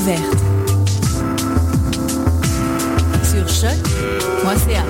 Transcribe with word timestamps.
ouverte. 0.00 0.38
Sur 3.22 3.48
choc.ca. 3.48 4.84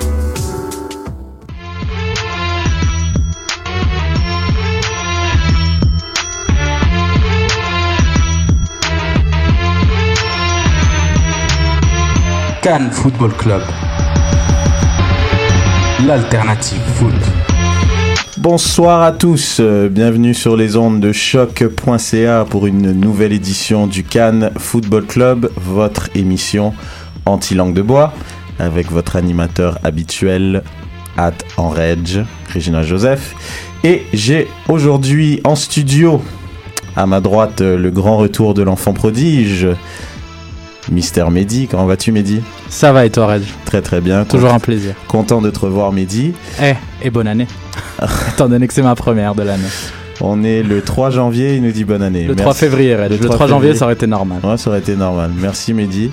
Cannes 12.63 12.91
Football 12.93 13.33
Club. 13.37 13.63
L'alternative 16.07 16.81
foot. 16.95 17.50
Bonsoir 18.41 19.03
à 19.03 19.13
tous, 19.13 19.59
euh, 19.61 19.91
bienvenue 19.91 20.33
sur 20.33 20.57
les 20.57 20.75
ondes 20.79 20.99
de 20.99 21.13
choc.ca 21.13 22.47
pour 22.49 22.67
une 22.67 22.93
nouvelle 22.93 23.35
édition 23.35 23.87
du 23.87 24.03
Cannes 24.03 24.51
Football 24.57 25.05
Club, 25.05 25.51
votre 25.57 26.09
émission 26.15 26.73
anti-langue 27.27 27.75
de 27.75 27.83
bois, 27.83 28.15
avec 28.59 28.91
votre 28.91 29.17
animateur 29.17 29.79
habituel, 29.85 30.63
At 31.19 31.35
Enredge, 31.59 32.21
Regina 32.55 32.83
Joseph. 32.83 33.35
Et 33.85 34.07
j'ai 34.15 34.49
aujourd'hui 34.71 35.43
en 35.45 35.55
studio, 35.55 36.23
à 36.97 37.05
ma 37.05 37.21
droite, 37.21 37.61
euh, 37.61 37.77
le 37.77 37.91
grand 37.91 38.17
retour 38.17 38.55
de 38.55 38.63
l'enfant 38.63 38.95
prodige, 38.95 39.67
Mister 40.91 41.27
Mehdi. 41.31 41.69
Comment 41.71 41.85
vas-tu, 41.85 42.11
Mehdi? 42.11 42.41
Ça 42.71 42.91
va 42.91 43.05
et 43.05 43.11
toi, 43.11 43.27
Reg? 43.27 43.43
Très 43.67 43.83
très 43.83 44.01
bien. 44.01 44.25
Toujours 44.25 44.55
un 44.55 44.61
plaisir. 44.61 44.95
Content 45.09 45.43
de 45.43 45.51
te 45.51 45.59
revoir, 45.59 45.93
Mehdi. 45.93 46.33
Eh, 46.63 46.73
et 47.03 47.11
bonne 47.11 47.29
année. 47.29 47.47
Étant 48.33 48.49
donné 48.49 48.67
que 48.67 48.75
c'est 48.75 48.83
ma 48.83 48.95
première 48.95 49.35
de 49.35 49.43
l'année. 49.43 49.69
On 50.23 50.45
est 50.45 50.63
le 50.63 50.83
3 50.83 51.11
janvier, 51.11 51.57
il 51.57 51.63
nous 51.63 51.73
dit 51.73 51.85
bonne 51.85 52.03
année. 52.03 52.23
Le 52.23 52.35
Merci. 52.35 52.43
3 52.43 52.55
février. 52.55 52.97
Le, 52.97 53.19
3, 53.19 53.47
janvier, 53.47 53.75
ça 53.75 53.87
aurait 53.87 53.95
été 53.95 54.07
normal. 54.07 54.41
Ouais, 54.45 54.59
ça 54.59 54.69
aurait 54.69 54.81
été 54.81 54.95
normal. 54.95 55.31
Merci 55.35 55.73
Mehdi. 55.73 56.11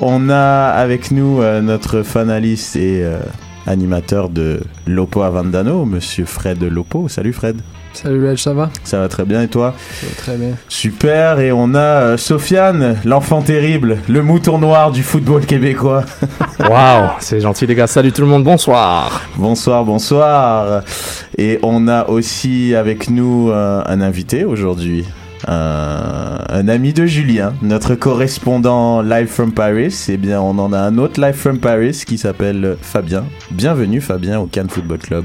On 0.00 0.28
a 0.30 0.68
avec 0.68 1.12
nous 1.12 1.40
euh, 1.40 1.60
notre 1.60 2.02
fanaliste 2.02 2.74
et 2.76 3.04
euh, 3.04 3.18
animateur 3.66 4.30
de 4.30 4.60
Lopo 4.86 5.22
Avandano, 5.22 5.84
monsieur 5.84 6.24
Fred 6.24 6.62
Lopo. 6.62 7.08
Salut 7.08 7.32
Fred. 7.32 7.60
Salut 7.96 8.20
Lel, 8.20 8.36
ça 8.36 8.52
va 8.52 8.68
Ça 8.84 8.98
va 8.98 9.08
très 9.08 9.24
bien 9.24 9.40
et 9.40 9.48
toi 9.48 9.74
Ça 9.78 10.06
va 10.06 10.14
très 10.14 10.36
bien. 10.36 10.50
Super. 10.68 11.40
Et 11.40 11.50
on 11.50 11.74
a 11.74 11.78
euh, 11.78 12.16
Sofiane, 12.18 12.98
l'enfant 13.06 13.40
terrible, 13.40 13.96
le 14.06 14.22
mouton 14.22 14.58
noir 14.58 14.92
du 14.92 15.02
football 15.02 15.46
québécois. 15.46 16.04
Waouh, 16.60 17.08
c'est 17.20 17.40
gentil, 17.40 17.66
les 17.66 17.74
gars. 17.74 17.86
Salut 17.86 18.12
tout 18.12 18.20
le 18.20 18.26
monde, 18.28 18.44
bonsoir. 18.44 19.22
Bonsoir, 19.36 19.82
bonsoir. 19.86 20.82
Et 21.38 21.58
on 21.62 21.88
a 21.88 22.06
aussi 22.08 22.74
avec 22.74 23.08
nous 23.08 23.48
euh, 23.50 23.82
un 23.86 24.02
invité 24.02 24.44
aujourd'hui. 24.44 25.06
Un, 25.48 26.38
un 26.50 26.68
ami 26.68 26.92
de 26.92 27.06
Julien, 27.06 27.54
notre 27.62 27.94
correspondant 27.94 29.00
live 29.00 29.28
from 29.28 29.52
Paris. 29.52 30.04
Eh 30.10 30.18
bien, 30.18 30.38
on 30.42 30.58
en 30.58 30.74
a 30.74 30.78
un 30.80 30.98
autre 30.98 31.18
live 31.18 31.34
from 31.34 31.60
Paris 31.60 32.02
qui 32.06 32.18
s'appelle 32.18 32.76
Fabien. 32.82 33.24
Bienvenue 33.50 34.02
Fabien 34.02 34.38
au 34.38 34.46
Cannes 34.46 34.68
Football 34.68 34.98
Club. 34.98 35.24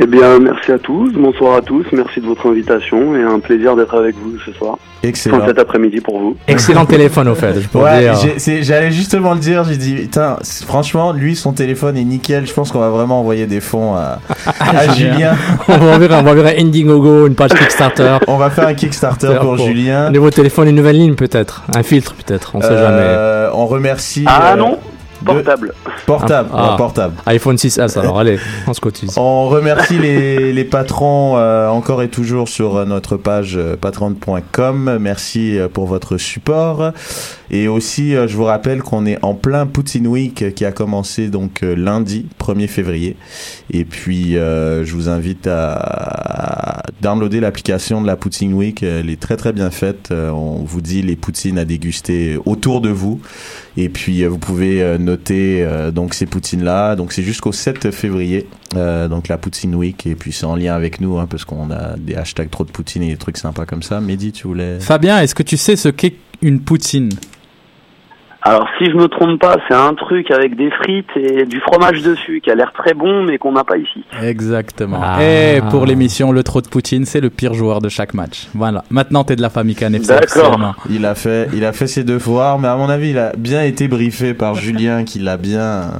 Eh 0.00 0.06
bien, 0.06 0.38
merci 0.38 0.70
à 0.70 0.78
tous, 0.78 1.12
bonsoir 1.14 1.56
à 1.56 1.60
tous, 1.60 1.84
merci 1.92 2.20
de 2.20 2.26
votre 2.26 2.48
invitation 2.48 3.16
et 3.16 3.22
un 3.24 3.40
plaisir 3.40 3.74
d'être 3.74 3.96
avec 3.96 4.14
vous 4.14 4.38
ce 4.46 4.52
soir, 4.52 4.78
Excellent. 5.02 5.38
enfin 5.38 5.46
cet 5.48 5.58
après-midi 5.58 6.00
pour 6.00 6.20
vous. 6.20 6.36
Excellent 6.46 6.86
téléphone, 6.86 7.26
au 7.26 7.34
fait, 7.34 7.66
pour 7.66 7.82
Ouais, 7.82 8.02
dire. 8.02 8.14
j'allais 8.62 8.92
justement 8.92 9.34
le 9.34 9.40
dire. 9.40 9.64
J'ai 9.64 9.76
dit, 9.76 9.94
putain, 9.96 10.36
franchement, 10.68 11.12
lui, 11.12 11.34
son 11.34 11.52
téléphone 11.52 11.96
est 11.96 12.04
nickel. 12.04 12.46
Je 12.46 12.52
pense 12.52 12.70
qu'on 12.70 12.78
va 12.78 12.90
vraiment 12.90 13.18
envoyer 13.18 13.46
des 13.46 13.60
fonds 13.60 13.94
à, 13.96 14.20
à 14.60 14.94
Julien. 14.94 15.32
on 15.66 15.76
va 15.78 15.96
enverrer, 15.96 16.14
on 16.14 16.22
va 16.22 16.30
enverrer 16.30 16.56
Indiegogo, 16.60 17.26
une 17.26 17.34
page 17.34 17.50
Kickstarter. 17.54 18.18
On 18.28 18.36
va 18.36 18.50
faire 18.50 18.68
un 18.68 18.74
Kickstarter 18.74 19.34
pour 19.40 19.56
pour- 19.56 19.66
Julien. 19.66 20.06
Un 20.06 20.10
nouveau 20.12 20.30
téléphone, 20.30 20.68
une 20.68 20.76
nouvelle 20.76 20.96
ligne 20.96 21.14
peut-être. 21.16 21.64
Un 21.76 21.82
filtre 21.82 22.14
peut-être, 22.14 22.52
on 22.54 22.60
sait 22.60 22.68
jamais. 22.68 23.02
Euh, 23.02 23.50
On 23.52 23.66
remercie. 23.66 24.22
Ah 24.28 24.52
euh, 24.52 24.56
non, 24.56 24.78
portable. 25.24 25.74
Portable, 26.06 26.48
Ah. 26.52 26.70
ouais, 26.72 26.76
portable. 26.76 27.14
iPhone 27.26 27.56
6S, 27.56 27.98
alors 27.98 28.18
allez, 28.18 28.38
on 28.66 28.72
se 28.74 28.80
cotise. 28.80 29.14
On 29.16 29.48
remercie 29.48 29.98
les, 29.98 30.52
les 30.52 30.64
patrons 30.64 31.36
euh, 31.36 31.68
encore 31.68 32.02
et 32.02 32.08
toujours 32.08 32.48
sur 32.48 32.84
notre 32.86 33.16
page 33.16 33.56
euh, 33.56 33.76
patron.com. 33.76 34.98
Merci 35.00 35.58
euh, 35.58 35.68
pour 35.68 35.86
votre 35.86 36.16
support. 36.18 36.92
Et 37.50 37.68
aussi, 37.68 38.14
euh, 38.14 38.28
je 38.28 38.36
vous 38.36 38.44
rappelle 38.44 38.82
qu'on 38.82 39.06
est 39.06 39.18
en 39.22 39.34
plein 39.34 39.66
Poutine 39.66 40.06
Week 40.06 40.54
qui 40.54 40.64
a 40.64 40.72
commencé 40.72 41.28
donc 41.28 41.62
euh, 41.62 41.74
lundi 41.74 42.26
1er 42.38 42.68
février. 42.68 43.16
Et 43.70 43.84
puis, 43.84 44.36
euh, 44.36 44.84
je 44.84 44.94
vous 44.94 45.08
invite 45.08 45.46
à, 45.46 46.82
downloader 47.00 47.40
l'application 47.40 48.02
de 48.02 48.06
la 48.06 48.16
Poutine 48.16 48.54
Week. 48.54 48.82
Elle 48.82 49.08
est 49.08 49.20
très 49.20 49.36
très 49.36 49.52
bien 49.52 49.70
faite. 49.70 50.10
On 50.10 50.62
vous 50.64 50.80
dit 50.80 51.02
les 51.02 51.16
poutines 51.16 51.58
à 51.58 51.64
déguster 51.64 52.38
autour 52.44 52.80
de 52.80 52.90
vous. 52.90 53.20
Et 53.76 53.88
puis 53.88 54.24
vous 54.24 54.38
pouvez 54.38 54.98
noter 54.98 55.64
donc 55.94 56.14
ces 56.14 56.26
poutines 56.26 56.64
là. 56.64 56.96
Donc 56.96 57.12
c'est 57.12 57.22
jusqu'au 57.22 57.52
7 57.52 57.92
février. 57.92 58.48
Donc 58.74 59.28
la 59.28 59.38
Poutine 59.38 59.76
Week 59.76 60.06
et 60.06 60.16
puis 60.16 60.32
c'est 60.32 60.46
en 60.46 60.56
lien 60.56 60.74
avec 60.74 61.00
nous 61.00 61.18
hein, 61.18 61.26
parce 61.30 61.44
qu'on 61.44 61.70
a 61.70 61.96
des 61.96 62.16
hashtags 62.16 62.50
trop 62.50 62.64
de 62.64 62.70
poutine 62.70 63.02
et 63.04 63.10
des 63.10 63.16
trucs 63.16 63.36
sympas 63.36 63.64
comme 63.66 63.82
ça. 63.82 64.00
Mehdi, 64.00 64.32
tu 64.32 64.48
voulais 64.48 64.80
Fabien, 64.80 65.20
est-ce 65.20 65.34
que 65.34 65.44
tu 65.44 65.56
sais 65.56 65.76
ce 65.76 65.88
qu'est 65.88 66.14
une 66.42 66.60
poutine? 66.60 67.10
Alors 68.48 68.66
si 68.78 68.86
je 68.86 68.96
me 68.96 69.08
trompe 69.08 69.38
pas, 69.38 69.58
c'est 69.68 69.74
un 69.74 69.92
truc 69.92 70.30
avec 70.30 70.56
des 70.56 70.70
frites 70.70 71.14
et 71.16 71.44
du 71.44 71.60
fromage 71.60 72.00
dessus 72.00 72.40
qui 72.42 72.50
a 72.50 72.54
l'air 72.54 72.72
très 72.72 72.94
bon 72.94 73.22
mais 73.22 73.36
qu'on 73.36 73.52
n'a 73.52 73.62
pas 73.62 73.76
ici. 73.76 74.02
Exactement. 74.22 74.98
Ah. 75.02 75.22
Et 75.22 75.60
pour 75.68 75.84
l'émission 75.84 76.32
Le 76.32 76.42
Trot 76.42 76.62
de 76.62 76.68
Poutine, 76.68 77.04
c'est 77.04 77.20
le 77.20 77.28
pire 77.28 77.52
joueur 77.52 77.82
de 77.82 77.90
chaque 77.90 78.14
match. 78.14 78.48
Voilà. 78.54 78.84
Maintenant, 78.88 79.22
t'es 79.22 79.36
de 79.36 79.42
la 79.42 79.50
famille 79.50 79.74
Canef. 79.74 80.06
D'accord. 80.06 80.76
Il 80.88 81.04
a 81.04 81.14
fait, 81.14 81.50
il 81.52 81.62
a 81.66 81.74
fait 81.74 81.86
ses 81.86 82.04
devoirs, 82.04 82.58
mais 82.58 82.68
à 82.68 82.76
mon 82.76 82.88
avis, 82.88 83.10
il 83.10 83.18
a 83.18 83.32
bien 83.36 83.64
été 83.64 83.86
briefé 83.86 84.32
par 84.32 84.54
Julien, 84.54 85.04
qui 85.04 85.18
l'a 85.18 85.36
bien, 85.36 85.90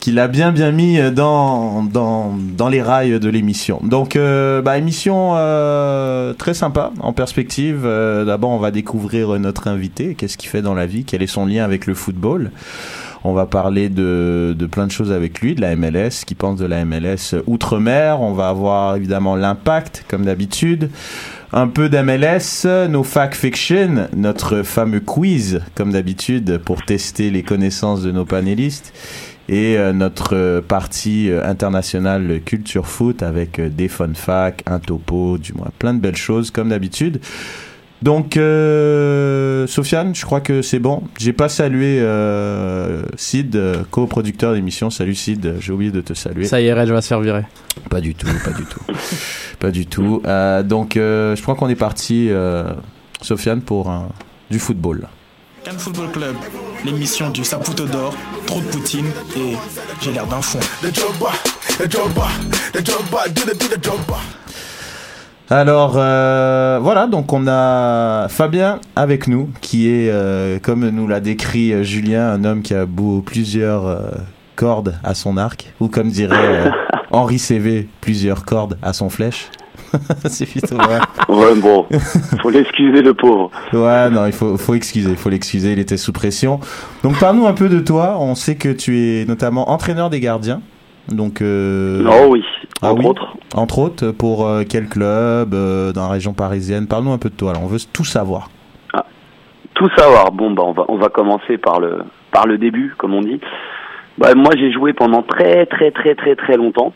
qui 0.00 0.12
l'a 0.12 0.28
bien 0.28 0.50
bien 0.50 0.72
mis 0.72 0.98
dans 1.12 1.82
dans 1.82 2.34
dans 2.56 2.70
les 2.70 2.80
rails 2.80 3.20
de 3.20 3.28
l'émission. 3.28 3.80
Donc, 3.82 4.16
euh, 4.16 4.62
bah, 4.62 4.78
émission 4.78 5.32
euh, 5.36 6.32
très 6.32 6.54
sympa 6.54 6.90
en 7.00 7.12
perspective. 7.12 7.82
Euh, 7.84 8.24
D'abord, 8.24 8.50
on 8.50 8.58
va 8.58 8.70
découvrir 8.70 9.38
notre 9.38 9.68
invité, 9.68 10.14
qu'est-ce 10.14 10.38
qu'il 10.38 10.48
fait 10.48 10.62
dans 10.62 10.74
la 10.74 10.86
vie, 10.86 11.04
quel 11.04 11.22
est 11.22 11.26
son 11.26 11.44
lien 11.44 11.64
avec 11.64 11.81
le 11.86 11.94
football. 11.94 12.50
On 13.24 13.34
va 13.34 13.46
parler 13.46 13.88
de, 13.88 14.54
de 14.58 14.66
plein 14.66 14.86
de 14.86 14.90
choses 14.90 15.12
avec 15.12 15.40
lui, 15.40 15.54
de 15.54 15.60
la 15.60 15.76
MLS, 15.76 16.10
ce 16.10 16.24
qu'il 16.24 16.36
pense 16.36 16.58
de 16.58 16.66
la 16.66 16.84
MLS 16.84 17.36
outre-mer? 17.46 18.20
On 18.20 18.32
va 18.32 18.48
avoir 18.48 18.96
évidemment 18.96 19.36
l'impact, 19.36 20.04
comme 20.08 20.24
d'habitude. 20.24 20.90
Un 21.52 21.68
peu 21.68 21.88
d'MLS, 21.88 22.66
nos 22.88 23.04
fact 23.04 23.34
fiction, 23.34 24.08
notre 24.16 24.62
fameux 24.62 25.00
quiz, 25.00 25.60
comme 25.74 25.92
d'habitude, 25.92 26.58
pour 26.64 26.82
tester 26.82 27.30
les 27.30 27.42
connaissances 27.42 28.02
de 28.02 28.10
nos 28.10 28.24
panélistes. 28.24 28.92
Et 29.48 29.76
euh, 29.76 29.92
notre 29.92 30.60
partie 30.66 31.30
euh, 31.30 31.46
internationale 31.46 32.40
culture 32.44 32.86
foot 32.86 33.22
avec 33.22 33.58
euh, 33.58 33.68
des 33.68 33.88
fun 33.88 34.14
facts, 34.14 34.62
un 34.66 34.78
topo, 34.78 35.36
du 35.36 35.52
moins 35.52 35.70
plein 35.78 35.92
de 35.92 36.00
belles 36.00 36.16
choses, 36.16 36.50
comme 36.50 36.70
d'habitude. 36.70 37.20
Donc, 38.02 38.36
euh, 38.36 39.66
Sofiane, 39.68 40.12
je 40.14 40.24
crois 40.24 40.40
que 40.40 40.60
c'est 40.60 40.80
bon. 40.80 41.04
J'ai 41.18 41.32
pas 41.32 41.48
salué 41.48 41.98
euh, 42.00 43.04
Sid, 43.16 43.54
euh, 43.54 43.84
coproducteur 43.90 44.54
d'émission. 44.54 44.90
Salut 44.90 45.14
Sid, 45.14 45.54
j'ai 45.60 45.72
oublié 45.72 45.92
de 45.92 46.00
te 46.00 46.12
saluer. 46.12 46.46
Ça 46.46 46.60
y 46.60 46.66
est, 46.66 46.72
Red, 46.72 46.88
je 46.88 46.94
vais 46.94 47.00
servir. 47.00 47.42
Pas 47.88 48.00
du 48.00 48.14
tout, 48.16 48.26
pas 48.44 48.50
du 48.50 48.64
tout. 48.64 48.80
pas 49.60 49.70
du 49.70 49.86
tout. 49.86 50.20
Euh, 50.26 50.64
donc, 50.64 50.96
euh, 50.96 51.36
je 51.36 51.42
crois 51.42 51.54
qu'on 51.54 51.68
est 51.68 51.76
parti, 51.76 52.26
euh, 52.30 52.64
Sofiane, 53.20 53.60
pour 53.62 53.88
un- 53.88 54.08
du 54.50 54.58
football. 54.58 55.06
Cannes 55.64 55.78
Football 55.78 56.10
Club, 56.10 56.34
l'émission 56.84 57.30
du 57.30 57.44
Saputo 57.44 57.86
d'or, 57.86 58.12
trop 58.46 58.60
de 58.60 58.66
poutine 58.66 59.06
et 59.36 59.52
j'ai 60.00 60.10
l'air 60.10 60.26
d'un 60.26 60.42
fond. 60.42 60.58
Alors, 65.50 65.94
euh, 65.96 66.78
voilà, 66.80 67.06
donc 67.06 67.32
on 67.32 67.46
a 67.46 68.26
Fabien 68.28 68.80
avec 68.96 69.28
nous, 69.28 69.50
qui 69.60 69.88
est, 69.88 70.08
euh, 70.10 70.58
comme 70.58 70.88
nous 70.88 71.06
l'a 71.06 71.20
décrit 71.20 71.72
euh, 71.72 71.82
Julien, 71.82 72.30
un 72.30 72.44
homme 72.44 72.62
qui 72.62 72.74
a 72.74 72.86
beau 72.86 73.20
plusieurs 73.20 73.86
euh, 73.86 74.10
cordes 74.56 74.94
à 75.04 75.14
son 75.14 75.36
arc, 75.36 75.72
ou 75.80 75.88
comme 75.88 76.08
dirait 76.08 76.70
Henri 77.10 77.38
CV, 77.38 77.88
plusieurs 78.00 78.44
cordes 78.44 78.78
à 78.82 78.92
son 78.92 79.10
flèche. 79.10 79.50
C'est 80.26 80.46
plutôt 80.46 80.76
vrai. 80.76 81.00
Ouais 81.28 81.54
bon, 81.56 81.86
faut 82.40 82.50
l'excuser 82.50 83.02
le 83.02 83.12
pauvre. 83.12 83.50
Ouais, 83.74 84.08
non, 84.08 84.24
il 84.24 84.32
faut, 84.32 84.56
faut 84.56 84.74
excuser, 84.74 85.10
il 85.10 85.16
faut 85.16 85.28
l'excuser, 85.28 85.72
il 85.72 85.78
était 85.78 85.98
sous 85.98 86.12
pression. 86.12 86.60
Donc 87.02 87.18
parle-nous 87.18 87.46
un 87.46 87.52
peu 87.52 87.68
de 87.68 87.80
toi, 87.80 88.16
on 88.18 88.34
sait 88.34 88.54
que 88.54 88.70
tu 88.70 88.98
es 88.98 89.26
notamment 89.26 89.70
entraîneur 89.70 90.08
des 90.08 90.20
gardiens. 90.20 90.62
Donc, 91.08 91.42
euh, 91.42 92.04
Oh 92.08 92.28
oui, 92.30 92.44
Ah 92.80 92.92
entre 92.92 93.00
oui 93.00 93.06
autres. 93.06 93.36
entre 93.54 93.78
autres, 93.80 94.10
pour 94.12 94.46
euh, 94.46 94.62
quel 94.68 94.88
club 94.88 95.52
euh, 95.54 95.92
dans 95.92 96.02
la 96.02 96.08
région 96.08 96.32
parisienne? 96.32 96.86
Parle-nous 96.86 97.12
un 97.12 97.18
peu 97.18 97.28
de 97.28 97.34
toi, 97.34 97.50
alors 97.50 97.64
on 97.64 97.66
veut 97.66 97.78
tout 97.92 98.04
savoir. 98.04 98.48
Tout 99.74 99.88
savoir. 99.96 100.30
Bon 100.32 100.50
bah 100.52 100.62
on 100.66 100.72
va 100.72 100.84
on 100.88 100.96
va 100.96 101.08
commencer 101.08 101.56
par 101.58 101.80
le 101.80 102.02
par 102.30 102.46
le 102.46 102.58
début 102.58 102.94
comme 102.98 103.14
on 103.14 103.22
dit. 103.22 103.40
Bah 104.18 104.34
moi 104.36 104.52
j'ai 104.56 104.70
joué 104.70 104.92
pendant 104.92 105.22
très 105.22 105.64
très 105.66 105.90
très 105.90 106.14
très 106.14 106.36
très 106.36 106.56
longtemps. 106.56 106.92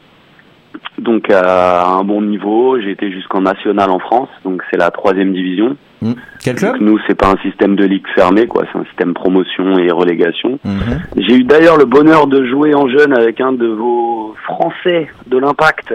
donc 0.99 1.29
à 1.31 1.87
un 1.89 2.05
bon 2.05 2.21
niveau. 2.23 2.79
J'ai 2.81 2.91
été 2.93 3.11
jusqu'en 3.11 3.41
national 3.41 3.91
en 3.91 3.99
France, 3.99 4.29
donc 4.45 4.63
c'est 4.71 4.77
la 4.77 4.91
troisième 4.91 5.33
division. 5.33 5.77
Hmm. 6.03 6.13
Quel 6.43 6.57
club 6.57 6.73
Donc 6.73 6.83
nous, 6.83 6.99
c'est 7.07 7.15
pas 7.15 7.31
un 7.31 7.39
système 7.39 7.75
de 7.75 7.85
ligue 7.85 8.07
fermée, 8.15 8.47
quoi. 8.47 8.65
C'est 8.71 8.79
un 8.79 8.85
système 8.85 9.15
promotion 9.15 9.79
et 9.79 9.91
relégation. 9.91 10.59
Mhm. 10.65 11.03
J'ai 11.17 11.37
eu 11.37 11.45
d'ailleurs 11.45 11.77
le 11.79 11.87
bonheur 11.87 12.27
de 12.27 12.45
jouer 12.47 12.75
en 12.75 12.89
jeune 12.89 13.13
avec 13.15 13.41
un 13.41 13.53
de 13.53 13.67
vos 13.67 14.35
Français 14.45 15.09
de 15.27 15.39
l'Impact, 15.39 15.95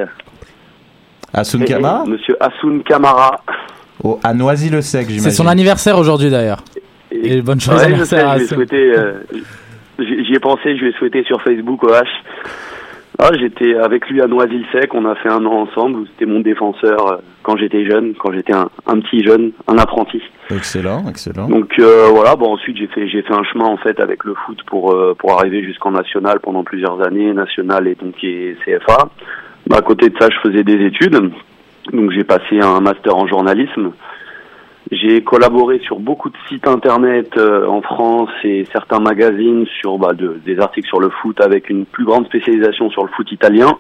Asun 1.34 1.64
Kamara 1.64 2.06
Monsieur 2.06 2.36
Hassoun 2.40 2.84
Kamara. 2.84 3.42
Oh, 4.04 4.20
À 4.24 4.34
Noisy-le-Sec, 4.34 5.08
j'imagine. 5.08 5.24
C'est 5.24 5.36
son 5.36 5.48
anniversaire 5.48 5.98
aujourd'hui 5.98 6.30
d'ailleurs. 6.30 6.64
Et 7.12 7.42
bonne 7.42 7.60
joyeux 7.60 7.80
Ouais, 7.80 7.86
anniversaire 7.86 8.36
ai 8.36 8.74
euh, 8.74 9.14
j'y 10.00 10.26
j'y 10.26 10.34
ai 10.34 10.40
pensé, 10.40 10.76
je 10.78 10.84
lui 10.84 10.90
ai 10.90 10.94
souhaité 10.94 11.24
sur 11.24 11.42
Facebook 11.42 11.84
OH. 11.84 12.04
Ah, 13.20 13.30
j'étais 13.38 13.76
avec 13.76 14.10
lui 14.10 14.22
à 14.22 14.28
Noisy-le-Sec, 14.28 14.94
on 14.94 15.06
a 15.06 15.16
fait 15.16 15.30
un 15.30 15.46
an 15.46 15.68
ensemble, 15.68 16.08
c'était 16.12 16.26
mon 16.26 16.40
défenseur 16.40 17.12
euh, 17.12 17.18
quand 17.44 17.58
j'étais 17.58 17.86
jeune, 17.86 18.14
quand 18.16 18.32
j'étais 18.32 18.54
un, 18.54 18.70
un 18.88 19.00
petit 19.00 19.24
jeune, 19.24 19.52
un 19.68 19.78
apprenti. 19.78 20.22
Excellent, 20.50 21.06
excellent. 21.08 21.48
Donc 21.48 21.74
euh, 21.80 22.08
voilà, 22.10 22.36
bon 22.36 22.54
ensuite 22.54 22.78
j'ai 22.78 22.88
fait 22.88 23.08
j'ai 23.10 23.22
fait 23.22 23.34
un 23.34 23.44
chemin 23.44 23.66
en 23.66 23.78
fait 23.78 24.00
avec 24.00 24.24
le 24.24 24.34
foot 24.34 24.60
pour 24.66 24.94
euh, 24.94 25.14
pour 25.18 25.34
arriver 25.34 25.64
jusqu'en 25.64 25.92
national 25.92 26.40
pendant 26.40 26.64
plusieurs 26.64 27.02
années, 27.06 27.34
national 27.34 27.88
et 27.88 27.96
donc 27.96 28.16
et 28.24 28.56
CFA. 28.66 29.10
Bah, 29.68 29.78
à 29.78 29.82
côté 29.82 30.10
de 30.10 30.18
ça, 30.18 30.28
je 30.30 30.50
faisais 30.50 30.64
des 30.64 30.86
études. 30.86 31.32
Donc 31.92 32.12
j'ai 32.12 32.24
passé 32.24 32.60
un 32.60 32.80
master 32.80 33.16
en 33.16 33.28
journalisme. 33.28 33.92
J'ai 34.92 35.24
collaboré 35.24 35.80
sur 35.80 36.00
beaucoup 36.00 36.30
de 36.30 36.36
sites 36.50 36.68
internet 36.68 37.32
euh, 37.38 37.66
en 37.66 37.82
France 37.82 38.30
et 38.44 38.66
certains 38.74 39.00
magazines 39.00 39.66
sur 39.80 39.98
bah, 39.98 40.12
de- 40.14 40.40
des 40.46 40.60
articles 40.60 40.88
sur 40.88 41.00
le 41.00 41.10
foot 41.10 41.40
avec 41.40 41.70
une 41.70 41.86
plus 41.86 42.04
grande 42.04 42.26
spécialisation 42.26 42.90
sur 42.90 43.04
le 43.04 43.10
foot 43.10 43.32
italien. 43.32 43.78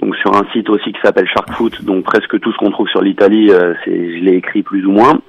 Donc 0.00 0.16
sur 0.16 0.34
un 0.34 0.44
site 0.52 0.70
aussi 0.70 0.92
qui 0.92 1.00
s'appelle 1.02 1.26
Shark 1.28 1.50
Foot, 1.52 1.82
donc 1.84 2.04
presque 2.04 2.38
tout 2.40 2.50
ce 2.52 2.56
qu'on 2.58 2.70
trouve 2.70 2.88
sur 2.88 3.02
l'Italie, 3.02 3.50
euh, 3.50 3.74
c'est 3.84 4.18
je 4.18 4.24
l'ai 4.24 4.36
écrit 4.36 4.62
plus 4.62 4.84
ou 4.86 4.90
moins. 4.92 5.20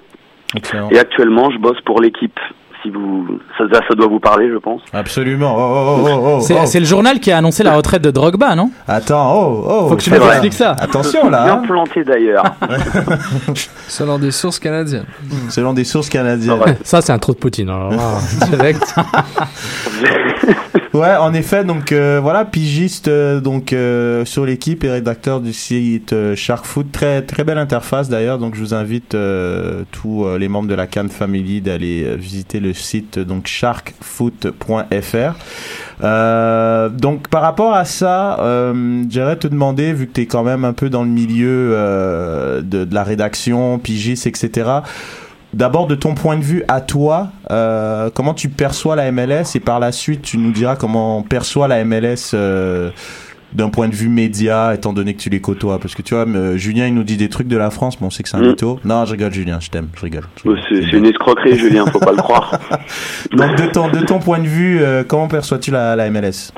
Excellent. 0.55 0.89
Et 0.89 0.99
actuellement, 0.99 1.51
je 1.51 1.57
bosse 1.57 1.79
pour 1.81 2.01
l'équipe. 2.01 2.39
Si 2.87 2.93
vous, 2.93 3.27
ça, 3.57 3.65
doit 3.95 4.07
vous 4.07 4.21
parler, 4.21 4.49
je 4.49 4.57
pense. 4.57 4.81
Absolument. 4.93 5.53
Oh, 5.57 6.05
oh, 6.07 6.37
oh, 6.37 6.39
C'est 6.39 6.55
oh. 6.55 6.79
le 6.79 6.85
journal 6.85 7.19
qui 7.19 7.33
a 7.33 7.37
annoncé 7.37 7.61
la 7.61 7.75
retraite 7.75 8.01
de 8.01 8.11
Drogba, 8.11 8.55
non? 8.55 8.71
Attends, 8.87 9.33
oh, 9.35 9.65
oh. 9.67 9.89
Faut 9.89 9.97
que 9.97 10.03
tu 10.03 10.09
c'est 10.09 10.15
nous 10.17 10.23
vrai. 10.23 10.35
expliques 10.35 10.53
ça. 10.53 10.71
Attention 10.79 11.29
là. 11.29 11.43
Bien 11.43 11.53
hein. 11.55 11.63
planté 11.67 12.05
d'ailleurs. 12.05 12.45
Selon 13.89 14.19
des 14.19 14.31
sources 14.31 14.59
canadiennes. 14.59 15.05
Selon 15.49 15.73
des 15.73 15.83
sources 15.83 16.07
canadiennes. 16.07 16.77
Ça, 16.85 17.01
c'est 17.01 17.11
un 17.11 17.19
trou 17.19 17.33
de 17.33 17.39
Poutine. 17.39 17.69
Alors 17.69 17.91
là, 17.91 18.19
direct. 18.51 18.95
Ouais, 20.93 21.15
en 21.15 21.33
effet, 21.33 21.63
donc 21.63 21.91
euh, 21.91 22.19
voilà, 22.21 22.43
pigiste 22.45 23.07
euh, 23.07 23.39
donc 23.39 23.71
euh, 23.73 24.25
sur 24.25 24.45
l'équipe 24.45 24.83
et 24.83 24.89
rédacteur 24.89 25.41
du 25.41 25.53
site 25.53 26.13
euh, 26.13 26.35
Shark 26.35 26.65
Food. 26.65 26.91
Très 26.91 27.21
très 27.21 27.43
belle 27.43 27.57
interface 27.57 28.09
d'ailleurs. 28.09 28.37
Donc 28.39 28.55
je 28.55 28.61
vous 28.61 28.73
invite 28.73 29.13
euh, 29.15 29.83
tous 29.91 30.25
euh, 30.25 30.37
les 30.37 30.47
membres 30.47 30.67
de 30.67 30.75
la 30.75 30.87
Cannes 30.87 31.09
Family 31.09 31.61
d'aller 31.61 32.15
visiter 32.17 32.59
le 32.59 32.73
site 32.73 33.19
donc 33.19 33.47
sharkfoot.fr. 33.47 35.35
Donc 36.99 37.27
par 37.27 37.41
rapport 37.41 37.73
à 37.73 37.85
ça, 37.85 38.37
j'aimerais 39.09 39.37
te 39.37 39.47
demander, 39.47 39.93
vu 39.93 40.07
que 40.07 40.13
tu 40.13 40.21
es 40.21 40.25
quand 40.25 40.43
même 40.43 40.65
un 40.65 40.73
peu 40.73 40.89
dans 40.89 41.03
le 41.03 41.09
milieu 41.09 41.75
de, 42.63 42.85
de 42.85 42.93
la 42.93 43.03
rédaction, 43.03 43.79
pigiste, 43.79 44.27
etc. 44.27 44.81
D'abord, 45.53 45.87
de 45.87 45.95
ton 45.95 46.13
point 46.13 46.37
de 46.37 46.43
vue 46.43 46.63
à 46.67 46.81
toi, 46.81 47.29
euh, 47.51 48.09
comment 48.13 48.33
tu 48.33 48.49
perçois 48.49 48.95
la 48.95 49.11
MLS 49.11 49.55
et 49.55 49.59
par 49.59 49.79
la 49.79 49.91
suite, 49.91 50.21
tu 50.21 50.37
nous 50.37 50.51
diras 50.51 50.75
comment 50.75 51.19
on 51.19 51.23
perçoit 51.23 51.67
la 51.69 51.83
MLS 51.85 52.31
euh, 52.33 52.91
d'un 53.53 53.69
point 53.69 53.87
de 53.87 53.95
vue 53.95 54.09
média, 54.09 54.73
étant 54.75 54.91
donné 54.91 55.13
que 55.13 55.21
tu 55.21 55.29
les 55.29 55.39
côtoies. 55.39 55.79
Parce 55.79 55.95
que 55.95 56.01
tu 56.01 56.13
vois, 56.15 56.25
me- 56.25 56.57
Julien, 56.57 56.87
il 56.87 56.93
nous 56.93 57.03
dit 57.05 57.15
des 57.15 57.29
trucs 57.29 57.47
de 57.47 57.55
la 57.57 57.69
France, 57.71 57.99
mais 58.01 58.07
on 58.07 58.09
sait 58.09 58.23
que 58.23 58.29
c'est 58.29 58.35
un 58.37 58.41
Mm. 58.41 58.47
mytho. 58.49 58.79
Non, 58.83 59.05
je 59.05 59.13
rigole, 59.13 59.31
Julien, 59.33 59.59
je 59.61 59.69
t'aime, 59.69 59.87
je 59.95 60.01
rigole. 60.01 60.23
C'est 60.43 60.91
une 60.97 61.05
escroquerie, 61.05 61.57
Julien, 61.57 61.85
faut 61.85 61.99
pas 61.99 62.11
le 62.11 62.17
croire. 62.17 62.59
Donc, 63.31 63.55
de 63.55 63.65
ton, 63.71 63.87
de 63.87 63.99
ton 64.05 64.19
point 64.19 64.39
de 64.39 64.47
vue, 64.47 64.79
euh, 64.81 65.03
comment 65.07 65.29
perçois-tu 65.29 65.71
la, 65.71 65.95
la 65.95 66.09
MLS 66.11 66.51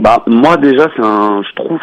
Bah, 0.00 0.22
moi 0.26 0.58
déjà, 0.58 0.86
c'est 0.94 1.02
un, 1.02 1.40
je 1.42 1.54
trouve 1.62 1.80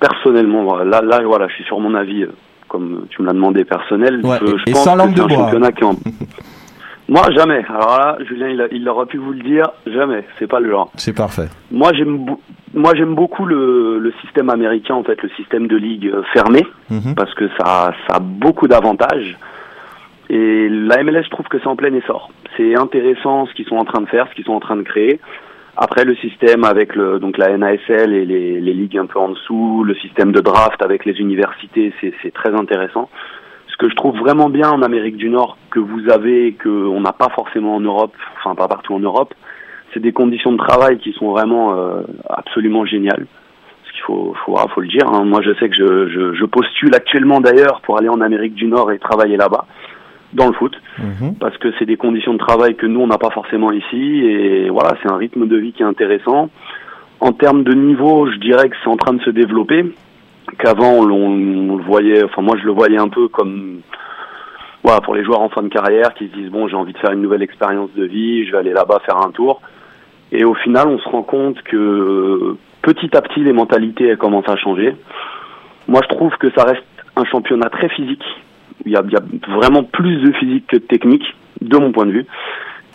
personnellement, 0.00 0.76
là, 0.78 1.00
là, 1.02 1.20
voilà, 1.24 1.46
je 1.48 1.54
suis 1.54 1.64
sur 1.64 1.78
mon 1.78 1.94
avis, 1.94 2.24
euh, 2.24 2.32
comme 2.70 3.04
tu 3.10 3.20
me 3.20 3.26
l'as 3.26 3.34
demandé 3.34 3.64
personnel. 3.64 4.20
Ouais, 4.24 4.38
je, 4.40 4.46
je 4.46 4.62
et 4.66 4.72
pense 4.72 4.84
sans 4.84 4.94
que 4.94 4.98
langue 4.98 5.12
c'est 5.16 5.22
de 5.22 5.28
bois. 5.28 5.36
championnat 5.36 5.72
qui 5.72 5.84
en- 5.84 5.96
Moi, 7.08 7.22
jamais. 7.36 7.64
Alors 7.68 7.98
là, 7.98 8.18
Julien, 8.28 8.48
il, 8.50 8.60
a- 8.60 8.68
il 8.70 8.88
aurait 8.88 9.06
pu 9.06 9.18
vous 9.18 9.32
le 9.32 9.40
dire, 9.42 9.66
jamais. 9.86 10.24
C'est 10.38 10.46
pas 10.46 10.60
le 10.60 10.70
genre. 10.70 10.92
C'est 10.96 11.12
parfait. 11.12 11.48
Moi, 11.72 11.92
j'aime, 11.92 12.18
bou- 12.18 12.40
moi, 12.72 12.92
j'aime 12.94 13.16
beaucoup 13.16 13.46
le, 13.46 13.98
le 13.98 14.12
système 14.22 14.48
américain, 14.48 14.94
en 14.94 15.02
fait, 15.02 15.20
le 15.20 15.28
système 15.30 15.66
de 15.66 15.76
ligue 15.76 16.06
euh, 16.06 16.22
fermée. 16.32 16.64
Mhm. 16.88 17.14
parce 17.16 17.34
que 17.34 17.48
ça, 17.58 17.92
ça 18.08 18.16
a 18.16 18.20
beaucoup 18.20 18.68
d'avantages. 18.68 19.36
Et 20.28 20.68
la 20.68 21.02
MLS, 21.02 21.24
je 21.24 21.30
trouve 21.30 21.46
que 21.48 21.58
c'est 21.58 21.66
en 21.66 21.74
plein 21.74 21.92
essor. 21.92 22.30
C'est 22.56 22.76
intéressant 22.76 23.46
ce 23.46 23.54
qu'ils 23.54 23.66
sont 23.66 23.76
en 23.76 23.84
train 23.84 24.00
de 24.00 24.06
faire, 24.06 24.28
ce 24.28 24.34
qu'ils 24.36 24.44
sont 24.44 24.52
en 24.52 24.60
train 24.60 24.76
de 24.76 24.82
créer. 24.82 25.18
Après, 25.76 26.04
le 26.04 26.14
système 26.16 26.64
avec 26.64 26.94
le, 26.94 27.18
donc 27.18 27.38
la 27.38 27.56
NASL 27.56 28.12
et 28.12 28.24
les, 28.26 28.60
les 28.60 28.74
ligues 28.74 28.98
un 28.98 29.06
peu 29.06 29.18
en 29.18 29.30
dessous, 29.30 29.82
le 29.84 29.94
système 29.94 30.32
de 30.32 30.40
draft 30.40 30.82
avec 30.82 31.04
les 31.04 31.14
universités, 31.20 31.94
c'est 32.00 32.34
très 32.34 32.54
intéressant. 32.54 33.08
Ce 33.68 33.76
que 33.76 33.88
je 33.88 33.94
trouve 33.94 34.18
vraiment 34.18 34.50
bien 34.50 34.68
en 34.68 34.82
Amérique 34.82 35.16
du 35.16 35.30
Nord, 35.30 35.56
que 35.70 35.78
vous 35.80 36.10
avez 36.10 36.48
et 36.48 36.52
qu'on 36.52 37.00
n'a 37.00 37.12
pas 37.12 37.30
forcément 37.30 37.76
en 37.76 37.80
Europe, 37.80 38.14
enfin 38.38 38.54
pas 38.54 38.68
partout 38.68 38.94
en 38.94 39.00
Europe, 39.00 39.32
c'est 39.94 40.00
des 40.00 40.12
conditions 40.12 40.52
de 40.52 40.58
travail 40.58 40.98
qui 40.98 41.12
sont 41.12 41.30
vraiment 41.30 41.74
euh, 41.74 42.02
absolument 42.28 42.84
géniales. 42.84 43.26
Parce 43.82 43.92
qu'il 43.92 44.02
faut, 44.02 44.34
faut, 44.44 44.56
faut 44.74 44.80
le 44.82 44.88
dire. 44.88 45.08
hein. 45.08 45.24
Moi, 45.24 45.40
je 45.42 45.52
sais 45.54 45.68
que 45.68 45.76
je, 45.76 46.08
je, 46.08 46.34
je 46.34 46.44
postule 46.44 46.94
actuellement 46.94 47.40
d'ailleurs 47.40 47.80
pour 47.80 47.96
aller 47.98 48.08
en 48.08 48.20
Amérique 48.20 48.54
du 48.54 48.66
Nord 48.66 48.92
et 48.92 48.98
travailler 48.98 49.36
là-bas, 49.36 49.64
dans 50.32 50.46
le 50.46 50.52
foot, 50.52 50.74
Mhm. 50.98 51.34
parce 51.40 51.56
que 51.58 51.68
c'est 51.78 51.86
des 51.86 51.96
conditions 51.96 52.32
de 52.34 52.38
travail 52.38 52.76
que 52.76 52.86
nous, 52.86 53.00
on 53.00 53.06
n'a 53.08 53.18
pas 53.18 53.30
forcément 53.30 53.72
ici. 53.72 54.20
Et 54.24 54.68
voilà, 54.70 54.96
c'est 55.02 55.10
un 55.10 55.16
rythme 55.16 55.46
de 55.48 55.56
vie 55.56 55.72
qui 55.72 55.82
est 55.82 55.86
intéressant. 55.86 56.50
En 57.20 57.32
termes 57.32 57.64
de 57.64 57.72
niveau, 57.74 58.26
je 58.30 58.36
dirais 58.38 58.68
que 58.68 58.76
c'est 58.82 58.90
en 58.90 58.96
train 58.96 59.12
de 59.14 59.20
se 59.22 59.30
développer. 59.30 59.84
Qu'avant, 60.58 60.92
on, 60.94 61.10
on 61.10 61.76
le 61.76 61.82
voyait, 61.82 62.24
enfin 62.24 62.42
moi, 62.42 62.56
je 62.60 62.64
le 62.64 62.72
voyais 62.72 62.98
un 62.98 63.08
peu 63.08 63.28
comme 63.28 63.80
voilà, 64.82 65.00
pour 65.02 65.14
les 65.14 65.22
joueurs 65.24 65.40
en 65.42 65.48
fin 65.50 65.62
de 65.62 65.68
carrière 65.68 66.14
qui 66.14 66.28
se 66.28 66.32
disent 66.34 66.50
bon 66.50 66.66
j'ai 66.66 66.74
envie 66.74 66.94
de 66.94 66.98
faire 66.98 67.10
une 67.12 67.20
nouvelle 67.20 67.42
expérience 67.42 67.90
de 67.94 68.04
vie, 68.04 68.46
je 68.46 68.52
vais 68.52 68.58
aller 68.58 68.72
là-bas 68.72 69.00
faire 69.04 69.18
un 69.18 69.30
tour. 69.30 69.60
Et 70.32 70.42
au 70.44 70.54
final 70.54 70.88
on 70.88 70.98
se 70.98 71.06
rend 71.08 71.22
compte 71.22 71.60
que 71.62 72.56
petit 72.80 73.14
à 73.14 73.20
petit 73.20 73.40
les 73.40 73.52
mentalités 73.52 74.06
elles 74.08 74.16
commencent 74.16 74.48
à 74.48 74.56
changer. 74.56 74.96
Moi 75.86 76.00
je 76.02 76.08
trouve 76.14 76.34
que 76.38 76.50
ça 76.56 76.64
reste 76.64 76.82
un 77.14 77.24
championnat 77.26 77.68
très 77.68 77.90
physique. 77.90 78.24
Il 78.86 78.92
y 78.92 78.96
a, 78.96 79.02
vraiment 79.48 79.84
plus 79.84 80.16
de 80.22 80.32
physique 80.32 80.66
que 80.66 80.76
de 80.76 80.82
technique, 80.82 81.24
de 81.60 81.76
mon 81.76 81.92
point 81.92 82.06
de 82.06 82.12
vue. 82.12 82.26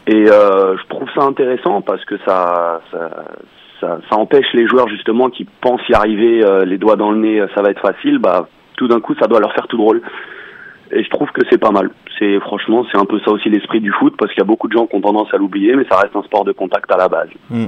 Et 0.08 0.30
euh, 0.30 0.78
je 0.78 0.88
trouve 0.88 1.08
ça 1.16 1.24
intéressant 1.24 1.82
parce 1.82 2.04
que 2.06 2.16
ça, 2.26 2.82
ça, 3.82 4.00
empêche 4.12 4.48
les 4.54 4.68
joueurs 4.68 4.88
justement 4.88 5.30
qui 5.30 5.46
pensent 5.62 5.88
y 5.90 5.94
arriver 5.94 6.44
euh, 6.44 6.66
les 6.66 6.78
doigts 6.78 6.96
dans 6.96 7.12
le 7.12 7.18
nez, 7.18 7.44
ça 7.56 7.62
va 7.62 7.70
être 7.70 7.82
facile. 7.82 8.20
Bah 8.20 8.48
tout 8.78 8.88
d'un 8.88 9.00
coup 9.00 9.16
ça 9.20 9.28
doit 9.28 9.40
leur 9.40 9.54
faire 9.54 9.68
tout 9.68 9.78
drôle. 9.78 10.02
Et 10.92 11.04
je 11.04 11.10
trouve 11.10 11.30
que 11.32 11.42
c'est 11.50 11.58
pas 11.58 11.72
mal. 11.72 11.90
C'est 12.20 12.40
franchement, 12.40 12.86
c'est 12.92 12.98
un 12.98 13.06
peu 13.06 13.20
ça 13.20 13.32
aussi 13.32 13.50
l'esprit 13.50 13.82
du 13.82 13.92
foot, 13.92 14.16
parce 14.18 14.32
qu'il 14.32 14.40
y 14.40 14.44
a 14.44 14.48
beaucoup 14.48 14.68
de 14.68 14.74
gens 14.74 14.86
qui 14.86 14.96
ont 14.96 15.02
tendance 15.02 15.34
à 15.34 15.38
l'oublier, 15.38 15.76
mais 15.76 15.86
ça 15.90 15.98
reste 15.98 16.16
un 16.16 16.24
sport 16.24 16.46
de 16.46 16.52
contact 16.52 16.92
à 16.92 16.98
la 16.98 17.10
base. 17.10 17.30
Mm. 17.50 17.66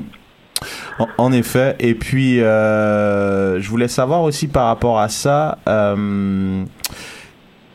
En, 1.18 1.32
effet. 1.32 1.76
Et 1.80 1.94
puis, 1.94 2.42
euh, 2.42 3.60
je 3.60 3.70
voulais 3.70 3.88
savoir 3.88 4.24
aussi 4.24 4.48
par 4.48 4.68
rapport 4.68 5.00
à 5.00 5.10
ça. 5.10 5.58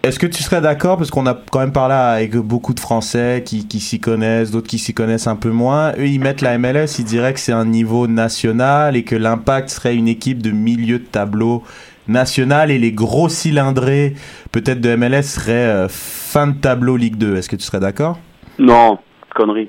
Est-ce 0.02 0.18
que 0.18 0.26
tu 0.26 0.42
serais 0.42 0.60
d'accord, 0.60 0.96
parce 0.96 1.10
qu'on 1.10 1.26
a 1.26 1.34
quand 1.50 1.60
même 1.60 1.72
parlé 1.72 1.94
avec 1.94 2.34
beaucoup 2.36 2.74
de 2.74 2.80
Français 2.80 3.42
qui, 3.46 3.68
qui 3.68 3.78
s'y 3.80 4.00
connaissent, 4.00 4.50
d'autres 4.50 4.66
qui 4.68 4.78
s'y 4.78 4.94
connaissent 4.94 5.26
un 5.28 5.36
peu 5.36 5.50
moins. 5.50 5.92
Eux, 5.92 6.06
ils 6.06 6.18
mettent 6.18 6.40
la 6.40 6.58
MLS, 6.58 6.98
ils 6.98 7.04
diraient 7.04 7.32
que 7.34 7.40
c'est 7.40 7.52
un 7.52 7.64
niveau 7.64 8.06
national 8.08 8.96
et 8.96 9.04
que 9.04 9.14
l'impact 9.14 9.68
serait 9.68 9.94
une 9.94 10.08
équipe 10.08 10.42
de 10.42 10.50
milieu 10.50 10.98
de 10.98 11.04
tableau 11.04 11.62
national 12.08 12.72
et 12.72 12.78
les 12.78 12.90
gros 12.90 13.28
cylindrés, 13.28 14.14
peut-être 14.50 14.80
de 14.80 14.96
MLS, 14.96 15.22
seraient 15.22 15.52
euh, 15.52 15.86
fin 15.88 16.48
de 16.48 16.54
tableau 16.58 16.96
Ligue 16.96 17.16
2. 17.16 17.36
Est-ce 17.36 17.48
que 17.48 17.54
tu 17.56 17.62
serais 17.62 17.78
d'accord? 17.80 18.18
Non, 18.58 18.98
connerie. 19.36 19.68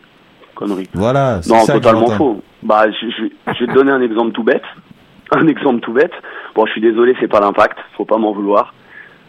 Connerie. 0.56 0.90
Voilà. 0.96 1.42
c'est 1.44 1.52
Non, 1.54 1.60
ça 1.64 1.74
totalement 1.74 2.10
faux. 2.10 2.42
Bah, 2.64 2.86
je, 2.90 3.08
je- 3.08 3.54
je 3.54 3.60
vais 3.66 3.68
te 3.72 3.74
donner 3.76 3.92
un 3.92 4.02
exemple 4.02 4.32
tout 4.32 4.44
bête. 4.44 4.64
Un 5.32 5.48
exemple 5.48 5.80
tout 5.82 5.94
bête. 5.94 6.12
Bon, 6.56 6.66
je 6.66 6.72
suis 6.74 6.82
désolé, 6.82 7.16
c'est 7.20 7.28
pas 7.28 7.40
l'impact, 7.40 7.78
faut 7.98 8.06
pas 8.06 8.18
m'en 8.18 8.34
vouloir. 8.34 8.74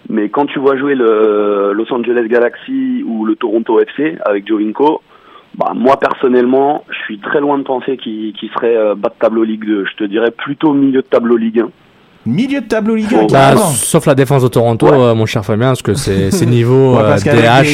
Mais 0.09 0.29
quand 0.29 0.47
tu 0.47 0.59
vois 0.59 0.77
jouer 0.77 0.95
le 0.95 1.73
Los 1.75 1.93
Angeles 1.93 2.29
Galaxy 2.29 3.03
ou 3.07 3.25
le 3.25 3.37
Toronto 3.37 3.81
FC 3.81 4.17
avec 4.25 4.47
Jovinko, 4.47 5.01
bah, 5.57 5.73
moi 5.75 5.97
personnellement, 5.99 6.85
je 6.91 6.99
suis 7.05 7.19
très 7.19 7.41
loin 7.41 7.59
de 7.59 7.63
penser 7.63 7.97
qu'il 7.97 8.51
serait 8.55 8.77
euh, 8.77 8.95
bas 8.95 9.09
de 9.09 9.15
tableau 9.19 9.45
Ligue 9.45 9.65
2. 9.65 9.85
Je 9.87 9.97
te 9.97 10.05
dirais 10.05 10.31
plutôt 10.31 10.73
milieu 10.73 11.03
de 11.03 11.07
tableau 11.07 11.37
Ligue 11.37 11.61
1. 11.61 11.69
Milieu 12.27 12.61
de 12.63 12.67
tableau 12.67 12.95
Ligue 12.95 13.13
1, 13.15 13.19
Bon, 13.23 13.27
Bah, 13.27 13.55
sauf 13.57 14.07
la 14.07 14.15
défense 14.15 14.43
de 14.43 14.49
Toronto, 14.49 14.87
Ouais. 14.87 14.93
euh, 14.99 15.15
mon 15.15 15.27
cher 15.27 15.45
Fabien, 15.45 15.69
parce 15.69 15.83
que 15.83 15.93
c'est 15.95 16.31
c'est 16.31 16.47
niveau 16.47 16.95
Ouais, 16.95 17.03
euh, 17.03 17.09
parce 17.11 17.25
DH. 17.25 17.31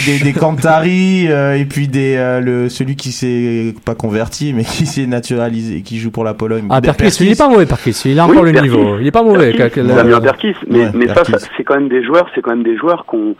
des, 0.07 0.19
des, 0.19 0.25
des 0.25 0.33
Cantari 0.33 1.26
euh, 1.30 1.54
et 1.57 1.64
puis 1.64 1.87
des 1.88 2.16
euh, 2.16 2.40
le 2.40 2.69
celui 2.69 2.97
qui 2.97 3.12
s'est 3.12 3.75
pas 3.85 3.95
converti 3.95 4.52
mais 4.52 4.64
qui 4.64 4.87
s'est 4.87 5.07
naturalisé 5.07 5.83
qui 5.83 5.99
joue 5.99 6.11
pour 6.11 6.25
la 6.25 6.35
Pologne. 6.35 6.66
Ah, 6.71 6.80
Perkis, 6.80 7.16
il 7.21 7.30
est 7.30 7.38
pas 7.38 7.49
mauvais, 7.49 7.66
Perkis. 7.66 8.02
Il 8.07 8.19
a 8.19 8.25
Oui, 8.26 8.33
encore 8.33 8.45
le 8.45 8.50
niveau. 8.52 8.99
Il 9.00 9.07
est 9.07 9.11
pas 9.12 9.23
mauvais. 9.23 9.52
Perkis, 9.52 9.75
quel- 9.75 9.87
quel- 9.87 9.95
Damien 9.95 10.21
Perkis, 10.21 10.54
mais, 10.69 10.78
Ouais, 10.80 10.90
mais 10.95 11.07
ça, 11.09 11.23
c'est 11.57 11.62
quand 11.64 11.75
même 11.75 11.88
des 11.88 12.02
joueurs, 12.04 12.26
c'est 12.35 12.40
quand 12.40 12.50
même 12.50 12.64
des 12.64 12.76
joueurs 12.76 13.04
qu'on 13.07 13.35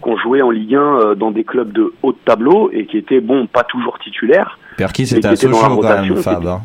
qu'on 0.00 0.16
jouait 0.18 0.42
en 0.42 0.50
Ligue 0.50 0.74
1 0.74 0.78
euh, 0.78 1.14
dans 1.14 1.30
des 1.32 1.42
clubs 1.42 1.72
de 1.72 1.92
haut 2.02 2.12
de 2.12 2.18
tableau 2.24 2.70
et 2.72 2.86
qui 2.86 2.96
étaient 2.98 3.20
bon, 3.20 3.46
pas 3.46 3.64
toujours 3.64 3.98
titulaires. 3.98 4.58
Perkis 4.76 5.08
à 5.14 5.16
était 5.18 5.28
la 5.28 5.36
Sochaux 5.36 5.80
quand 5.80 6.02
même 6.02 6.16
Fab. 6.16 6.42
qui- 6.42 6.48
hein. 6.48 6.60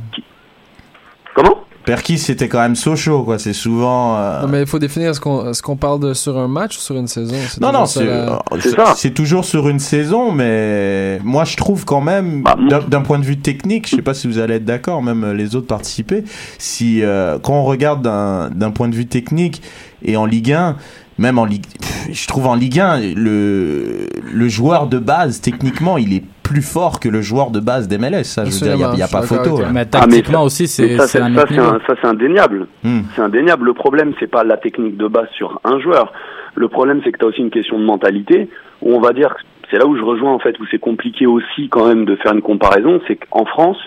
Comment? 1.36 1.56
Perkis 1.84 2.20
c'était 2.20 2.48
quand 2.48 2.60
même 2.60 2.76
Sochaux 2.76 3.24
quoi, 3.24 3.40
c'est 3.40 3.54
souvent 3.54 4.16
euh, 4.18 4.42
Non, 4.44 4.48
mais 4.50 4.62
il 4.62 4.68
faut 4.68 4.78
définir 4.78 5.10
est-ce 5.10 5.20
qu'on 5.20 5.50
est-ce 5.50 5.64
qu'on 5.64 5.78
parle 5.78 6.00
de 6.00 6.14
sur 6.14 6.38
un 6.38 6.48
match 6.48 6.78
ou 6.78 6.80
sur 6.80 6.96
une 6.96 7.08
saison. 7.08 7.36
C'est 7.50 7.60
Non, 7.60 7.72
non, 7.72 7.88
c'est 7.88 8.06
la- 8.06 8.12
euh, 8.34 8.38
C'est 8.60 8.70
c'est- 8.70 8.76
ça. 8.76 8.94
c'est 8.96 9.10
toujours 9.16 9.46
sur 9.46 9.68
une 9.68 9.80
saison, 9.80 10.32
mais 10.32 11.20
moi 11.24 11.44
je 11.44 11.58
trouve 11.58 11.84
quand 11.84 12.02
même, 12.02 12.44
Bah, 12.44 12.56
d'un 12.70 12.82
d'un 12.82 13.02
point 13.02 13.18
de 13.18 13.26
vue 13.26 13.40
technique, 13.40 13.90
je 13.90 13.96
sais 13.96 14.02
pas 14.04 14.14
si 14.14 14.28
vous 14.28 14.38
allez 14.38 14.56
être 14.56 14.66
d'accord, 14.66 15.02
même 15.02 15.24
euh, 15.24 15.34
les 15.34 15.56
autres 15.56 15.66
participer, 15.68 16.24
si 16.60 17.02
euh, 17.02 17.40
quand 17.42 17.54
on 17.56 17.64
regarde 17.64 18.04
d'un 18.04 18.52
d'un 18.52 18.70
point 18.70 18.88
de 18.88 18.96
vue 18.96 19.08
technique 19.08 19.64
et 20.06 20.16
en 20.18 20.28
Ligue 20.28 20.54
1, 20.54 20.76
même 21.18 21.40
en 21.40 21.46
Ligue, 21.46 21.66
je 22.12 22.28
trouve 22.28 22.46
en 22.46 22.54
Ligue 22.56 22.80
1, 22.80 23.00
le, 23.16 24.08
le 24.32 24.48
joueur 24.50 24.86
de 24.86 25.00
base, 25.00 25.42
techniquement, 25.42 25.98
il 25.98 26.14
est 26.14 26.24
plus 26.52 26.62
fort 26.62 27.00
que 27.00 27.08
le 27.10 27.22
joueur 27.22 27.52
de 27.52 27.60
base 27.60 27.88
d'MLS, 27.88 28.26
ça 28.26 28.44
je 28.46 28.52
veux 28.52 28.60
dire, 28.60 28.74
il 28.74 28.78
n'y 28.78 28.84
a, 28.84 28.96
y 28.98 29.02
a 29.04 29.08
pas 29.08 29.22
photo. 29.22 29.58
hein. 29.62 29.70
Mais 29.72 29.86
Ah, 29.94 30.06
mais 30.08 30.12
tactiquement 30.16 30.40
ça- 30.40 30.46
aussi, 30.46 30.68
c'est 30.68 30.98
ça, 30.98 31.08
c'est 31.08 31.20
c'est 31.20 32.06
indéniable. 32.08 32.68
Hmm. 32.84 33.02
C'est 33.16 33.22
indéniable. 33.22 33.66
Le 33.66 33.74
problème, 33.74 34.14
c'est 34.20 34.28
pas 34.30 34.44
la 34.44 34.58
technique 34.58 34.98
de 34.98 35.08
base 35.08 35.30
sur 35.38 35.60
un 35.64 35.80
joueur. 35.80 36.12
Le 36.56 36.68
problème, 36.68 37.00
c'est 37.04 37.12
que 37.12 37.18
tu 37.20 37.26
as 37.26 37.28
aussi 37.30 37.40
une 37.42 37.50
question 37.52 37.80
de 37.80 37.86
mentalité, 37.86 38.50
où 38.82 38.94
on 38.94 39.00
va 39.00 39.14
dire, 39.14 39.34
c'est 39.70 39.78
là 39.78 39.86
où 39.88 39.96
je 39.96 40.02
rejoins 40.04 40.34
en 40.34 40.40
fait, 40.40 40.60
où 40.60 40.66
c'est 40.70 40.80
compliqué 40.80 41.26
aussi 41.26 41.70
quand 41.70 41.88
même 41.88 42.04
de 42.06 42.16
faire 42.18 42.34
une 42.34 42.42
comparaison, 42.42 43.00
c'est 43.08 43.16
qu'en 43.16 43.46
France, 43.46 43.78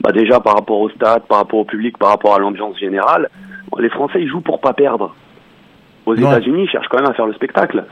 bah 0.00 0.12
déjà 0.12 0.40
par 0.40 0.54
rapport 0.54 0.80
au 0.80 0.90
stade, 0.90 1.22
par 1.28 1.38
rapport 1.38 1.60
au 1.60 1.64
public, 1.64 1.96
par 1.96 2.10
rapport 2.10 2.34
à 2.34 2.38
l'ambiance 2.38 2.78
générale, 2.78 3.30
les 3.78 3.88
Français 3.88 4.20
ils 4.20 4.28
jouent 4.28 4.40
pour 4.42 4.60
pas 4.60 4.74
perdre. 4.74 5.14
Aux. 6.04 6.14
États-Unis, 6.16 6.64
ils 6.64 6.68
cherchent 6.68 6.88
quand 6.90 6.98
même 7.00 7.08
à 7.10 7.14
faire 7.14 7.26
le 7.26 7.32
spectacle. 7.34 7.84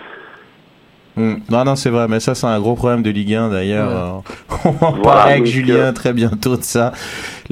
Hmm. 1.20 1.34
Non, 1.50 1.64
non, 1.64 1.76
c'est 1.76 1.90
vrai, 1.90 2.08
mais 2.08 2.18
ça, 2.18 2.34
c'est 2.34 2.46
un 2.46 2.58
gros 2.60 2.74
problème 2.74 3.02
de 3.02 3.10
Ligue 3.10 3.34
1 3.34 3.50
d'ailleurs. 3.50 3.90
Euh, 3.90 4.56
On 4.64 4.70
va 4.70 4.86
en 4.86 4.92
Voilà, 4.92 5.02
parler 5.02 5.32
avec 5.34 5.46
Julien 5.46 5.74
euh, 5.76 5.92
très 5.92 6.12
bientôt 6.14 6.56
de 6.56 6.62
ça. 6.62 6.92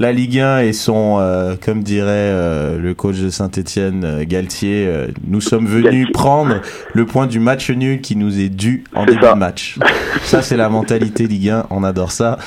La 0.01 0.13
Ligue 0.13 0.39
1 0.39 0.61
et 0.61 0.73
son, 0.73 1.17
euh, 1.19 1.57
comme 1.61 1.83
dirait 1.83 2.07
euh, 2.13 2.79
le 2.79 2.95
coach 2.95 3.17
de 3.17 3.31
Saint-Etienne, 3.31 4.23
Galtier, 4.23 4.87
euh, 4.87 5.09
nous 5.27 5.41
sommes 5.41 5.67
venus 5.67 5.85
Galtier. 6.05 6.13
prendre 6.13 6.61
le 6.95 7.05
point 7.05 7.27
du 7.27 7.41
match 7.41 7.69
nul 7.71 8.01
qui 8.01 8.15
nous 8.15 8.39
est 8.39 8.49
dû 8.49 8.85
en 8.95 9.07
début 9.07 9.21
ça. 9.21 9.35
de 9.35 9.39
match. 9.41 9.77
ça, 10.23 10.41
c'est 10.41 10.57
la 10.57 10.69
mentalité 10.69 11.27
Ligue 11.27 11.49
1, 11.51 11.67
on 11.71 11.83
adore 11.83 12.13
ça. 12.13 12.39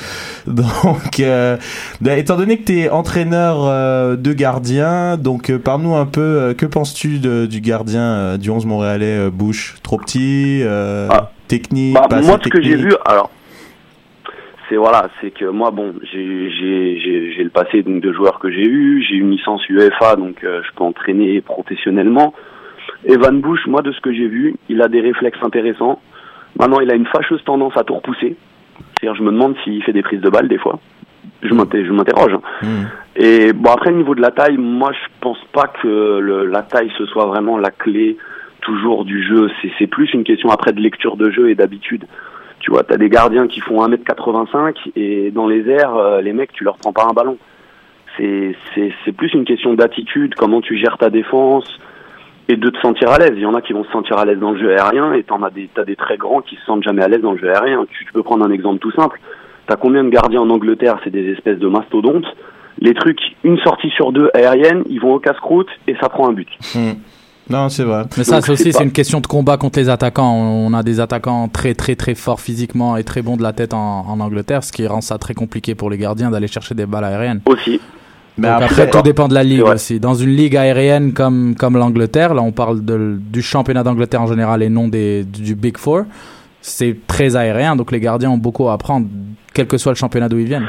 Donc, 0.48 1.20
euh, 1.20 1.58
bah, 2.00 2.16
étant 2.16 2.38
donné 2.38 2.58
que 2.58 2.64
tu 2.64 2.80
es 2.80 2.90
entraîneur 2.90 3.58
euh, 3.66 4.16
de 4.16 4.32
gardien, 4.32 5.18
donc 5.18 5.50
euh, 5.50 5.60
parle-nous 5.60 5.96
un 5.96 6.06
peu, 6.06 6.22
euh, 6.22 6.54
que 6.54 6.66
penses-tu 6.66 7.20
du 7.20 7.60
gardien 7.60 8.02
euh, 8.02 8.38
du 8.38 8.50
11 8.50 8.66
montréalais, 8.66 9.18
euh, 9.28 9.30
Bush? 9.30 9.76
Trop 9.84 9.98
petit 9.98 10.62
euh, 10.64 11.10
Ah. 11.12 11.32
Technique 11.50 11.96
Bah, 11.96 12.08
moi, 12.24 12.40
ce 12.42 12.48
que 12.48 12.62
j'ai 12.62 12.78
vu, 12.78 12.96
alors, 13.06 13.30
c'est 14.72 14.78
voilà, 14.78 15.10
c'est 15.20 15.32
que 15.32 15.44
moi, 15.46 15.70
bon, 15.72 15.94
j'ai 16.12 16.50
j'ai- 16.50 17.00
j'ai 17.00 17.32
j'ai 17.34 17.44
le 17.44 17.50
passé 17.50 17.84
donc, 17.84 18.02
de 18.02 18.14
joueurs 18.14 18.40
que 18.40 18.50
j'ai 18.50 18.66
eu, 18.66 19.04
j'ai 19.08 19.16
une 19.18 19.32
licence 19.32 19.68
UEFA, 19.70 20.16
donc 20.16 20.44
euh, 20.46 20.62
je 20.64 20.74
peux 20.76 20.84
entraîner 20.86 21.42
professionnellement. 21.42 22.34
Evan 23.06 23.42
Bush, 23.42 23.68
moi, 23.68 23.82
de 23.82 23.92
ce 23.92 24.00
que 24.00 24.14
j'ai 24.14 24.28
vu, 24.28 24.56
il 24.70 24.82
a 24.82 24.88
des 24.88 25.02
réflexes 25.02 25.44
intéressants. 25.44 26.02
Maintenant, 26.58 26.80
il 26.80 26.90
a 26.90 26.96
une 26.96 27.06
fâcheuse 27.08 27.44
tendance 27.44 27.76
à 27.76 27.84
tout 27.84 27.96
repousser. 27.96 28.36
C'est-à-dire, 29.00 29.16
je 29.16 29.24
me 29.24 29.32
demande 29.32 29.56
s'il 29.64 29.84
fait 29.84 29.94
des 29.94 30.02
prises 30.04 30.22
de 30.22 30.30
balles 30.30 30.48
des 30.48 30.58
fois. 30.58 30.80
Je 31.44 31.54
m'inter- 31.54 31.84
je 31.86 31.92
m'interroge. 31.92 32.34
hein. 32.34 32.42
Hmm. 32.62 32.86
Et 33.16 33.52
bon, 33.54 33.72
après, 33.72 33.92
au 33.92 33.96
niveau 33.96 34.16
de 34.16 34.22
la 34.22 34.32
taille, 34.32 34.58
moi, 34.58 34.92
je 34.94 35.08
pense 35.20 35.40
pas 35.52 35.68
que 35.82 35.88
le, 36.20 36.46
la 36.46 36.62
taille, 36.62 36.92
ce 36.98 37.06
soit 37.08 37.26
vraiment 37.26 37.58
la 37.58 37.72
clé 37.72 38.18
toujours 38.62 39.06
du 39.06 39.22
jeu. 39.28 39.50
C'est 39.80 39.88
plus 39.88 40.14
une 40.14 40.24
question 40.24 40.50
après 40.50 40.72
de 40.72 40.80
lecture 40.80 41.18
de 41.18 41.30
jeu 41.32 41.50
et 41.50 41.56
d'habitude. 41.56 42.06
Tu 42.62 42.72
vois, 42.72 42.84
t'as 42.84 42.98
des 42.98 43.10
gardiens 43.10 43.48
qui 43.48 43.60
font 43.60 43.86
1m85 43.86 44.92
et 44.96 45.32
dans 45.32 45.48
les 45.48 45.68
airs, 45.68 45.96
euh, 45.96 46.22
les 46.22 46.32
mecs, 46.32 46.54
tu 46.54 46.64
leur 46.64 46.78
prends 46.78 46.94
pas 46.94 47.08
un 47.10 47.14
ballon. 47.14 47.38
C'est 48.18 49.12
plus 49.18 49.34
une 49.34 49.46
question 49.46 49.74
d'attitude, 49.74 50.36
comment 50.36 50.62
tu 50.62 50.78
gères 50.78 50.98
ta 51.00 51.10
défense 51.10 51.66
et 52.50 52.56
de 52.56 52.70
te 52.70 52.78
sentir 52.80 53.10
à 53.10 53.18
l'aise. 53.18 53.32
Il 53.36 53.42
y 53.42 53.46
en 53.46 53.56
a 53.56 53.62
qui 53.62 53.74
vont 53.74 53.84
se 53.84 53.92
sentir 53.92 54.18
à 54.18 54.26
l'aise 54.26 54.38
dans 54.38 54.52
le 54.52 54.60
jeu 54.60 54.72
aérien 54.72 55.14
et 55.14 55.24
t'en 55.24 55.42
as 55.42 55.50
des, 55.50 55.70
t'as 55.74 55.86
des 55.86 55.96
très 55.96 56.18
grands 56.18 56.42
qui 56.42 56.56
se 56.56 56.66
sentent 56.66 56.84
jamais 56.84 57.02
à 57.02 57.08
l'aise 57.08 57.22
dans 57.22 57.32
le 57.32 57.40
jeu 57.40 57.50
aérien. 57.50 57.86
Tu, 57.90 58.06
peux 58.14 58.22
prendre 58.22 58.46
un 58.46 58.52
exemple 58.52 58.80
tout 58.80 58.92
simple. 58.92 59.20
T'as 59.68 59.76
combien 59.76 60.04
de 60.04 60.10
gardiens 60.10 60.42
en 60.42 60.50
Angleterre? 60.50 61.00
C'est 61.04 61.10
des 61.10 61.32
espèces 61.32 61.60
de 61.60 61.68
mastodontes. 61.68 62.28
Les 62.80 62.94
trucs, 62.94 63.22
une 63.44 63.58
sortie 63.60 63.90
sur 63.92 64.12
deux 64.12 64.30
aérienne, 64.34 64.84
ils 64.88 65.00
vont 65.00 65.14
au 65.14 65.20
casse-croûte 65.20 65.70
et 65.88 65.96
ça 66.02 66.10
prend 66.10 66.30
un 66.30 66.34
but. 66.34 66.50
Non, 67.52 67.70
c'est 67.70 67.84
vrai. 67.84 68.04
Mais 68.18 68.24
ça, 68.24 68.42
c'est 68.42 68.52
aussi 68.52 68.72
c'est 68.72 68.84
une 68.84 68.92
question 68.92 69.20
de 69.20 69.28
combat 69.28 69.58
contre 69.58 69.80
les 69.80 69.90
attaquants. 69.90 70.34
On 70.34 70.74
a 70.74 70.84
des 70.84 71.00
attaquants 71.00 71.48
très 71.48 71.74
très 71.74 71.96
très 71.96 72.16
forts 72.16 72.40
physiquement 72.40 72.98
et 72.98 73.04
très 73.04 73.22
bons 73.22 73.38
de 73.38 73.44
la 73.44 73.54
tête 73.54 73.74
en, 73.74 74.06
en 74.08 74.20
Angleterre, 74.20 74.64
ce 74.64 74.72
qui 74.72 74.88
rend 74.88 75.02
ça 75.02 75.18
très 75.18 75.34
compliqué 75.34 75.76
pour 75.76 75.90
les 75.90 75.98
gardiens 75.98 76.32
d'aller 76.32 76.48
chercher 76.48 76.76
des 76.76 76.86
balles 76.86 77.04
aériennes. 77.04 77.42
Aussi. 77.46 77.80
Mais 78.38 78.48
Donc 78.48 78.62
après, 78.62 78.84
après, 78.84 78.90
tout 78.90 79.02
dépend 79.02 79.28
de 79.28 79.34
la 79.34 79.44
ligue 79.44 79.62
aussi. 79.64 80.00
Dans 80.00 80.14
une 80.14 80.30
ligue 80.30 80.56
aérienne 80.56 81.14
comme 81.14 81.54
comme 81.56 81.78
l'Angleterre, 81.78 82.34
là 82.34 82.42
on 82.42 82.54
parle 82.54 82.84
de, 82.84 83.20
du 83.20 83.42
championnat 83.42 83.84
d'Angleterre 83.84 84.22
en 84.22 84.28
général 84.28 84.64
et 84.64 84.70
non 84.70 84.88
des, 84.88 85.24
du, 85.26 85.42
du 85.42 85.56
Big 85.56 85.78
Four. 85.78 86.04
C'est 86.62 86.96
très 87.08 87.36
aérien, 87.36 87.76
donc 87.76 87.92
les 87.92 88.00
gardiens 88.00 88.30
ont 88.30 88.38
beaucoup 88.38 88.70
à 88.70 88.74
apprendre, 88.74 89.08
quel 89.54 89.68
que 89.68 89.78
soit 89.78 89.92
le 89.92 89.98
championnat 89.98 90.30
d'où 90.30 90.38
ils 90.38 90.46
viennent. 90.46 90.68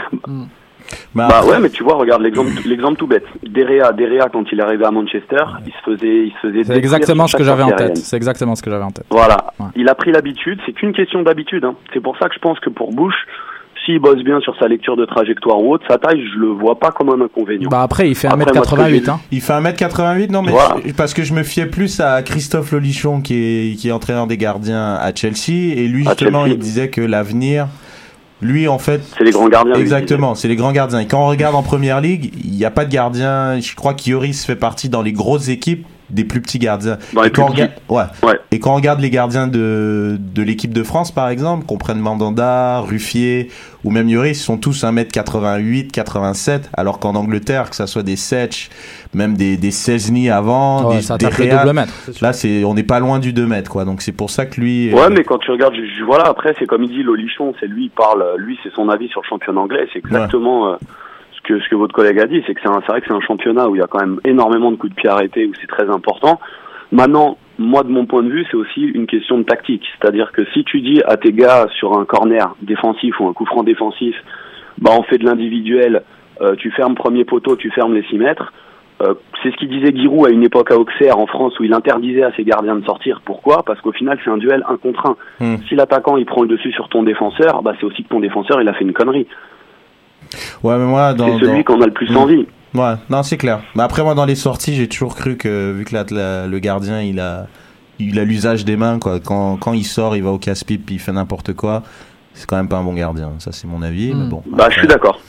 Bah 1.14 1.28
après- 1.30 1.50
ouais, 1.52 1.60
mais 1.60 1.70
tu 1.70 1.82
vois, 1.84 1.94
regarde 1.96 2.22
l'exemple, 2.22 2.50
l'exemple 2.66 2.96
tout 2.96 3.06
bête. 3.06 3.24
Derea, 3.42 3.92
Derea, 3.92 4.28
quand 4.32 4.44
il 4.52 4.58
est 4.58 4.62
arrivé 4.62 4.84
à 4.84 4.90
Manchester, 4.90 5.44
il 5.66 5.72
se 5.72 5.90
faisait, 5.96 6.26
il 6.26 6.32
se 6.40 6.48
faisait. 6.48 6.64
C'est 6.64 6.76
exactement 6.76 7.26
ce 7.26 7.36
que 7.36 7.44
j'avais 7.44 7.62
en 7.62 7.70
tête. 7.72 7.96
C'est 7.96 8.16
exactement 8.16 8.54
ce 8.54 8.62
que 8.62 8.70
j'avais 8.70 8.84
en 8.84 8.90
tête. 8.90 9.06
Voilà. 9.10 9.36
Ouais. 9.60 9.66
Il 9.76 9.88
a 9.88 9.94
pris 9.94 10.12
l'habitude. 10.12 10.58
C'est 10.66 10.72
qu'une 10.72 10.92
question 10.92 11.22
d'habitude. 11.22 11.64
Hein. 11.64 11.74
C'est 11.92 12.00
pour 12.00 12.16
ça 12.18 12.28
que 12.28 12.34
je 12.34 12.40
pense 12.40 12.58
que 12.60 12.70
pour 12.70 12.92
Bush, 12.92 13.14
s'il 13.84 13.98
bosse 13.98 14.22
bien 14.22 14.38
sur 14.38 14.56
sa 14.60 14.68
lecture 14.68 14.96
de 14.96 15.04
trajectoire 15.04 15.60
ou 15.60 15.72
autre, 15.74 15.84
sa 15.88 15.98
taille, 15.98 16.22
je 16.32 16.38
le 16.38 16.46
vois 16.48 16.78
pas 16.78 16.92
comme 16.92 17.08
un 17.10 17.20
inconvénient. 17.24 17.68
Bah 17.68 17.82
après, 17.82 18.08
il 18.08 18.14
fait 18.14 18.28
Après, 18.28 18.36
moi, 18.54 18.62
ce 18.64 18.70
que 18.70 18.76
1m88. 18.76 19.04
j'ai 19.04 19.10
Hein. 19.10 19.20
Il 19.32 19.40
fait 19.40 19.52
1m88, 19.54 20.30
non, 20.30 20.42
mais 20.42 20.52
Voilà. 20.52 20.76
je- 20.86 20.92
parce 20.92 21.14
que 21.14 21.24
je 21.24 21.34
me 21.34 21.42
fiais 21.42 21.66
plus 21.66 21.98
à 21.98 22.22
Christophe 22.22 22.70
Lolichon, 22.70 23.22
qui 23.22 23.34
est, 23.34 23.76
qui 23.76 23.88
est 23.88 23.92
entraîneur 23.92 24.28
des 24.28 24.36
gardiens 24.36 24.94
à 24.94 25.12
Chelsea, 25.12 25.74
et 25.76 25.88
lui, 25.88 26.04
justement, 26.04 26.42
Chelsea. 26.44 26.54
il 26.54 26.58
disait 26.60 26.88
que 26.90 27.00
l'avenir, 27.00 27.66
lui, 28.42 28.68
en 28.68 28.78
fait, 28.78 29.00
c'est 29.16 29.24
les 29.24 29.30
grands 29.30 29.48
gardiens. 29.48 29.74
Exactement, 29.74 30.34
c'est 30.34 30.48
les 30.48 30.56
grands 30.56 30.72
gardiens. 30.72 31.00
Et 31.00 31.06
quand 31.06 31.24
on 31.24 31.28
regarde 31.28 31.54
en 31.54 31.62
première 31.62 32.00
ligue, 32.00 32.32
il 32.44 32.50
n'y 32.50 32.64
a 32.64 32.70
pas 32.70 32.84
de 32.84 32.90
gardien. 32.90 33.60
Je 33.60 33.74
crois 33.74 33.94
qu'Ioris 33.94 34.44
fait 34.44 34.56
partie 34.56 34.88
dans 34.88 35.02
les 35.02 35.12
grosses 35.12 35.48
équipes 35.48 35.86
des 36.12 36.24
plus 36.24 36.40
petits 36.40 36.58
gardiens. 36.58 36.98
Dans 37.12 37.22
les 37.22 37.28
Et 37.28 37.30
quand 37.32 37.46
plus 37.46 37.50
on 37.50 37.54
regarde- 37.54 37.72
ouais. 38.22 38.28
Ouais. 38.28 38.38
Et 38.50 38.60
quand 38.60 38.72
on 38.72 38.76
regarde 38.76 39.00
les 39.00 39.10
gardiens 39.10 39.46
de, 39.48 40.16
de 40.18 40.42
l'équipe 40.42 40.72
de 40.72 40.82
France, 40.82 41.10
par 41.10 41.28
exemple, 41.28 41.66
qu'on 41.66 41.78
prenne 41.78 41.98
Mandanda, 41.98 42.80
Ruffier 42.80 43.50
ou 43.84 43.90
même 43.90 44.08
Lloris, 44.08 44.38
ils 44.38 44.42
sont 44.42 44.58
tous 44.58 44.84
1m88, 44.84 45.90
87, 45.90 46.70
alors 46.74 46.98
qu'en 46.98 47.14
Angleterre, 47.14 47.70
que 47.70 47.76
ça 47.76 47.86
soit 47.86 48.02
des 48.02 48.16
Setch, 48.16 48.70
même 49.14 49.36
des, 49.36 49.56
des 49.56 49.70
Cesny 49.70 50.30
avant, 50.30 50.88
Ouais, 50.90 50.96
des, 50.96 51.02
ça 51.02 51.16
des 51.18 51.26
tape 51.26 51.38
le 51.38 51.44
Rea, 51.50 51.62
double 51.64 51.74
mètre. 51.74 51.92
là, 52.20 52.32
c'est, 52.32 52.64
on 52.64 52.74
n'est 52.74 52.82
pas 52.82 53.00
loin 53.00 53.18
du 53.18 53.32
2 53.32 53.46
mètres, 53.46 53.70
quoi. 53.70 53.84
Donc 53.84 54.02
c'est 54.02 54.12
pour 54.12 54.30
ça 54.30 54.46
que 54.46 54.60
lui. 54.60 54.92
Ouais, 54.92 55.00
euh, 55.00 55.10
mais 55.10 55.24
quand 55.24 55.38
tu 55.38 55.50
regardes, 55.50 55.74
je- 55.74 55.98
je- 55.98 56.04
voilà, 56.04 56.24
après, 56.26 56.54
c'est 56.58 56.66
comme 56.66 56.84
il 56.84 56.90
dit, 56.90 57.02
Lolichon, 57.02 57.54
c'est 57.58 57.66
lui, 57.66 57.84
il 57.86 57.90
parle, 57.90 58.22
euh, 58.22 58.36
lui, 58.38 58.58
c'est 58.62 58.72
son 58.74 58.88
avis 58.88 59.08
sur 59.08 59.20
le 59.22 59.28
championnat 59.28 59.60
anglais, 59.60 59.88
c'est 59.92 59.98
exactement 59.98 60.68
euh, 60.68 60.76
que, 61.44 61.60
ce 61.60 61.68
que 61.68 61.74
votre 61.74 61.94
collègue 61.94 62.18
a 62.20 62.26
dit, 62.26 62.42
c'est 62.46 62.54
que 62.54 62.60
c'est 62.62 62.68
vrai 62.68 63.00
que 63.00 63.06
c'est 63.06 63.14
un 63.14 63.20
championnat 63.20 63.68
où 63.68 63.74
il 63.74 63.78
y 63.78 63.82
a 63.82 63.86
quand 63.86 64.00
même 64.00 64.20
énormément 64.24 64.70
de 64.70 64.76
coups 64.76 64.94
de 64.94 65.00
pied 65.00 65.08
arrêtés, 65.08 65.46
où 65.46 65.52
c'est 65.60 65.66
très 65.66 65.88
important. 65.88 66.40
Maintenant, 66.90 67.38
moi, 67.58 67.82
de 67.82 67.88
mon 67.88 68.06
point 68.06 68.22
de 68.22 68.30
vue, 68.30 68.46
c'est 68.50 68.56
aussi 68.56 68.82
une 68.82 69.06
question 69.06 69.38
de 69.38 69.44
tactique. 69.44 69.84
C'est-à-dire 69.98 70.32
que 70.32 70.44
si 70.52 70.64
tu 70.64 70.80
dis 70.80 71.00
à 71.06 71.16
tes 71.16 71.32
gars 71.32 71.66
sur 71.78 71.98
un 71.98 72.04
corner 72.04 72.54
défensif 72.62 73.18
ou 73.20 73.28
un 73.28 73.32
coup 73.32 73.46
franc 73.46 73.62
défensif, 73.62 74.14
bah, 74.78 74.90
on 74.98 75.02
fait 75.02 75.18
de 75.18 75.24
l'individuel, 75.24 76.02
euh, 76.40 76.54
tu 76.56 76.70
fermes 76.70 76.94
premier 76.94 77.24
poteau, 77.24 77.56
tu 77.56 77.70
fermes 77.70 77.94
les 77.94 78.02
6 78.04 78.18
mètres, 78.18 78.52
euh, 79.02 79.14
c'est 79.42 79.50
ce 79.50 79.56
qu'il 79.56 79.68
disait 79.68 79.94
Giroud 79.94 80.28
à 80.28 80.30
une 80.30 80.44
époque 80.44 80.70
à 80.70 80.78
Auxerre 80.78 81.18
en 81.18 81.26
France 81.26 81.58
où 81.58 81.64
il 81.64 81.74
interdisait 81.74 82.22
à 82.22 82.32
ses 82.36 82.44
gardiens 82.44 82.76
de 82.76 82.84
sortir. 82.84 83.20
Pourquoi? 83.24 83.62
Parce 83.64 83.80
qu'au 83.80 83.92
final, 83.92 84.18
c'est 84.22 84.30
un 84.30 84.36
duel 84.36 84.64
un 84.68 84.76
contre 84.76 85.06
un. 85.06 85.16
Hmm. 85.40 85.56
Si 85.68 85.74
l'attaquant 85.74 86.16
il 86.16 86.26
prend 86.26 86.42
le 86.42 86.48
dessus 86.48 86.72
sur 86.72 86.88
ton 86.88 87.02
défenseur, 87.02 87.62
bah 87.62 87.72
c'est 87.80 87.86
aussi 87.86 88.04
que 88.04 88.08
ton 88.08 88.20
défenseur 88.20 88.60
il 88.60 88.68
a 88.68 88.74
fait 88.74 88.84
une 88.84 88.92
connerie. 88.92 89.26
Ouais, 90.62 90.76
mais 90.78 90.84
moi, 90.84 91.14
dans. 91.14 91.26
c'est 91.38 91.44
celui 91.44 91.58
dans- 91.58 91.62
qu'on 91.74 91.80
a 91.82 91.86
le 91.86 91.92
plus 91.92 92.16
envie. 92.16 92.46
Ouais, 92.74 92.94
non, 93.10 93.22
c'est 93.22 93.36
clair. 93.36 93.60
Mais 93.74 93.82
après, 93.82 94.02
moi, 94.02 94.14
dans 94.14 94.24
les 94.24 94.34
sorties, 94.34 94.74
j'ai 94.74 94.88
toujours 94.88 95.14
cru 95.14 95.36
que, 95.36 95.72
vu 95.72 95.84
que 95.84 95.94
la- 95.94 96.04
la- 96.10 96.46
le 96.46 96.58
gardien, 96.58 97.02
il 97.02 97.20
a, 97.20 97.46
il 97.98 98.18
a 98.18 98.24
l'usage 98.24 98.64
des 98.64 98.76
mains, 98.76 98.98
quoi. 98.98 99.20
Quand, 99.20 99.56
quand 99.58 99.74
il 99.74 99.84
sort, 99.84 100.16
il 100.16 100.22
va 100.22 100.30
au 100.30 100.38
casse-pipe, 100.38 100.90
il 100.90 100.98
fait 100.98 101.12
n'importe 101.12 101.52
quoi. 101.54 101.82
C'est 102.32 102.46
quand 102.48 102.56
même 102.56 102.68
pas 102.68 102.78
un 102.78 102.82
bon 102.84 102.94
gardien. 102.94 103.32
Ça, 103.38 103.52
c'est 103.52 103.66
mon 103.68 103.82
avis. 103.82 104.14
Mm. 104.14 104.18
Mais 104.22 104.28
bon. 104.30 104.42
Bah 104.46 104.68
je 104.70 104.78
suis 104.78 104.88
d'accord. 104.88 105.20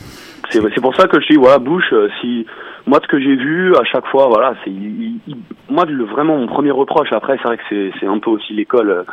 C'est 0.49 0.61
c'est 0.73 0.81
pour 0.81 0.95
ça 0.95 1.07
que 1.07 1.19
je 1.19 1.27
dis 1.27 1.35
voilà 1.35 1.57
Bush, 1.59 1.83
euh, 1.91 2.07
si 2.21 2.45
moi, 2.87 2.99
ce 3.01 3.07
que 3.07 3.19
j'ai 3.19 3.35
vu 3.35 3.75
à 3.75 3.83
chaque 3.85 4.05
fois, 4.07 4.27
voilà, 4.27 4.53
c'est 4.63 4.69
il- 4.71 5.19
il- 5.27 5.37
moi 5.69 5.83
le, 5.85 6.05
vraiment 6.05 6.37
mon 6.37 6.47
premier 6.47 6.71
reproche. 6.71 7.11
Après, 7.11 7.35
c'est 7.41 7.47
vrai 7.47 7.57
que 7.57 7.63
c'est 7.69 7.91
c'est 7.99 8.05
un 8.07 8.19
peu 8.19 8.29
aussi 8.29 8.53
l'école 8.53 8.89
euh, 8.89 9.03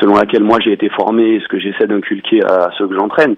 selon 0.00 0.14
laquelle 0.16 0.44
moi 0.44 0.58
j'ai 0.62 0.72
été 0.72 0.88
formé, 0.90 1.34
et 1.36 1.40
ce 1.40 1.48
que 1.48 1.58
j'essaie 1.58 1.86
d'inculquer 1.88 2.44
à 2.44 2.70
ceux 2.78 2.86
que 2.86 2.94
j'entraîne. 2.94 3.34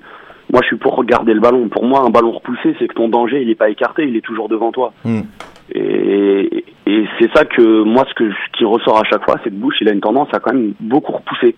Moi, 0.51 0.61
je 0.63 0.67
suis 0.69 0.77
pour 0.77 0.97
regarder 0.97 1.35
le 1.35 1.41
ballon. 1.41 1.69
Pour 1.69 1.85
moi, 1.85 2.01
un 2.01 2.11
ballon 2.11 2.33
repoussé, 2.33 2.75
c'est 2.79 2.89
que 2.89 2.95
ton 2.95 3.09
danger, 3.09 3.43
il 3.43 3.51
est 3.51 3.55
pas 3.55 3.69
écarté, 3.71 4.05
il 4.07 4.17
est 4.17 4.21
toujours 4.25 4.49
devant 4.49 4.73
toi. 4.73 4.93
Mm. 5.05 5.21
Et, 5.75 6.65
et 6.87 7.05
c'est 7.19 7.31
ça 7.35 7.45
que 7.45 7.83
moi, 7.85 8.05
ce 8.09 8.15
que 8.15 8.31
ce 8.31 8.59
qui 8.59 8.65
ressort 8.65 8.99
à 8.99 9.05
chaque 9.05 9.25
fois, 9.25 9.37
c'est 9.45 9.51
que 9.51 9.55
Bush, 9.55 9.77
il 9.81 9.89
a 9.89 9.93
une 9.93 10.01
tendance 10.01 10.29
à 10.33 10.41
quand 10.41 10.53
même 10.53 10.75
beaucoup 10.81 11.13
repousser. 11.13 11.55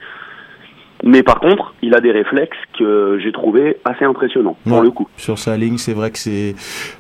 Mais 1.03 1.23
par 1.23 1.41
contre, 1.41 1.75
il 1.83 1.95
a 1.95 2.01
des 2.01 2.13
réflexes 2.13 2.57
que 2.79 3.19
j'ai 3.23 3.31
trouvé 3.33 3.77
assez 3.85 4.05
impressionnants 4.07 4.57
pour 4.67 4.79
Ouais. 4.79 4.85
le 4.85 4.91
coup. 4.91 5.07
Sur 5.17 5.39
sa 5.39 5.57
ligne, 5.57 5.77
c'est 5.77 5.93
vrai 5.93 6.11
que 6.11 6.19
c'est. 6.19 6.55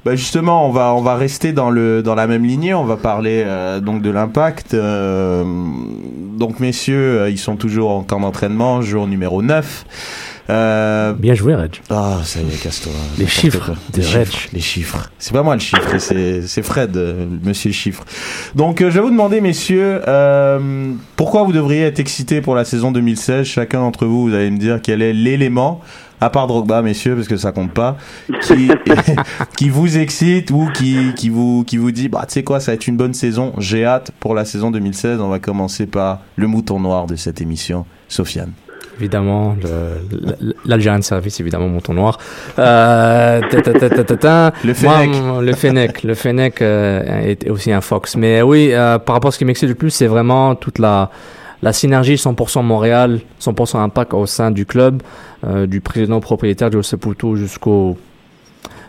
Bah 0.05 0.15
justement, 0.15 0.67
on 0.67 0.71
va 0.73 0.93
on 0.95 1.01
va 1.01 1.15
rester 1.15 1.53
dans 1.53 1.71
le 1.71 2.03
dans 2.03 2.15
la 2.15 2.27
même 2.27 2.45
lignée. 2.45 2.75
On 2.75 2.85
va 2.85 2.97
parler 2.97 3.45
euh, 3.47 3.81
donc 3.81 4.03
de 4.03 4.11
l'impact. 4.11 4.75
Euh, 4.75 5.45
donc 6.37 6.61
messieurs, 6.61 7.21
euh, 7.21 7.31
ils 7.31 7.39
sont 7.39 7.57
toujours 7.57 7.93
en 7.93 8.03
camp 8.03 8.21
d'entraînement, 8.21 8.83
jour 8.83 9.07
numéro 9.07 9.41
9. 9.41 9.85
Euh, 10.51 11.13
Bien 11.15 11.35
joué, 11.35 11.55
Reg. 11.55 11.81
Ah, 11.91 12.19
ça 12.23 12.41
y 12.41 12.43
est, 12.55 12.63
casse-toi. 12.63 12.93
Les 13.19 13.27
chiffres 13.27 13.73
de 13.93 14.03
Reg. 14.03 14.27
chiffres. 14.27 14.49
Les 14.53 14.61
chiffres. 14.61 15.11
C'est 15.19 15.33
pas 15.33 15.43
moi 15.43 15.55
le 15.55 15.61
chiffre, 15.61 15.97
c'est 15.99 16.63
Fred, 16.63 16.97
euh, 16.97 17.27
le 17.43 17.49
monsieur 17.49 17.73
chiffre. 17.73 18.05
Donc, 18.55 18.81
euh, 18.83 18.91
je 18.91 18.97
vais 18.97 19.01
vous 19.01 19.11
demander, 19.11 19.41
messieurs, 19.41 20.03
euh, 20.07 20.93
pourquoi 21.17 21.45
vous 21.45 21.53
devriez 21.53 21.83
être 21.85 21.99
excités 21.99 22.41
pour 22.43 22.55
la 22.55 22.65
saison 22.65 22.93
2016 22.93 23.47
Chacun 23.47 23.81
d'entre 23.81 24.07
vous, 24.07 24.29
vous 24.29 24.35
allez 24.35 24.51
me 24.51 24.59
dire 24.59 24.81
quel 24.83 25.01
est 25.01 25.15
l'élément, 25.15 25.81
à 26.21 26.29
part 26.29 26.47
Drogba, 26.47 26.83
messieurs, 26.83 27.15
parce 27.15 27.29
que 27.29 27.37
ça 27.39 27.53
compte 27.53 27.73
pas, 27.73 27.97
qui, 28.43 28.71
qui 29.57 29.71
vous 29.71 29.97
excite 29.97 30.51
ou 30.51 30.69
qui, 30.75 31.15
qui 31.17 31.31
vous, 31.31 31.65
qui 31.67 31.79
vous 31.79 31.91
dit, 31.91 32.09
bah, 32.09 32.25
tu 32.29 32.35
sais 32.35 32.43
quoi, 32.45 32.61
ça 32.61 32.73
va 32.73 32.75
être 32.75 32.87
une 32.87 32.97
bonne 32.99 33.15
saison. 33.15 33.55
J'ai 33.59 33.87
hâte 33.87 34.11
pour 34.21 34.35
la 34.35 34.45
saison 34.45 34.71
2016. 34.71 35.21
On 35.21 35.29
va 35.29 35.39
commencer 35.39 35.87
par 35.87 36.21
le 36.37 36.47
mouton 36.47 36.81
noir 36.81 37.07
de 37.07 37.17
cette 37.17 37.41
émission, 37.41 37.87
Sofiane. 38.09 38.53
Évidemment, 38.99 39.57
l'Algérian 40.65 41.03
Service, 41.03 41.41
évidemment, 41.41 41.69
mon 41.69 41.81
ton 41.81 41.95
noir. 41.95 42.19
Euh. 42.59 43.41
Le 44.65 44.75
Fennec. 44.75 45.11
le 45.43 45.53
Fennec. 45.53 46.03
Le 46.05 46.15
Fennec 46.15 46.63
euh, 46.63 47.03
est 47.27 47.51
aussi 47.51 47.73
un 47.73 47.81
Fox. 47.81 48.17
Mais 48.17 48.43
oui, 48.43 48.71
euh, 48.73 48.99
par 48.99 49.15
rapport 49.17 49.29
à 49.29 49.33
ce 49.33 49.39
qui 49.39 49.45
m'excite 49.45 49.69
le 49.69 49.75
plus, 49.75 49.91
c'est 49.91 50.07
vraiment 50.07 50.55
toute 50.55 50.79
la, 50.79 51.11
la 51.63 51.73
synergie 51.73 52.15
100% 52.15 52.63
Montréal, 52.63 53.21
100% 53.41 53.79
impact 53.79 54.15
au 54.15 54.27
sein 54.27 54.51
du 54.51 54.65
club, 54.67 55.03
euh, 55.47 55.67
du 55.67 55.81
président 55.81 56.21
propriétaire 56.21 56.71
Joe 56.71 56.87
Saputo 56.87 57.37
jusqu'au 57.37 57.97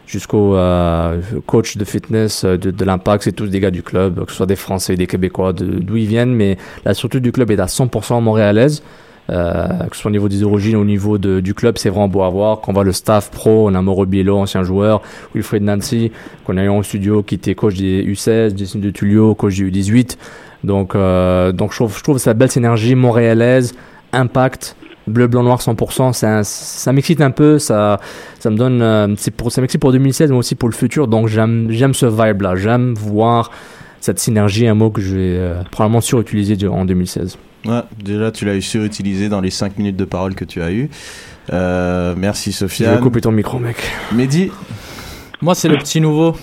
jusqu'au 0.07 0.55
euh, 0.55 1.19
coach 1.47 1.77
de 1.77 1.83
fitness 1.83 2.45
de, 2.45 2.57
de 2.69 2.85
l'impact, 2.85 3.23
c'est 3.23 3.31
tous 3.31 3.47
des 3.47 3.59
gars 3.59 3.71
du 3.71 3.81
club, 3.81 4.23
que 4.23 4.29
ce 4.31 4.37
soit 4.37 4.45
des 4.45 4.55
Français, 4.55 4.95
des 4.95 5.07
Québécois, 5.07 5.51
de- 5.51 5.65
d'où 5.79 5.97
ils 5.97 6.05
viennent, 6.05 6.35
mais 6.35 6.57
la 6.85 6.93
structure 6.93 7.19
du 7.21 7.31
club 7.31 7.49
est 7.49 7.59
à 7.59 7.65
100% 7.65 8.21
montréalaise. 8.21 8.83
Euh, 9.29 9.67
que 9.89 9.95
ce 9.95 10.01
soit 10.01 10.09
au 10.09 10.11
niveau 10.11 10.29
des 10.29 10.43
origines, 10.43 10.75
au 10.75 10.85
niveau 10.85 11.17
de, 11.17 11.39
du 11.39 11.53
club, 11.53 11.77
c'est 11.77 11.89
vraiment 11.89 12.07
beau 12.07 12.23
à 12.23 12.29
voir. 12.29 12.61
Quand 12.61 12.71
on 12.71 12.73
voit 12.73 12.83
le 12.83 12.91
staff 12.91 13.31
pro, 13.31 13.69
on 13.69 13.73
a 13.73 13.81
Mauro 13.81 14.05
Biello, 14.05 14.37
ancien 14.37 14.63
joueur, 14.63 15.01
Wilfred 15.33 15.63
Nancy, 15.63 16.11
qu'on 16.45 16.57
a 16.57 16.63
eu 16.63 16.69
en 16.69 16.83
studio, 16.83 17.23
qui 17.23 17.35
était 17.35 17.55
coach 17.55 17.75
des 17.75 18.03
U16, 18.05 18.57
Jason 18.57 18.79
de 18.79 18.89
Tullio, 18.91 19.33
coach 19.35 19.57
des 19.57 19.69
U18. 19.71 20.17
Donc, 20.63 20.95
euh, 20.95 21.51
donc 21.51 21.71
je 21.71 21.77
trouve, 21.77 21.97
je 21.97 22.03
trouve 22.03 22.17
cette 22.17 22.37
belle 22.37 22.51
synergie 22.51 22.95
montréalaise, 22.95 23.73
impact, 24.13 24.75
bleu, 25.07 25.27
blanc, 25.27 25.43
noir 25.43 25.59
100%. 25.59 26.13
Ça, 26.13 26.43
ça 26.43 26.93
m'excite 26.93 27.21
un 27.21 27.31
peu, 27.31 27.59
ça, 27.59 27.99
ça 28.39 28.49
me 28.49 28.57
donne, 28.57 28.81
euh, 28.81 29.07
c'est 29.17 29.31
pour, 29.31 29.51
ça 29.51 29.61
m'excite 29.61 29.81
pour 29.81 29.91
2016, 29.91 30.31
mais 30.31 30.37
aussi 30.37 30.55
pour 30.55 30.69
le 30.69 30.75
futur. 30.75 31.07
Donc 31.07 31.27
j'aime 31.27 31.93
ce 31.93 32.05
vibe-là. 32.05 32.55
J'aime 32.55 32.93
voir 32.93 33.51
cette 34.05 34.19
synergie, 34.19 34.67
un 34.67 34.75
mot 34.75 34.91
que 34.91 35.01
je 35.01 35.15
vais 35.15 35.37
euh, 35.37 35.63
probablement 35.71 36.01
surutiliser 36.01 36.67
en 36.67 36.85
2016. 36.85 37.37
Ouais, 37.65 37.81
déjà 38.03 38.31
tu 38.31 38.45
l'as 38.45 38.53
eu 38.55 38.61
surutilisé 38.61 39.29
dans 39.29 39.41
les 39.41 39.49
5 39.49 39.77
minutes 39.79 39.95
de 39.97 40.05
parole 40.05 40.35
que 40.35 40.45
tu 40.45 40.61
as 40.61 40.71
eu. 40.71 40.89
Euh, 41.51 42.13
merci 42.17 42.51
Je 42.51 42.65
vais 42.85 42.99
couper 42.99 43.21
ton 43.21 43.31
micro, 43.31 43.57
mec. 43.57 43.77
Mehdi, 44.13 44.51
Moi, 45.41 45.55
c'est 45.55 45.67
le 45.69 45.77
petit 45.77 45.99
nouveau, 46.01 46.35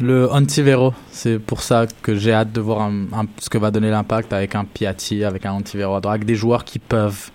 le 0.00 0.30
Antivero. 0.32 0.94
C'est 1.10 1.38
pour 1.38 1.62
ça 1.62 1.86
que 2.02 2.14
j'ai 2.16 2.32
hâte 2.32 2.52
de 2.52 2.60
voir 2.62 2.80
un- 2.82 3.04
un- 3.12 3.26
ce 3.38 3.50
que 3.50 3.58
va 3.58 3.70
donner 3.70 3.90
l'impact 3.90 4.32
avec 4.32 4.54
un 4.54 4.64
Piatti, 4.64 5.22
avec 5.24 5.44
un 5.44 5.52
Antivero 5.52 5.94
à 5.96 6.00
droite, 6.00 6.14
avec 6.16 6.24
des 6.26 6.34
joueurs 6.36 6.64
qui 6.64 6.78
peuvent 6.78 7.30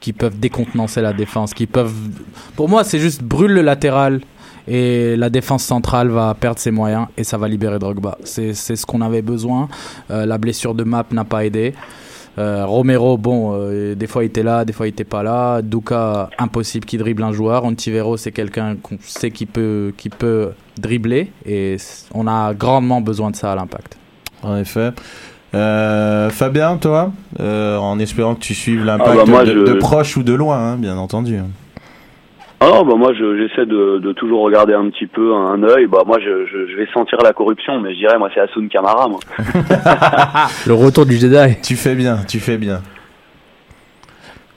qui 0.00 0.12
peuvent 0.12 0.38
décontenancer 0.38 1.00
la 1.00 1.12
défense, 1.14 1.54
qui 1.54 1.66
peuvent... 1.66 1.94
Pour 2.56 2.68
moi, 2.68 2.84
c'est 2.84 2.98
juste 2.98 3.22
brûle 3.22 3.52
le 3.52 3.62
latéral 3.62 4.20
et 4.68 5.16
la 5.16 5.30
défense 5.30 5.62
centrale 5.64 6.08
va 6.08 6.34
perdre 6.34 6.58
ses 6.58 6.70
moyens 6.70 7.06
et 7.16 7.24
ça 7.24 7.36
va 7.38 7.48
libérer 7.48 7.78
Drogba. 7.78 8.18
C'est 8.24 8.54
c'est 8.54 8.76
ce 8.76 8.86
qu'on 8.86 9.00
avait 9.00 9.22
besoin. 9.22 9.68
Euh, 10.10 10.26
la 10.26 10.38
blessure 10.38 10.74
de 10.74 10.84
Map 10.84 11.04
n'a 11.12 11.24
pas 11.24 11.44
aidé. 11.44 11.74
Euh, 12.36 12.64
Romero, 12.66 13.16
bon, 13.16 13.52
euh, 13.54 13.94
des 13.94 14.08
fois 14.08 14.24
il 14.24 14.26
était 14.26 14.42
là, 14.42 14.64
des 14.64 14.72
fois 14.72 14.86
il 14.86 14.90
était 14.90 15.04
pas 15.04 15.22
là. 15.22 15.62
Duka, 15.62 16.30
impossible 16.38 16.84
qu'il 16.84 16.98
dribble 16.98 17.22
un 17.22 17.32
joueur. 17.32 17.64
Antivero, 17.64 18.16
c'est 18.16 18.32
quelqu'un 18.32 18.74
qu'on 18.82 18.96
sait 19.00 19.30
qui 19.30 19.46
peut, 19.46 19.92
qui 19.96 20.08
peut 20.08 20.50
dribbler 20.80 21.30
et 21.46 21.76
on 22.12 22.26
a 22.26 22.52
grandement 22.54 23.00
besoin 23.00 23.30
de 23.30 23.36
ça 23.36 23.52
à 23.52 23.54
l'impact. 23.54 23.96
en 24.42 24.56
effet. 24.56 24.90
Euh, 25.54 26.30
Fabien, 26.30 26.76
toi, 26.78 27.12
euh, 27.38 27.76
en 27.76 28.00
espérant 28.00 28.34
que 28.34 28.40
tu 28.40 28.54
suives 28.54 28.84
l'impact 28.84 29.20
Ah 29.22 29.30
bah 29.30 29.44
de, 29.44 29.52
je- 29.52 29.64
de 29.66 29.74
proche 29.74 30.16
ou 30.16 30.24
de 30.24 30.32
loin, 30.32 30.58
hein, 30.72 30.76
bien 30.76 30.96
entendu. 30.96 31.38
Alors, 32.64 32.84
bah 32.84 32.94
moi, 32.96 33.12
je- 33.14 33.36
j'essaie 33.36 33.66
de, 33.66 33.98
de 33.98 34.12
toujours 34.12 34.42
regarder 34.42 34.74
un 34.74 34.88
petit 34.90 35.06
peu 35.06 35.34
un 35.34 35.62
œil. 35.62 35.86
Bah 35.86 36.02
moi, 36.06 36.18
je, 36.20 36.46
je, 36.46 36.66
je 36.66 36.76
vais 36.76 36.86
sentir 36.92 37.18
la 37.22 37.32
corruption, 37.32 37.80
mais 37.80 37.92
je 37.94 37.98
dirais, 37.98 38.18
moi, 38.18 38.30
c'est 38.34 38.40
Asun 38.40 38.68
Kamara, 38.68 39.08
moi. 39.08 39.20
Le 40.66 40.72
retour 40.74 41.06
du 41.06 41.14
Jedi. 41.14 41.60
Tu 41.62 41.76
fais 41.76 41.94
bien, 41.94 42.18
tu 42.28 42.38
fais 42.40 42.56
bien. 42.56 42.80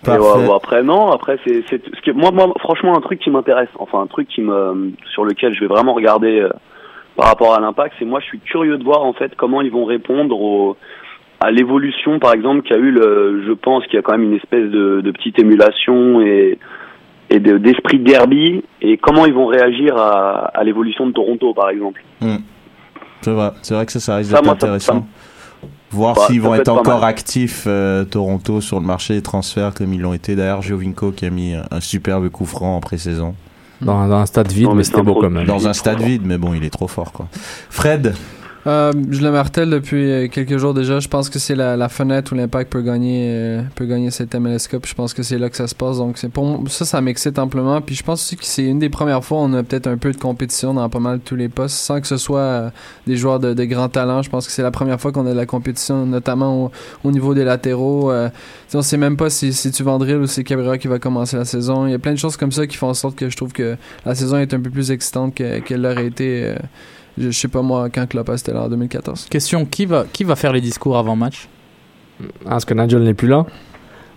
Ouais, 0.07 0.55
après, 0.55 0.83
non, 0.83 1.11
après, 1.11 1.37
c'est, 1.45 1.63
c'est, 1.69 1.81
ce 1.83 2.01
qui, 2.01 2.11
moi, 2.11 2.31
moi, 2.31 2.53
franchement, 2.59 2.95
un 2.95 3.01
truc 3.01 3.19
qui 3.19 3.29
m'intéresse, 3.29 3.67
enfin, 3.77 3.99
un 4.01 4.07
truc 4.07 4.27
qui 4.29 4.41
me, 4.41 4.91
sur 5.11 5.25
lequel 5.25 5.53
je 5.53 5.59
vais 5.61 5.67
vraiment 5.67 5.93
regarder 5.93 6.39
euh, 6.39 6.49
par 7.17 7.27
rapport 7.27 7.55
à 7.55 7.59
l'impact, 7.59 7.95
c'est 7.99 8.05
moi, 8.05 8.19
je 8.21 8.25
suis 8.27 8.39
curieux 8.39 8.77
de 8.77 8.83
voir, 8.83 9.03
en 9.03 9.13
fait, 9.13 9.33
comment 9.35 9.61
ils 9.61 9.71
vont 9.71 9.83
répondre 9.85 10.39
au, 10.39 10.77
à 11.41 11.51
l'évolution, 11.51 12.19
par 12.19 12.33
exemple, 12.33 12.61
qu'a 12.61 12.77
eu 12.77 12.91
le, 12.91 13.43
je 13.47 13.51
pense 13.51 13.83
qu'il 13.85 13.95
y 13.95 13.97
a 13.97 14.01
quand 14.01 14.13
même 14.13 14.23
une 14.31 14.35
espèce 14.37 14.69
de, 14.69 15.01
de 15.01 15.11
petite 15.11 15.39
émulation 15.39 16.21
et, 16.21 16.57
et 17.29 17.39
de, 17.39 17.57
d'esprit 17.57 17.99
de 17.99 18.05
derby, 18.05 18.63
et 18.81 18.97
comment 18.97 19.25
ils 19.25 19.33
vont 19.33 19.47
réagir 19.47 19.97
à, 19.97 20.45
à 20.53 20.63
l'évolution 20.63 21.05
de 21.07 21.11
Toronto, 21.11 21.53
par 21.53 21.69
exemple. 21.69 22.03
C'est 23.21 23.31
vrai, 23.31 23.51
c'est 23.61 23.73
vrai 23.73 23.85
que 23.85 23.91
ça, 23.91 23.99
ça 23.99 24.15
risque 24.17 24.31
d'être 24.31 24.49
intéressant. 24.49 24.93
ça- 24.99 25.03
Voir 25.89 26.17
s'ils 26.27 26.41
vont 26.41 26.53
être 26.53 26.67
encore 26.67 26.99
mal. 26.99 27.09
actifs, 27.09 27.63
euh, 27.65 28.03
Toronto, 28.03 28.59
sur 28.59 28.79
le 28.79 28.85
marché 28.85 29.13
des 29.13 29.21
transferts, 29.21 29.73
comme 29.73 29.93
ils 29.93 30.01
l'ont 30.01 30.13
été. 30.13 30.35
D'ailleurs, 30.35 30.61
Giovinco 30.61 31.11
qui 31.11 31.25
a 31.25 31.29
mis 31.29 31.53
un, 31.53 31.63
un 31.71 31.79
superbe 31.79 32.27
coup 32.29 32.45
franc 32.45 32.75
en 32.75 32.79
pré-saison. 32.81 33.35
Dans, 33.79 34.07
dans 34.07 34.15
un 34.17 34.25
stade 34.25 34.51
vide, 34.51 34.63
Non, 34.65 34.71
mais 34.71 34.77
mais 34.77 34.83
c'est 34.83 34.91
c'était 34.91 35.03
beau 35.03 35.15
quand 35.15 35.29
même. 35.29 35.45
Dans 35.45 35.65
un 35.67 35.73
stade 35.73 36.01
vide, 36.01 36.23
mais 36.25 36.37
bon, 36.37 36.53
il 36.53 36.63
est 36.65 36.69
trop 36.69 36.87
fort, 36.89 37.11
quoi. 37.13 37.27
Fred, 37.69 38.15
Euh, 38.67 38.91
je 39.11 39.21
le 39.21 39.31
martèle 39.31 39.69
depuis 39.69 40.11
euh, 40.11 40.27
quelques 40.27 40.57
jours 40.57 40.73
déjà. 40.73 40.99
Je 40.99 41.07
pense 41.07 41.29
que 41.29 41.39
c'est 41.39 41.55
la, 41.55 41.77
la 41.77 41.87
fenêtre 41.87 42.33
où 42.33 42.35
l'Impact 42.35 42.69
peut 42.69 42.81
gagner, 42.81 43.27
euh, 43.29 43.61
peut 43.75 43.85
gagner 43.85 44.11
cette 44.11 44.35
MLS 44.35 44.67
Cup. 44.69 44.85
Je 44.85 44.93
pense 44.93 45.13
que 45.13 45.23
c'est 45.23 45.37
là 45.37 45.49
que 45.49 45.55
ça 45.55 45.67
se 45.67 45.75
passe. 45.75 45.97
Donc 45.97 46.17
c'est 46.17 46.27
pour 46.27 46.61
ça, 46.67 46.83
ça 46.83 46.99
m'excite 46.99 47.39
amplement. 47.39 47.79
Puis 47.79 47.95
je 47.95 48.03
pense 48.03 48.21
aussi 48.21 48.35
que 48.35 48.43
c'est 48.43 48.65
une 48.65 48.79
des 48.79 48.89
premières 48.89 49.23
fois 49.23 49.37
où 49.37 49.41
on 49.43 49.53
a 49.53 49.63
peut-être 49.63 49.87
un 49.87 49.95
peu 49.95 50.11
de 50.11 50.17
compétition 50.17 50.73
dans 50.73 50.89
pas 50.89 50.99
mal 50.99 51.21
tous 51.21 51.37
les 51.37 51.47
postes, 51.47 51.77
sans 51.77 52.01
que 52.01 52.07
ce 52.07 52.17
soit 52.17 52.39
euh, 52.39 52.69
des 53.05 53.15
joueurs 53.15 53.39
de, 53.39 53.53
de 53.53 53.63
grand 53.63 53.87
talent. 53.87 54.21
Je 54.21 54.29
pense 54.29 54.45
que 54.47 54.51
c'est 54.51 54.63
la 54.63 54.71
première 54.71 54.99
fois 54.99 55.13
qu'on 55.13 55.25
a 55.27 55.31
de 55.31 55.37
la 55.37 55.45
compétition, 55.45 56.05
notamment 56.05 56.65
au, 56.65 56.71
au 57.05 57.11
niveau 57.11 57.33
des 57.33 57.45
latéraux. 57.45 58.11
On 58.73 58.81
sait 58.81 58.97
même 58.97 59.15
pas 59.15 59.29
si, 59.29 59.53
si 59.53 59.71
tu 59.71 59.83
Vandril 59.83 60.17
ou 60.17 60.27
si 60.27 60.33
c'est 60.35 60.43
Cabrera 60.43 60.77
qui 60.77 60.89
va 60.89 60.99
commencer 60.99 61.37
la 61.37 61.45
saison. 61.45 61.85
Il 61.85 61.91
y 61.91 61.95
a 61.95 61.99
plein 61.99 62.11
de 62.11 62.17
choses 62.19 62.35
comme 62.35 62.51
ça 62.51 62.67
qui 62.67 62.75
font 62.75 62.89
en 62.89 62.93
sorte 62.93 63.15
que 63.15 63.29
je 63.29 63.37
trouve 63.37 63.53
que 63.53 63.77
la 64.05 64.13
saison 64.13 64.37
est 64.39 64.53
un 64.53 64.59
peu 64.59 64.69
plus 64.69 64.91
excitante 64.91 65.35
que- 65.35 65.59
qu'elle 65.59 65.83
l'aurait 65.83 66.07
été. 66.07 66.53
Je, 67.17 67.31
sais 67.31 67.47
pas 67.47 67.61
moi 67.61 67.89
quand 67.89 68.07
Klopp 68.07 68.29
était 68.29 68.53
là 68.53 68.63
en 68.63 68.69
2014. 68.69 69.27
Question, 69.29 69.65
qui 69.65 69.85
va, 69.85 70.05
qui 70.11 70.23
va 70.23 70.35
faire 70.35 70.53
les 70.53 70.61
discours 70.61 70.97
avant 70.97 71.15
match 71.15 71.47
Ah, 72.45 72.57
Est-ce 72.57 72.65
que 72.65 72.73
Nigel 72.73 73.03
n'est 73.03 73.13
plus 73.13 73.27
là 73.27 73.45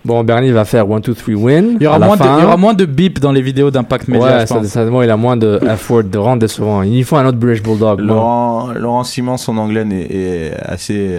Bon, 0.04 0.24
Bernie 0.24 0.50
va 0.50 0.64
faire 0.64 0.90
1, 0.90 1.00
2, 1.00 1.14
3 1.14 1.34
win. 1.34 1.76
il 1.78 1.82
y, 1.82 1.86
aura 1.86 1.98
moins 1.98 2.16
de, 2.16 2.22
il 2.22 2.42
y 2.42 2.44
aura 2.46 2.56
moins 2.56 2.72
de 2.72 2.86
bip 2.86 3.18
dans 3.20 3.32
les 3.32 3.42
vidéos 3.42 3.70
d'impact 3.70 4.08
média, 4.08 4.26
Ouais, 4.26 4.40
je 4.40 4.46
ça, 4.46 4.54
pense. 4.54 4.66
certainement, 4.66 5.02
il 5.02 5.10
a 5.10 5.16
moins 5.18 5.36
de 5.36 5.60
effort, 5.70 6.02
de 6.02 6.16
rendre 6.16 6.40
décevant. 6.40 6.82
Il 6.82 7.04
faut 7.04 7.16
un 7.16 7.26
autre 7.26 7.36
British 7.36 7.62
Bulldog. 7.62 7.98
Bon. 8.00 8.06
Laurent, 8.06 8.68
Laurent 8.74 9.04
Simon, 9.04 9.36
son 9.36 9.58
anglais 9.58 9.84
n'est 9.84 10.06
est 10.10 10.52
assez, 10.64 11.18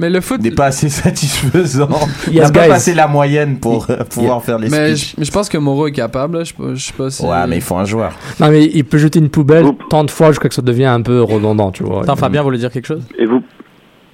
Mais 0.00 0.10
le 0.10 0.20
foot. 0.20 0.42
n'est 0.42 0.50
pas 0.50 0.66
assez 0.66 0.88
satisfaisant. 0.88 1.88
Il 2.32 2.40
n'a 2.40 2.50
pas 2.50 2.66
passé 2.66 2.92
la 2.94 3.06
moyenne 3.06 3.58
pour 3.58 3.86
euh, 3.88 3.98
pouvoir 4.10 4.42
faire 4.42 4.58
les 4.58 4.68
Mais 4.68 4.96
je, 4.96 5.14
mais 5.18 5.24
je 5.24 5.30
pense 5.30 5.48
que 5.48 5.58
Moreau 5.58 5.86
est 5.86 5.92
capable. 5.92 6.44
Je, 6.44 6.52
je 6.74 6.84
sais 6.86 6.92
pas 6.92 7.08
si. 7.10 7.24
Ouais, 7.24 7.46
mais 7.46 7.56
il 7.56 7.62
faut 7.62 7.76
un 7.76 7.84
joueur. 7.84 8.12
Non, 8.40 8.48
mais 8.50 8.64
il 8.64 8.84
peut 8.84 8.98
jeter 8.98 9.20
une 9.20 9.28
poubelle 9.30 9.64
Oups. 9.66 9.84
tant 9.90 10.02
de 10.02 10.10
fois 10.10 10.28
jusqu'à 10.28 10.44
ce 10.44 10.48
que 10.48 10.54
ça 10.56 10.62
devient 10.62 10.86
un 10.86 11.02
peu 11.02 11.22
redondant, 11.22 11.70
tu 11.70 11.84
vois. 11.84 12.02
Attends, 12.02 12.16
Fabien 12.16 12.42
voulait 12.42 12.58
dire 12.58 12.70
quelque 12.72 12.86
chose? 12.86 13.02
Et 13.18 13.26
vous, 13.26 13.42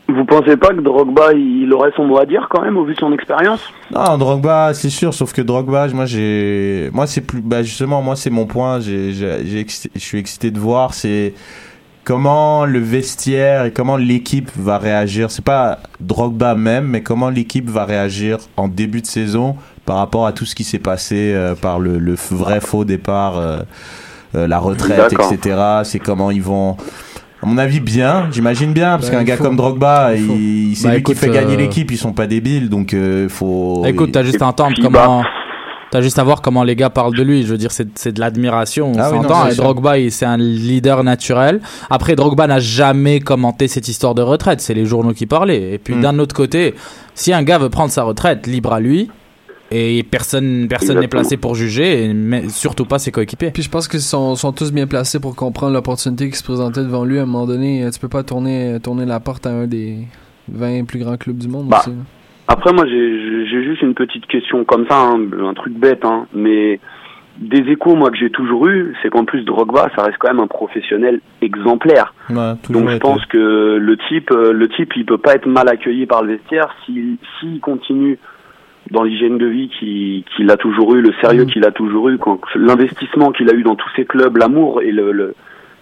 Vous 0.09 0.25
pensez 0.25 0.57
pas 0.57 0.69
que 0.69 0.81
Drogba, 0.81 1.35
il 1.35 1.71
aurait 1.75 1.91
son 1.95 2.05
mot 2.07 2.19
à 2.19 2.25
dire 2.25 2.49
quand 2.51 2.63
même 2.63 2.79
au 2.79 2.85
vu 2.85 2.95
de 2.95 2.99
son 2.99 3.13
expérience? 3.13 3.61
Non, 3.95 4.17
Drogba, 4.17 4.73
c'est 4.73 4.89
sûr, 4.89 5.13
sauf 5.13 5.35
que 5.35 5.43
Drogba, 5.43 5.87
moi 5.89 6.07
j'ai, 6.07 6.89
moi 6.95 7.07
c'est 7.07 7.21
plus, 7.21 7.43
bah 7.43 7.63
justement, 7.63 8.01
moi 8.01 8.17
c'est 8.17 8.31
mon 8.31 8.47
point, 8.47 8.79
excité- 8.81 9.91
je 9.95 10.01
suis 10.01 10.19
excité 10.19 10.51
de 10.51 10.59
voir, 10.59 10.95
c'est 10.95 11.35
comment 12.05 12.65
le 12.65 12.79
vestiaire 12.79 13.67
et 13.67 13.71
comment 13.71 13.99
l'équipe 13.99 14.51
va 14.57 14.79
réagir. 14.79 15.31
C'est 15.31 15.45
pas 15.45 15.79
Drogba 16.01 16.55
même, 16.55 16.87
mais 16.87 17.03
comment 17.03 17.29
l'équipe 17.29 17.69
va 17.69 17.85
réagir 17.85 18.39
en 18.57 18.67
début 18.67 19.03
de 19.03 19.07
saison 19.07 19.57
par 19.85 19.97
rapport 19.97 20.27
à 20.27 20.33
tout 20.33 20.47
ce 20.47 20.55
qui 20.55 20.65
s'est 20.65 20.79
passé 20.79 21.33
euh, 21.35 21.55
par 21.55 21.79
le, 21.79 21.99
le 21.99 22.15
vrai 22.31 22.61
faux 22.61 22.87
départ, 22.87 23.37
euh, 23.37 23.59
euh, 24.35 24.47
la 24.49 24.59
retraite, 24.59 25.13
etc. 25.13 25.57
C'est 25.85 25.99
comment 25.99 26.31
ils 26.31 26.43
vont. 26.43 26.79
À 27.43 27.47
mon 27.47 27.57
avis, 27.59 27.79
bien, 27.81 28.29
j'imagine 28.33 28.73
bien, 28.73 28.91
parce 28.99 29.07
Ben, 29.11 29.17
qu'un 29.19 29.21
il 29.23 29.27
gars 29.27 29.37
faut. 29.37 29.45
comme 29.45 29.57
Drogba, 29.57 30.15
Il 30.17 30.71
il, 30.71 30.77
c'est 30.77 30.85
Bah, 30.89 30.95
lui 30.95 31.01
écoute, 31.01 31.15
qui 31.15 31.21
fait 31.21 31.31
gagner 31.31 31.55
euh, 31.55 31.59
l'équipe, 31.59 31.91
ils 31.91 31.97
sont 31.99 32.13
pas 32.13 32.27
débiles, 32.27 32.69
donc 32.69 32.95
euh, 32.95 33.29
faut. 33.29 33.85
Écoute, 33.87 34.11
t'as 34.13 34.25
juste 34.25 34.43
à 34.43 34.47
entendre 34.47 34.77
comment. 34.83 35.23
T'as 35.91 36.03
juste 36.03 36.19
à 36.19 36.25
voir 36.25 36.43
comment 36.43 36.65
les 36.65 36.77
gars 36.77 36.91
parlent 36.91 37.15
de 37.17 37.23
lui. 37.23 37.45
Je 37.45 37.49
veux 37.49 37.57
dire, 37.57 37.73
c'est 37.73 37.89
c'est 37.99 38.13
de 38.13 38.21
l'admiration. 38.21 38.93
On 38.95 38.99
Ah 38.99 39.09
oui, 39.11 39.17
non, 39.19 39.23
s'entend. 39.23 39.45
c'est 39.47 39.55
Et. 39.55 39.57
Drogba, 39.57 39.99
il- 39.99 40.13
c'est 40.13 40.27
un 40.27 40.37
leader 40.37 41.03
naturel. 41.03 41.61
Après, 41.89 42.15
Drogba 42.15 42.47
n'a 42.47 42.59
jamais 42.59 43.21
commenté 43.21 43.69
cette 43.69 43.89
histoire 43.89 44.15
de 44.15 44.21
retraite. 44.21 44.61
C'est 44.61 44.75
les 44.75 44.85
journaux 44.85 45.15
qui 45.15 45.25
parlaient. 45.25 45.73
Et 45.73 45.79
puis, 45.79 45.95
Mm. 45.95 46.01
d'un 46.03 46.19
autre 46.19 46.35
côté, 46.35 46.75
si 47.15 47.33
un 47.33 47.43
gars 47.43 47.57
veut 47.57 47.71
prendre 47.71 47.91
sa 47.91 48.03
retraite, 48.03 48.47
libre 48.47 48.73
à 48.75 48.81
lui. 48.81 49.09
Et 49.71 50.03
personne 50.03 50.67
personne 50.69 50.99
n'est 51.01 51.09
placé 51.09 51.37
pour 51.37 51.55
juger, 51.55 52.05
et 52.05 52.15
mais 52.15 52.49
surtout 52.49 52.87
pas 52.87 52.99
ses 52.99 53.13
coéquipiers. 53.13 53.51
Puis 53.51 53.63
je 53.63 53.71
pense 53.71 53.87
qu'ils 53.87 54.01
sont, 54.01 54.35
sont 54.35 54.53
tous 54.53 54.73
bien 54.73 54.87
placés 54.87 55.21
pour 55.21 55.37
comprendre 55.37 55.75
l'opportunité 55.75 56.31
qui 56.31 56.37
se 56.37 56.45
présentait 56.45 56.81
devant 56.83 57.05
lui. 57.05 57.19
À 57.19 57.23
un 57.23 57.27
moment 57.27 57.47
donné, 57.47 57.85
euh, 57.85 57.91
tu 57.91 58.01
peux 58.01 58.09
pas 58.09 58.23
tourner, 58.23 58.79
tourner 58.83 59.05
la 59.05 59.21
porte 59.21 59.47
à 59.47 59.51
un 59.51 59.67
des 59.67 59.99
20 60.51 60.87
plus 60.87 60.99
grands 61.01 61.17
clubs 61.19 61.37
du 61.37 61.49
monde 61.49 61.69
Bah, 61.69 61.81
aussi. 61.81 61.93
Après, 62.47 62.73
moi, 62.73 62.87
j'ai 62.87 63.63
juste 63.65 63.83
une 63.83 63.93
petite 63.95 64.27
question 64.27 64.65
comme 64.65 64.87
ça, 64.89 64.97
hein, 64.99 65.21
un 65.45 65.53
truc 65.53 65.75
bête, 65.75 66.03
hein, 66.05 66.27
mais 66.33 66.81
des 67.37 67.59
échos, 67.71 67.95
moi, 67.95 68.11
que 68.11 68.17
j'ai 68.17 68.31
toujours 68.31 68.67
eu, 68.69 68.95
c'est 69.03 69.11
qu'en 69.11 69.25
plus, 69.27 69.43
Drogba, 69.45 69.91
ça 69.95 70.03
reste 70.05 70.17
quand 70.19 70.29
même 70.29 70.41
un 70.41 70.47
professionnel 70.47 71.21
exemplaire. 71.43 72.15
Ouais, 72.31 72.55
Donc, 72.71 72.89
je 72.89 72.95
été. 72.95 73.01
pense 73.01 73.25
que 73.27 73.77
le 73.79 73.97
type, 74.09 74.31
euh, 74.33 74.53
le 74.53 74.69
type, 74.69 74.95
il 74.97 75.05
peut 75.05 75.19
pas 75.19 75.35
être 75.35 75.47
mal 75.47 75.69
accueilli 75.69 76.07
par 76.07 76.23
le 76.23 76.33
vestiaire 76.37 76.75
s'il 76.87 77.19
s'il 77.39 77.61
continue 77.61 78.19
dans 78.91 79.03
l'hygiène 79.03 79.39
de 79.39 79.47
vie 79.47 79.69
qu'il 79.69 80.51
a 80.51 80.57
toujours 80.57 80.95
eu, 80.95 81.01
le 81.03 81.13
sérieux 81.21 81.45
Mhm. 81.45 81.51
qu'il 81.51 81.65
a 81.65 81.71
toujours 81.71 82.09
eu, 82.09 82.19
quand- 82.19 82.41
l'investissement 82.55 83.33
qu'il 83.33 83.51
a 83.51 83.55
eu 83.55 83.63
dans 83.63 83.77
tous 83.77 83.89
ses 83.97 84.05
clubs, 84.05 84.37
l'amour 84.37 84.81
et 84.83 84.93
le, 84.93 85.13
le- 85.13 85.35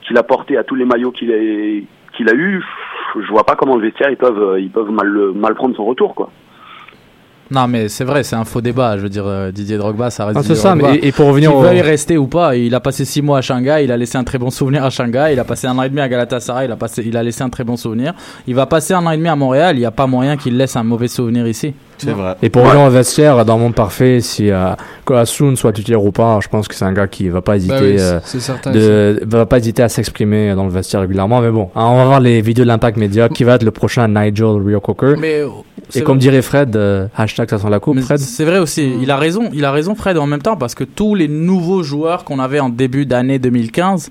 qu'il 0.02 0.16
a 0.18 0.22
porté 0.22 0.56
à 0.56 0.64
tous 0.64 0.74
les 0.74 0.84
maillots 0.84 1.10
qu'il 1.12 1.30
a, 1.32 1.36
qu'il 2.16 2.28
a 2.28 2.34
eu, 2.34 2.64
je 3.20 3.28
vois 3.30 3.44
pas 3.44 3.54
comment 3.56 3.76
le 3.76 3.82
vestiaire 3.82 4.10
ils 4.10 4.16
peuvent, 4.16 4.56
ils 4.58 4.70
peuvent 4.70 4.90
mal, 4.90 5.06
le- 5.06 5.32
mal 5.32 5.54
prendre 5.54 5.76
son 5.76 5.84
retour, 5.84 6.14
quoi. 6.14 6.30
Non, 7.50 7.68
mais 7.68 7.88
c'est 7.88 8.04
vrai, 8.04 8.24
c'est 8.24 8.36
un 8.36 8.44
faux 8.44 8.60
débat. 8.60 8.96
Je 8.96 9.02
veux 9.02 9.08
dire, 9.08 9.24
euh, 9.26 9.52
Didier 9.52 9.76
Drogba, 9.76 10.10
ça 10.10 10.26
reste 10.26 10.38
Ah, 10.38 10.42
c'est 10.42 10.48
Didier 10.48 10.62
ça, 10.62 10.74
Drogba. 10.74 10.92
mais 10.92 10.98
et, 11.02 11.12
pour 11.12 11.28
revenir 11.28 11.50
Qu'il 11.50 11.58
au... 11.58 11.62
veuille 11.62 11.80
rester 11.80 12.18
ou 12.18 12.26
pas, 12.26 12.56
il 12.56 12.74
a 12.74 12.80
passé 12.80 13.04
six 13.04 13.22
mois 13.22 13.38
à 13.38 13.40
Shanghai, 13.40 13.84
il 13.84 13.92
a 13.92 13.96
laissé 13.96 14.18
un 14.18 14.24
très 14.24 14.38
bon 14.38 14.50
souvenir 14.50 14.84
à 14.84 14.90
Shanghai, 14.90 15.30
il 15.32 15.38
a 15.38 15.44
passé 15.44 15.66
un 15.66 15.78
an 15.78 15.82
et 15.82 15.88
demi 15.88 16.00
à 16.00 16.08
Galatasaray, 16.08 16.66
il 16.66 16.72
a, 16.72 16.76
passé, 16.76 17.02
il 17.06 17.16
a 17.16 17.22
laissé 17.22 17.42
un 17.42 17.50
très 17.50 17.64
bon 17.64 17.76
souvenir. 17.76 18.14
Il 18.46 18.54
va 18.54 18.66
passer 18.66 18.94
un 18.94 19.06
an 19.06 19.10
et 19.10 19.16
demi 19.16 19.28
à 19.28 19.36
Montréal, 19.36 19.76
il 19.76 19.80
n'y 19.80 19.86
a 19.86 19.90
pas 19.90 20.06
moyen 20.06 20.36
qu'il 20.36 20.56
laisse 20.56 20.76
un 20.76 20.82
mauvais 20.82 21.08
souvenir 21.08 21.46
ici. 21.46 21.74
C'est 21.98 22.10
vrai. 22.10 22.34
Et 22.42 22.50
pour 22.50 22.62
revenir 22.62 22.86
au 22.86 22.90
vestiaire, 22.90 23.44
dans 23.44 23.58
mon 23.58 23.72
parfait, 23.72 24.20
si 24.20 24.50
euh, 24.50 24.74
soit 25.54 25.72
titulaire 25.72 26.04
ou 26.04 26.12
pas, 26.12 26.40
je 26.42 26.48
pense 26.48 26.68
que 26.68 26.74
c'est 26.74 26.84
un 26.84 26.92
gars 26.92 27.06
qui 27.06 27.28
va 27.28 27.40
pas 27.40 27.56
hésiter, 27.56 27.74
oui, 27.80 27.96
euh, 27.98 28.20
certain. 28.22 28.70
de, 28.70 29.22
va 29.24 29.46
pas 29.46 29.58
hésiter 29.58 29.82
à 29.82 29.88
s'exprimer 29.88 30.54
dans 30.54 30.64
le 30.64 30.70
vestiaire 30.70 31.00
régulièrement. 31.00 31.40
Mais 31.40 31.50
bon, 31.50 31.70
hein, 31.74 31.84
on 31.86 31.96
va 31.96 32.04
voir 32.04 32.20
les 32.20 32.42
vidéos 32.42 32.64
de 32.64 32.68
l'impact 32.68 32.98
média 32.98 33.28
qui 33.28 33.44
va 33.44 33.54
être 33.54 33.62
le 33.62 33.70
prochain 33.70 34.08
Nigel 34.08 34.60
Rio 34.64 34.80
Cocker. 34.80 35.14
Mais 35.18 35.42
Et 35.94 36.02
comme 36.02 36.18
dirait 36.18 36.42
Fred, 36.42 36.74
euh, 36.74 37.06
hashtag 37.16 37.48
ça 37.48 37.58
sent 37.58 37.70
la 37.70 37.78
coupe, 37.78 37.96
Mais 37.96 38.02
Fred. 38.02 38.18
C'est 38.18 38.44
vrai 38.44 38.58
aussi, 38.58 38.92
il 39.00 39.10
a 39.10 39.16
raison, 39.16 39.50
il 39.52 39.64
a 39.64 39.70
raison 39.70 39.94
Fred 39.94 40.18
en 40.18 40.26
même 40.26 40.42
temps 40.42 40.56
parce 40.56 40.74
que 40.74 40.84
tous 40.84 41.14
les 41.14 41.28
nouveaux 41.28 41.82
joueurs 41.82 42.24
qu'on 42.24 42.38
avait 42.38 42.60
en 42.60 42.68
début 42.68 43.06
d'année 43.06 43.38
2015, 43.38 44.08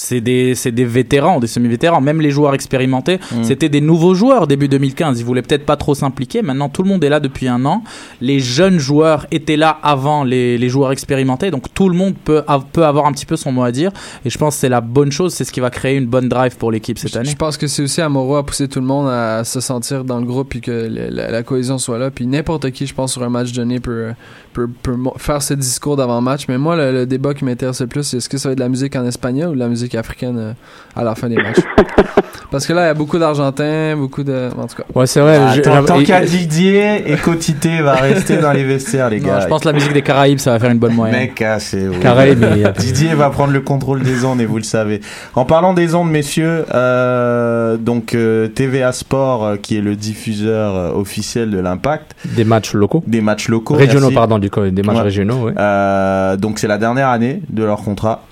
c'est 0.00 0.20
des, 0.20 0.54
c'est 0.54 0.72
des 0.72 0.84
vétérans, 0.84 1.40
des 1.40 1.46
semi-vétérans, 1.46 2.00
même 2.00 2.20
les 2.20 2.30
joueurs 2.30 2.54
expérimentés, 2.54 3.18
Mm. 3.32 3.44
c'était 3.44 3.68
des 3.68 3.80
nouveaux 3.80 4.14
joueurs 4.14 4.46
début 4.46 4.68
2015, 4.68 5.18
ils 5.20 5.24
voulaient 5.24 5.42
peut-être 5.42 5.66
pas 5.66 5.76
trop 5.76 5.94
s'impliquer, 5.94 6.42
maintenant 6.42 6.68
tout 6.68 6.82
le 6.82 6.88
monde 6.88 7.02
est 7.04 7.08
là 7.08 7.20
depuis 7.20 7.48
un 7.48 7.64
an, 7.64 7.82
les 8.20 8.40
jeunes 8.40 8.78
joueurs 8.78 9.26
étaient 9.30 9.56
là 9.56 9.78
avant 9.82 10.24
les, 10.24 10.56
les 10.58 10.68
joueurs 10.68 10.92
expérimentés, 10.92 11.50
donc 11.50 11.72
tout 11.74 11.88
le 11.88 11.96
monde 11.96 12.14
peut, 12.24 12.42
av- 12.46 12.64
peut 12.72 12.84
avoir 12.84 13.06
un 13.06 13.12
petit 13.12 13.26
peu 13.26 13.36
son 13.36 13.52
mot 13.52 13.62
à 13.62 13.72
dire, 13.72 13.90
et 14.24 14.30
je 14.30 14.38
pense 14.38 14.54
que 14.54 14.60
c'est 14.60 14.68
la 14.68 14.80
bonne 14.80 15.12
chose, 15.12 15.34
c'est 15.34 15.44
ce 15.44 15.52
qui 15.52 15.60
va 15.60 15.70
créer 15.70 15.96
une 15.96 16.06
bonne 16.06 16.28
drive 16.28 16.56
pour 16.56 16.70
l'équipe 16.72 16.98
cette 16.98 17.16
année. 17.16 17.28
Je 17.30 17.36
pense 17.36 17.56
que 17.56 17.66
c'est 17.66 17.82
aussi 17.82 18.00
Amoro 18.00 18.36
à 18.36 18.44
pousser 18.46 18.68
tout 18.68 18.80
le 18.80 18.86
monde 18.86 19.08
à 19.08 19.44
se 19.44 19.60
sentir 19.60 20.04
dans 20.04 20.18
le 20.18 20.24
groupe 20.26 20.48
puis 20.50 20.60
que 20.60 20.70
le- 20.70 21.08
la, 21.10 21.30
la 21.30 21.42
cohésion 21.42 21.78
soit 21.78 21.98
là. 21.98 22.10
Puis 22.10 22.26
n'importe 22.26 22.70
qui, 22.70 22.86
je 22.86 22.94
pense, 22.94 23.12
sur 23.12 23.22
un 23.22 23.28
match 23.28 23.52
donné 23.52 23.80
peut, 23.80 24.08
peut, 24.52 24.68
peut 24.82 24.96
faire 25.16 25.42
ce 25.42 25.54
discours 25.54 25.96
d'avant-match. 25.96 26.46
Mais 26.48 26.58
moi, 26.58 26.76
le, 26.76 26.92
le 26.92 27.06
débat 27.06 27.34
qui 27.34 27.44
m'intéresse 27.44 27.80
le 27.80 27.86
plus, 27.86 28.02
c'est 28.02 28.16
est-ce 28.18 28.28
que 28.28 28.38
ça 28.38 28.48
va 28.48 28.52
être 28.52 28.58
de 28.58 28.62
la 28.64 28.68
musique 28.68 28.94
en 28.96 29.04
espagnol 29.06 29.50
ou 29.50 29.54
de 29.54 29.58
la 29.58 29.68
musique 29.68 29.89
africaine 29.98 30.36
euh, 30.38 30.52
à 30.96 31.04
la 31.04 31.14
fin 31.14 31.28
des 31.28 31.36
matchs. 31.36 31.60
Parce 32.50 32.66
que 32.66 32.72
là, 32.72 32.82
il 32.82 32.86
y 32.86 32.90
a 32.90 32.94
beaucoup 32.94 33.16
d'Argentins, 33.18 33.94
beaucoup 33.96 34.24
de... 34.24 34.48
En 34.58 34.66
tout 34.66 34.74
cas. 34.76 34.82
Ouais, 34.92 35.06
c'est 35.06 35.20
vrai. 35.20 35.38
Ah, 35.40 35.56
tant 35.60 35.84
tant 35.84 36.00
et- 36.00 36.04
qu'à 36.04 36.20
Didier 36.24 37.12
et 37.12 37.16
Cotité 37.16 37.80
va 37.80 37.94
rester 37.94 38.38
dans 38.38 38.50
les 38.52 38.64
vestiaires, 38.64 39.08
les 39.08 39.20
Non, 39.20 39.28
gars. 39.28 39.40
je 39.40 39.46
pense 39.46 39.60
que 39.60 39.66
la 39.68 39.72
musique 39.72 39.92
des 39.92 40.02
Caraïbes, 40.02 40.38
ça 40.38 40.50
va 40.50 40.58
faire 40.58 40.70
une 40.72 40.78
bonne 40.80 40.94
moyenne. 40.94 41.16
Mec, 41.20 41.40
ah, 41.42 41.60
c'est. 41.60 41.88
Caraïbes, 42.00 42.40
mais 42.40 42.48
il 42.56 42.62
y 42.62 42.64
a- 42.64 42.72
Didier 42.72 43.14
va 43.14 43.30
prendre 43.30 43.52
le 43.52 43.60
contrôle 43.60 44.02
des 44.02 44.24
ondes 44.24 44.40
et 44.40 44.46
vous 44.46 44.56
le 44.56 44.64
savez. 44.64 45.00
En 45.36 45.44
parlant 45.44 45.74
des 45.74 45.94
ondes, 45.94 46.10
messieurs, 46.10 46.64
euh, 46.74 47.76
donc 47.76 48.14
euh, 48.14 48.48
TVA 48.48 48.90
Sport, 48.90 49.44
euh, 49.44 49.56
qui 49.56 49.76
est 49.76 49.80
le 49.80 49.94
diffuseur 49.94 50.74
euh, 50.74 50.92
officiel 50.92 51.50
de 51.50 51.58
l'Impact, 51.60 52.16
des 52.24 52.42
matchs 52.44 52.74
locaux. 52.74 53.04
des 53.06 53.20
matchs 53.20 53.48
locaux. 53.48 53.74
Régionaux, 53.74 54.06
merci. 54.06 54.14
pardon, 54.16 54.38
du 54.40 54.50
coup, 54.50 54.68
des 54.68 54.82
matchs 54.82 54.96
Ouais. 54.96 55.02
régionaux, 55.02 55.44
ouais. 55.46 55.52
Euh, 55.56 56.36
donc 56.36 56.58
c'est 56.58 56.66
la 56.68 56.78
dernière 56.78 57.08
année 57.10 57.42
de 57.48 57.62
leur 57.62 57.82
contrat. 57.82 58.24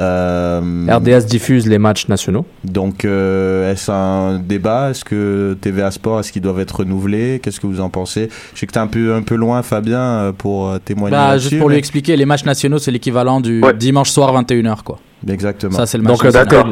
Euh, 0.00 0.60
RDS 0.88 1.26
diffuse 1.26 1.66
les 1.66 1.78
matchs 1.78 2.08
nationaux. 2.08 2.44
Donc 2.64 3.04
euh, 3.04 3.72
est-ce 3.72 3.90
un 3.90 4.38
débat? 4.38 4.90
Est-ce 4.90 5.04
que 5.04 5.56
TVA 5.60 5.90
Sport, 5.90 6.20
est-ce 6.20 6.32
qu'ils 6.32 6.42
doivent 6.42 6.60
être 6.60 6.80
renouvelés? 6.80 7.40
Qu'est-ce 7.42 7.60
que 7.60 7.66
vous 7.66 7.80
en 7.80 7.88
pensez? 7.88 8.28
Je 8.54 8.60
sais 8.60 8.66
que 8.66 8.72
t'es 8.72 8.78
un 8.78 8.86
peu 8.86 9.14
un 9.14 9.22
peu 9.22 9.34
loin, 9.36 9.62
Fabien, 9.62 10.00
euh, 10.00 10.32
pour 10.32 10.78
témoigner 10.84 11.16
Bah, 11.16 11.38
juste 11.38 11.58
pour 11.58 11.68
lui 11.70 11.76
expliquer, 11.76 12.16
les 12.16 12.26
matchs 12.26 12.44
nationaux, 12.44 12.78
c'est 12.78 12.90
l'équivalent 12.90 13.40
du 13.40 13.62
Ouais. 13.62 13.72
dimanche 13.74 14.10
soir 14.10 14.32
21h, 14.34 14.82
quoi. 14.82 14.98
Exactement. 15.28 15.72
Ça, 15.76 15.86
c'est 15.86 15.96
le 15.98 16.04
match 16.04 16.18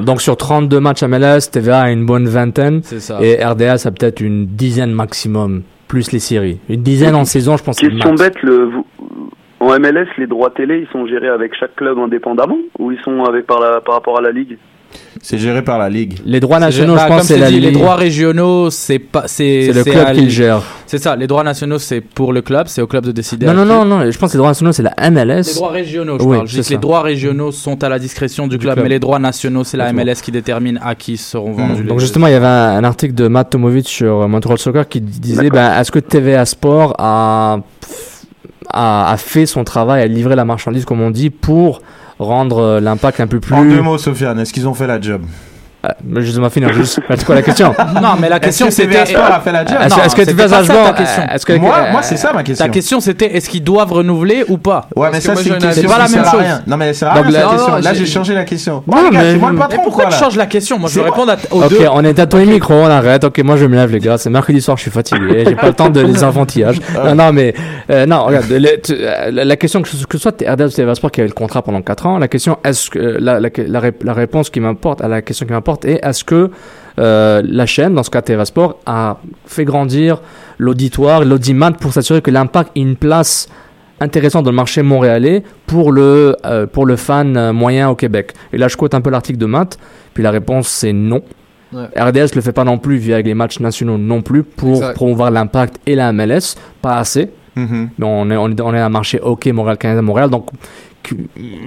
Donc, 0.05 0.21
sur 0.21 0.37
32 0.37 0.79
matchs 0.79 1.03
MLS, 1.03 1.51
TVA 1.51 1.81
a 1.83 1.91
une 1.91 2.05
bonne 2.05 2.29
vingtaine. 2.29 2.81
C'est 2.85 3.01
ça. 3.01 3.19
Et 3.23 3.43
RDS 3.43 3.87
a 3.87 3.91
peut-être 3.91 4.21
une 4.21 4.47
dizaine 4.47 4.93
maximum, 4.93 5.63
plus 5.89 6.13
les 6.13 6.19
séries. 6.19 6.59
Une 6.69 6.83
dizaine 6.83 7.15
en 7.15 7.25
saison, 7.25 7.57
je 7.57 7.65
pense 7.65 7.77
que 7.77 7.81
c'est 7.87 7.87
le 7.93 7.95
Question 7.99 8.15
bête, 8.15 8.35
le, 8.43 8.65
vous- 8.67 8.87
en 9.71 9.79
MLS, 9.79 10.07
les 10.19 10.27
droits 10.27 10.51
télé, 10.51 10.81
ils 10.87 10.93
sont 10.93 11.07
gérés 11.07 11.29
avec 11.29 11.53
chaque 11.59 11.75
club 11.77 11.99
indépendamment 11.99 12.59
ou 12.79 12.93
ils 12.93 12.99
sont 13.05 13.25
avec 13.25 13.47
par, 13.47 13.61
la, 13.61 13.81
par 13.81 13.95
rapport 13.95 14.19
à 14.19 14.23
la 14.23 14.33
ligue? 14.33 14.59
C'est 15.21 15.39
géré 15.39 15.63
par 15.63 15.79
la 15.79 15.89
ligue. 15.89 16.19
Les 16.25 16.39
droits 16.39 16.61
nationaux, 16.61 16.97
je 16.97 17.07
pense, 17.07 17.23
c'est 17.23 17.39
la 17.39 17.49
dit, 17.49 17.59
les 17.59 17.71
ligue. 17.71 17.79
droits 17.81 17.97
régionaux, 17.97 18.71
c'est 18.71 19.01
pas, 19.01 19.25
c'est, 19.27 19.73
le 19.75 19.83
club 19.83 20.13
qui 20.13 20.21
le 20.23 20.29
gère. 20.29 20.63
C'est 20.87 20.99
ça, 20.99 21.17
les 21.17 21.27
droits 21.27 21.43
nationaux, 21.43 21.79
c'est 21.79 22.01
pour 22.01 22.33
le 22.33 22.43
club, 22.43 22.69
c'est 22.69 22.81
au 22.81 22.87
club 22.87 23.05
de 23.05 23.11
décider. 23.11 23.45
Non, 23.47 23.55
non, 23.55 23.65
non, 23.65 23.85
non, 23.85 24.09
je 24.09 24.17
pense 24.17 24.31
que 24.31 24.37
les 24.37 24.39
droits 24.39 24.51
nationaux, 24.51 24.71
c'est 24.71 24.85
la 24.85 24.95
MLS. 25.11 25.43
Les 25.49 25.55
droits 25.55 25.71
régionaux, 25.71 26.19
je 26.21 26.25
Oui, 26.25 26.37
parle. 26.37 26.47
Je 26.49 26.57
dis 26.57 26.63
c'est 26.63 26.75
que 26.75 26.79
les 26.79 26.81
droits 26.81 27.03
régionaux 27.03 27.51
sont 27.51 27.83
à 27.83 27.89
la 27.89 27.99
discrétion 27.99 28.45
du, 28.47 28.51
Du 28.57 28.59
club, 28.59 28.75
club. 28.75 28.85
mais 28.85 28.91
les 28.91 28.99
droits 29.01 29.19
nationaux, 29.19 29.65
c'est 29.65 29.77
la 29.77 29.89
Exactement. 29.91 30.05
MLS 30.13 30.21
qui 30.23 30.31
détermine 30.31 30.79
à 30.81 30.95
qui 30.95 31.17
seront 31.17 31.53
vendus. 31.53 31.83
les- 31.83 31.89
Donc 31.89 31.99
justement, 31.99 32.29
il 32.29 32.33
y 32.33 32.37
avait 32.37 32.47
un, 32.47 32.77
un 32.77 32.85
article 32.85 33.15
de 33.15 33.27
Matt 33.27 33.51
Tomovic 33.51 33.89
sur 33.89 34.23
euh, 34.23 34.29
Montreal 34.29 34.59
Soccer 34.59 34.87
qui 34.89 35.01
disait 35.01 35.49
ben, 35.49 35.81
est-ce 35.81 35.91
que 35.91 35.99
TVA 35.99 36.45
Sport 36.45 36.95
a, 36.99 37.59
a, 38.71 39.11
a 39.11 39.17
fait 39.17 39.47
son 39.47 39.65
travail, 39.65 40.03
a 40.03 40.07
livré 40.07 40.37
la 40.37 40.45
marchandise, 40.45 40.85
comme 40.85 41.01
on 41.01 41.11
dit, 41.11 41.31
pour 41.31 41.83
rendre 42.19 42.59
euh, 42.59 42.81
l'impact 42.81 43.21
un 43.21 43.27
peu 43.27 43.41
plus... 43.41 43.55
En 43.55 43.65
deux 43.65 43.81
mots, 43.81 43.99
Sofiane, 43.99 44.39
est-ce 44.39 44.53
qu'ils 44.53 44.69
ont 44.69 44.75
fait 44.75 44.87
la 44.87 45.01
job? 45.01 45.23
Je 46.17 46.41
vais 46.41 46.51
finir 46.51 46.73
juste. 46.73 47.01
C'est 47.09 47.25
quoi 47.25 47.35
la 47.35 47.43
question 47.43 47.75
Non, 48.03 48.11
mais 48.21 48.29
la 48.29 48.41
question, 48.41 48.67
Est-ce 48.67 48.77
que 48.83 48.87
TVA 48.87 49.07
c'était. 49.07 49.19
Sport 49.19 49.33
a 49.35 49.41
fait 49.41 49.53
la 49.53 49.65
job 49.67 49.77
Est-ce 49.81 49.95
non, 49.97 50.03
est-ce 50.05 50.17
que 50.17 50.25
c'était 50.25 50.43
TVA 50.45 50.65
Sport... 50.65 50.95
Est-ce 51.33 51.47
que, 51.47 51.53
Moi, 51.55 51.75
euh, 51.77 51.93
moi 51.93 52.03
c'est 52.03 52.17
ça 52.17 52.33
ma 52.33 52.43
question. 52.43 52.67
Ta 52.67 52.71
question, 52.73 53.01
c'était 53.01 53.37
est-ce 53.37 53.49
qu'ils 53.49 53.63
doivent 53.65 53.93
renouveler 53.93 54.45
ou 54.49 54.59
pas 54.59 54.89
Ouais, 54.97 55.09
mais 55.13 55.21
ça, 55.21 55.35
c'est. 55.37 55.45
C'est 55.73 55.87
pas 55.87 55.99
la 55.99 56.09
même 56.09 56.25
chose. 56.25 56.43
Non, 56.67 56.77
mais 56.77 56.93
cette 56.95 57.09
non, 57.15 57.23
question. 57.23 57.77
Là, 57.77 57.95
j'ai- 57.95 58.07
changé 58.07 58.35
la 58.35 58.45
question. 58.45 58.83
Non, 58.87 59.11
mais- 59.13 59.33
c'est 59.33 59.39
pourquoi 59.83 60.05
quoi, 60.05 60.13
tu 60.13 60.19
changes 60.19 60.37
la 60.37 60.47
question 60.47 60.79
Moi, 60.79 60.89
je 60.89 61.01
C'est 61.01 61.07
à- 61.07 61.55
aux 61.55 61.63
Ok, 61.63 61.71
deux. 61.71 61.87
on 61.93 62.05
est 62.05 62.19
à 62.19 62.27
ton 62.27 62.39
micro, 62.45 62.75
on 62.75 62.87
arrête. 62.87 63.25
Ok, 63.25 63.39
moi 63.43 63.57
je 63.57 63.65
me 63.67 63.75
lève 63.77 63.91
les 63.91 63.99
gars. 63.99 64.19
C'est 64.19 64.31
mercredi 64.31 64.61
soir, 64.61 64.77
je 64.77 64.83
suis 64.83 64.91
fatigué. 64.91 65.45
J'ai 65.49 65.55
pas 65.57 65.67
le 65.69 65.73
temps 65.73 65.89
de 65.91 66.01
les 66.01 66.23
enfantillages. 66.25 66.79
Non, 67.05 67.15
non, 67.15 67.33
mais 67.33 67.55
euh, 67.91 68.07
non, 68.07 68.25
regarde. 68.25 68.47
euh, 68.51 69.31
la, 69.31 69.45
la 69.45 69.57
question 69.57 69.83
que, 69.83 69.89
ce- 69.89 70.19
soit 70.19 70.33
RDS 70.43 70.65
ou 70.67 70.71
TVA 70.71 70.95
Sport 70.95 71.11
qui 71.11 71.21
avait 71.21 71.29
le 71.29 71.35
contrat 71.35 71.63
pendant 71.63 71.83
4 71.83 72.07
ans, 72.07 72.19
la 72.19 72.29
question 72.29 72.59
est-ce 72.65 72.91
que 72.91 72.99
la, 72.99 73.41
la, 73.41 73.49
la, 73.57 73.81
la 74.03 74.13
réponse 74.13 74.51
qui 74.51 74.61
m'importe 74.61 75.03
à 75.03 75.09
la 75.09 75.23
question 75.23 75.47
qui 75.47 75.53
m'importe 75.53 75.74
est 75.85 76.01
est-ce 76.05 76.25
que 76.25 76.51
euh, 76.99 77.43
la 77.45 77.67
chaîne, 77.67 77.95
dans 77.95 78.03
ce 78.03 78.11
cas 78.11 78.23
TVA 78.23 78.45
Sport, 78.45 78.79
a 78.87 79.19
fait 79.47 79.65
grandir 79.65 80.21
l'auditoire, 80.59 81.25
l'audimat 81.25 81.73
pour 81.73 81.93
s'assurer 81.93 82.23
que 82.23 82.31
l'impact 82.31 82.71
ait 82.77 82.81
une 82.81 82.97
place 82.97 83.49
intéressante 84.01 84.45
dans 84.45 84.51
le 84.51 84.57
marché 84.57 84.83
montréalais 84.83 85.43
pour 85.67 85.93
le 85.93 86.37
euh, 86.45 86.67
pour 86.67 86.87
le 86.87 86.97
fan 86.97 87.37
euh, 87.37 87.53
moyen 87.53 87.89
au 87.89 87.95
Québec. 87.97 88.33
Et 88.53 88.59
là, 88.59 88.69
je 88.69 88.77
quote 88.77 88.95
un 88.95 89.01
peu 89.01 89.11
l'article 89.11 89.39
de 89.39 89.47
Matt. 89.47 89.79
Puis 90.13 90.23
la 90.23 90.31
réponse 90.31 90.69
c'est 90.69 90.93
non. 90.93 91.23
Ouais. 91.73 91.87
RDS 91.97 92.35
le 92.37 92.41
fait 92.41 92.53
pas 92.53 92.63
non 92.65 92.79
plus 92.79 92.97
via 92.97 93.21
les 93.21 93.35
matchs 93.35 93.59
nationaux 93.59 93.99
non 93.99 94.23
plus 94.23 94.45
pour 94.45 94.77
Exact. 94.77 94.95
promouvoir 94.95 95.31
l'impact 95.33 95.79
et 95.87 95.97
la 95.97 96.13
MLS, 96.13 96.55
pas 96.81 96.97
assez. 96.97 97.31
Mhm. 97.57 97.91
Mais 97.99 98.07
on 98.07 98.31
est, 98.31 98.37
on 98.37 98.49
est, 98.51 98.61
on 98.61 98.75
est 98.75 98.81
un 98.81 98.89
marché 98.89 99.19
OK 99.21 99.47
Montréal 99.47 99.79
Canada 99.79 100.03
Montréal 100.03 100.29
donc 100.31 100.49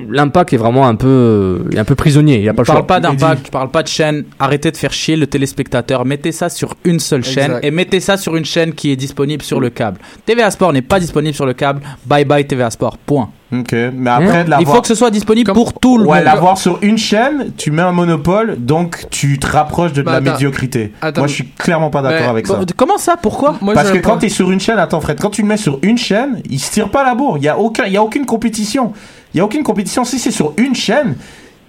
l'impact 0.09 0.53
est 0.53 0.57
vraiment 0.57 0.87
un 0.87 0.95
peu 0.95 1.65
il 1.71 1.77
est 1.77 1.79
un 1.79 1.85
peu 1.85 1.95
prisonnier, 1.95 2.37
il 2.37 2.43
y 2.43 2.49
a 2.49 2.53
pas 2.53 2.63
Tu 2.63 2.71
choix. 2.71 2.85
parles 2.87 3.01
pas 3.01 3.09
d'impact, 3.09 3.43
tu 3.45 3.51
parles 3.51 3.69
pas 3.69 3.83
de 3.83 3.87
chaîne. 3.87 4.25
Arrêtez 4.39 4.71
de 4.71 4.77
faire 4.77 4.93
chier 4.93 5.15
le 5.15 5.27
téléspectateur. 5.27 6.05
Mettez 6.05 6.31
ça 6.31 6.49
sur 6.49 6.75
une 6.83 6.99
seule 6.99 7.23
chaîne 7.23 7.45
Exact. 7.51 7.65
et 7.65 7.71
mettez 7.71 7.99
ça 7.99 8.17
sur 8.17 8.35
une 8.35 8.45
chaîne 8.45 8.73
qui 8.73 8.91
est 8.91 8.95
disponible 8.95 9.43
sur 9.43 9.59
le 9.59 9.69
câble. 9.69 9.99
TVA 10.25 10.51
Sport 10.51 10.73
n'est 10.73 10.81
pas 10.81 10.99
disponible 10.99 11.35
sur 11.35 11.45
le 11.45 11.53
câble. 11.53 11.81
Bye 12.05 12.25
bye 12.25 12.45
TVA 12.45 12.69
Sport. 12.69 12.97
Point. 12.97 13.29
Ok, 13.49 13.71
mais 13.93 14.09
après 14.09 14.43
de 14.43 14.51
Il 14.59 14.65
faut 14.65 14.81
que 14.81 14.87
ce 14.87 14.95
soit 14.95 15.09
disponible 15.09 15.45
Comme- 15.45 15.55
pour 15.55 15.71
tout 15.73 15.97
le 15.97 16.03
Ouais, 16.05 16.17
monde. 16.17 16.25
l'avoir 16.25 16.57
sur 16.57 16.79
une 16.81 16.97
chaîne, 16.97 17.53
tu 17.55 17.71
mets 17.71 17.81
un 17.81 17.93
monopole, 17.93 18.57
donc 18.59 19.05
tu 19.09 19.39
te 19.39 19.47
rapproches 19.47 19.93
de, 19.93 20.01
de 20.01 20.05
Bah, 20.05 20.11
la 20.11 20.17
attends. 20.17 20.31
médiocrité. 20.33 20.91
Attends. 21.01 21.21
Moi, 21.21 21.27
je 21.29 21.33
suis 21.33 21.47
clairement 21.47 21.89
pas 21.89 22.01
d'accord 22.01 22.19
Mais- 22.23 22.27
avec 22.29 22.47
ça. 22.47 22.59
Comment 22.75 22.97
ça? 22.97 23.15
Pourquoi? 23.15 23.55
Moi, 23.61 23.73
Parce 23.73 23.91
que 23.91 23.99
quand 23.99 24.09
point. 24.11 24.17
t'es 24.17 24.27
sur 24.29 24.51
une 24.51 24.59
chaîne, 24.59 24.77
attends 24.79 24.99
Fred, 24.99 25.17
quand 25.21 25.29
tu 25.29 25.43
le 25.43 25.47
mets 25.47 25.55
sur 25.55 25.79
une 25.81 25.97
chaîne, 25.97 26.41
il 26.49 26.59
se 26.59 26.71
tire 26.73 26.89
pas 26.89 27.05
la 27.05 27.15
bourre. 27.15 27.37
Il 27.37 27.43
y 27.45 27.47
a 27.47 27.57
aucun, 27.57 27.85
il 27.85 27.93
y 27.93 27.97
a 27.97 28.03
aucune 28.03 28.25
compétition. 28.25 28.91
Il 29.33 29.37
y 29.37 29.41
a 29.41 29.45
aucune 29.45 29.63
compétition. 29.63 30.03
Si 30.03 30.19
c'est 30.19 30.31
sur 30.31 30.53
une 30.57 30.75
chaîne, 30.75 31.15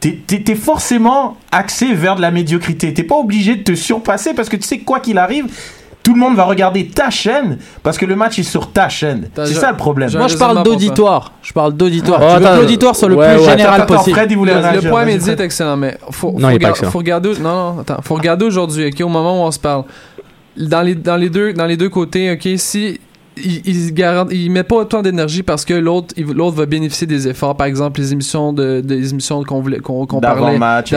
t'es, 0.00 0.54
forcément 0.54 1.36
axé 1.52 1.92
vers 1.94 2.16
de 2.16 2.20
la 2.22 2.30
médiocrité. 2.30 2.94
T'es 2.94 3.02
pas 3.02 3.16
obligé 3.16 3.56
de 3.56 3.62
te 3.62 3.74
surpasser 3.74 4.34
parce 4.34 4.48
que 4.48 4.56
tu 4.56 4.62
sais 4.66 4.78
que 4.78 4.84
quoi 4.84 5.00
qu'il 5.00 5.18
arrive, 5.18 5.46
tout 6.02 6.14
le 6.14 6.20
monde 6.20 6.36
va 6.36 6.44
regarder 6.44 6.86
ta 6.86 7.10
chaîne 7.10 7.58
parce 7.82 7.98
que 7.98 8.06
le 8.06 8.16
match 8.16 8.38
est 8.38 8.44
sur 8.44 8.72
ta 8.72 8.88
chaîne. 8.88 9.28
C'est 9.34 9.54
ça 9.54 9.70
le 9.70 9.76
problème. 9.76 10.10
Moi, 10.16 10.28
je 10.28 10.36
parle 10.36 10.62
d'auditoire. 10.62 11.32
Je 11.42 11.52
parle 11.52 11.74
d'auditoire. 11.74 12.20
Oh, 12.22 12.36
tu 12.38 12.42
veux 12.42 12.48
que 12.48 12.60
l'auditoire 12.60 12.96
soit 12.96 13.08
le 13.08 13.16
ouais, 13.16 13.34
plus 13.34 13.44
ouais, 13.44 13.50
général 13.50 13.82
Attends, 13.82 13.94
possible? 13.96 14.16
Fred, 14.16 14.30
il 14.30 14.36
voulait 14.38 14.54
Le, 14.54 14.60
réagir. 14.60 14.94
le 14.96 15.18
Fred. 15.20 15.28
est 15.40 15.44
excellent, 15.44 15.76
mais 15.76 15.98
faut, 16.10 16.34
il 16.38 16.44
est 16.44 16.52
pas 16.52 16.58
gar- 16.58 16.70
excellent. 16.70 16.90
faut 16.90 16.98
regarder. 16.98 17.32
Non, 17.40 17.74
non, 17.74 17.80
attends, 17.80 18.00
faut 18.02 18.14
regarder 18.14 18.44
aujourd'hui, 18.46 18.86
ok, 18.86 19.00
au 19.02 19.08
moment 19.08 19.42
où 19.42 19.46
on 19.46 19.50
se 19.50 19.58
parle. 19.58 19.84
Dans 20.56 20.82
les, 20.82 20.94
dans 20.94 21.16
les 21.16 21.28
deux, 21.30 21.52
dans 21.52 21.66
les 21.66 21.76
deux 21.76 21.88
côtés, 21.88 22.32
ok, 22.32 22.48
si 22.56 22.98
il, 23.44 23.62
il, 23.66 23.94
garant- 23.94 24.28
il 24.30 24.50
met 24.50 24.62
pas 24.62 24.76
autant 24.76 25.02
d'énergie 25.02 25.42
parce 25.42 25.64
que 25.64 25.74
l'autre, 25.74 26.14
l'autre 26.18 26.56
va 26.56 26.66
bénéficier 26.66 27.06
des 27.06 27.28
efforts, 27.28 27.56
par 27.56 27.66
exemple 27.66 28.00
les 28.00 28.12
émissions 28.12 28.52
de, 28.52 28.80
des 28.80 29.10
émissions 29.10 29.42
qu'on 29.44 29.60
voulait, 29.60 29.78
qu'on, 29.80 30.06
qu'on 30.06 30.20
parlait. 30.34 30.58
Etc. 30.80 30.96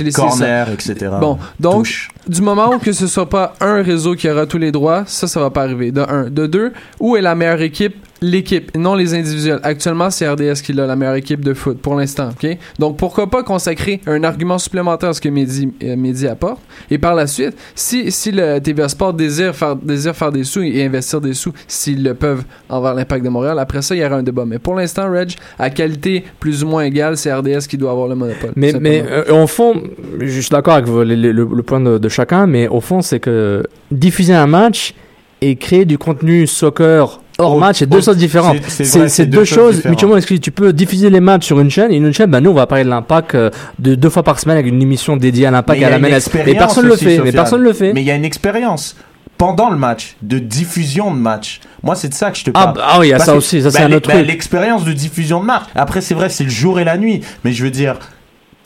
et 0.00 0.04
les- 0.04 0.10
corner, 0.12 0.70
etc. 0.70 0.94
Bon, 1.20 1.38
donc 1.60 1.84
Touche. 1.84 2.08
du 2.28 2.42
moment 2.42 2.70
où 2.74 2.78
que 2.78 2.92
ce 2.92 3.06
soit 3.06 3.28
pas 3.28 3.54
un 3.60 3.82
réseau 3.82 4.14
qui 4.14 4.28
aura 4.30 4.46
tous 4.46 4.58
les 4.58 4.72
droits, 4.72 5.04
ça, 5.06 5.26
ça 5.26 5.40
va 5.40 5.50
pas 5.50 5.62
arriver. 5.62 5.92
De 5.92 6.00
un. 6.00 6.30
De 6.30 6.46
deux, 6.46 6.72
où 7.00 7.16
est 7.16 7.20
la 7.22 7.34
meilleure 7.34 7.62
équipe? 7.62 7.96
L'équipe, 8.22 8.74
non 8.76 8.94
les 8.94 9.14
individuels. 9.14 9.60
Actuellement, 9.62 10.08
c'est 10.10 10.26
RDS 10.28 10.62
qui 10.64 10.72
a 10.72 10.86
la 10.86 10.96
meilleure 10.96 11.16
équipe 11.16 11.44
de 11.44 11.52
foot 11.52 11.78
pour 11.78 11.94
l'instant, 11.96 12.30
ok? 12.30 12.56
Donc 12.78 12.96
pourquoi 12.96 13.28
pas 13.28 13.42
consacrer 13.42 14.00
un 14.06 14.24
argument 14.24 14.56
supplémentaire 14.58 15.10
à 15.10 15.12
ce 15.12 15.20
que 15.20 15.28
Mehdi, 15.28 15.68
euh, 15.84 15.96
Mehdi 15.96 16.26
apporte, 16.26 16.60
et 16.90 16.96
par 16.98 17.14
la 17.14 17.26
suite, 17.26 17.54
si, 17.74 18.10
si 18.10 18.32
le 18.32 18.58
TVA 18.58 18.88
Sport 18.88 19.12
désire 19.12 19.54
faire, 19.54 19.76
désire 19.76 20.16
faire 20.16 20.32
des 20.32 20.44
sous 20.44 20.62
et 20.62 20.84
investir 20.84 21.20
des 21.20 21.34
sous, 21.34 21.52
s'ils 21.68 22.02
le 22.02 22.14
peuvent 22.14 22.44
envers 22.68 22.94
l'impact 22.94 23.22
de 23.24 23.28
Montréal, 23.28 23.58
après 23.58 23.82
ça, 23.82 23.94
il 23.94 24.00
y 24.00 24.04
aura 24.06 24.16
un 24.16 24.22
débat. 24.22 24.44
Mais 24.46 24.58
pour 24.58 24.74
l'instant, 24.74 25.10
Reg, 25.10 25.34
à 25.58 25.68
qualité 25.70 26.24
plus 26.40 26.64
ou 26.64 26.68
moins 26.68 26.84
égale, 26.84 27.16
c'est 27.18 27.32
RDS 27.32 27.66
qui 27.68 27.76
doit 27.76 27.90
avoir 27.90 28.08
le 28.08 28.14
monopole. 28.14 28.52
Mais, 28.56 28.72
mais 28.80 29.04
euh, 29.06 29.42
au 29.42 29.46
fond, 29.46 29.74
je 30.20 30.40
suis 30.40 30.50
d'accord 30.50 30.74
avec 30.74 30.86
vous, 30.86 31.00
le, 31.00 31.14
le- 31.14 31.32
le 31.32 31.62
point 31.62 31.80
de, 31.80 31.98
de 31.98 32.08
chacun, 32.08 32.46
mais 32.46 32.66
au 32.68 32.80
fond, 32.80 33.02
c'est 33.02 33.20
que 33.20 33.62
diffuser 33.90 34.34
un 34.34 34.46
match 34.46 34.94
et 35.42 35.56
créer 35.56 35.84
du 35.84 35.98
contenu 35.98 36.46
soccer 36.46 37.20
hors 37.38 37.58
match, 37.58 37.78
c'est 37.78 37.86
deux 37.86 38.00
choses 38.00 38.16
différentes. 38.16 38.58
c'est- 38.68 38.98
vrai, 38.98 39.08
c'est 39.08 39.26
deux, 39.26 39.44
choses 39.44 39.84
mutuellement 39.84 40.16
exclusives. 40.16 40.42
Tu 40.42 40.50
peux 40.50 40.72
diffuser 40.72 41.10
les 41.10 41.20
matchs 41.20 41.46
sur 41.46 41.60
une 41.60 41.70
chaîne? 41.70 41.92
Et 41.92 41.96
une 41.96 42.06
autre 42.06 42.16
chaîne, 42.16 42.30
bah 42.30 42.40
nous, 42.40 42.50
on 42.50 42.54
va 42.54 42.66
parler 42.66 42.84
de 42.84 42.88
l'impact 42.90 43.34
euh, 43.34 43.50
de 43.78 43.94
deux 43.94 44.10
fois 44.10 44.22
par 44.22 44.38
semaine 44.38 44.56
avec 44.56 44.70
une 44.70 44.80
émission 44.80 45.16
dédiée 45.16 45.46
à 45.46 45.50
l'impact 45.50 45.80
et 45.80 45.84
à 45.84 45.90
la 45.90 45.98
menace. 45.98 46.30
Mais 46.34 46.54
personne 46.54 46.86
le 46.86 46.96
fait. 46.96 47.18
Mais 47.18 47.32
personne 47.32 47.62
le 47.62 47.72
fait. 47.72 47.92
Mais 47.92 48.02
il 48.02 48.06
y 48.06 48.10
a 48.10 48.14
une 48.14 48.24
expérience 48.24 48.96
pendant 49.38 49.70
le 49.70 49.76
match, 49.76 50.16
de 50.22 50.38
diffusion 50.38 51.12
de 51.12 51.18
match. 51.18 51.60
Moi, 51.82 51.94
c'est 51.94 52.08
de 52.08 52.14
ça 52.14 52.30
que 52.30 52.38
je 52.38 52.44
te 52.44 52.50
Ah, 52.54 52.64
parle. 52.64 52.76
bah, 52.76 52.86
ah 52.86 53.00
oui, 53.00 53.08
il 53.08 53.10
y 53.10 53.12
a 53.12 53.16
Parce 53.18 53.28
ça 53.28 53.36
aussi. 53.36 53.60
Ça, 53.62 53.70
c'est 53.70 53.80
bah, 53.80 53.84
un 53.84 53.92
autre 53.92 54.08
bah, 54.08 54.14
truc. 54.14 54.26
L'expérience 54.26 54.84
de 54.84 54.92
diffusion 54.92 55.40
de 55.40 55.44
match. 55.44 55.64
Après, 55.74 56.00
c'est 56.00 56.14
vrai, 56.14 56.28
c'est 56.30 56.44
le 56.44 56.50
jour 56.50 56.80
et 56.80 56.84
la 56.84 56.96
nuit. 56.96 57.20
Mais 57.44 57.52
je 57.52 57.62
veux 57.62 57.70
dire, 57.70 57.98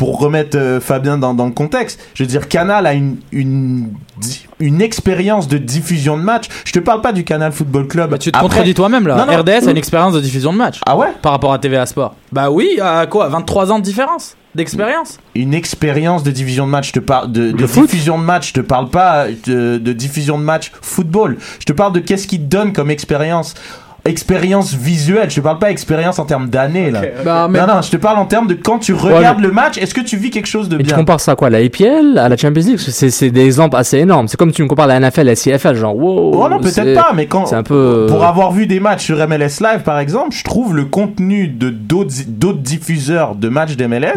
pour 0.01 0.19
remettre 0.19 0.57
euh, 0.57 0.81
Fabien 0.81 1.19
dans, 1.19 1.35
dans 1.35 1.45
le 1.45 1.53
contexte, 1.53 2.01
je 2.15 2.23
veux 2.23 2.27
dire, 2.27 2.49
Canal 2.49 2.87
a 2.87 2.95
une, 2.95 3.19
une, 3.33 4.81
expérience 4.81 5.47
de 5.47 5.59
diffusion 5.59 6.17
de 6.17 6.23
match. 6.23 6.47
Je 6.65 6.73
te 6.73 6.79
parle 6.79 7.03
pas 7.03 7.13
du 7.13 7.23
Canal 7.23 7.53
Football 7.53 7.87
Club. 7.87 8.09
Bah, 8.09 8.17
tu 8.17 8.33
te 8.33 8.39
Après- 8.39 8.49
contredis 8.49 8.73
toi-même 8.73 9.07
là. 9.07 9.17
Non, 9.17 9.31
non. 9.31 9.39
RDS 9.41 9.69
a 9.69 9.71
une 9.71 9.77
expérience 9.77 10.15
de 10.15 10.21
diffusion 10.21 10.55
de 10.55 10.57
match 10.57 10.81
Ah 10.87 10.97
ouais 10.97 11.09
par 11.21 11.33
rapport 11.33 11.53
à 11.53 11.59
TVA 11.59 11.85
Sport. 11.85 12.15
Bah 12.33 12.51
oui, 12.51 12.79
à 12.81 13.05
quoi 13.05 13.29
23 13.29 13.73
ans 13.73 13.79
de 13.79 13.85
différence 13.85 14.39
d'expérience 14.55 15.19
Une 15.35 15.53
expérience 15.53 16.23
de 16.23 16.31
division 16.31 16.65
de 16.65 16.71
match. 16.71 16.89
Je 16.89 16.93
te 16.95 17.01
parle 17.01 17.31
de, 17.31 17.51
diffusion 17.51 18.19
de 18.19 18.25
match. 18.25 18.49
Je 18.49 18.55
te 18.55 18.61
parle 18.61 18.89
pas 18.89 19.27
de, 19.47 19.77
de 19.77 19.93
diffusion 19.93 20.39
de 20.39 20.45
match 20.45 20.73
football. 20.81 21.37
Je 21.59 21.67
te 21.67 21.75
parle 21.75 21.93
de 21.93 22.01
qu'est-ce 22.01 22.27
qui 22.27 22.39
te 22.39 22.47
donne 22.47 22.73
comme 22.73 22.91
expérience. 22.91 23.55
Expérience 24.07 24.73
visuelle, 24.75 25.29
je 25.31 25.37
te 25.37 25.41
parle 25.41 25.59
pas 25.59 25.71
expérience 25.71 26.19
en 26.19 26.25
termes 26.25 26.49
d'années 26.49 26.91
là. 26.91 27.03
Ben, 27.25 27.49
mais- 27.49 27.61
Non, 27.61 27.67
non, 27.67 27.83
je 27.83 27.91
te 27.91 27.97
parle 27.99 28.19
en 28.19 28.25
termes 28.25 28.47
de 28.47 28.55
quand 28.55 28.79
tu 28.79 28.95
regardes 28.95 29.41
le 29.41 29.51
match, 29.51 29.77
est-ce 29.77 29.93
que 29.95 30.01
tu 30.01 30.17
vis 30.17 30.31
quelque 30.31 30.47
chose 30.49 30.69
de 30.71 30.77
Et 30.77 30.79
tu 30.79 30.85
bien? 30.85 30.97
compares 30.97 31.21
ça 31.21 31.33
à 31.33 31.37
quoi? 31.37 31.49
À 31.49 31.51
La 31.51 31.61
IPL, 31.61 32.17
à 32.19 32.29
la 32.31 32.37
Champions 32.37 32.63
League? 32.63 32.77
Parce 32.77 32.87
que 32.87 32.91
C'est 32.93 33.11
c'est 33.11 33.31
des 33.31 33.45
exemples 33.45 33.77
assez 33.77 33.99
énormes. 33.99 34.27
C'est 34.29 34.37
comme 34.39 34.53
tu 34.53 34.63
me 34.63 34.69
compares 34.69 34.87
la 34.87 34.99
NFL, 35.01 35.23
la 35.27 35.35
CFL, 35.37 35.75
genre 35.77 35.95
wow. 35.97 36.33
Oh 36.45 36.49
non, 36.49 36.59
c'est- 36.63 36.83
peut-être 36.83 36.95
pas, 37.01 37.13
mais 37.15 37.27
quand 37.27 37.45
C'est 37.47 37.57
un 37.57 37.63
peu. 37.63 37.75
euh, 37.75 38.09
pour 38.09 38.25
avoir 38.25 38.53
vu 38.53 38.67
des 38.67 38.81
matchs 38.81 39.05
sur 39.05 39.19
MLS 39.21 39.61
Live 39.61 39.83
par 39.85 39.99
exemple, 39.99 40.35
je 40.35 40.45
trouve 40.45 40.75
le 40.75 40.87
contenu 40.87 41.49
de 41.49 41.69
d'autres 41.69 42.15
d'autres 42.27 42.59
diffuseurs 42.61 43.35
de 43.35 43.49
matchs 43.51 43.77
d'MLS, 43.77 44.15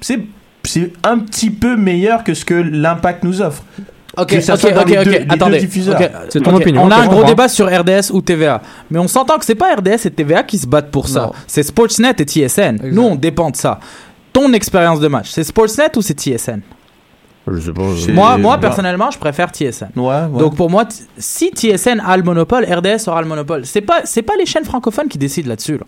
c'est 0.00 0.20
un 1.04 1.18
petit 1.18 1.50
peu 1.50 1.76
meilleur 1.76 2.24
que 2.24 2.34
ce 2.34 2.44
que 2.44 2.54
l'Impact 2.54 3.24
nous 3.24 3.40
offre. 3.42 3.62
Ok, 4.16 4.28
Que 4.28 4.40
ça 4.40 4.54
ok, 4.54 4.60
soit 4.60 4.70
dans 4.72 4.82
ok, 4.82 5.26
Attendez. 5.28 5.68
C'est 6.30 6.40
ton 6.40 6.54
opinion, 6.54 6.82
On 6.84 6.90
a 6.90 6.96
un 6.96 7.00
gros 7.06 7.16
comprends. 7.16 7.28
débat 7.28 7.48
sur 7.48 7.66
RDS 7.66 8.10
ou 8.12 8.22
TVA, 8.22 8.62
mais 8.90 8.98
on 8.98 9.08
s'entend 9.08 9.36
que 9.38 9.44
c'est 9.44 9.54
pas 9.54 9.74
RDS 9.74 10.06
et 10.06 10.10
TVA 10.10 10.42
qui 10.42 10.58
se 10.58 10.66
battent 10.66 10.90
pour 10.90 11.08
ça. 11.08 11.30
C'est 11.46 11.62
Sportsnet 11.62 12.14
et 12.18 12.24
TSN. 12.24 12.76
Exact. 12.76 12.92
Nous, 12.92 13.02
on 13.02 13.14
dépend 13.14 13.50
de 13.50 13.56
ça. 13.56 13.78
Ton 14.32 14.52
expérience 14.52 15.00
de 15.00 15.08
match, 15.08 15.30
c'est 15.30 15.44
Sportsnet 15.44 15.96
ou 15.96 16.02
c'est 16.02 16.14
TSN 16.18 16.60
Je 17.46 17.60
sais 17.60 17.72
pas. 17.72 17.82
Moi, 18.12 18.38
moi 18.38 18.58
personnellement, 18.58 19.10
je 19.10 19.18
préfère 19.18 19.50
TSN. 19.50 19.88
Ouais, 19.96 20.04
ouais. 20.04 20.38
Donc 20.38 20.56
pour 20.56 20.68
moi, 20.70 20.84
t- 20.84 20.96
si 21.18 21.50
TSN 21.50 22.00
a 22.04 22.16
le 22.16 22.22
monopole, 22.22 22.64
RDS 22.64 23.08
aura 23.08 23.20
le 23.22 23.28
monopole. 23.28 23.64
C'est 23.66 23.80
pas, 23.82 24.00
c'est 24.04 24.22
pas 24.22 24.34
les 24.38 24.46
chaînes 24.46 24.64
francophones 24.64 25.08
qui 25.08 25.18
décident 25.18 25.48
là-dessus. 25.50 25.74
là. 25.78 25.84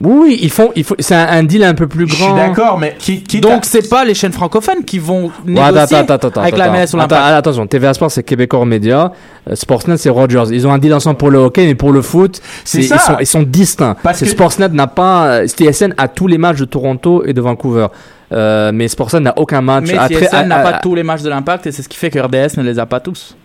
Oui, 0.00 0.38
ils 0.40 0.50
font, 0.50 0.70
il 0.76 0.84
faut, 0.84 0.94
c'est 1.00 1.16
un, 1.16 1.26
un 1.28 1.42
deal 1.42 1.64
un 1.64 1.74
peu 1.74 1.88
plus 1.88 2.06
je 2.08 2.14
suis 2.14 2.24
grand. 2.24 2.36
d'accord, 2.36 2.78
mais 2.78 2.94
qui, 3.00 3.24
qui 3.24 3.40
Donc 3.40 3.64
c'est 3.64 3.88
pas 3.90 4.04
les 4.04 4.14
chaînes 4.14 4.32
francophones 4.32 4.84
qui 4.84 5.00
vont 5.00 5.24
Ouais, 5.26 5.30
négocier 5.46 5.96
attends, 5.96 6.14
attends, 6.14 6.28
attends, 6.28 6.40
avec 6.42 6.56
la. 6.56 6.70
MLS 6.70 6.76
ou 6.94 7.00
Attends, 7.00 7.16
l'impact. 7.16 7.34
Attention, 7.34 7.66
TVA 7.66 7.94
Sport 7.94 8.10
c'est 8.12 8.22
Québécois 8.22 8.64
Média, 8.64 9.10
euh, 9.50 9.56
Sportsnet 9.56 9.96
c'est 9.96 10.08
Rogers. 10.10 10.44
Ils 10.52 10.66
ont 10.68 10.72
un 10.72 10.78
deal 10.78 10.94
ensemble 10.94 11.16
pour 11.16 11.30
le 11.30 11.38
hockey, 11.38 11.66
mais 11.66 11.74
pour 11.74 11.90
le 11.92 12.02
foot, 12.02 12.40
C'est 12.64 12.78
ils 12.78 12.88
sont, 12.88 13.16
ils 13.18 13.26
sont 13.26 13.42
distincts. 13.42 13.96
Parce 14.02 14.20
que- 14.20 14.26
Sportsnet 14.26 14.68
n'a 14.68 14.86
pas, 14.86 15.26
euh, 15.40 15.46
TSN 15.48 15.94
a 15.96 16.06
tous 16.06 16.28
les 16.28 16.38
matchs 16.38 16.58
de 16.58 16.64
Toronto 16.66 17.24
et 17.26 17.32
de 17.32 17.40
Vancouver, 17.40 17.88
euh, 18.32 18.70
mais 18.72 18.86
Sportsnet 18.86 19.18
n'a 19.20 19.34
aucun 19.36 19.62
match. 19.62 19.86
Mais 19.88 19.94
TSN 20.08 20.46
n'a 20.46 20.58
à- 20.60 20.62
pas 20.72 20.78
tous 20.78 20.94
les 20.94 21.02
matchs 21.02 21.22
de 21.22 21.28
l'impact 21.30 21.66
et 21.66 21.72
c'est 21.72 21.82
ce 21.82 21.88
qui 21.88 21.96
fait 21.98 22.10
que 22.10 22.20
RDS 22.20 22.56
ne 22.56 22.62
les 22.62 22.78
a 22.78 22.86
pas 22.86 23.00
tous. 23.00 23.36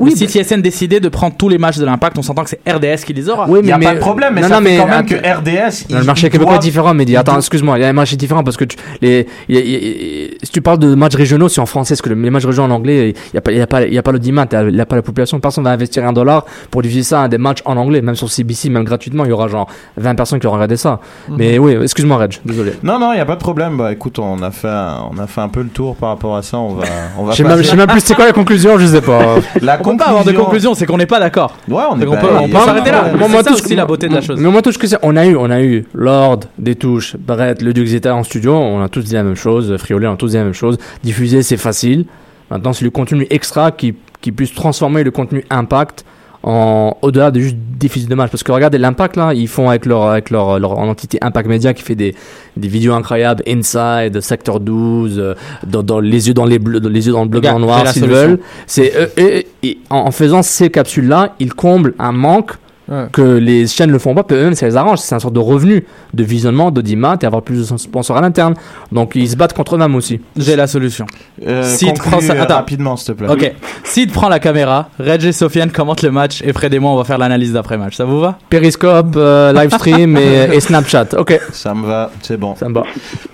Oui, 0.00 0.12
si 0.16 0.24
mais- 0.24 0.28
TSN 0.44 0.60
décidait 0.62 1.00
de 1.00 1.08
prendre 1.08 1.34
tous 1.36 1.48
les 1.48 1.58
matchs 1.58 1.78
de 1.78 1.84
l'impact, 1.84 2.18
on 2.18 2.22
s'entend 2.22 2.44
que 2.44 2.50
c'est 2.50 2.60
RDS 2.70 3.04
qui 3.04 3.12
les 3.12 3.28
aura. 3.28 3.46
Oui, 3.48 3.60
il 3.62 3.68
y 3.68 3.72
a 3.72 3.78
mais- 3.78 3.84
pas 3.86 3.94
de 3.94 3.98
problème, 4.00 4.34
mais 4.34 4.40
non, 4.40 4.48
ça 4.48 4.60
non, 4.60 4.66
fait 4.66 4.72
mais 4.72 4.76
quand 4.78 4.86
même 4.88 5.06
que 5.06 5.14
RDS 5.14 5.86
Non, 5.90 5.98
le 5.98 6.04
marché 6.04 6.28
québécois 6.30 6.54
doit- 6.54 6.56
est 6.56 6.66
différent, 6.66 6.94
mais 6.94 7.04
dis, 7.04 7.16
attends, 7.16 7.32
doit- 7.32 7.38
excuse-moi, 7.40 7.78
il 7.78 7.82
y 7.82 7.84
a 7.84 7.88
un 7.88 7.92
marché 7.92 8.16
différent 8.16 8.42
parce 8.44 8.56
que 8.56 8.64
tu, 8.64 8.76
les, 9.00 9.26
y 9.48 9.56
y 9.58 10.30
si 10.42 10.50
tu 10.50 10.60
parles 10.62 10.78
de 10.78 10.94
matchs 10.94 11.14
régionaux, 11.16 11.48
c'est 11.48 11.60
en 11.60 11.66
français, 11.66 11.94
parce 11.94 12.02
que 12.02 12.08
le- 12.10 12.20
les 12.20 12.30
matchs 12.30 12.44
régionaux 12.46 12.72
en 12.72 12.76
anglais, 12.76 13.10
il 13.10 13.14
n'y 13.34 13.38
a 13.38 13.40
pas, 13.40 13.52
il 13.52 13.58
y 13.58 13.60
a 13.60 13.66
pas, 13.66 13.82
il 13.82 13.94
y 13.94 13.98
a 13.98 14.02
pas 14.02 14.12
l'audimat, 14.12 14.46
il 14.52 14.68
n'y 14.74 14.80
a 14.80 14.86
pas 14.86 14.96
la 14.96 15.02
population, 15.02 15.38
personne 15.40 15.64
va 15.64 15.70
investir 15.70 16.04
un 16.06 16.12
dollar 16.12 16.44
pour 16.70 16.82
diffuser 16.82 17.02
ça 17.02 17.22
à 17.22 17.28
des 17.28 17.38
matchs 17.38 17.60
en 17.64 17.76
anglais, 17.76 18.00
même 18.02 18.14
sur 18.16 18.30
CBC, 18.30 18.68
même 18.70 18.84
gratuitement, 18.84 19.24
il 19.24 19.30
y 19.30 19.32
aura 19.32 19.48
genre 19.48 19.66
20 19.96 20.14
personnes 20.14 20.40
qui 20.40 20.46
auront 20.46 20.56
regardé 20.56 20.76
ça. 20.76 21.00
Mhm. 21.28 21.36
Mais 21.38 21.58
oui, 21.58 21.76
excuse-moi, 21.82 22.16
Reg, 22.16 22.38
désolé. 22.44 22.72
Non, 22.82 22.98
non, 22.98 23.12
il 23.12 23.18
y 23.18 23.20
a 23.20 23.26
pas 23.26 23.34
de 23.36 23.40
problème. 23.40 23.76
Bah 23.76 23.92
écoute, 23.92 24.18
on 24.18 24.42
a 24.42 24.50
fait, 24.50 24.68
un, 24.68 25.08
on 25.14 25.18
a 25.18 25.26
fait 25.26 25.40
un 25.40 25.48
peu 25.48 25.62
le 25.62 25.68
tour 25.68 25.96
par 25.96 26.10
rapport 26.10 26.36
à 26.36 26.42
ça. 26.42 26.58
On 26.58 26.74
va, 26.74 26.84
on 27.18 27.24
va 27.24 27.32
Je 27.32 27.36
sais 27.38 27.44
même, 27.44 27.58
je 27.58 27.62
sais 27.68 27.76
même 27.76 27.86
plus 27.86 28.00
c'est 28.00 28.14
quoi 28.14 28.26
la 28.26 28.32
conclusion, 28.32 28.78
je 28.78 28.86
sais 28.86 29.00
pas. 29.00 29.36
La 29.60 29.76
peut 29.92 30.04
pas 30.04 30.10
avoir 30.10 30.24
de 30.24 30.32
conclusion, 30.32 30.74
c'est 30.74 30.86
qu'on 30.86 30.96
n'est 30.98 31.06
pas 31.06 31.20
d'accord. 31.20 31.56
Ouais, 31.68 31.82
on 31.90 31.96
est 32.00 32.04
Donc 32.04 32.14
on 32.14 32.16
pas- 32.16 32.20
peut, 32.20 32.34
on 32.54 32.64
s'arrêter 32.64 32.90
là. 32.90 33.12
Moi, 33.16 33.28
c'est 33.28 33.36
ça 33.36 33.42
tout 33.42 33.48
ce 33.56 33.62
aussi 33.62 33.70
que- 33.70 33.74
la 33.76 33.86
beauté 33.86 34.08
de 34.08 34.14
la 34.14 34.20
chose. 34.20 34.38
Mais 34.40 34.48
moi, 34.50 34.62
tout 34.62 34.72
ce 34.72 34.78
que 34.78 34.86
c'est, 34.86 34.98
on 35.02 35.16
a 35.16 35.26
eu, 35.26 35.36
on 35.36 35.50
a 35.50 35.60
eu 35.62 35.84
Lord, 35.94 36.40
Détouche, 36.58 37.16
Brett, 37.16 37.62
le 37.62 37.72
Duc 37.72 37.86
Zeta 37.86 38.14
en 38.14 38.22
studio, 38.24 38.54
on 38.54 38.82
a 38.82 38.88
tous 38.88 39.02
dit 39.04 39.14
la 39.14 39.22
même 39.22 39.36
chose, 39.36 39.76
Friolet, 39.78 40.06
on 40.06 40.14
a 40.14 40.16
tous 40.16 40.28
dit 40.28 40.36
la 40.36 40.44
même 40.44 40.52
chose. 40.54 40.78
Diffuser, 41.02 41.42
c'est 41.42 41.56
facile. 41.56 42.04
Maintenant, 42.50 42.72
c'est 42.72 42.84
le 42.84 42.90
contenu 42.90 43.26
extra 43.30 43.70
qui, 43.70 43.94
qui 44.20 44.32
puisse 44.32 44.52
transformer 44.54 45.04
le 45.04 45.10
contenu 45.10 45.44
impact 45.50 46.04
en, 46.42 46.96
au-delà 47.02 47.30
de 47.30 47.40
juste 47.40 47.56
diffuser 47.78 48.06
de 48.06 48.14
matchs. 48.14 48.30
Parce 48.30 48.42
que 48.42 48.52
regardez, 48.52 48.78
l'impact, 48.78 49.16
là, 49.16 49.32
ils 49.34 49.48
font 49.48 49.68
avec 49.68 49.86
leur, 49.86 50.04
avec 50.04 50.30
leur, 50.30 50.58
leur 50.58 50.78
entité 50.78 51.18
Impact 51.20 51.48
Media 51.48 51.74
qui 51.74 51.82
fait 51.82 51.94
des, 51.94 52.14
des 52.56 52.68
vidéos 52.68 52.94
incroyables, 52.94 53.42
Inside, 53.46 54.20
Sector 54.20 54.60
12, 54.60 55.18
euh, 55.18 55.34
dans, 55.66 55.82
dans 55.82 56.00
les 56.00 56.28
yeux 56.28 56.34
dans 56.34 56.46
les 56.46 56.58
bleus, 56.58 56.80
dans 56.80 56.88
les 56.88 57.06
yeux 57.06 57.12
dans 57.12 57.22
le 57.24 57.28
bleu, 57.28 57.40
j'ai 57.42 57.58
noir, 57.58 57.78
s'ils 57.92 58.02
veulent. 58.14 58.38
C'est, 58.66 58.92
et- 59.16 59.46
et 59.62 59.78
en, 59.90 59.96
en 59.98 60.10
faisant 60.10 60.42
ces 60.42 60.70
capsules-là, 60.70 61.34
ils 61.40 61.52
comblent 61.52 61.94
un 61.98 62.12
manque 62.12 62.52
Ouais. 62.90 63.06
que 63.12 63.22
les 63.22 63.66
chaînes 63.68 63.90
le 63.92 63.98
font 64.00 64.14
pas, 64.14 64.24
peut 64.24 64.42
même 64.42 64.54
ça 64.54 64.66
les 64.66 64.76
arrange. 64.76 64.98
C'est 64.98 65.14
un 65.14 65.20
sorte 65.20 65.34
de 65.34 65.38
revenu, 65.38 65.86
de 66.12 66.24
visionnement, 66.24 66.70
d'audimat 66.72 67.16
et 67.22 67.24
avoir 67.26 67.42
plus 67.42 67.70
de 67.70 67.76
sponsors 67.76 68.16
à 68.16 68.20
l'interne. 68.20 68.54
Donc 68.90 69.12
ils 69.14 69.28
se 69.30 69.36
battent 69.36 69.52
contre 69.54 69.76
eux-mêmes 69.76 69.94
aussi. 69.94 70.20
J'ai 70.36 70.56
la 70.56 70.66
solution. 70.66 71.06
Euh, 71.46 71.62
Si 71.62 71.86
tu 71.86 71.92
conclue, 71.92 72.10
prends 72.10 72.20
ça- 72.20 72.32
euh, 72.34 72.42
attends. 72.42 72.54
rapidement, 72.56 72.96
s'il 72.96 73.14
te 73.14 73.22
plaît. 73.22 73.28
Ok. 73.32 73.52
Sid 73.84 74.12
prend 74.12 74.28
la 74.28 74.40
caméra, 74.40 74.88
Reg 74.98 75.24
et 75.24 75.32
Sofiane 75.32 75.70
commentent 75.70 76.02
le 76.02 76.10
match 76.10 76.42
et 76.44 76.52
Fred 76.52 76.74
et 76.74 76.78
moi 76.80 76.90
on 76.90 76.96
va 76.96 77.04
faire 77.04 77.18
l'analyse 77.18 77.52
d'après-match. 77.52 77.96
Ça 77.96 78.04
vous 78.04 78.18
va? 78.20 78.38
Periscope, 78.50 79.14
euh, 79.16 79.52
livestream 79.52 80.16
et, 80.16 80.48
et 80.52 80.60
Snapchat. 80.60 81.06
Ok, 81.16 81.40
Ça 81.52 81.74
me 81.74 81.86
va, 81.86 82.10
c'est 82.22 82.36
bon. 82.38 82.56
ça 82.56 82.68
me 82.68 82.74
va. 82.74 82.82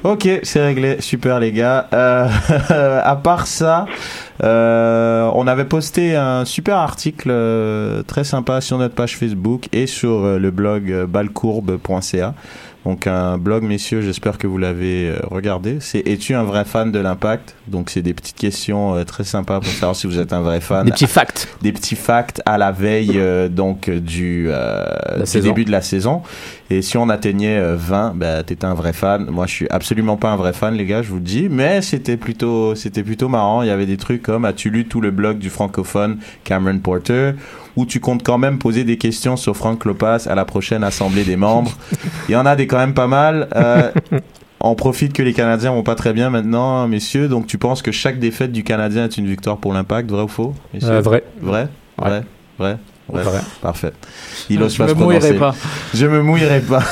Ok, 0.05 0.29
c'est 0.43 0.61
réglé. 0.65 0.97
Super, 1.01 1.41
les 1.41 1.53
gars. 1.53 1.89
Euh, 1.95 2.29
à 3.05 3.17
part 3.17 3.47
ça, 3.47 3.87
euh, 4.45 5.31
on 5.35 5.47
avait 5.47 5.65
posté 5.65 6.15
un 6.15 6.45
super 6.45 6.77
article 6.77 7.29
euh, 7.31 8.03
très 8.03 8.25
sympa 8.25 8.61
sur 8.61 8.77
notre 8.79 8.95
page 8.95 9.17
Facebook 9.17 9.46
et 9.73 9.87
sur 9.87 10.25
euh, 10.25 10.39
le 10.39 10.51
blog 10.51 10.91
euh, 10.91 11.07
balcourbe.ca. 11.07 12.35
Donc 12.87 13.09
un 13.09 13.37
blog, 13.37 13.65
messieurs, 13.65 14.01
j'espère 14.01 14.39
que 14.39 14.47
vous 14.47 14.59
l'avez 14.59 15.09
euh, 15.09 15.19
regardé. 15.29 15.79
C'est 15.81 16.07
Es-tu 16.07 16.35
un 16.35 16.45
vrai 16.45 16.65
fan 16.65 16.93
de 16.93 17.01
l'impact? 17.01 17.57
Donc 17.67 17.91
c'est 17.91 18.01
des 18.01 18.15
petites 18.15 18.37
questions 18.37 19.05
très 19.05 19.25
sympas 19.25 19.59
pour 19.59 19.73
savoir 19.73 19.97
si 19.97 20.07
vous 20.07 20.21
êtes 20.21 20.33
un 20.33 20.41
vrai 20.41 20.61
fan. 20.61 20.85
Des 20.85 20.93
petits 20.93 21.09
facts. 21.09 21.49
des 21.63 21.73
petits 21.73 21.97
facts 21.97 22.41
à 22.47 22.59
la 22.59 22.71
veille 22.71 23.15
euh, 23.17 23.49
donc 23.49 23.91
du, 23.91 24.47
euh, 24.51 24.85
début 25.35 25.65
de 25.65 25.73
la 25.73 25.81
saison. 25.81 26.23
Et 26.69 26.83
si 26.83 26.97
on 26.99 27.09
atteignait 27.09 27.59
euh, 27.59 27.77
20, 27.77 28.15
bah, 28.17 28.43
t'étais 28.43 28.65
un 28.65 28.75
vrai 28.75 28.93
fan. 28.93 29.27
Moi, 29.31 29.47
je 29.47 29.53
suis 29.53 29.69
absolument 29.71 30.17
pas 30.17 30.31
un 30.33 30.37
vrai 30.37 30.53
fan, 30.53 30.75
les 30.75 30.85
gars, 30.85 31.03
je 31.03 31.09
vous 31.11 31.17
le 31.17 31.21
dis. 31.21 31.49
Mais 31.49 31.81
c'était 31.81 32.17
plutôt, 32.17 32.75
c'était 32.75 33.05
plutôt 33.05 33.29
marrant. 33.29 33.63
Il 33.63 33.69
y 33.69 33.71
avait 33.71 33.87
des 33.87 33.97
trucs 33.97 34.23
comme 34.23 34.45
As-tu 34.45 34.71
lu 34.71 34.87
tout 34.87 35.01
le 35.01 35.11
blog 35.13 35.39
du 35.39 35.49
francophone 35.51 36.19
Cameron 36.45 36.79
Porter 36.79 37.33
où 37.77 37.85
tu 37.87 38.01
comptes 38.01 38.23
quand 38.25 38.39
même 38.39 38.59
poser 38.59 38.85
des 38.85 38.97
questions 38.97 39.37
sur 39.37 39.55
Frank 39.57 39.85
Lopas 39.85 40.27
à 40.29 40.35
la 40.35 40.45
prochaine 40.47 40.83
assemblée 40.83 41.25
des 41.25 41.37
membres. 41.37 41.73
Il 42.29 42.33
y 42.33 42.37
en 42.37 42.47
a 42.47 42.57
des 42.57 42.67
quand 42.67 42.79
même 42.79 42.95
pas 42.95 43.07
mal. 43.07 43.49
Euh, 43.55 43.93
on 44.61 44.75
profite 44.75 45.13
que 45.13 45.23
les 45.23 45.35
Canadiens 45.35 45.73
vont 45.73 45.83
pas 45.83 45.95
très 45.95 46.15
bien 46.15 46.31
maintenant, 46.31 46.89
messieurs. 46.89 47.29
Donc 47.29 47.47
tu 47.47 47.59
penses 47.59 47.83
que 47.83 47.93
chaque 47.93 48.19
défaite 48.19 48.51
du 48.51 48.65
Canadien 48.65 49.05
est 49.05 49.19
une 49.19 49.27
victoire 49.27 49.59
pour 49.59 49.75
l'Impact, 49.75 50.11
vrai 50.11 50.23
ou 50.23 50.29
faux 50.29 50.55
Euh, 50.83 51.01
vrai. 51.03 51.23
Vrai? 51.41 51.69
Ouais. 51.99 52.09
Vrai? 52.09 52.23
Vrai? 52.59 52.79
Ouais. 53.09 53.23
Parfait. 53.63 53.93
Il 54.51 54.61
ose 54.63 54.73
Je 54.73 54.79
pas 54.79 54.85
me 54.85 54.89
se 54.91 54.95
mouillerai 54.95 55.35
pas. 55.35 55.55
Je 55.95 56.07
me 56.07 56.23
mouillerai 56.23 56.61
pas. 56.61 56.83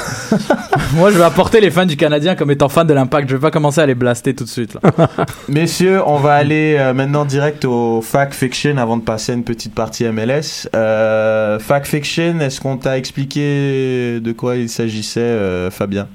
Moi 0.94 1.10
je 1.10 1.18
vais 1.18 1.24
apporter 1.24 1.60
les 1.60 1.70
fans 1.70 1.86
du 1.86 1.96
Canadien 1.96 2.36
comme 2.36 2.52
étant 2.52 2.68
fans 2.68 2.84
de 2.84 2.94
l'impact. 2.94 3.28
Je 3.28 3.34
vais 3.34 3.40
pas 3.40 3.50
commencer 3.50 3.80
à 3.80 3.86
les 3.86 3.96
blaster 3.96 4.34
tout 4.34 4.44
de 4.44 4.48
suite 4.48 4.74
là. 4.74 5.08
Messieurs, 5.48 6.00
on 6.06 6.18
va 6.18 6.34
aller 6.34 6.76
euh, 6.78 6.94
maintenant 6.94 7.24
direct 7.24 7.64
au 7.64 8.00
fact 8.00 8.32
fiction 8.34 8.76
avant 8.76 8.96
de 8.96 9.02
passer 9.02 9.32
à 9.32 9.34
une 9.34 9.44
petite 9.44 9.74
partie 9.74 10.04
MLS. 10.04 10.68
Euh, 10.74 11.58
fact 11.58 11.86
fiction, 11.86 12.38
est-ce 12.40 12.60
qu'on 12.60 12.76
t'a 12.76 12.96
expliqué 12.96 14.20
de 14.20 14.32
quoi 14.32 14.56
il 14.56 14.68
s'agissait, 14.68 15.20
euh, 15.20 15.70
Fabien? 15.70 16.06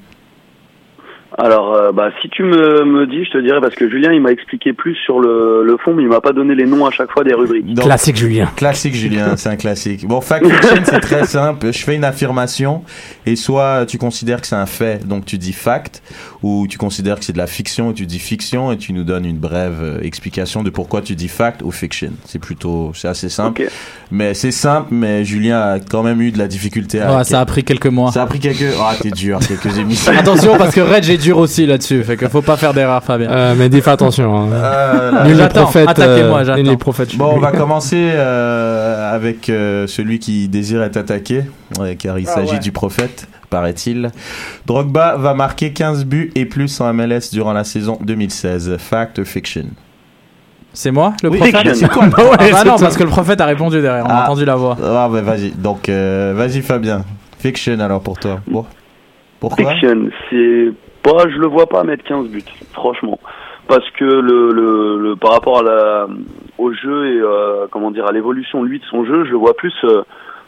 Alors, 1.37 1.73
euh, 1.73 1.91
bah, 1.91 2.09
si 2.21 2.29
tu 2.29 2.43
me, 2.43 2.83
me 2.85 3.05
dis, 3.05 3.23
je 3.23 3.31
te 3.31 3.37
dirais, 3.37 3.61
parce 3.61 3.75
que 3.75 3.87
Julien, 3.87 4.11
il 4.11 4.21
m'a 4.21 4.31
expliqué 4.31 4.73
plus 4.73 4.95
sur 4.95 5.19
le, 5.19 5.63
le 5.63 5.77
fond, 5.77 5.93
mais 5.93 6.03
il 6.03 6.09
m'a 6.09 6.21
pas 6.21 6.33
donné 6.33 6.55
les 6.55 6.65
noms 6.65 6.85
à 6.85 6.91
chaque 6.91 7.11
fois 7.11 7.23
des 7.23 7.33
rubriques. 7.33 7.71
Donc, 7.73 7.85
Classique 7.85 8.15
Julien. 8.15 8.49
Classique 8.55 8.95
Julien, 8.95 9.35
c'est 9.37 9.49
un 9.49 9.55
classique. 9.55 10.07
Bon, 10.07 10.21
fact 10.21 10.47
fiction, 10.47 10.77
c'est 10.83 10.99
très 10.99 11.25
simple. 11.25 11.71
Je 11.71 11.83
fais 11.83 11.95
une 11.95 12.03
affirmation 12.03 12.83
et 13.25 13.35
soit 13.35 13.85
tu 13.85 13.97
considères 13.99 14.41
que 14.41 14.47
c'est 14.47 14.55
un 14.55 14.65
fait, 14.65 15.07
donc 15.07 15.25
tu 15.25 15.37
dis 15.37 15.53
fact, 15.53 16.01
ou 16.41 16.67
tu 16.69 16.77
considères 16.77 17.19
que 17.19 17.25
c'est 17.25 17.33
de 17.33 17.37
la 17.37 17.47
fiction 17.47 17.91
et 17.91 17.93
tu 17.93 18.05
dis 18.05 18.19
fiction 18.19 18.71
et 18.71 18.77
tu 18.77 18.93
nous 18.93 19.03
donnes 19.03 19.25
une 19.25 19.37
brève 19.37 19.79
euh, 19.81 19.99
explication 20.01 20.63
de 20.63 20.69
pourquoi 20.69 21.01
tu 21.01 21.15
dis 21.15 21.27
fact 21.27 21.61
ou 21.63 21.71
fiction. 21.71 22.11
C'est 22.25 22.39
plutôt, 22.39 22.91
c'est 22.95 23.07
assez 23.09 23.27
simple. 23.29 23.63
Mais 24.11 24.33
c'est 24.33 24.51
simple, 24.51 24.87
mais 24.91 25.25
Julien 25.25 25.59
a 25.59 25.79
quand 25.79 26.01
même 26.03 26.21
eu 26.21 26.31
de 26.31 26.37
la 26.37 26.47
difficulté 26.47 27.01
à. 27.01 27.17
Ouais, 27.17 27.23
ça 27.23 27.41
a 27.41 27.45
pris 27.45 27.63
quelques 27.63 27.87
mois. 27.87 28.11
Ça 28.11 28.23
a 28.23 28.25
pris 28.25 28.39
quelques. 28.39 28.73
Ah, 28.79 28.95
t'es 29.01 29.11
dur, 29.11 29.39
quelques 29.45 29.77
émissions. 29.77 30.13
Attention 30.17 30.57
parce 30.57 30.73
que 30.73 30.81
Reg 30.81 31.09
est 31.09 31.17
dur 31.17 31.37
aussi 31.37 31.65
là-dessus. 31.65 32.03
Fait 32.03 32.15
qu'il 32.17 32.29
faut 32.29 32.41
pas 32.41 32.57
faire 32.57 32.73
d'erreur 32.73 33.03
Fabien. 33.03 33.29
Euh, 33.29 33.55
mais 33.57 33.67
dis 33.69 33.81
fais 33.81 33.91
attention. 33.91 34.35
Hein. 34.37 34.49
Euh, 34.51 35.23
les 35.25 35.35
j'attends. 35.35 35.63
prophètes. 35.63 35.89
Attaquez-moi, 35.89 36.39
euh, 36.39 36.45
j'attends. 36.45 36.61
nul 36.61 36.69
les 36.71 36.77
prophètes. 36.77 37.15
Bon, 37.17 37.31
on 37.35 37.39
va 37.39 37.51
commencer 37.51 38.11
euh, 38.13 39.13
avec 39.13 39.49
euh, 39.49 39.87
celui 39.87 40.19
qui 40.19 40.47
désire 40.47 40.81
être 40.83 40.97
attaqué, 40.97 41.43
ouais, 41.79 41.95
car 41.95 42.17
il 42.19 42.27
Ah 42.29 42.35
s'agit 42.35 42.53
ouais. 42.53 42.59
du 42.59 42.71
prophète, 42.71 43.27
paraît-il. 43.49 44.11
Drogba 44.65 45.17
va 45.17 45.33
marquer 45.33 45.73
15 45.73 46.05
buts 46.05 46.31
et 46.35 46.45
plus 46.45 46.79
en 46.81 46.93
MLS 46.93 47.31
durant 47.31 47.53
la 47.53 47.63
saison 47.63 47.97
2016. 48.01 48.77
Fact 48.79 49.19
or 49.19 49.25
fiction? 49.25 49.65
C'est 50.73 50.91
moi 50.91 51.13
le 51.23 51.29
Oui, 51.29 51.37
prophète? 51.39 51.55
fiction. 51.69 51.87
C'est 51.87 51.89
quoi 51.91 52.03
Ah 52.39 52.45
bah 52.51 52.63
non 52.65 52.75
parce 52.79 52.95
que 52.95 53.03
le 53.03 53.09
prophète 53.09 53.41
a 53.41 53.45
répondu 53.45 53.81
derrière. 53.81 54.05
On 54.05 54.09
a 54.09 54.13
Ah. 54.13 54.23
entendu 54.25 54.45
la 54.45 54.55
voix. 54.55 54.77
Ah, 54.83 55.09
bah 55.11 55.21
vas-y. 55.21 55.51
Donc, 55.51 55.89
euh, 55.89 56.33
vas-y, 56.35 56.61
Fabien. 56.61 57.01
Fiction 57.39 57.79
alors 57.79 58.01
pour 58.01 58.17
toi. 58.19 58.39
Bon. 58.47 58.65
Pourquoi 59.39 59.71
Fiction, 59.71 60.09
c'est 60.29 60.71
pas, 61.01 61.27
je 61.29 61.37
le 61.39 61.47
vois 61.47 61.67
pas 61.67 61.83
mettre 61.83 62.03
15 62.03 62.27
buts, 62.27 62.43
franchement. 62.73 63.17
Parce 63.67 63.89
que 63.97 64.03
le, 64.03 64.51
le, 64.51 64.97
le 64.99 65.15
par 65.15 65.31
rapport 65.31 65.59
à 65.59 65.63
la, 65.63 66.07
au 66.57 66.73
jeu 66.73 67.07
et 67.13 67.19
euh, 67.21 67.67
comment 67.71 67.91
dire 67.91 68.05
à 68.07 68.11
l'évolution 68.11 68.63
lui 68.63 68.79
de 68.79 68.83
son 68.85 69.05
jeu, 69.05 69.25
je 69.25 69.29
le 69.31 69.37
vois 69.37 69.55
plus 69.55 69.73
euh, 69.85 70.01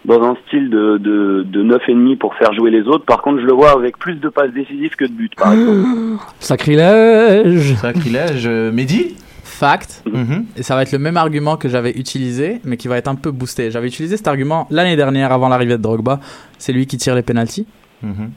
dans 0.06 0.22
un 0.24 0.36
style 0.48 0.70
de 0.70 0.98
de, 0.98 1.44
de 1.48 1.64
9 1.64 1.82
et 1.88 1.94
demi 1.94 2.16
pour 2.16 2.34
faire 2.36 2.54
jouer 2.54 2.72
les 2.72 2.84
autres. 2.84 3.06
Par 3.06 3.22
contre, 3.22 3.40
je 3.42 3.46
le 3.46 3.54
vois 3.54 3.72
avec 3.72 3.98
plus 3.98 4.16
de 4.16 4.30
passes 4.30 4.52
décisives 4.52 4.96
que 4.96 5.06
de 5.06 5.12
buts, 5.12 5.30
par 5.38 5.54
exemple. 5.54 5.88
Sacrilège. 6.40 7.76
Sacrilège. 7.76 8.48
euh, 8.48 8.72
Mehdi 8.72 9.16
Fact. 9.44 10.04
Mhm. 10.12 10.46
Et 10.58 10.64
ça 10.64 10.76
va 10.76 10.82
être 10.84 10.92
le 10.92 10.98
même 11.00 11.18
argument 11.18 11.56
que 11.58 11.70
j'avais 11.70 11.92
utilisé, 11.92 12.62
mais 12.64 12.78
qui 12.78 12.88
va 12.88 12.98
être 12.98 13.08
un 13.08 13.16
peu 13.16 13.32
boosté. 13.32 13.70
J'avais 13.72 13.88
utilisé 13.88 14.18
cet 14.18 14.28
argument 14.28 14.68
l'année 14.72 14.96
dernière 14.96 15.32
avant 15.32 15.50
l'arrivée 15.50 15.78
de 15.78 15.82
Drogba. 15.82 16.20
C'est 16.58 16.74
lui 16.74 16.88
qui 16.88 16.98
tire 16.98 17.14
les 17.16 17.22
penalties. 17.22 17.68
Mhm. 18.02 18.32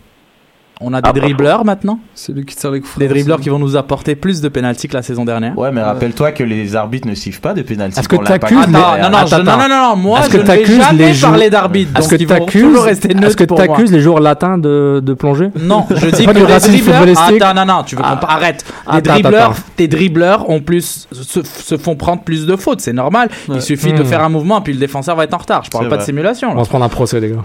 On 0.81 0.93
a 0.93 1.01
des 1.01 1.09
Ah, 1.09 1.13
dribbleurs 1.13 1.65
maintenant. 1.65 2.01
C'est 2.17 2.33
lui 2.33 2.45
qui 2.45 2.57
tire 2.57 2.73
les 2.73 2.81
coups 2.81 2.99
Des 2.99 3.07
dribbleurs 3.07 3.41
qui 3.41 3.49
vont 3.49 3.61
nous 3.61 3.77
apporter 3.77 4.17
plus 4.17 4.41
de 4.41 4.49
penalties 4.49 4.89
que 4.89 4.95
la 4.95 5.03
saison 5.03 5.25
dernière. 5.25 5.57
Ouais, 5.57 5.71
mais 5.71 5.81
rappelle-toi 5.81 6.33
que 6.33 6.43
les 6.43 6.75
arbitres 6.75 7.07
ne 7.07 7.15
sifflent 7.15 7.41
pas 7.41 7.55
de 7.55 7.63
pénalty. 7.63 7.99
Est-ce 8.01 8.09
que 8.09 8.17
t'accuses 8.17 8.67
les- 8.67 8.73
non, 8.73 8.79
non, 8.81 8.85
Attends, 8.85 9.27
je- 9.27 9.37
non, 9.37 9.43
attends. 9.43 9.45
non, 9.45 9.69
non, 9.69 9.91
non, 9.91 9.97
moi 9.97 10.21
je 10.31 10.37
ne 10.37 10.43
vais 10.43 10.67
jamais 10.67 11.13
les 11.13 11.21
parler 11.21 11.51
d'arbitre. 11.51 11.99
Est-ce 11.99 12.09
que 12.09 12.17
t'accuses 12.25 12.87
Est-ce 12.87 13.37
que 13.37 13.45
t'accuses 13.45 13.93
les 13.93 14.01
joueurs 14.01 14.19
latins 14.21 14.59
de, 14.59 15.01
de 15.03 15.15
plonger 15.15 15.51
Non, 15.61 15.87
je 15.91 16.07
dis 16.11 16.25
pas 16.27 16.35
que 16.35 16.39
les 16.41 16.59
dribbleurs. 16.59 17.03
Attends, 17.21 17.55
non, 17.55 17.65
non, 17.77 17.83
tu 17.85 17.95
veux 17.95 18.03
Ah. 18.05 18.19
qu'on 18.21 18.27
arrête. 18.27 18.65
Les 18.91 18.99
Attends, 18.99 19.13
dribbleurs, 19.13 19.51
attends. 19.53 19.63
tes 19.77 19.87
dribbleurs 19.89 20.51
ont 20.51 20.61
plus 20.61 21.07
se, 21.13 21.41
se 21.45 21.77
font 21.79 21.95
prendre 21.95 22.23
plus 22.23 22.47
de 22.47 22.57
fautes, 22.57 22.81
c'est 22.81 22.93
normal. 22.93 23.29
Ouais. 23.49 23.57
Il 23.57 23.63
suffit 23.63 23.93
de 23.93 24.03
Hmm. 24.03 24.07
faire 24.07 24.23
un 24.25 24.29
mouvement 24.29 24.61
puis 24.61 24.73
le 24.73 24.81
défenseur 24.81 25.15
va 25.15 25.25
être 25.25 25.35
en 25.35 25.39
retard. 25.39 25.63
Je 25.65 25.71
parle 25.71 25.89
pas 25.89 25.99
de 25.99 26.03
simulation. 26.03 26.51
On 26.51 26.57
va 26.57 26.65
se 26.65 26.69
prendre 26.69 26.85
un 26.85 26.89
procès, 26.89 27.21
les 27.21 27.31
gars. 27.31 27.43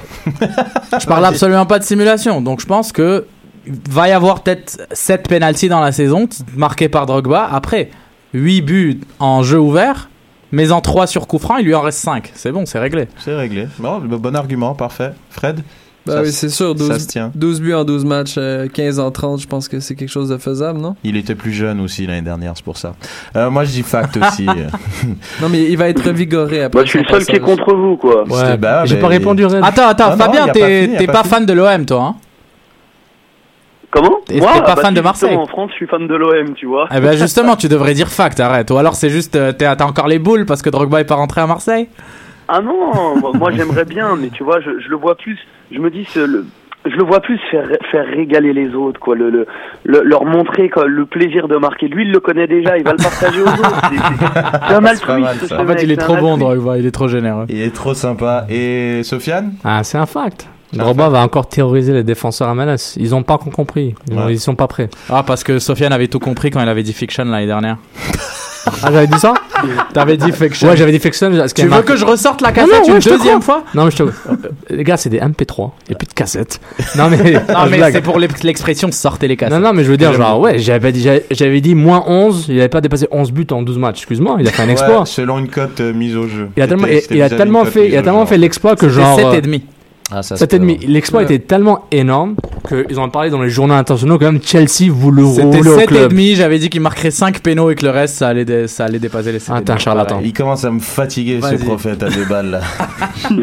Je 1.00 1.06
parle 1.06 1.26
absolument 1.26 1.66
pas 1.68 1.78
de 1.80 1.84
simulation. 1.84 2.42
Donc 2.42 2.60
je 2.60 2.66
pense 2.66 2.92
que 2.92 3.26
va 3.90 4.08
y 4.10 4.12
avoir 4.12 4.42
peut-être 4.44 4.80
7 4.92 5.28
penalties 5.28 5.70
dans 5.70 5.82
la 5.82 5.92
saison 5.92 6.28
marqués 6.56 6.90
par 6.90 7.06
Drogba. 7.06 7.48
Après 7.52 7.90
8 8.34 8.62
buts 8.62 9.00
en 9.20 9.44
jeu 9.44 9.60
ouvert, 9.60 10.10
mais 10.52 10.72
en 10.72 10.82
3 10.82 11.08
sur 11.08 11.28
coup 11.28 11.40
franc, 11.40 11.58
il 11.58 11.66
lui 11.66 11.76
en 11.76 11.82
reste 11.82 12.00
5. 12.00 12.32
C'est 12.34 12.52
bon, 12.52 12.66
c'est 12.66 12.80
réglé. 12.80 13.08
C'est 13.20 13.36
réglé. 13.36 13.68
Bon, 13.80 14.00
bon 14.00 14.36
argument, 14.36 14.74
parfait. 14.76 15.12
Fred 15.30 15.62
Bah 16.06 16.14
Ça 16.14 16.22
oui, 16.22 16.28
se- 16.28 16.32
c'est 16.34 16.50
sûr. 16.50 16.74
12, 16.76 16.88
Ça 16.88 16.98
se 17.00 17.08
tient. 17.08 17.32
12 17.36 17.60
buts 17.62 17.74
en 17.74 17.84
12 17.84 18.06
matchs, 18.06 18.36
euh, 18.38 18.68
15 18.68 19.00
en 19.00 19.12
30, 19.12 19.42
je 19.42 19.48
pense 19.48 19.68
que 19.68 19.80
c'est 19.80 19.96
quelque 19.96 20.10
chose 20.10 20.30
de 20.30 20.38
faisable, 20.38 20.80
non? 20.80 20.96
Il 21.04 21.18
était 21.18 21.36
plus 21.36 21.52
jeune 21.52 21.80
aussi 21.82 22.08
l'année 22.08 22.22
dernière, 22.22 22.54
c'est 22.56 22.64
pour 22.64 22.78
ça. 22.78 22.96
Euh, 23.36 23.50
moi, 23.52 23.64
je 23.66 23.72
dis 23.72 23.84
fact 23.84 24.18
aussi. 24.22 24.48
euh. 24.48 24.68
Non, 25.42 25.50
mais 25.50 25.64
il 25.70 25.78
va 25.78 25.90
être 25.90 26.04
revigoré 26.04 26.64
après. 26.64 26.80
Moi, 26.80 26.86
je 26.86 26.90
suis 26.92 27.00
le 27.00 27.06
seul 27.10 27.26
qui 27.26 27.36
est 27.36 27.40
passage. 27.40 27.58
contre 27.58 27.76
vous, 27.76 27.98
quoi. 27.98 28.24
C'était- 28.32 28.58
bah, 28.58 28.86
J'ai 28.86 28.96
bah, 28.96 29.02
pas 29.02 29.08
répondu. 29.08 29.46
Attends, 29.46 29.88
attends, 29.90 30.12
Non, 30.12 30.18
Fabien, 30.18 30.48
t'es 30.48 31.06
pas 31.06 31.14
pas 31.14 31.24
fan 31.26 31.46
de 31.46 31.54
l'OM, 31.54 31.86
toi 31.86 32.02
hein? 32.04 32.16
Comment 33.92 34.20
Est-ce 34.30 34.40
Moi, 34.40 34.52
t'es 34.54 34.62
pas 34.62 34.76
bah, 34.76 34.82
fan 34.82 34.94
de 34.94 35.02
Marseille 35.02 35.30
justement, 35.30 35.44
En 35.44 35.48
France, 35.48 35.70
je 35.72 35.76
suis 35.78 35.88
fan 35.88 36.08
de 36.08 36.16
l'OM, 36.16 36.54
tu 36.56 36.66
vois. 36.68 36.88
Eh 36.96 37.00
ben 37.00 37.14
justement, 37.18 37.56
tu 37.56 37.68
devrais 37.68 37.94
dire 37.94 38.08
fact, 38.10 38.40
arrête. 38.40 38.70
Ou 38.72 38.78
alors 38.78 38.96
c'est 38.96 39.10
juste, 39.10 39.36
euh, 39.36 39.52
t'as 39.52 39.76
encore 39.86 40.08
les 40.08 40.20
boules 40.20 40.46
parce 40.46 40.62
que 40.62 40.70
Drogba 40.70 41.02
est 41.02 41.06
pas 41.06 41.16
rentré 41.16 41.42
à 41.42 41.48
Marseille 41.48 41.88
Ah 42.48 42.62
non, 42.62 43.16
moi, 43.34 43.52
j'aimerais 43.52 43.86
bien, 43.86 44.16
mais 44.16 44.30
tu 44.30 44.44
vois, 44.44 44.60
je, 44.62 44.80
je 44.80 44.90
le 44.90 44.96
vois 44.96 45.16
plus. 45.16 45.38
Je 45.72 45.80
me 45.80 45.90
dis, 45.90 46.08
le, 46.16 46.46
je 46.86 46.96
le 46.96 47.04
vois 47.04 47.20
plus 47.20 47.40
faire, 47.52 47.68
faire 47.92 48.06
régaler 48.06 48.54
les 48.54 48.74
autres, 48.76 49.00
quoi. 49.00 49.16
Le, 49.16 49.30
le, 49.32 49.48
le- 49.86 50.02
leur 50.04 50.24
montrer 50.26 50.70
quoi, 50.70 50.86
le 50.86 51.06
plaisir 51.06 51.48
de 51.48 51.58
marquer. 51.58 51.88
Lui, 51.88 52.04
il 52.06 52.12
le 52.12 52.20
connaît 52.20 52.48
déjà, 52.48 52.78
il 52.78 52.84
va 52.84 52.92
le 52.92 52.98
partager 52.98 53.42
aux 53.42 53.48
autres. 53.48 53.82
C'est- 53.92 54.74
un 54.76 54.86
altruiste. 54.86 55.54
En 55.58 55.66
fait, 55.66 55.84
il 55.84 55.92
est 55.92 55.96
c'est 55.96 56.02
trop 56.02 56.16
bon. 56.16 56.38
Drogba, 56.38 56.78
il 56.78 56.86
est 56.86 56.92
trop 56.92 57.08
généreux. 57.08 57.46
Il 57.50 57.60
est 57.62 57.74
trop 57.74 57.94
sympa. 57.96 58.46
Et 58.50 59.02
Sofiane? 59.04 59.54
Ah, 59.64 59.84
c'est 59.84 59.98
un 59.98 60.06
fact. 60.06 60.48
Drogba 60.74 61.10
va 61.10 61.22
encore 61.22 61.48
terroriser 61.48 61.94
les 61.94 62.04
défenseurs 62.04 62.48
à 62.50 62.54
MLS. 62.54 62.96
Ils 62.98 63.16
ont 63.16 63.24
pas 63.24 63.36
encore 63.36 63.52
compris. 63.54 63.96
Ils, 64.12 64.18
Ouais. 64.18 64.34
ils 64.34 64.40
sont 64.40 64.56
pas 64.56 64.68
prêts. 64.68 64.90
Ah, 65.10 65.24
parce 65.24 65.44
que 65.44 65.58
Sofiane 65.60 65.94
avait 65.94 66.08
tout 66.08 66.20
compris 66.20 66.52
quand 66.52 66.62
il 66.62 66.70
avait 66.70 66.84
dit 66.84 66.94
fiction 66.94 67.26
l'année 67.26 67.48
dernière. 67.48 67.78
Ah, 68.68 68.90
j'avais 68.92 69.08
dit 69.08 69.18
ça? 69.18 69.34
T'avais 69.94 70.18
dit 70.18 70.32
fiction. 70.32 70.68
Ouais, 70.70 70.78
j'avais 70.78 70.92
dit 70.92 71.00
fiction. 71.00 71.32
tu 71.56 71.66
veux 71.66 71.82
que 71.82 71.96
je 71.96 72.06
ressorte 72.06 72.42
la 72.42 72.50
Non, 72.50 72.54
cassette 72.56 72.72
non, 72.74 72.88
ouais, 72.90 72.96
une 72.96 73.02
je 73.02 73.10
te 73.10 73.16
deuxième 73.16 73.42
fois? 73.42 73.64
Non, 73.74 73.86
mais 73.86 73.92
je 73.92 73.98
te... 73.98 74.04
euh, 74.04 74.10
Les 74.70 74.84
gars, 74.84 74.98
c'est 74.98 75.10
des 75.10 75.20
MP3. 75.20 75.72
Il 75.88 75.90
n'y 75.92 75.96
a 75.96 75.98
plus 75.98 76.08
de 76.08 76.14
cassettes. 76.14 76.60
Non, 76.96 77.10
mais. 77.10 77.18
Non, 77.34 77.66
mais 77.70 77.92
c'est 77.92 78.02
pour 78.02 78.20
l'ex- 78.20 78.44
l'expression 78.44 78.92
sortez 78.92 79.28
les 79.28 79.38
cassettes. 79.38 79.54
Non, 79.58 79.60
non, 79.70 79.74
mais 79.74 79.84
je 79.84 79.90
veux 79.90 79.98
dire, 79.98 80.14
genre, 80.14 80.40
ouais, 80.40 80.60
j'avais 80.60 80.92
dit, 80.92 81.02
j'avais- 81.32 81.62
dit 81.62 81.74
moins 81.74 82.04
11, 82.06 82.46
il 82.50 82.60
avait 82.60 82.70
pas 82.70 82.82
dépassé 82.82 83.08
11 83.12 83.32
buts 83.32 83.48
en 83.52 83.64
12 83.64 83.78
matchs. 83.80 84.00
Excuse-moi, 84.00 84.38
il 84.40 84.48
a 84.48 84.52
fait 84.52 84.64
un 84.64 84.70
exploit. 84.70 85.00
Ouais, 85.00 85.06
selon 85.06 85.40
une 85.40 85.48
cote 85.50 85.80
euh, 85.80 85.94
mise 85.94 86.16
au 86.16 86.28
jeu. 86.28 86.50
Il 86.56 86.62
a 86.62 86.68
tellement, 86.68 86.86
il, 86.88 86.94
il 86.94 86.98
a 87.22 87.30
fait, 87.66 87.88
il 87.88 87.98
a 87.98 88.02
tellement 88.04 88.26
fait 88.26 88.38
l'exploit 88.38 88.76
que 88.76 88.88
genre. 88.90 89.16
7 89.18 89.26
euh, 89.26 89.32
et 89.34 89.42
demi. 89.42 89.64
Ah, 90.12 90.24
ça, 90.24 90.38
Cet 90.38 90.54
ennemi, 90.56 90.78
l'exploit 90.88 91.20
Ouais. 91.22 91.26
était 91.26 91.40
tellement 91.40 91.86
énorme 91.92 92.36
qu'ils 92.68 93.00
en 93.00 93.06
ont 93.06 93.10
parlé 93.10 93.30
dans 93.30 93.42
les 93.42 93.50
journaux 93.52 93.76
internationaux 93.76 94.18
que 94.18 94.26
même 94.26 94.42
Chelsea 94.42 94.90
voulait 94.92 95.22
le 95.22 95.28
C'était 95.28 95.42
rouler 95.44 95.70
au 95.70 95.78
7 95.80 95.92
et 95.92 96.08
demi, 96.08 96.36
j'avais 96.36 96.58
dit 96.58 96.70
qu'il 96.70 96.82
marquerait 96.82 97.12
5 97.12 97.40
pénaux 97.42 97.70
et 97.70 97.76
que 97.76 97.86
le 97.86 97.92
reste, 97.92 98.16
ça 98.16 98.28
allait, 98.30 98.44
dé- 98.46 98.68
ça 98.68 98.86
allait 98.86 98.98
dépasser 99.00 99.32
les 99.32 99.40
7 99.40 99.54
Ah, 99.56 99.62
t'es 99.62 99.72
un 99.72 99.78
charlatan. 99.78 100.20
Il 100.24 100.34
commence 100.34 100.66
à 100.66 100.72
me 100.72 100.80
fatiguer, 100.80 101.40
ce 101.42 101.56
prophète 101.64 102.02
à 102.04 102.10
deux 102.10 102.26
balles, 102.26 102.50
là. 102.50 102.62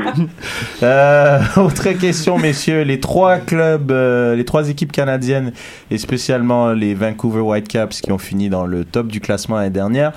Euh, 0.82 1.38
autre 1.56 1.90
question, 1.92 2.38
messieurs. 2.38 2.82
Les 2.82 3.00
trois 3.00 3.38
clubs, 3.38 3.90
euh, 3.90 4.34
les 4.34 4.44
trois 4.44 4.68
équipes 4.68 4.92
canadiennes, 4.92 5.52
et 5.90 5.98
spécialement 5.98 6.72
les 6.72 6.94
Vancouver 6.94 7.40
Whitecaps 7.40 8.00
qui 8.00 8.12
ont 8.12 8.18
fini 8.18 8.48
dans 8.48 8.66
le 8.66 8.84
top 8.84 9.06
du 9.08 9.20
classement 9.20 9.56
l'année 9.56 9.70
dernière, 9.70 10.12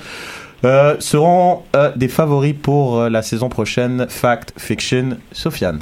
euh, 0.66 0.96
seront 1.00 1.60
euh, 1.76 1.92
des 1.96 2.08
favoris 2.10 2.56
pour 2.62 3.00
euh, 3.00 3.10
la 3.10 3.22
saison 3.22 3.50
prochaine. 3.50 4.06
Fact, 4.10 4.54
fiction, 4.58 5.18
Sofiane. 5.32 5.80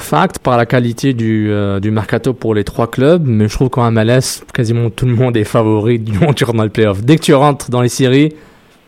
Fact 0.00 0.38
par 0.40 0.56
la 0.56 0.66
qualité 0.66 1.12
du, 1.14 1.48
euh, 1.50 1.80
du 1.80 1.90
mercato 1.90 2.32
pour 2.32 2.54
les 2.54 2.64
trois 2.64 2.90
clubs, 2.90 3.22
mais 3.26 3.48
je 3.48 3.54
trouve 3.54 3.68
qu'en 3.68 3.90
MLS, 3.90 4.42
quasiment 4.52 4.90
tout 4.90 5.06
le 5.06 5.14
monde 5.14 5.36
est 5.36 5.44
favori 5.44 5.98
du 5.98 6.12
moment 6.12 6.32
tu 6.32 6.44
rentres 6.44 6.56
dans 6.56 6.64
le 6.64 6.70
playoff. 6.70 7.02
Dès 7.02 7.16
que 7.16 7.22
tu 7.22 7.34
rentres 7.34 7.70
dans 7.70 7.82
les 7.82 7.88
séries, 7.88 8.32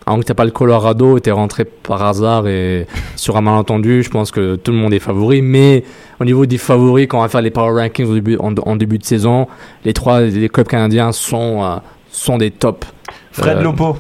avant 0.07 0.19
que 0.19 0.25
tu 0.25 0.35
pas 0.35 0.45
le 0.45 0.51
Colorado, 0.51 1.21
tu 1.21 1.29
es 1.29 1.33
rentré 1.33 1.65
par 1.65 2.03
hasard 2.03 2.49
et 2.49 2.87
sur 3.17 3.37
un 3.37 3.41
malentendu, 3.41 4.03
je 4.03 4.11
pense 4.11 4.31
que 4.33 4.57
tout 4.57 4.73
le 4.73 4.79
monde 4.79 4.93
est 4.93 4.99
favori. 4.99 5.43
Mais 5.43 5.85
au 6.19 6.25
niveau 6.25 6.45
des 6.45 6.59
favoris, 6.59 7.07
quand 7.09 7.19
on 7.19 7.23
va 7.23 7.29
faire 7.29 7.43
les 7.43 7.51
power 7.51 7.81
rankings 7.81 8.07
au 8.09 8.15
début, 8.15 8.37
en, 8.39 8.53
en 8.57 8.77
début 8.77 8.99
de 8.99 9.05
saison, 9.05 9.47
les 9.85 9.93
trois 9.93 10.23
les 10.23 10.49
clubs 10.49 10.67
canadiens 10.67 11.13
sont, 11.13 11.63
euh, 11.63 11.77
sont 12.11 12.37
des 12.39 12.51
tops. 12.51 12.87
Fred 13.31 13.59
Euh, 13.59 13.63
Lopo. 13.63 13.97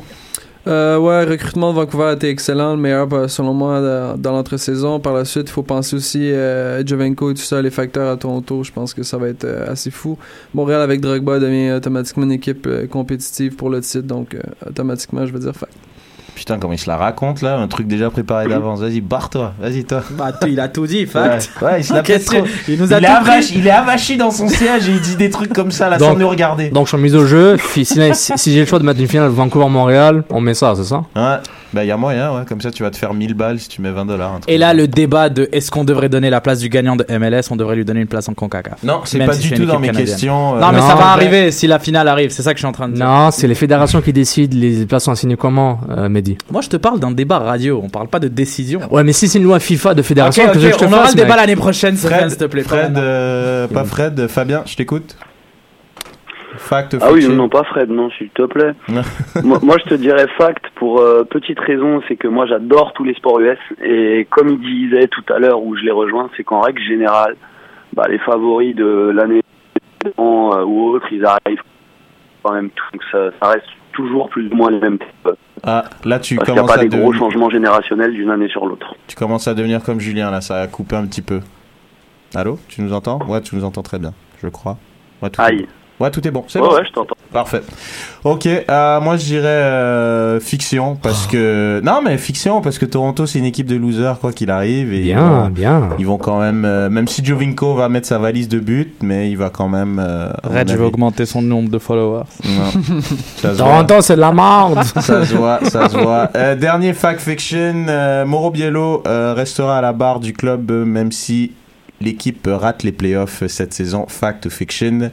Euh, 0.68 0.96
ouais, 0.96 1.24
recrutement 1.24 1.72
de 1.72 1.76
Vancouver 1.76 2.04
a 2.04 2.12
été 2.12 2.28
excellent, 2.28 2.76
le 2.76 2.80
meilleur 2.80 3.12
euh, 3.12 3.26
selon 3.26 3.52
moi 3.52 3.80
dans, 4.16 4.32
l'entre-saison. 4.32 5.00
Par 5.00 5.12
la 5.12 5.24
suite, 5.24 5.48
il 5.48 5.52
faut 5.52 5.64
penser 5.64 5.96
aussi 5.96 6.30
euh, 6.30 6.86
Jovenko 6.86 7.32
et 7.32 7.34
tout 7.34 7.42
ça, 7.42 7.60
les 7.60 7.70
facteurs 7.70 8.12
à 8.12 8.16
Toronto. 8.16 8.62
Je 8.62 8.70
pense 8.70 8.94
que 8.94 9.02
ça 9.02 9.18
va 9.18 9.28
être 9.28 9.44
euh, 9.44 9.70
assez 9.72 9.90
fou. 9.90 10.16
Montréal 10.54 10.80
avec 10.80 11.00
Drogba 11.00 11.40
devient 11.40 11.72
automatiquement 11.72 12.22
une 12.24 12.32
équipe 12.32 12.66
euh, 12.68 12.86
compétitive 12.86 13.56
pour 13.56 13.70
le 13.70 13.80
titre, 13.80 14.06
donc 14.06 14.34
euh, 14.34 14.40
automatiquement, 14.68 15.26
je 15.26 15.32
veux 15.32 15.40
dire 15.40 15.54
fact. 15.54 15.72
Putain, 16.34 16.58
comment 16.58 16.72
il 16.72 16.78
se 16.78 16.88
la 16.88 16.96
raconte 16.96 17.42
là 17.42 17.58
Un 17.58 17.68
truc 17.68 17.86
déjà 17.86 18.10
préparé 18.10 18.48
d'avance. 18.48 18.80
Vas-y, 18.80 19.00
barre-toi. 19.00 19.52
Vas-y, 19.60 19.84
toi. 19.84 20.02
Bah, 20.12 20.32
il 20.48 20.58
a 20.60 20.68
tout 20.68 20.86
dit, 20.86 21.06
fact. 21.06 21.50
Ouais, 21.60 21.66
ouais, 21.68 21.80
il 21.80 21.84
se 21.84 21.92
la 21.92 22.02
pète 22.02 22.24
trop. 22.24 22.38
Il 22.68 22.78
nous 22.80 22.92
a 22.92 22.98
Il 22.98 23.04
est, 23.04 23.06
tout 23.08 23.12
avachi, 23.14 23.54
il 23.58 23.66
est 23.66 23.70
avachi 23.70 24.16
dans 24.16 24.30
son 24.30 24.48
siège 24.48 24.88
et 24.88 24.92
il 24.92 25.00
dit 25.00 25.16
des 25.16 25.30
trucs 25.30 25.52
comme 25.52 25.70
ça 25.70 25.88
là 25.90 25.98
Donc- 25.98 26.12
sans 26.14 26.18
nous 26.18 26.28
regarder. 26.28 26.70
Donc, 26.70 26.86
je 26.86 26.94
suis 26.96 27.02
mise 27.02 27.14
au 27.14 27.26
jeu. 27.26 27.56
Si, 27.72 27.84
si- 27.84 27.98
si 28.36 28.52
j'ai 28.52 28.60
le 28.60 28.66
choix 28.66 28.78
de 28.78 28.84
mettre 28.84 28.98
une 29.00 29.08
finale 29.08 29.28
Vancouver-Montréal, 29.28 30.24
on 30.30 30.40
met 30.40 30.54
ça, 30.54 30.72
c'est 30.74 30.84
ça? 30.84 31.02
Ouais, 31.14 31.36
bah 31.72 31.84
il 31.84 31.88
y 31.88 31.90
a 31.90 31.96
moyen, 31.96 32.32
ouais. 32.34 32.42
Comme 32.48 32.60
ça, 32.60 32.70
tu 32.70 32.82
vas 32.82 32.90
te 32.90 32.96
faire 32.96 33.14
1000 33.14 33.34
balles 33.34 33.58
si 33.58 33.68
tu 33.68 33.80
mets 33.80 33.90
20 33.90 34.04
dollars. 34.06 34.40
Et 34.48 34.58
là, 34.58 34.74
le 34.74 34.86
débat 34.88 35.28
de 35.28 35.48
est-ce 35.52 35.70
qu'on 35.70 35.84
devrait 35.84 36.08
donner 36.08 36.30
la 36.30 36.40
place 36.40 36.58
du 36.60 36.68
gagnant 36.68 36.96
de 36.96 37.04
MLS, 37.18 37.42
on 37.50 37.56
devrait 37.56 37.76
lui 37.76 37.84
donner 37.84 38.00
une 38.00 38.06
place 38.06 38.28
en 38.28 38.34
CONCACAF. 38.34 38.82
Non, 38.82 39.00
c'est 39.04 39.18
Même 39.18 39.28
pas 39.28 39.34
si 39.34 39.48
du 39.48 39.54
tout 39.54 39.64
dans 39.66 39.78
mes 39.78 39.86
canadienne. 39.88 40.06
questions. 40.06 40.56
euh, 40.56 40.60
Non, 40.60 40.72
mais 40.72 40.78
non, 40.80 40.86
ça 40.88 40.94
va 40.94 41.06
arriver 41.08 41.50
si 41.50 41.66
la 41.66 41.78
finale 41.78 42.08
arrive, 42.08 42.30
c'est 42.30 42.42
ça 42.42 42.52
que 42.52 42.58
je 42.58 42.62
suis 42.62 42.68
en 42.68 42.72
train 42.72 42.88
de 42.88 42.94
dire. 42.94 43.04
Non, 43.06 43.30
c'est 43.30 43.46
les 43.48 43.54
fédérations 43.54 44.00
qui 44.00 44.12
décident 44.12 44.56
les 44.56 44.84
places 44.86 45.04
sont 45.04 45.12
assignées 45.12 45.36
comment, 45.36 45.80
euh, 45.90 46.08
Mehdi? 46.08 46.36
Moi, 46.50 46.60
je 46.62 46.68
te 46.68 46.76
parle 46.76 47.00
d'un 47.00 47.10
débat 47.10 47.38
radio, 47.38 47.80
on 47.82 47.88
parle 47.88 48.08
pas 48.08 48.18
de 48.20 48.28
décision. 48.28 48.80
Ouais, 48.90 49.02
mais 49.04 49.12
si 49.12 49.28
c'est 49.28 49.38
une 49.38 49.44
loi 49.44 49.58
FIFA 49.60 49.94
de 49.94 50.02
fédération, 50.02 50.44
que 50.52 50.58
je 50.58 50.68
je 50.70 50.76
te 50.76 50.84
on 50.84 50.88
aura 50.92 51.04
fasse, 51.04 51.16
le 51.16 51.22
débat 51.22 51.36
l'année 51.36 51.56
prochaine, 51.56 51.96
Fred, 51.96 52.28
s'il 52.28 52.38
te 52.38 52.44
plaît. 52.44 52.62
Fred, 52.62 52.96
euh, 52.98 53.66
pas 53.68 53.84
Fred, 53.84 54.26
Fabien, 54.28 54.62
je 54.66 54.76
t'écoute. 54.76 55.16
Fact, 56.62 56.96
Ah 57.00 57.12
oui, 57.12 57.26
non, 57.28 57.48
pas 57.48 57.64
Fred, 57.64 57.90
non, 57.90 58.08
s'il 58.10 58.30
te 58.30 58.42
plaît. 58.42 58.72
moi, 59.42 59.58
moi, 59.62 59.76
je 59.84 59.90
te 59.90 59.94
dirais 59.94 60.26
fact 60.38 60.64
pour 60.76 61.00
euh, 61.00 61.24
petite 61.24 61.58
raison, 61.58 62.00
c'est 62.06 62.16
que 62.16 62.28
moi, 62.28 62.46
j'adore 62.46 62.92
tous 62.94 63.04
les 63.04 63.14
sports 63.14 63.40
US. 63.40 63.58
Et 63.84 64.26
comme 64.30 64.48
il 64.48 64.60
disait 64.60 65.08
tout 65.08 65.24
à 65.32 65.38
l'heure, 65.38 65.62
où 65.62 65.76
je 65.76 65.82
les 65.82 65.90
rejoins, 65.90 66.30
c'est 66.36 66.44
qu'en 66.44 66.60
règle 66.60 66.80
générale, 66.82 67.36
bah, 67.94 68.04
les 68.08 68.18
favoris 68.18 68.74
de 68.74 69.12
l'année 69.14 69.42
euh, 70.18 70.64
ou 70.64 70.90
autre, 70.90 71.06
ils 71.12 71.24
arrivent 71.24 71.62
quand 72.42 72.52
même 72.52 72.70
tout. 72.70 72.84
Donc 72.92 73.02
ça, 73.10 73.18
ça 73.40 73.48
reste 73.50 73.66
toujours 73.92 74.28
plus 74.30 74.48
ou 74.50 74.54
moins 74.54 74.70
les 74.70 74.80
mêmes. 74.80 74.98
types. 74.98 75.28
Ah, 75.64 75.84
là 76.04 76.18
tu 76.18 76.36
Parce 76.36 76.46
qu'il 76.46 76.54
n'y 76.54 76.60
a 76.60 76.62
commences, 76.62 76.76
pas 76.76 76.82
à 76.82 76.84
des 76.84 76.96
gros 76.96 77.12
changements 77.12 77.50
générationnels 77.50 78.12
d'une 78.12 78.30
année 78.30 78.48
sur 78.48 78.66
l'autre. 78.66 78.94
tu 79.06 79.14
commences 79.14 79.46
à 79.46 79.54
devenir 79.54 79.82
comme 79.82 80.00
Julien 80.00 80.30
là, 80.30 80.40
ça 80.40 80.60
a 80.60 80.66
coupé 80.66 80.96
un 80.96 81.06
petit 81.06 81.22
peu. 81.22 81.40
Allô 82.34 82.58
Tu 82.68 82.82
nous 82.82 82.92
entends? 82.92 83.20
Ouais, 83.28 83.40
tu 83.42 83.54
nous 83.54 83.64
entends 83.64 83.82
très 83.82 83.98
bien, 83.98 84.12
je 84.42 84.48
crois. 84.48 84.78
Ouais, 85.22 85.28
Aïe. 85.38 85.66
Ouais, 86.02 86.10
tout 86.10 86.26
est 86.26 86.30
bon. 86.30 86.44
C'est 86.48 86.58
Ouais, 86.60 86.68
bon. 86.68 86.74
ouais, 86.74 86.82
je 86.86 86.92
t'entends. 86.92 87.14
Parfait. 87.32 87.62
Ok, 88.24 88.46
euh, 88.46 89.00
moi 89.00 89.16
je 89.16 89.24
dirais 89.24 89.46
euh, 89.46 90.38
fiction 90.40 90.96
parce 90.96 91.26
que 91.26 91.80
non 91.82 92.00
mais 92.04 92.18
fiction 92.18 92.60
parce 92.60 92.78
que 92.78 92.84
Toronto 92.86 93.24
c'est 93.26 93.38
une 93.38 93.44
équipe 93.46 93.66
de 93.66 93.74
losers 93.76 94.18
quoi 94.20 94.32
qu'il 94.32 94.50
arrive 94.50 94.92
et 94.92 95.00
Bien, 95.00 95.48
bien. 95.50 95.88
ils 95.98 96.06
vont 96.06 96.18
quand 96.18 96.38
même 96.40 96.64
euh, 96.64 96.90
même 96.90 97.08
si 97.08 97.24
Jovinko 97.24 97.74
va 97.74 97.88
mettre 97.88 98.06
sa 98.06 98.18
valise 98.18 98.48
de 98.48 98.58
but 98.60 98.94
mais 99.02 99.30
il 99.30 99.36
va 99.38 99.48
quand 99.50 99.68
même 99.68 99.98
euh, 99.98 100.28
Red, 100.44 100.68
je 100.68 100.74
vais 100.74 100.80
avis- 100.80 100.82
augmenter 100.88 101.24
son 101.26 101.40
nombre 101.42 101.70
de 101.70 101.78
followers. 101.78 102.24
Non. 102.44 102.70
ça 103.36 103.54
se 103.54 103.56
voit. 103.56 103.56
Toronto, 103.56 103.94
c'est 104.02 104.16
de 104.16 104.20
la 104.20 104.32
merde. 104.32 104.82
Ça 104.84 105.24
se 105.24 105.34
voit, 105.34 105.60
ça 105.64 105.88
se 105.88 105.96
voit. 105.96 106.28
Euh, 106.36 106.54
dernier 106.54 106.92
fact 106.92 107.20
fiction, 107.20 107.86
euh, 107.88 108.24
Mauro 108.26 108.50
Biello 108.50 109.02
euh, 109.06 109.32
restera 109.34 109.78
à 109.78 109.80
la 109.80 109.92
barre 109.94 110.20
du 110.20 110.32
club 110.32 110.70
euh, 110.70 110.84
même 110.84 111.12
si 111.12 111.52
l'équipe 112.00 112.46
rate 112.50 112.82
les 112.82 112.92
playoffs 112.92 113.42
cette 113.48 113.72
saison. 113.72 114.04
Fact 114.08 114.48
fiction, 114.48 115.10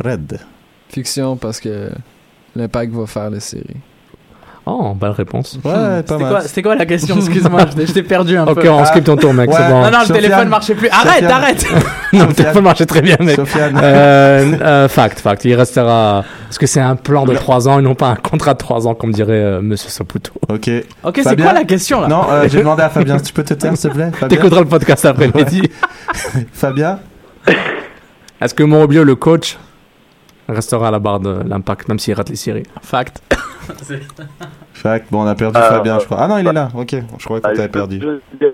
Fred. 0.00 0.38
Fiction 0.88 1.36
parce 1.36 1.60
que 1.60 1.90
l'impact 2.56 2.92
va 2.92 3.06
faire 3.06 3.30
les 3.30 3.40
séries. 3.40 3.76
Oh, 4.66 4.94
belle 4.94 5.10
réponse. 5.10 5.58
Ouais, 5.64 5.72
pas 5.72 5.96
C'était 6.02 6.18
mal. 6.18 6.28
quoi, 6.30 6.40
c'était 6.42 6.62
quoi 6.62 6.74
la 6.76 6.86
question? 6.86 7.16
Excuse-moi, 7.16 7.60
je 7.86 7.92
t'ai- 7.92 8.02
perdu 8.02 8.36
un 8.36 8.46
Ok, 8.46 8.60
peu. 8.60 8.68
on 8.68 8.84
skip 8.84 9.02
ton 9.04 9.16
tour, 9.16 9.32
mec, 9.32 9.48
Ouais. 9.50 9.56
c'est 9.56 9.68
bon. 9.68 9.80
Non, 9.82 9.90
non, 9.90 9.98
le 10.00 10.04
Sofiane. 10.04 10.16
téléphone 10.22 10.48
marchait 10.48 10.74
plus. 10.74 10.88
Arrête, 10.90 11.12
Sofiane. 11.22 11.30
arrête 11.32 11.66
Non, 12.12 12.26
le 12.26 12.34
téléphone 12.34 12.64
marchait 12.64 12.86
très 12.86 13.00
bien, 13.02 13.16
mec. 13.20 13.36
Sofiane. 13.36 13.80
Euh, 13.82 14.56
euh, 14.60 14.88
fact, 14.88 15.18
fact. 15.20 15.44
Il 15.46 15.54
restera. 15.54 16.24
Parce 16.46 16.58
que 16.58 16.66
c'est 16.66 16.80
un 16.80 16.94
plan 16.94 17.24
de 17.24 17.34
3 17.34 17.68
ans 17.68 17.78
et 17.78 17.82
non 17.82 17.94
pas 17.94 18.08
un 18.08 18.16
contrat 18.16 18.52
de 18.52 18.58
3 18.58 18.86
ans, 18.86 18.94
comme 18.94 19.12
dirait 19.12 19.32
euh, 19.32 19.60
Monsieur 19.62 19.88
Saputo. 19.88 20.32
Ok. 20.48 20.70
Ok, 21.04 21.20
c'est 21.24 21.40
quoi 21.40 21.52
la 21.54 21.64
question 21.64 22.02
là? 22.02 22.08
Non, 22.08 22.24
euh, 22.30 22.46
j'ai 22.48 22.58
demandé 22.58 22.82
à 22.82 22.90
Fabien, 22.90 23.18
tu 23.20 23.32
peux 23.32 23.42
te 23.44 23.54
taire 23.54 23.76
s'il 23.76 23.90
te 23.90 23.94
plaît? 23.94 24.10
Fabien 24.12 24.28
T'écouteras 24.36 24.60
le 24.60 24.66
podcast 24.68 25.04
après 25.06 25.28
Ouais. 25.34 25.44
midi. 25.44 25.62
Fabien? 26.52 27.00
Est-ce 28.40 28.54
que 28.54 28.62
Morobio, 28.62 29.04
le 29.04 29.14
coach, 29.16 29.58
restera 30.52 30.88
à 30.88 30.90
la 30.90 30.98
barre 30.98 31.20
de 31.20 31.40
l'impact, 31.46 31.88
même 31.88 31.98
s'il 31.98 32.14
rate 32.14 32.30
les 32.30 32.36
séries 32.36 32.64
Fact. 32.82 33.22
Fact, 34.72 35.06
bon 35.10 35.22
on 35.22 35.26
a 35.26 35.34
perdu 35.34 35.58
Euh, 35.58 35.68
Fabien 35.68 35.98
je 35.98 36.04
crois. 36.06 36.18
Ah 36.20 36.28
non 36.28 36.38
il 36.38 36.46
est 36.46 36.52
là, 36.52 36.68
ok. 36.74 36.96
Je 37.18 37.24
croyais 37.24 37.42
qu'on 37.42 37.48
Ah, 37.50 37.54
t'avait 37.54 37.68
perdu. 37.68 38.00
je, 38.00 38.46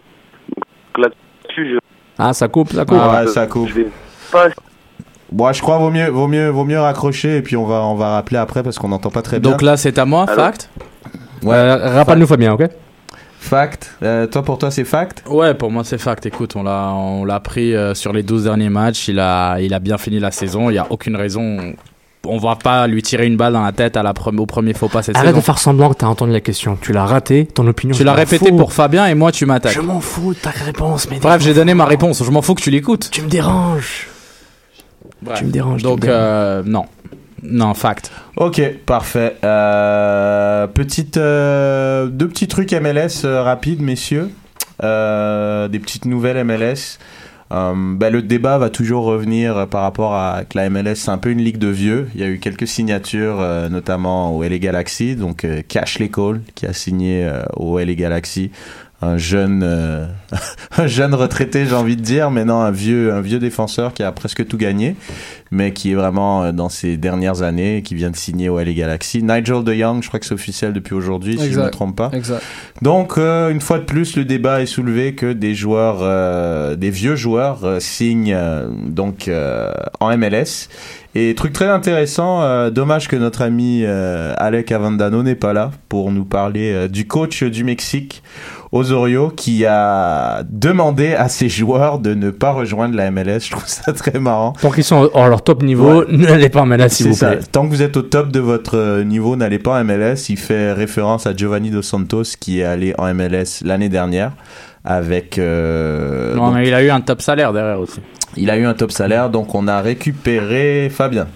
Ah, 2.18 2.32
ça 2.32 2.48
coupe, 2.48 2.72
ça 2.72 2.84
coupe. 2.84 2.98
Ah 3.00 3.20
ouais, 3.22 3.26
ça 3.28 3.46
coupe. 3.46 3.68
je 3.68 3.74
vais 3.74 3.86
pas 4.32 4.48
Bon, 5.30 5.52
je 5.52 5.60
crois 5.60 5.78
vaut 5.78 5.90
mieux, 5.90 6.08
vaut 6.08 6.28
mieux, 6.28 6.48
vaut 6.50 6.64
mieux 6.64 6.80
raccrocher 6.80 7.38
et 7.38 7.42
puis 7.42 7.56
on 7.56 7.64
va, 7.66 7.82
on 7.84 7.96
va 7.96 8.10
rappeler 8.10 8.38
après 8.38 8.62
parce 8.62 8.78
qu'on 8.78 8.88
n'entend 8.88 9.10
pas 9.10 9.22
très 9.22 9.40
bien. 9.40 9.50
Donc 9.50 9.60
là, 9.62 9.76
c'est 9.76 9.98
à 9.98 10.04
moi, 10.04 10.24
Allô 10.28 10.36
fact 10.40 10.70
ouais, 11.42 11.54
Euh, 11.54 11.94
Rappelle-nous, 11.96 12.26
Fabien, 12.28 12.52
ok? 12.52 12.62
Fact. 13.46 13.90
Euh, 14.02 14.26
toi 14.26 14.42
pour 14.42 14.58
toi 14.58 14.70
c'est 14.70 14.84
fact? 14.84 15.22
Ouais, 15.28 15.54
pour 15.54 15.70
moi 15.70 15.84
c'est 15.84 15.98
fact. 15.98 16.26
Écoute, 16.26 16.54
on 16.56 16.62
l'a, 16.62 16.92
on 16.94 17.24
l'a 17.24 17.40
pris 17.40 17.74
euh, 17.74 17.94
sur 17.94 18.12
les 18.12 18.22
12 18.22 18.44
derniers 18.44 18.68
matchs. 18.68 19.08
Il 19.08 19.18
a, 19.20 19.58
il 19.60 19.72
a 19.74 19.78
bien 19.78 19.98
fini 19.98 20.18
la 20.20 20.30
saison. 20.30 20.70
Il 20.70 20.74
y 20.74 20.78
a 20.78 20.86
aucune 20.90 21.16
raison. 21.16 21.74
On 22.28 22.38
va 22.38 22.56
pas 22.56 22.88
lui 22.88 23.02
tirer 23.02 23.24
une 23.26 23.36
balle 23.36 23.52
dans 23.52 23.62
la 23.62 23.70
tête 23.70 23.96
à 23.96 24.02
la 24.02 24.12
pre- 24.12 24.36
au 24.36 24.46
premier 24.46 24.74
faux 24.74 24.88
pas 24.88 25.02
cette 25.02 25.14
Arrête 25.16 25.28
saison. 25.28 25.38
de 25.38 25.44
faire 25.44 25.58
semblant 25.58 25.90
que 25.90 25.98
t'as 25.98 26.08
entendu 26.08 26.32
la 26.32 26.40
question. 26.40 26.76
Tu 26.80 26.92
l'as 26.92 27.04
raté, 27.06 27.46
ton 27.46 27.66
opinion. 27.68 27.92
Tu 27.94 28.00
je 28.00 28.04
l'as 28.04 28.10
m'en 28.12 28.16
répété 28.16 28.48
fous. 28.48 28.56
pour 28.56 28.72
Fabien 28.72 29.06
et 29.06 29.14
moi 29.14 29.30
tu 29.30 29.46
m'attaques. 29.46 29.72
Je 29.74 29.80
m'en 29.80 30.00
fous 30.00 30.34
de 30.34 30.38
ta 30.40 30.50
réponse, 30.50 31.08
mais. 31.08 31.20
Bref, 31.20 31.40
j'ai 31.40 31.54
donné 31.54 31.74
ma 31.74 31.84
réponse. 31.84 32.24
Je 32.24 32.30
m'en 32.32 32.42
fous 32.42 32.54
que 32.56 32.62
tu 32.62 32.70
l'écoutes. 32.72 33.10
Tu 33.12 33.22
me 33.22 33.28
déranges. 33.28 34.08
Bref. 35.22 35.38
Tu 35.38 35.44
me 35.44 35.50
déranges. 35.50 35.80
tu 35.82 35.86
me 35.86 35.90
Donc 35.90 36.00
déranges. 36.00 36.18
euh, 36.20 36.62
non, 36.66 36.84
non 37.42 37.74
fact. 37.74 38.10
Ok, 38.36 38.60
parfait. 38.86 39.36
Euh, 39.44 40.66
petite, 40.66 41.16
euh, 41.16 42.06
deux 42.06 42.28
petits 42.28 42.48
trucs 42.48 42.72
MLS 42.72 43.24
euh, 43.24 43.42
rapides, 43.42 43.80
messieurs. 43.80 44.30
Des 44.80 45.78
petites 45.78 46.04
nouvelles 46.04 46.44
MLS. 46.44 46.98
Euh, 47.52 47.72
ben, 47.76 48.12
le 48.12 48.22
débat 48.22 48.58
va 48.58 48.70
toujours 48.70 49.04
revenir 49.04 49.68
par 49.68 49.82
rapport 49.82 50.14
à 50.14 50.42
la 50.54 50.68
MLS, 50.68 50.96
c'est 50.96 51.10
un 51.10 51.18
peu 51.18 51.30
une 51.30 51.40
ligue 51.40 51.58
de 51.58 51.68
vieux. 51.68 52.08
Il 52.14 52.20
y 52.20 52.24
a 52.24 52.26
eu 52.26 52.38
quelques 52.38 52.66
signatures, 52.66 53.40
notamment 53.70 54.36
au 54.36 54.42
LA 54.42 54.58
Galaxy. 54.58 55.16
Donc 55.16 55.46
Cash 55.68 55.98
Cole 56.10 56.42
qui 56.54 56.66
a 56.66 56.72
signé 56.72 57.30
au 57.56 57.78
LA 57.78 57.94
Galaxy. 57.94 58.50
Un 59.02 59.18
jeune, 59.18 59.62
un 60.76 60.86
jeune 60.86 61.14
retraité, 61.14 61.66
j'ai 61.66 61.74
envie 61.74 61.96
de 61.96 62.02
dire, 62.02 62.30
mais 62.30 62.44
non, 62.44 62.60
un 62.60 62.70
vieux, 62.70 63.12
un 63.12 63.20
vieux 63.20 63.38
défenseur 63.38 63.94
qui 63.94 64.02
a 64.02 64.10
presque 64.10 64.46
tout 64.46 64.56
gagné, 64.56 64.96
mais 65.50 65.72
qui 65.72 65.92
est 65.92 65.94
vraiment 65.94 66.42
euh, 66.44 66.52
dans 66.52 66.68
ses 66.68 66.96
dernières 66.96 67.42
années, 67.42 67.82
qui 67.82 67.94
vient 67.94 68.10
de 68.10 68.16
signer 68.16 68.48
au 68.48 68.58
LA 68.58 68.72
Galaxy. 68.72 69.22
Nigel 69.22 69.64
De 69.64 69.74
Young, 69.74 70.02
je 70.02 70.08
crois 70.08 70.20
que 70.20 70.26
c'est 70.26 70.34
officiel 70.34 70.72
depuis 70.72 70.94
aujourd'hui, 70.94 71.38
si 71.38 71.52
je 71.52 71.60
ne 71.60 71.64
me 71.66 71.70
trompe 71.70 71.96
pas. 71.96 72.10
Exact. 72.12 72.42
Donc, 72.82 73.18
euh, 73.18 73.50
une 73.50 73.60
fois 73.60 73.78
de 73.78 73.84
plus, 73.84 74.16
le 74.16 74.24
débat 74.24 74.62
est 74.62 74.66
soulevé 74.66 75.14
que 75.14 75.32
des 75.32 75.54
joueurs, 75.54 75.98
euh, 76.00 76.76
des 76.76 76.90
vieux 76.90 77.16
joueurs 77.16 77.64
euh, 77.64 77.80
signent 77.80 78.36
donc 78.86 79.28
euh, 79.28 79.72
en 80.00 80.16
MLS. 80.16 80.68
Et 81.14 81.34
truc 81.34 81.52
très 81.52 81.68
intéressant, 81.68 82.42
euh, 82.42 82.70
dommage 82.70 83.08
que 83.08 83.16
notre 83.16 83.40
ami 83.40 83.82
euh, 83.84 84.34
Alec 84.36 84.70
Avandano 84.70 85.22
n'est 85.22 85.34
pas 85.34 85.54
là 85.54 85.70
pour 85.88 86.12
nous 86.12 86.24
parler 86.26 86.88
du 86.88 87.06
coach 87.06 87.42
du 87.42 87.64
Mexique 87.64 88.22
Osorio 88.76 89.30
qui 89.34 89.64
a 89.66 90.42
demandé 90.48 91.14
à 91.14 91.28
ses 91.28 91.48
joueurs 91.48 91.98
de 91.98 92.14
ne 92.14 92.30
pas 92.30 92.52
rejoindre 92.52 92.94
la 92.96 93.10
MLS. 93.10 93.40
Je 93.40 93.50
trouve 93.50 93.66
ça 93.66 93.92
très 93.92 94.18
marrant. 94.18 94.52
Tant 94.60 94.70
qu'ils 94.70 94.84
sont 94.84 95.10
à 95.14 95.28
leur 95.28 95.42
top 95.42 95.62
niveau, 95.62 96.04
n'allez 96.10 96.48
pas 96.48 96.60
en 96.62 96.66
MLS, 96.66 96.88
s'il 96.90 97.08
vous 97.08 97.14
ça. 97.14 97.30
plaît. 97.32 97.40
Tant 97.50 97.64
que 97.64 97.70
vous 97.70 97.82
êtes 97.82 97.96
au 97.96 98.02
top 98.02 98.30
de 98.30 98.40
votre 98.40 98.76
euh, 98.76 99.04
niveau, 99.04 99.36
n'allez 99.36 99.58
pas 99.58 99.80
en 99.80 99.84
MLS. 99.84 100.28
Il 100.28 100.36
fait 100.38 100.72
référence 100.72 101.26
à 101.26 101.34
Giovanni 101.34 101.70
Dos 101.70 101.82
Santos 101.82 102.22
qui 102.38 102.60
est 102.60 102.64
allé 102.64 102.94
en 102.98 103.12
MLS 103.14 103.62
l'année 103.64 103.88
dernière 103.88 104.32
avec. 104.84 105.38
euh, 105.38 106.34
Non, 106.36 106.46
donc, 106.46 106.54
mais 106.56 106.68
il 106.68 106.74
a 106.74 106.82
eu 106.82 106.90
un 106.90 107.00
top 107.00 107.20
salaire 107.22 107.52
derrière 107.52 107.80
aussi. 107.80 108.00
il 108.36 108.50
a 108.50 108.56
eu 108.56 108.64
un 108.66 108.74
top 108.74 108.92
salaire, 108.92 109.30
donc 109.30 109.54
on 109.54 109.66
a 109.68 109.80
récupéré 109.80 110.88
Fabien. 110.90 111.26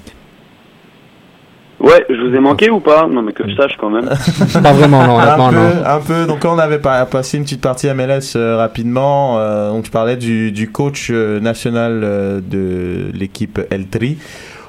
Ouais, 1.80 2.04
je 2.10 2.14
vous 2.28 2.34
ai 2.36 2.40
manqué 2.40 2.68
ou 2.68 2.80
pas? 2.80 3.06
Non, 3.10 3.22
mais 3.22 3.32
que 3.32 3.48
je 3.48 3.54
sache 3.56 3.72
quand 3.80 3.88
même. 3.90 4.04
Pas 4.62 4.72
vraiment, 4.72 5.06
non, 5.06 5.18
un 5.18 5.48
peu, 5.50 5.56
non. 5.56 5.86
un 5.86 5.98
peu. 6.00 6.26
Donc 6.26 6.44
on 6.44 6.58
avait 6.58 6.78
pas- 6.78 7.06
passé 7.06 7.38
une 7.38 7.44
petite 7.44 7.62
partie 7.62 7.88
MLS 7.94 8.36
euh, 8.36 8.56
rapidement. 8.58 9.38
Euh, 9.38 9.70
donc 9.70 9.86
je 9.86 9.90
parlais 9.90 10.16
du, 10.16 10.52
du 10.52 10.70
coach 10.70 11.08
euh, 11.10 11.40
national 11.40 12.02
euh, 12.04 12.40
de 12.42 13.10
l'équipe 13.16 13.58
El 13.70 13.86
Tri, 13.86 14.18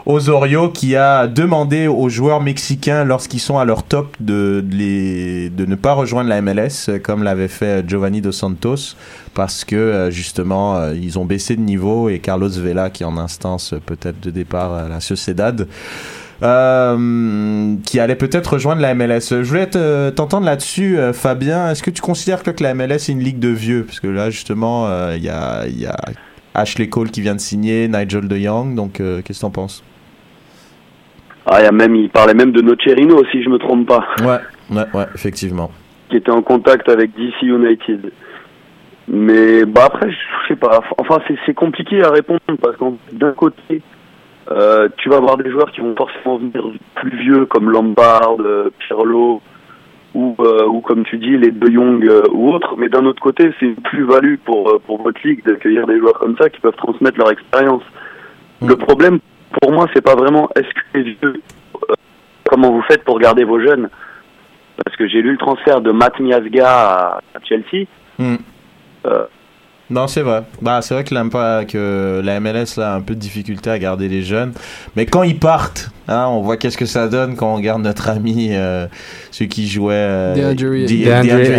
Osorio, 0.06 0.70
qui 0.70 0.96
a 0.96 1.28
demandé 1.28 1.88
aux 1.88 2.08
joueurs 2.08 2.42
mexicains 2.42 3.04
lorsqu'ils 3.04 3.40
sont 3.42 3.60
à 3.60 3.66
leur 3.66 3.84
top 3.84 4.16
de, 4.22 4.64
de 4.66 4.76
les, 4.76 5.50
de 5.50 5.66
ne 5.66 5.76
pas 5.76 5.92
rejoindre 5.94 6.30
la 6.30 6.42
MLS, 6.42 6.90
comme 7.04 7.24
l'avait 7.24 7.50
fait 7.50 7.88
Giovanni 7.88 8.22
dos 8.22 8.32
Santos, 8.32 8.96
parce 9.34 9.66
que 9.66 9.76
euh, 9.76 10.12
justement 10.12 10.78
euh, 10.78 10.94
ils 10.96 11.20
ont 11.20 11.26
baissé 11.26 11.58
de 11.58 11.62
niveau 11.62 12.08
et 12.08 12.20
Carlos 12.20 12.50
Vela, 12.50 12.90
qui 12.90 13.04
est 13.04 13.06
en 13.06 13.18
instance 13.18 13.76
peut-être 13.86 14.22
de 14.22 14.32
départ 14.32 14.74
à 14.74 14.88
la 14.88 15.02
Sociedad 15.02 15.68
euh, 16.44 17.76
qui 17.86 18.00
allait 18.00 18.16
peut-être 18.16 18.54
rejoindre 18.54 18.82
la 18.82 18.94
MLS. 18.94 19.30
Je 19.30 19.36
voulais 19.44 19.68
te- 19.68 20.10
t'entendre 20.10 20.46
là-dessus, 20.46 20.98
euh, 20.98 21.14
Fabien. 21.14 21.70
Est-ce 21.70 21.84
que 21.84 21.90
tu 21.92 22.02
considères 22.02 22.44
que, 22.44 22.52
la 22.64 22.74
MLS 22.74 22.96
est 22.96 23.10
une 23.10 23.20
ligue 23.24 23.40
de 23.40 23.50
vieux? 23.50 23.84
Parce 23.86 24.00
que 24.00 24.08
là, 24.08 24.30
justement, 24.30 24.88
euh, 24.88 25.14
il 25.18 25.24
y, 25.24 25.30
a, 25.30 25.66
il 25.68 25.80
y 25.80 25.86
a 25.86 25.96
Ashley 26.54 26.90
Cole 26.90 27.12
qui 27.12 27.22
vient 27.22 27.36
de 27.36 27.40
signer, 27.40 27.88
Nigel 27.88 28.28
De 28.28 28.36
Jong. 28.38 28.76
Donc, 28.76 28.94
qu'est-ce 28.94 29.22
que 29.40 29.42
t'en 29.42 29.52
penses? 29.52 29.84
Ah, 31.46 31.60
il 31.62 31.64
y 31.64 31.68
a 31.68 31.72
même, 31.72 31.96
il 31.96 32.10
parlait 32.10 32.34
même 32.36 32.52
de 32.52 32.62
Nocerino, 32.62 33.24
si 33.32 33.42
je 33.44 33.50
me 33.50 33.58
trompe 33.58 33.88
pas, 33.88 34.06
Ouais, 34.22 34.38
ouais, 34.78 34.86
ouais, 34.94 35.06
effectivement. 35.16 35.72
qui 36.10 36.18
était 36.18 36.30
en 36.32 36.42
contact 36.44 36.88
avec 36.90 37.12
DC 37.16 37.42
United. 37.44 38.12
Mais 39.08 39.66
bah 39.66 39.86
après, 39.88 40.10
je 40.12 40.48
sais 40.48 40.56
pas. 40.56 40.80
Enfin, 41.00 41.18
c'est 41.28 41.36
c'est 41.46 41.54
compliqué 41.56 42.04
à 42.04 42.12
répondre 42.12 42.40
parce 42.62 42.78
qu'en 42.78 42.96
d'un 43.12 43.32
côté, 43.32 43.82
euh, 44.52 44.90
tu 44.98 45.10
vas 45.10 45.18
avoir 45.18 45.38
des 45.38 45.50
joueurs 45.50 45.72
qui 45.72 45.82
vont 45.82 45.96
forcément 45.96 46.38
venir 46.38 46.64
plus 46.96 47.18
vieux 47.18 47.46
comme 47.46 47.70
Lombard, 47.70 48.36
euh, 48.40 48.70
Pirlo 48.80 49.42
ou 50.14 50.36
euh, 50.40 50.66
ou 50.66 50.82
comme 50.82 51.06
tu 51.06 51.18
dis 51.18 51.38
les 51.38 51.52
De 51.52 51.72
Jong 51.72 52.06
euh, 52.06 52.24
ou 52.32 52.50
autres. 52.52 52.76
Mais 52.78 52.90
d'un 52.90 53.06
autre 53.06 53.22
côté, 53.22 53.54
c'est 53.60 53.68
une 53.68 53.76
plus-value 53.76 54.36
pour 54.44 54.82
pour 54.86 55.02
votre 55.02 55.26
ligue 55.26 55.46
d'accueillir 55.46 55.88
des 55.88 56.00
joueurs 56.00 56.20
comme 56.20 56.36
ça 56.38 56.50
qui 56.50 56.60
peuvent 56.60 56.76
transmettre 56.76 57.18
leur 57.18 57.32
expérience. 57.32 57.84
Le 58.62 58.76
problème 58.76 59.20
pour 59.62 59.72
moi, 59.72 59.88
c'est 59.94 60.04
pas 60.04 60.16
vraiment 60.16 60.50
est-ce 60.56 60.68
que 60.68 60.98
les 60.98 61.04
vieux, 61.22 61.42
comment 62.50 62.72
vous 62.72 62.84
faites 62.84 63.04
pour 63.04 63.20
garder 63.20 63.44
vos 63.44 63.60
jeunes 63.60 63.90
Parce 64.84 64.98
que 64.98 65.08
j'ai 65.08 65.22
lu 65.22 65.32
le 65.32 65.38
transfert 65.38 65.82
de 65.82 65.92
Matt 65.92 66.20
Miazga 66.20 66.68
à, 66.68 67.22
Chelsea. 67.44 67.88
Hmm. 68.20 68.36
Non, 69.92 70.08
c'est 70.08 70.22
vrai. 70.22 70.44
Bah, 70.62 70.80
c'est 70.82 70.94
vrai 70.94 71.04
que, 71.04 71.64
que 71.66 72.22
la 72.24 72.40
MLS 72.40 72.78
là, 72.78 72.94
a 72.94 72.96
un 72.96 73.02
peu 73.02 73.14
de 73.14 73.20
difficulté 73.20 73.70
à 73.70 73.78
garder 73.78 74.08
les 74.08 74.24
jeunes. 74.24 74.54
Mais 74.96 75.06
quand 75.06 75.24
ils 75.24 75.38
partent, 75.38 75.92
hein, 76.08 76.28
on 76.30 76.42
voit 76.42 76.56
qu'est-ce 76.56 76.78
que 76.78 76.86
ça 76.86 77.10
donne 77.10 77.36
quand 77.36 77.54
on 77.54 77.60
garde 77.60 77.82
notre 77.82 78.10
ami, 78.10 78.50
euh, 78.52 78.88
celui 79.32 79.50
qui 79.50 79.68
jouait 79.68 79.94
euh. 79.96 80.54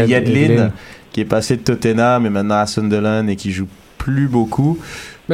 Yedlin, 0.08 0.70
qui 1.12 1.20
est 1.20 1.26
passé 1.26 1.56
de 1.56 1.62
Tottenham 1.62 2.24
et 2.24 2.30
maintenant 2.30 2.56
à 2.56 2.66
Sunderland 2.66 3.28
et 3.28 3.36
qui 3.36 3.52
joue 3.52 3.68
plus 3.98 4.28
beaucoup. 4.28 4.78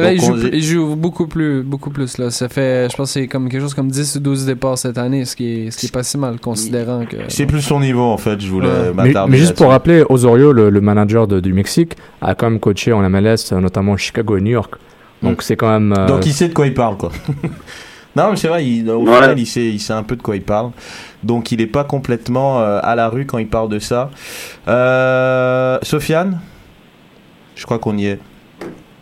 Mais 0.01 0.15
là, 0.15 0.27
Donc, 0.27 0.49
il 0.53 0.63
joue, 0.63 0.89
il 0.91 0.95
beaucoup 0.95 1.27
plus, 1.27 1.61
beaucoup 1.63 1.89
plus, 1.89 2.17
là. 2.17 2.31
Ça 2.31 2.49
fait, 2.49 2.87
je 2.91 2.95
pense 2.95 3.09
que 3.13 3.19
c'est 3.19 3.27
comme 3.27 3.49
quelque 3.49 3.61
chose 3.61 3.73
comme 3.73 3.89
10 3.89 4.15
ou 4.15 4.19
12 4.19 4.45
départs 4.45 4.77
cette 4.77 4.97
année, 4.97 5.25
ce 5.25 5.35
qui 5.35 5.67
est, 5.67 5.71
ce 5.71 5.77
qui 5.77 5.85
est 5.87 5.91
pas 5.93 6.03
si 6.03 6.17
mal, 6.17 6.39
considérant 6.39 7.05
que. 7.05 7.17
C'est 7.27 7.45
plus 7.45 7.61
son 7.61 7.79
niveau 7.79 8.03
en 8.03 8.17
fait, 8.17 8.39
je 8.39 8.47
voulais 8.49 8.67
Ouais. 8.67 8.91
Mais, 8.95 9.05
m'attarder 9.07 9.31
mais 9.31 9.37
juste 9.37 9.55
pour 9.55 9.67
rappeler, 9.69 10.03
Osorio, 10.09 10.51
le, 10.53 10.69
le 10.69 10.81
manager 10.81 11.27
de- 11.27 11.39
du 11.39 11.53
Mexique, 11.53 11.93
a 12.21 12.35
quand 12.35 12.49
même 12.49 12.59
coaché 12.59 12.93
en 12.93 13.01
MLS, 13.09 13.51
notamment 13.53 13.95
Chicago 13.97 14.37
et 14.37 14.41
New 14.41 14.51
York. 14.51 14.73
Donc 15.21 15.39
Mm. 15.39 15.41
c'est 15.41 15.55
quand 15.57 15.69
même. 15.71 15.93
euh, 15.97 16.05
Donc 16.07 16.25
il 16.25 16.31
sait 16.33 16.47
de 16.47 16.53
quoi 16.53 16.65
il 16.67 16.73
parle 16.73 16.95
quoi. 16.97 17.11
non 18.15 18.31
mais 18.31 18.35
c'est 18.37 18.47
vrai, 18.47 18.65
il, 18.65 18.89
au 18.89 19.03
Ouais. 19.05 19.13
final 19.15 19.37
il 19.37 19.45
sait, 19.45 19.65
il 19.65 19.79
sait 19.79 19.93
un 19.93 20.03
peu 20.03 20.15
de 20.15 20.21
quoi 20.21 20.35
il 20.35 20.41
parle. 20.41 20.71
Donc 21.23 21.51
il 21.51 21.59
est 21.59 21.67
pas 21.67 21.83
complètement 21.83 22.61
euh, 22.61 22.79
à 22.81 22.95
la 22.95 23.09
rue 23.09 23.25
quand 23.25 23.37
il 23.37 23.47
parle 23.47 23.67
de 23.69 23.79
ça. 23.79 24.09
Euh, 24.67 25.77
Sofiane? 25.83 26.39
Je 27.55 27.65
crois 27.65 27.79
qu'on 27.79 27.97
y 27.97 28.05
est. 28.05 28.19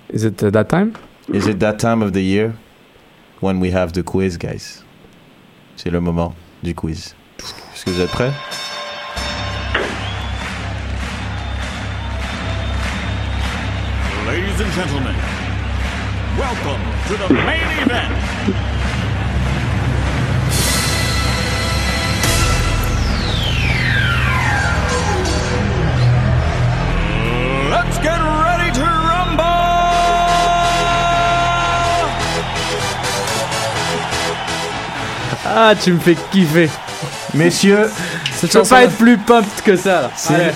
Is 0.10 0.24
it 0.24 0.42
uh, 0.42 0.50
that 0.52 0.70
time? 0.70 0.96
Is 1.28 1.48
it 1.48 1.60
that 1.60 1.80
time 1.80 2.02
of 2.02 2.14
the 2.14 2.22
year 2.22 2.56
when 3.42 3.60
we 3.60 3.72
have 3.72 3.92
the 3.92 4.04
quiz, 4.04 4.38
guys? 4.38 4.84
C'est 5.76 5.92
le 5.92 6.00
moment 6.00 6.34
du 6.64 6.74
quiz. 6.74 7.14
Est-ce 7.40 7.84
que 7.84 7.92
vous 7.92 8.00
êtes 8.02 8.10
prêts? 8.12 8.32
Ladies 14.26 14.62
and 14.62 14.72
gentlemen, 14.72 15.16
welcome 16.38 16.82
to 17.08 17.18
the 17.18 17.34
main 17.34 17.68
event. 17.84 18.77
Ah, 35.60 35.74
tu 35.74 35.92
me 35.92 35.98
fais 35.98 36.16
kiffer. 36.32 36.70
Messieurs, 37.34 37.90
Je 38.36 38.42
peux 38.42 38.48
chanson 38.48 38.76
pas 38.76 38.84
être 38.84 38.96
plus 38.96 39.18
pumped 39.18 39.64
que 39.66 39.76
ça. 39.76 40.12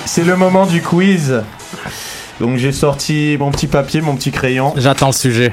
C'est 0.05 0.23
le 0.23 0.35
moment 0.35 0.67
du 0.67 0.79
quiz. 0.83 1.41
Donc 2.39 2.57
j'ai 2.57 2.71
sorti 2.71 3.35
mon 3.39 3.49
petit 3.49 3.65
papier, 3.65 4.01
mon 4.01 4.15
petit 4.15 4.29
crayon. 4.29 4.73
J'attends 4.77 5.07
le 5.07 5.13
sujet. 5.13 5.51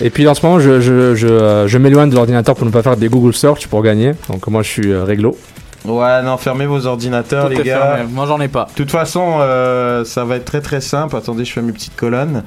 Et 0.00 0.10
puis 0.10 0.26
en 0.26 0.34
ce 0.34 0.44
moment, 0.44 0.58
je, 0.58 0.80
je, 0.80 1.14
je, 1.14 1.28
euh, 1.28 1.68
je 1.68 1.78
m'éloigne 1.78 2.10
de 2.10 2.16
l'ordinateur 2.16 2.56
pour 2.56 2.66
ne 2.66 2.72
pas 2.72 2.82
faire 2.82 2.96
des 2.96 3.08
Google 3.08 3.34
Search 3.34 3.68
pour 3.68 3.84
gagner. 3.84 4.14
Donc 4.28 4.44
moi, 4.48 4.64
je 4.64 4.68
suis 4.68 4.90
euh, 4.90 5.04
réglo. 5.04 5.38
Ouais, 5.84 6.20
non, 6.24 6.36
fermez 6.36 6.66
vos 6.66 6.86
ordinateurs, 6.86 7.48
Tout 7.48 7.56
les 7.56 7.62
gars. 7.62 7.94
fermé. 7.94 8.10
Moi, 8.12 8.26
j'en 8.26 8.40
ai 8.40 8.48
pas. 8.48 8.64
De 8.64 8.74
toute 8.74 8.90
façon, 8.90 9.36
euh, 9.42 10.04
ça 10.04 10.24
va 10.24 10.36
être 10.36 10.44
très 10.44 10.60
très 10.60 10.80
simple. 10.80 11.14
Attendez, 11.16 11.44
je 11.44 11.52
fais 11.52 11.62
mes 11.62 11.70
petites 11.72 11.94
colonnes. 11.94 12.42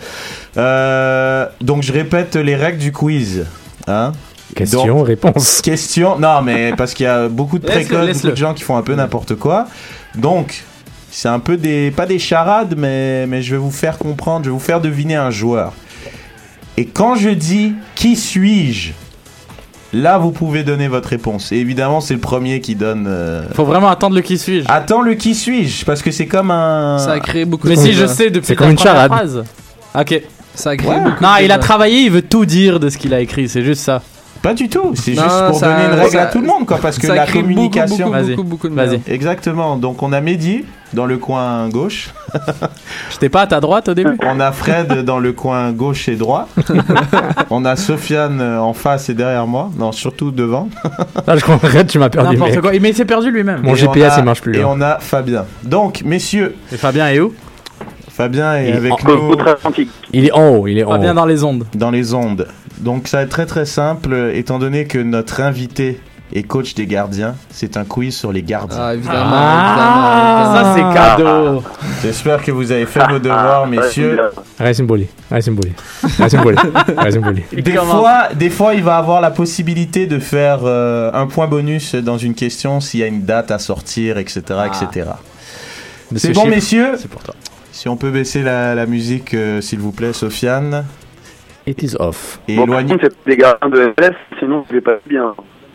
Euh, 0.57 1.45
donc 1.61 1.81
je 1.83 1.93
répète 1.93 2.35
les 2.35 2.57
règles 2.57 2.79
du 2.79 2.91
quiz. 2.91 3.45
Hein 3.87 4.11
Question, 4.55 5.03
réponse. 5.03 5.61
Question. 5.61 6.17
Non, 6.19 6.41
mais 6.41 6.73
parce 6.77 6.93
qu'il 6.93 7.05
y 7.05 7.07
a 7.07 7.27
beaucoup 7.27 7.59
de 7.59 7.65
précoces, 7.65 8.17
beaucoup 8.17 8.27
de 8.31 8.35
gens 8.35 8.53
qui 8.53 8.63
font 8.63 8.77
un 8.77 8.81
peu 8.81 8.95
n'importe 8.95 9.35
quoi. 9.35 9.67
Donc, 10.15 10.63
c'est 11.11 11.29
un 11.29 11.39
peu 11.39 11.55
des. 11.57 11.91
Pas 11.91 12.05
des 12.05 12.19
charades, 12.19 12.75
mais, 12.77 13.25
mais 13.27 13.41
je 13.41 13.51
vais 13.51 13.57
vous 13.61 13.71
faire 13.71 13.97
comprendre, 13.97 14.45
je 14.45 14.49
vais 14.49 14.53
vous 14.53 14.59
faire 14.59 14.81
deviner 14.81 15.15
un 15.15 15.29
joueur. 15.31 15.73
Et 16.77 16.85
quand 16.85 17.15
je 17.15 17.29
dis 17.29 17.73
qui 17.95 18.15
suis-je? 18.15 18.91
Là, 19.91 20.19
vous 20.19 20.31
pouvez 20.31 20.63
donner 20.63 20.87
votre 20.87 21.09
réponse. 21.09 21.51
Et 21.51 21.55
évidemment, 21.57 21.99
c'est 21.99 22.13
le 22.13 22.19
premier 22.19 22.61
qui 22.61 22.75
donne. 22.75 23.05
euh, 23.07 23.43
Faut 23.55 23.65
vraiment 23.65 23.89
attendre 23.89 24.15
le 24.15 24.21
qui 24.21 24.37
suis-je. 24.37 24.65
Attends 24.67 25.01
le 25.01 25.15
qui 25.15 25.33
suis-je 25.33 25.83
Parce 25.83 26.03
que 26.03 26.11
c'est 26.11 26.27
comme 26.27 26.51
un. 26.51 26.99
Ça 26.99 27.13
a 27.13 27.19
créé 27.19 27.45
beaucoup 27.45 27.67
Mais 27.67 27.75
de 27.75 27.79
si 27.81 27.93
je 27.93 28.01
débats. 28.01 28.13
sais 28.13 28.29
depuis 28.29 28.55
comme 28.55 28.69
une 28.71 28.77
charade. 28.77 29.11
phrase. 29.11 29.43
Ok. 29.99 30.21
Ça 30.53 30.71
a 30.71 30.77
créé 30.77 30.89
Ouais. 30.91 30.99
beaucoup 31.03 31.23
Non, 31.23 31.29
de 31.37 31.39
il 31.43 31.51
a 31.51 31.55
débats. 31.55 31.57
travaillé, 31.59 32.01
il 32.01 32.11
veut 32.11 32.21
tout 32.21 32.45
dire 32.45 32.79
de 32.79 32.89
ce 32.89 32.97
qu'il 32.99 33.13
a 33.15 33.19
écrit, 33.19 33.49
c'est 33.49 33.63
juste 33.63 33.81
ça. 33.81 34.01
Pas 34.41 34.53
du 34.53 34.69
tout. 34.69 34.91
C'est 34.95 35.13
juste 35.13 35.23
pour 35.47 35.59
ça- 35.59 35.67
donner 35.73 35.85
une 35.93 35.99
règle 35.99 36.11
ça- 36.11 36.23
à 36.23 36.25
tout 36.27 36.39
le 36.39 36.47
monde, 36.47 36.65
quoi. 36.65 36.77
Parce 36.81 36.97
que 36.97 37.07
la 37.07 37.25
communication. 37.27 38.07
Beaucoup, 38.07 38.09
beaucoup, 38.09 38.23
Vas-y. 38.23 38.35
beaucoup, 38.35 38.47
beaucoup 38.49 38.69
de 38.69 38.73
Vas-y. 38.75 38.89
merde. 38.91 39.01
Exactement. 39.07 39.75
Donc 39.75 40.01
on 40.01 40.13
a 40.13 40.21
Mehdi 40.21 40.63
dans 40.93 41.05
le 41.05 41.17
coin 41.17 41.67
gauche. 41.69 42.11
J'étais 43.11 43.29
pas 43.29 43.41
à 43.41 43.47
ta 43.47 43.59
droite 43.59 43.89
au 43.89 43.93
début 43.93 44.17
On 44.25 44.39
a 44.39 44.51
Fred 44.51 45.03
dans 45.03 45.19
le 45.19 45.33
coin 45.33 45.71
gauche 45.71 46.07
et 46.09 46.15
droit. 46.15 46.47
on 47.49 47.65
a 47.65 47.75
Sofiane 47.75 48.41
en 48.41 48.73
face 48.73 49.09
et 49.09 49.13
derrière 49.13 49.45
moi. 49.47 49.69
Non, 49.77 49.91
surtout 49.91 50.31
devant. 50.31 50.69
Là, 51.27 51.35
je 51.37 51.41
crois 51.41 51.59
arrête, 51.61 51.87
tu 51.87 51.99
m'as 51.99 52.09
perdu. 52.09 52.37
N'importe 52.37 52.61
quoi. 52.61 52.71
Mais 52.79 52.89
il 52.89 52.95
s'est 52.95 53.05
perdu 53.05 53.31
lui-même. 53.31 53.61
Mon 53.63 53.73
Et 53.73 53.77
GPS, 53.77 54.13
a- 54.13 54.19
il 54.19 54.25
marche 54.25 54.41
plus. 54.41 54.55
Et 54.55 54.59
là. 54.59 54.67
on 54.69 54.79
a 54.81 54.99
Fabien. 54.99 55.45
Donc, 55.63 56.01
messieurs, 56.05 56.55
Et 56.71 56.77
Fabien 56.77 57.07
est 57.09 57.19
où? 57.19 57.33
Fabien 58.09 58.55
est 58.55 58.69
Il 58.69 58.73
est 58.73 58.77
avec 58.77 58.93
en- 58.93 58.97
nous. 59.07 59.35
Il 60.11 60.25
est 60.25 60.31
en 60.31 60.49
haut, 60.49 60.67
il 60.67 60.77
est 60.77 60.83
en 60.83 60.91
Fabien 60.91 61.11
haut. 61.11 61.15
dans 61.15 61.25
les 61.25 61.43
ondes. 61.43 61.65
dans 61.75 61.91
les 61.91 62.13
ondes. 62.13 62.47
Donc, 62.79 63.07
ça 63.07 63.17
va 63.17 63.23
être 63.23 63.29
très 63.29 63.45
très 63.45 63.65
simple, 63.65 64.31
étant 64.33 64.59
donné 64.59 64.85
que 64.85 64.99
notre 64.99 65.41
invité 65.41 65.99
est 66.33 66.43
coach 66.43 66.75
des 66.75 66.85
gardiens. 66.85 67.35
C'est 67.49 67.75
un 67.75 67.85
quiz 67.85 68.15
sur 68.15 68.31
les 68.31 68.43
gardiens. 68.43 68.77
Ah, 68.79 68.93
évidemment, 68.93 69.19
Ah, 69.33 70.43
évidemment, 70.53 70.53
ça 70.55 70.75
c'est 70.75 70.95
cadeau. 71.23 71.63
J'espère 72.03 72.43
que 72.43 72.51
vous 72.51 72.71
avez 72.71 72.85
fait 72.85 73.05
vos 73.09 73.17
devoirs, 73.19 73.65
messieurs. 73.67 74.19
Racing 74.59 74.85
Bully. 74.85 75.07
Racing 75.31 75.55
Bully. 75.55 75.73
Racing 76.19 77.21
Bully. 77.21 77.43
Des 77.63 77.73
fois, 77.73 78.29
des 78.35 78.49
fois, 78.49 78.73
il 78.75 78.83
va 78.83 78.97
avoir 78.97 79.21
la 79.21 79.31
possibilité 79.31 80.05
de 80.05 80.19
faire 80.19 80.59
euh, 80.63 81.11
un 81.13 81.25
point 81.27 81.47
bonus 81.47 81.95
dans 81.95 82.17
une 82.17 82.35
question 82.35 82.79
s'il 82.79 82.99
y 82.99 83.03
a 83.03 83.07
une 83.07 83.23
date 83.23 83.49
à 83.51 83.57
sortir, 83.59 84.17
etc., 84.19 84.41
etc. 84.67 85.09
Mais 86.11 86.19
C'est 86.19 86.29
ce 86.29 86.33
bon, 86.33 86.41
chiffre, 86.41 86.55
messieurs 86.55 86.91
C'est 86.97 87.09
pour 87.09 87.23
toi. 87.23 87.33
Si 87.71 87.87
on 87.87 87.97
peut 87.97 88.11
baisser 88.11 88.41
la, 88.43 88.75
la 88.75 88.85
musique, 88.85 89.33
euh, 89.33 89.61
s'il 89.61 89.79
vous 89.79 89.91
plaît, 89.91 90.13
Sofiane. 90.13 90.85
It 91.69 91.83
is 91.83 91.95
off. 91.99 92.39
Et 92.47 92.55
Bon, 92.55 92.65
par 92.65 92.79
éloignez- 92.79 92.89
contre, 92.97 93.09
c'est 93.25 93.29
des 93.29 93.37
gardiens 93.37 93.69
de 93.69 93.79
MLS, 93.97 94.15
sinon 94.39 94.65
je 94.69 94.73
vais 94.75 94.81
pas 94.81 94.97
bien. 95.07 95.33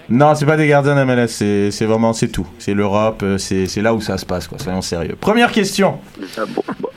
Non, 0.08 0.34
c'est 0.34 0.44
pas 0.44 0.56
des 0.56 0.66
gardiens 0.66 0.94
d'MLS, 0.96 1.28
c'est 1.28 1.70
c'est 1.70 1.86
vraiment, 1.86 2.12
c'est 2.12 2.28
tout. 2.28 2.46
C'est 2.58 2.74
l'Europe, 2.74 3.22
euh, 3.22 3.38
c'est 3.38 3.66
c'est 3.66 3.80
là 3.80 3.94
où 3.94 4.00
ça 4.00 4.18
se 4.18 4.26
passe, 4.26 4.46
quoi. 4.48 4.58
Soyons 4.58 4.82
sérieux. 4.82 5.16
Première 5.20 5.50
question. 5.52 5.98
Ah, 6.36 6.42
bon, 6.48 6.62
bon. 6.80 6.88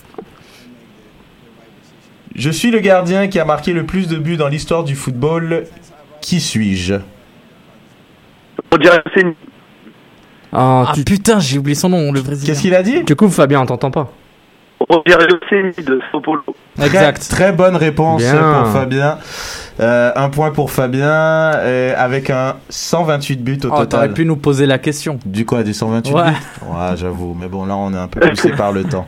Je 2.36 2.50
suis 2.50 2.70
le 2.72 2.80
gardien 2.80 3.28
qui 3.28 3.40
a 3.40 3.46
marqué 3.46 3.74
le 3.74 3.86
plus 3.86 4.08
de 4.08 4.18
buts 4.18 4.38
dans 4.38 4.48
l'histoire 4.48 4.84
du 4.84 4.96
football. 4.96 5.64
Qui 6.22 6.40
suis-je? 6.42 6.96
On 8.72 8.78
dirait 8.78 8.98
que 8.98 9.10
c'est 9.14 9.22
une... 9.22 9.34
Ah, 10.52 10.86
Ah 10.88 10.92
tu, 10.94 11.04
putain, 11.04 11.40
j'ai 11.40 11.58
oublié 11.58 11.76
son 11.76 11.90
nom, 11.90 12.12
le 12.12 12.22
Brésilien. 12.22 12.46
Qu'est-ce 12.48 12.62
qu'il 12.62 12.76
a 12.76 12.84
dit? 12.84 13.06
Tu 13.06 13.16
coupes 13.16 13.32
Fabien, 13.32 13.62
on 13.62 13.66
t'entend 13.66 13.92
pas. 13.92 14.12
Le 14.90 15.40
Céni 15.50 15.86
de 15.86 16.00
Sao 16.12 16.22
Paulo. 16.22 16.44
Exact. 16.82 17.20
Très, 17.20 17.36
très 17.36 17.52
bonne 17.52 17.76
réponse 17.76 18.22
Bien. 18.22 18.36
pour 18.64 18.72
Fabien. 18.72 19.18
Euh, 19.80 20.12
un 20.16 20.30
point 20.30 20.52
pour 20.52 20.72
Fabien, 20.72 21.08
euh, 21.10 21.94
avec 21.98 22.30
un 22.30 22.56
128 22.70 23.44
buts 23.44 23.60
au 23.64 23.68
Oh, 23.68 23.70
total. 23.70 23.88
t'aurais 23.88 24.14
pu 24.14 24.26
nous 24.26 24.36
poser 24.38 24.66
la 24.66 24.78
question. 24.78 25.20
Du 25.26 25.46
quoi, 25.46 25.64
des 25.64 25.74
128 25.74 26.14
Ouais. 26.14 26.24
buts? 26.32 26.36
Ouais, 26.68 26.96
j'avoue. 26.96 27.36
Mais 27.40 27.48
bon, 27.48 27.66
là, 27.66 27.76
on 27.76 27.94
est 27.94 27.98
un 27.98 28.08
peu 28.08 28.20
poussé 28.22 28.52
par 28.52 28.72
le 28.72 28.84
temps. 28.84 29.06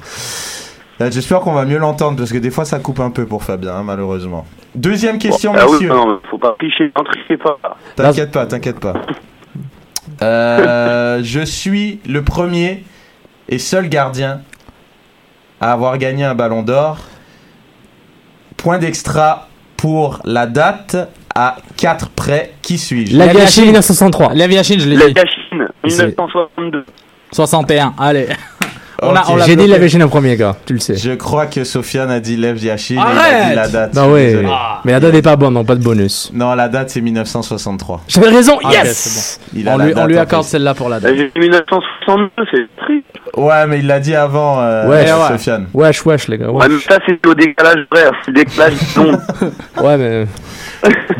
Euh, 1.01 1.09
J'espère 1.11 1.39
qu'on 1.39 1.53
va 1.53 1.65
mieux 1.65 1.77
l'entendre 1.77 2.17
parce 2.17 2.31
que 2.31 2.37
des 2.37 2.51
fois, 2.51 2.65
ça 2.65 2.79
coupe 2.79 2.99
un 2.99 3.09
peu 3.09 3.25
pour 3.25 3.43
Fabien, 3.43 3.73
hein, 3.75 3.83
malheureusement. 3.83 4.45
Deuxième 4.75 5.17
question, 5.17 5.53
ah 5.57 5.65
oui, 5.69 5.85
non, 5.85 6.19
faut 6.29 6.37
pas 6.37 6.55
tricher, 6.59 6.89
pas. 6.89 7.03
T'inquiète 7.95 8.31
pas, 8.31 8.45
t'inquiète 8.45 8.79
pas. 8.79 8.93
Euh, 10.21 11.21
je 11.23 11.39
suis 11.45 11.99
le 12.07 12.23
premier 12.23 12.83
et 13.47 13.57
seul 13.59 13.87
gardien 13.89 14.41
à 15.61 15.71
avoir 15.73 15.97
gagné 15.97 16.23
un 16.23 16.35
ballon 16.35 16.63
d'or. 16.63 16.97
Point 18.57 18.77
d'extra 18.79 19.47
pour 19.77 20.19
la 20.25 20.45
date 20.45 20.95
à 21.33 21.57
4 21.77 22.09
près. 22.09 22.53
Qui 22.61 22.77
suis-je? 22.77 23.15
La 23.17 23.27
La 23.27 23.33
Gachine. 23.33 23.63
1963. 23.65 24.33
Lev 24.33 24.51
Yashin, 24.51 24.79
je 24.79 24.89
l'ai 24.89 24.95
La 24.97 25.07
dit. 25.07 25.13
Gachine, 25.13 25.67
C'est- 25.87 26.05
1962. 26.07 26.85
61, 27.31 27.93
allez. 27.99 28.27
On 29.01 29.15
a- 29.15 29.21
Ok. 29.21 29.25
on 29.29 29.35
l'a 29.37 29.45
J'ai 29.45 29.55
dit 29.55 29.67
la 29.67 29.79
Gachine 29.79 30.03
en 30.03 30.07
premier, 30.09 30.35
gars. 30.35 30.55
Tu 30.65 30.73
le 30.73 30.79
sais. 30.79 30.95
Je 30.95 31.11
crois 31.11 31.45
que 31.45 31.63
Sofiane 31.63 32.11
a 32.11 32.19
dit 32.19 32.35
Lev 32.37 32.57
Yashin 32.63 32.95
et 32.95 32.97
il 32.97 32.99
a 32.99 33.05
Arrête 33.05 33.49
dit 33.49 33.55
la 33.55 33.67
date. 33.67 33.95
Bah 33.95 34.07
ouais. 34.07 34.25
Désolé. 34.27 34.47
Mais 34.85 34.91
la 34.91 34.99
date 34.99 35.13
n'est 35.13 35.21
pas 35.21 35.35
bonne, 35.35 35.53
donc 35.53 35.67
pas 35.67 35.75
de 35.75 35.83
bonus. 35.83 36.31
Non, 36.33 36.53
la 36.55 36.67
date 36.69 36.89
c'est 36.89 37.01
1963. 37.01 38.01
J'avais 38.07 38.29
raison, 38.29 38.57
Ah, 38.63 38.71
yes 38.71 38.97
c'est 38.97 39.57
Il 39.59 39.67
a 39.69 39.75
On 39.75 39.77
lui, 39.77 39.93
on 39.95 40.17
accorde 40.17 40.43
celle-là 40.43 40.73
pour 40.73 40.89
la 40.89 40.97
La 40.99 41.09
date. 41.09 41.15
Gachine 41.15 41.31
1962, 41.35 42.43
c'est 42.51 42.67
triste. 42.83 43.05
Ouais, 43.37 43.67
mais 43.67 43.79
il 43.79 43.87
l'a 43.87 43.99
dit 43.99 44.15
avant, 44.15 44.59
euh, 44.59 44.87
Ouais, 44.87 45.07
euh, 45.09 45.21
ouais. 45.21 45.27
Sofiane. 45.37 45.67
Wesh, 45.73 46.05
wesh, 46.05 46.27
les 46.27 46.37
gars. 46.37 46.49
Ouais, 46.51 46.67
wesh. 46.67 46.85
mais 46.87 46.93
ça, 46.95 46.99
c'est 47.07 47.25
au 47.27 47.33
décalage 47.33 47.85
vrai, 47.91 48.03
c'est 48.25 48.31
le 48.31 48.43
décalage 48.43 48.73
d'onde. 48.95 49.19
Ouais, 49.81 49.97
mais. 49.97 50.25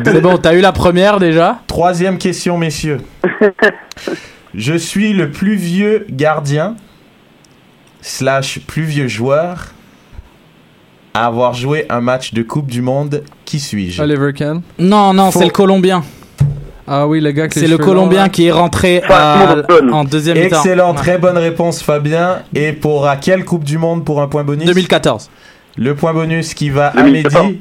C'est 0.04 0.20
bon, 0.20 0.36
t'as 0.38 0.54
eu 0.54 0.60
la 0.60 0.72
première 0.72 1.18
déjà 1.18 1.58
Troisième 1.66 2.18
question, 2.18 2.56
messieurs. 2.58 2.98
Je 4.54 4.74
suis 4.74 5.12
le 5.12 5.30
plus 5.30 5.54
vieux 5.54 6.06
gardien 6.10 6.74
slash 8.02 8.60
plus 8.66 8.82
vieux 8.82 9.08
joueur 9.08 9.68
à 11.14 11.26
avoir 11.26 11.54
joué 11.54 11.86
un 11.88 12.00
match 12.00 12.32
de 12.34 12.42
Coupe 12.42 12.66
du 12.68 12.82
Monde. 12.82 13.22
Qui 13.44 13.58
suis-je? 13.60 14.00
Oliver 14.02 14.32
Kahn. 14.32 14.62
Non, 14.78 15.12
non, 15.12 15.30
Faux. 15.30 15.40
c'est 15.40 15.44
le 15.46 15.50
Colombien. 15.50 16.02
Ah 16.86 17.06
oui, 17.06 17.20
le 17.20 17.30
gars 17.32 17.48
qui 17.48 17.58
C'est 17.60 17.68
le 17.68 17.78
Colombien 17.78 18.28
qui 18.28 18.46
est 18.46 18.52
rentré 18.52 19.02
à- 19.08 19.56
en 19.92 20.04
deuxième. 20.04 20.36
Excellent, 20.36 20.94
très 20.94 21.18
bonne 21.18 21.38
réponse 21.38 21.82
Fabien. 21.82 22.38
Et 22.54 22.72
pour 22.72 23.06
à 23.06 23.16
quelle 23.16 23.44
Coupe 23.44 23.64
du 23.64 23.78
Monde 23.78 24.04
pour 24.04 24.20
un 24.22 24.26
point 24.28 24.42
bonus? 24.44 24.66
2014. 24.66 25.30
Le 25.76 25.94
point 25.94 26.12
bonus 26.12 26.54
qui 26.54 26.68
va 26.70 26.88
à 26.88 27.02
2014, 27.02 27.44
Mehdi. 27.46 27.58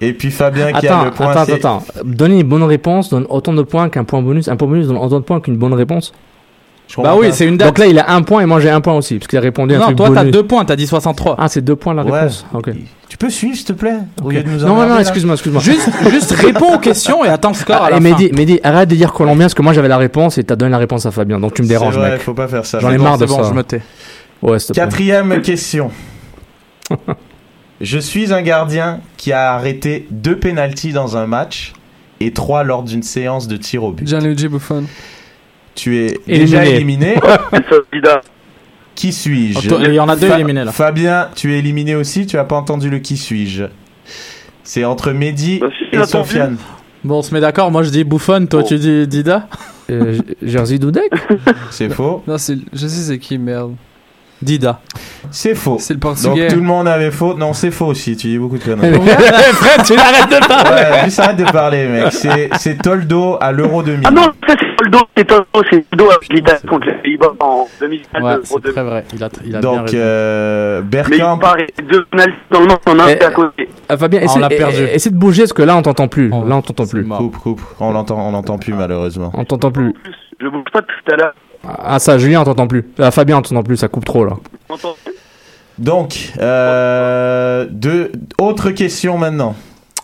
Et 0.00 0.14
puis 0.14 0.30
Fabien 0.30 0.72
qui 0.72 0.86
Attends, 0.86 1.02
a 1.02 1.04
le 1.06 1.10
point. 1.10 1.30
attends, 1.30 1.44
c'est- 1.44 1.52
attends. 1.54 1.82
Donner 2.02 2.40
une 2.40 2.46
bonne 2.48 2.62
réponse 2.62 3.10
donne 3.10 3.26
autant 3.28 3.52
de 3.52 3.62
points 3.62 3.90
qu'un 3.90 4.04
point 4.04 4.22
bonus. 4.22 4.48
Un 4.48 4.56
point 4.56 4.68
bonus 4.68 4.86
donne 4.86 4.96
autant 4.96 5.18
de 5.20 5.24
points 5.24 5.40
qu'une 5.40 5.56
bonne 5.58 5.74
réponse. 5.74 6.12
Bah 6.98 7.14
oui, 7.18 7.28
c'est 7.32 7.46
une 7.46 7.56
date. 7.56 7.68
Donc 7.68 7.78
là, 7.78 7.86
il 7.86 7.98
a 7.98 8.10
un 8.12 8.22
point 8.22 8.40
et 8.42 8.46
moi 8.46 8.60
j'ai 8.60 8.70
un 8.70 8.80
point 8.80 8.94
aussi. 8.94 9.16
Parce 9.18 9.28
qu'il 9.28 9.38
a 9.38 9.42
répondu 9.42 9.74
à 9.74 9.76
un 9.76 9.80
non, 9.80 9.86
truc 9.86 9.96
toi 9.98 10.08
t'as 10.08 10.14
bonus. 10.20 10.32
deux 10.32 10.42
points, 10.46 10.64
t'as 10.64 10.76
dit 10.76 10.86
63. 10.86 11.36
Ah, 11.38 11.48
c'est 11.48 11.60
deux 11.62 11.76
points 11.76 11.94
la 11.94 12.04
Ouais. 12.04 12.20
réponse. 12.20 12.44
Ok. 12.52 12.70
Tu 13.08 13.16
peux 13.16 13.30
suivre, 13.30 13.56
s'il 13.56 13.64
te 13.66 13.72
plaît 13.72 13.96
Au 14.22 14.30
lieu 14.30 14.42
de 14.42 14.48
nous 14.48 14.58
Non, 14.58 14.66
non, 14.66 14.72
emmerder, 14.74 14.88
non, 14.90 14.94
là. 14.96 15.00
excuse-moi, 15.00 15.34
excuse-moi. 15.34 15.60
Juste, 15.62 15.88
juste 16.10 16.32
réponds 16.32 16.74
aux 16.74 16.78
questions 16.78 17.24
et 17.24 17.28
attends 17.28 17.48
le 17.50 17.54
score 17.54 17.76
à 17.76 17.86
Ah, 17.86 17.90
la 17.90 17.96
et 17.96 18.00
fin. 18.00 18.08
Mehdi, 18.18 18.30
Mehdi, 18.32 18.60
arrête 18.62 18.88
de 18.88 18.94
dire 18.94 19.12
colombien 19.12 19.46
parce 19.46 19.54
que 19.54 19.62
moi 19.62 19.72
j'avais 19.72 19.88
la 19.88 19.98
réponse 19.98 20.38
et 20.38 20.44
t'as 20.44 20.56
donné 20.56 20.70
la 20.72 20.78
réponse 20.78 21.06
à 21.06 21.10
Fabien. 21.10 21.38
Donc 21.40 21.54
tu 21.54 21.62
me 21.62 21.66
déranges, 21.68 21.96
vrai, 21.96 22.12
mec. 22.12 22.20
faut 22.20 22.34
pas 22.34 22.48
faire 22.48 22.64
ça. 22.66 22.78
J'en 22.80 22.90
ai 22.90 22.98
marre 22.98 23.18
de 23.18 23.26
bon, 23.26 23.42
ça. 23.42 23.48
je 23.48 23.54
me 23.54 23.62
tais. 23.64 23.82
Ouais, 24.42 24.58
s'il 24.58 24.68
te 24.68 24.72
plaît. 24.74 24.82
Quatrième 24.82 25.42
question. 25.42 25.90
Je 27.80 27.98
suis 27.98 28.32
un 28.32 28.42
gardien 28.42 29.00
qui 29.16 29.32
a 29.32 29.52
arrêté 29.54 30.06
deux 30.10 30.36
pénalties 30.36 30.92
dans 30.92 31.16
un 31.16 31.26
match 31.26 31.72
et 32.20 32.32
trois 32.32 32.62
lors 32.62 32.82
d'une 32.82 33.02
séance 33.02 33.48
de 33.48 33.56
tir 33.56 33.84
au 33.84 33.92
but. 33.92 34.06
Gianluigi 34.06 34.48
Buffon. 34.48 34.84
Tu 35.74 35.96
es 35.98 36.06
Éliminé. 36.26 36.38
déjà 36.38 36.64
éliminé. 36.66 37.14
Qui 38.94 39.12
suis-je 39.12 39.74
il 39.88 39.94
y 39.94 40.00
en 40.00 40.08
a 40.08 40.16
deux 40.16 40.30
éliminés, 40.30 40.64
là. 40.64 40.72
Fabien, 40.72 41.28
tu 41.34 41.54
es 41.54 41.58
éliminé 41.58 41.94
aussi. 41.94 42.26
Tu 42.26 42.36
as 42.38 42.44
pas 42.44 42.56
entendu 42.56 42.90
le 42.90 42.98
qui 42.98 43.16
suis-je 43.16 43.64
C'est 44.62 44.84
entre 44.84 45.12
Mehdi 45.12 45.58
Bah, 45.60 45.68
et. 45.92 46.04
Sofiane. 46.04 46.56
Bon, 47.02 47.18
on 47.18 47.22
se 47.22 47.32
met 47.32 47.40
d'accord. 47.40 47.70
Moi 47.70 47.82
je 47.82 47.88
dis 47.90 48.04
Buffon, 48.04 48.44
toi 48.46 48.60
Oh. 48.62 48.66
tu 48.68 48.78
dis 48.78 49.06
Dida. 49.06 49.48
Euh, 49.90 50.18
Jerzy 50.42 50.78
Dudek? 50.78 51.10
C'est 51.70 51.88
faux. 51.88 52.22
Non, 52.26 52.36
c'est, 52.36 52.58
je 52.74 52.86
sais 52.86 52.88
c'est 52.88 53.18
qui, 53.18 53.38
merde. 53.38 53.74
Dida. 54.42 54.80
C'est 55.30 55.54
faux. 55.54 55.76
C'est 55.78 55.94
le 55.94 56.00
Donc 56.00 56.14
portugais. 56.22 56.48
tout 56.48 56.56
le 56.56 56.62
monde 56.62 56.88
avait 56.88 57.10
faux. 57.10 57.34
Non, 57.34 57.52
c'est 57.52 57.70
faux 57.70 57.86
aussi. 57.86 58.16
Tu 58.16 58.28
dis 58.28 58.38
beaucoup 58.38 58.56
de 58.58 58.64
conneries. 58.64 58.98
Fred, 59.52 59.84
tu 59.84 59.94
l'arrêtes 59.96 60.30
de 60.30 60.46
parler 60.46 60.82
ouais, 60.82 61.04
juste 61.04 61.18
arrête 61.20 61.36
de 61.36 61.44
parler, 61.44 61.86
mec. 61.86 62.12
C'est 62.12 62.48
c'est 62.58 62.78
Toldo 62.82 63.36
à 63.40 63.52
l'Euro 63.52 63.82
2000. 63.82 64.00
Ah 64.06 64.10
non, 64.10 64.28
c'est 64.48 64.56
Toldo, 64.76 64.98
c'est 65.16 65.24
Toldo, 65.26 65.44
c'est 65.70 65.90
Toldo 65.90 66.10
avec 66.10 66.32
l'Italie 66.32 66.60
contre 66.68 66.86
les 66.86 66.94
Pays-Bas 66.94 67.32
en 67.40 67.66
2004. 67.80 68.22
Ouais, 68.24 68.30
l'Euro 68.32 68.44
c'est 68.44 68.54
2000. 68.62 68.72
très 68.72 68.82
vrai. 68.84 69.04
Il 69.14 69.22
a, 69.24 69.28
il 69.44 69.56
a 69.56 69.60
bien 69.60 69.70
Donc 69.72 69.80
raison. 69.82 69.96
euh, 69.98 70.80
Mais 70.80 70.86
il 70.86 70.90
Bergkamp. 70.90 71.38
paraît 71.38 71.66
deux 71.90 72.04
penalties 72.06 72.32
dans 72.50 72.60
le 72.60 72.66
match, 72.66 72.80
on 72.86 72.98
a 72.98 73.04
un 73.04 73.08
Eh, 73.08 73.22
à 73.24 73.30
côté. 73.30 73.68
Ah, 73.90 73.96
Fabien, 73.98 74.20
Ah, 74.26 74.32
on 74.34 74.38
l'a 74.38 74.48
eh, 74.50 74.56
perdu. 74.56 74.76
eh, 74.90 74.94
essaie 74.94 75.10
de 75.10 75.16
bouger 75.18 75.42
parce 75.42 75.52
que 75.52 75.62
là 75.62 75.76
on 75.76 75.82
t'entend 75.82 76.08
plus. 76.08 76.30
Oh. 76.32 76.44
Là 76.48 76.56
on 76.56 76.62
t'entend 76.62 76.86
plus. 76.86 77.06
Coupe, 77.06 77.36
coupe. 77.36 77.60
On 77.78 77.92
l'entend, 77.92 78.26
on 78.26 78.32
l'entend 78.32 78.56
plus 78.58 78.72
malheureusement. 78.72 79.30
On 79.34 79.44
t'entend 79.44 79.70
plus. 79.70 79.92
Je 80.40 80.48
bouge 80.48 80.64
pas 80.72 80.80
tout 80.80 81.12
à 81.12 81.16
l'heure. 81.16 81.34
Ah 81.64 81.98
ça, 81.98 82.18
Julien 82.18 82.40
on 82.40 82.44
t'entend 82.44 82.66
plus. 82.66 82.88
Ah, 82.98 83.10
Fabien 83.10 83.38
on 83.38 83.42
t'entend 83.42 83.62
plus, 83.62 83.76
ça 83.76 83.88
coupe 83.88 84.04
trop 84.04 84.24
là. 84.24 84.36
Donc, 85.78 86.32
euh, 86.38 87.66
deux 87.70 88.12
autres 88.38 88.70
questions 88.70 89.16
maintenant. 89.18 89.54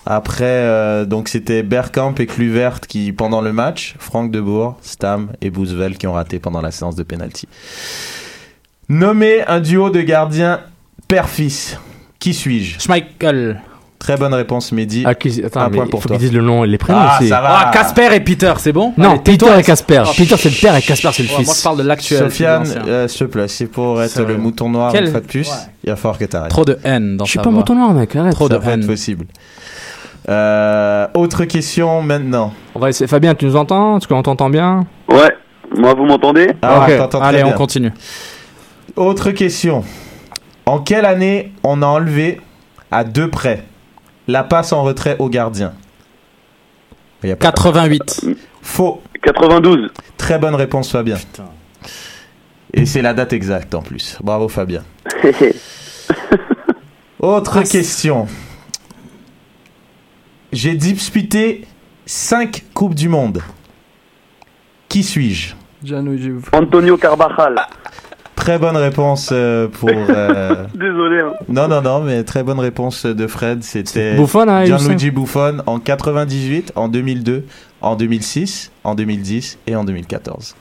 Après, 0.09 0.44
euh, 0.44 1.04
donc 1.04 1.28
c'était 1.28 1.62
Bergkamp 1.62 2.14
et 2.18 2.26
Kluivert 2.26 2.80
qui, 2.80 3.12
pendant 3.12 3.40
le 3.40 3.52
match, 3.52 3.96
Franck 3.98 4.30
Debourg, 4.30 4.78
Stam 4.80 5.32
et 5.40 5.50
Bouzvel 5.50 5.98
qui 5.98 6.07
ont 6.07 6.12
raté 6.12 6.38
pendant 6.38 6.61
la 6.61 6.70
séance 6.70 6.94
de 6.94 7.02
penalty. 7.02 7.48
Nommez 8.88 9.44
un 9.48 9.61
duo 9.61 9.90
de 9.90 10.00
gardiens 10.00 10.61
père-fils. 11.09 11.78
Qui 12.20 12.34
suis-je? 12.34 12.78
Schmeichel. 12.80 13.61
Très 14.07 14.16
bonne 14.16 14.34
réponse, 14.34 14.70
Mehdi. 14.70 15.02
Ah, 15.04 15.16
qui- 15.16 15.42
attends, 15.44 15.62
Un 15.62 15.68
mais 15.68 15.76
point 15.78 15.84
il 15.86 15.90
pour 15.90 16.00
faut 16.00 16.09
toi. 16.09 16.16
qu'ils 16.16 16.26
disent 16.28 16.36
le 16.36 16.42
nom 16.42 16.62
et 16.62 16.68
les 16.68 16.78
prénoms 16.78 17.00
Ah, 17.02 17.16
aussi. 17.18 17.28
ça 17.28 17.40
va. 17.40 17.59
Ah, 17.66 17.70
Casper 17.72 18.14
et 18.14 18.20
Peter, 18.20 18.52
c'est 18.59 18.70
bon 18.72 18.92
Non, 18.96 19.11
Allez, 19.11 19.18
Peter 19.18 19.38
tais-toi. 19.38 19.59
et 19.59 19.62
Casper. 19.64 20.02
Oh, 20.07 20.11
Peter 20.16 20.36
c'est 20.38 20.48
le 20.50 20.61
père 20.61 20.76
et 20.76 20.82
Casper 20.82 21.09
c'est 21.12 21.22
le 21.24 21.28
Ouais, 21.28 21.34
moi 21.34 21.44
je 21.44 21.50
fils. 21.50 21.62
parle 21.62 21.78
de 21.78 21.82
l'actuel. 21.82 22.18
Sofiane, 22.20 22.64
c'est 22.64 22.78
l'ancien. 22.78 22.92
euh, 22.92 23.09
s'il 23.09 23.26
te 23.26 23.32
plaît, 23.32 23.48
c'est 23.48 23.66
pour 23.66 24.00
être 24.00 24.22
le 24.22 24.36
mouton 24.36 24.68
noir 24.70 24.92
Quel- 24.92 25.07
une 25.07 25.11
fois 25.11 25.20
de 25.20 25.26
plus. 25.26 25.48
Ouais. 25.48 25.54
Il 25.82 25.90
va 25.90 25.96
falloir 25.96 26.18
que 26.18 26.24
t'arrêtes. 26.24 26.50
Trop 26.50 26.64
de 26.64 26.78
haine 26.84 27.16
dans 27.16 27.24
Je 27.24 27.30
suis 27.30 27.38
pas 27.38 27.44
voix. 27.44 27.52
mouton 27.52 27.74
noir 27.74 27.92
mec, 27.94 28.14
arrête. 28.14 28.32
Trop 28.32 28.46
Ça 28.46 28.54
de 28.54 28.59
va 28.64 28.72
être 28.72 28.78
haine. 28.80 28.86
possible. 28.86 29.26
Euh, 30.28 31.07
autre 31.14 31.44
question 31.44 32.00
maintenant. 32.02 32.52
On 32.74 32.78
va 32.78 32.88
essayer. 32.90 33.07
Fabien, 33.09 33.34
tu 33.34 33.44
nous 33.46 33.57
entends 33.57 33.98
Est-ce 33.98 34.09
qu'on 34.09 34.22
t'entend 34.22 34.50
bien 34.50 34.86
Ouais, 35.09 35.34
moi 35.76 35.94
vous 35.94 36.04
m'entendez 36.04 36.52
Ah, 36.62 36.82
Ok. 36.88 36.96
t'entends 36.96 37.18
très 37.20 37.28
Allez, 37.28 37.42
on 37.42 37.48
bien. 37.48 37.57
continue. 37.57 37.92
Autre 38.96 39.30
question. 39.32 39.84
En 40.64 40.78
quelle 40.78 41.04
année 41.04 41.52
on 41.64 41.82
a 41.82 41.86
enlevé 41.86 42.40
à 42.90 43.04
deux 43.04 43.28
près 43.30 43.64
la 44.29 44.45
passe 44.45 44.72
en 44.72 44.83
retrait 44.83 45.16
au 45.18 45.29
gardien 45.29 45.72
Il 47.22 47.29
y 47.29 47.33
a 47.33 47.37
pas- 47.37 47.47
88. 47.53 48.27
Faux. 48.62 49.03
92. 49.22 49.91
Très 50.16 50.39
bonne 50.39 50.55
réponse, 50.55 50.91
Fabien. 50.91 51.16
Et 52.74 52.85
c'est 52.87 53.03
la 53.03 53.14
date 53.14 53.33
exacte 53.33 53.74
en 53.74 53.83
plus. 53.83 54.16
Bravo, 54.22 54.49
Fabien. 54.49 54.83
Autre 57.20 57.59
Ah, 57.61 57.62
question. 57.64 58.27
J'ai 60.53 60.74
disputé 60.74 61.66
5 62.05 62.64
Coupes 62.74 62.95
du 62.95 63.09
Monde. 63.09 63.43
Qui 64.89 65.03
suis-je? 65.03 65.55
Antonio 66.53 66.97
Carvajal. 66.97 67.57
Très 68.37 68.59
bonne 68.59 68.76
réponse 68.76 69.30
euh, 69.32 69.66
pour. 69.66 69.89
euh, 69.91 70.66
Désolé. 70.74 71.20
Hein. 71.20 71.32
Non, 71.49 71.66
non, 71.68 71.82
non, 71.82 72.01
mais 72.01 72.22
très 72.22 72.43
bonne 72.45 72.61
réponse 72.61 73.05
de 73.07 73.26
Fred. 73.26 73.62
C'était 73.64 74.14
Buffon, 74.14 74.47
hein, 74.49 74.64
Gianluigi 74.64 75.11
Buffon 75.11 75.59
en 75.66 75.78
98, 75.80 76.72
en 76.76 76.89
2002, 76.89 77.45
en 77.80 77.97
2006, 77.97 78.70
en 78.84 78.95
2010 78.95 79.59
et 79.66 79.74
en 79.74 79.84
2014. 79.84 80.55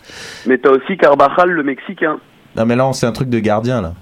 Mais 0.48 0.58
t'as 0.58 0.70
aussi 0.72 0.98
Carvajal, 0.98 1.50
le 1.52 1.64
Mexicain. 1.64 2.18
Non, 2.56 2.66
mais 2.66 2.76
là, 2.76 2.88
on- 2.88 2.94
c'est 2.94 3.06
un 3.06 3.12
truc 3.12 3.30
de 3.30 3.40
gardien, 3.40 3.82
là. 3.82 3.94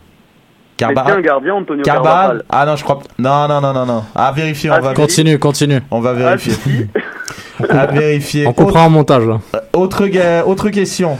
C'est 0.80 0.86
un 0.86 0.94
Carbaral 0.94 1.22
gardien, 1.22 1.54
Antonio 1.56 1.84
Carvajal. 1.84 2.44
Ah 2.50 2.66
non, 2.66 2.76
je 2.76 2.84
crois. 2.84 3.00
Non, 3.20 3.48
non, 3.48 3.60
non, 3.62 3.74
non, 3.74 3.86
non. 3.86 4.04
À 4.16 4.32
vérifier, 4.32 4.70
on 4.70 4.74
Ah, 4.74 4.80
va. 4.82 4.94
Continue, 4.94 5.40
continue. 5.40 5.80
On 5.92 6.00
va 6.00 6.12
Ah, 6.12 6.14
vérifier. 6.14 6.88
À 7.70 7.86
vérifier. 7.86 8.48
On 8.48 8.54
coupera 8.54 8.82
en 8.82 8.90
montage 8.90 9.26
là. 9.26 9.40
Autre, 9.74 10.08
ga- 10.08 10.44
autre 10.46 10.70
question. 10.70 11.18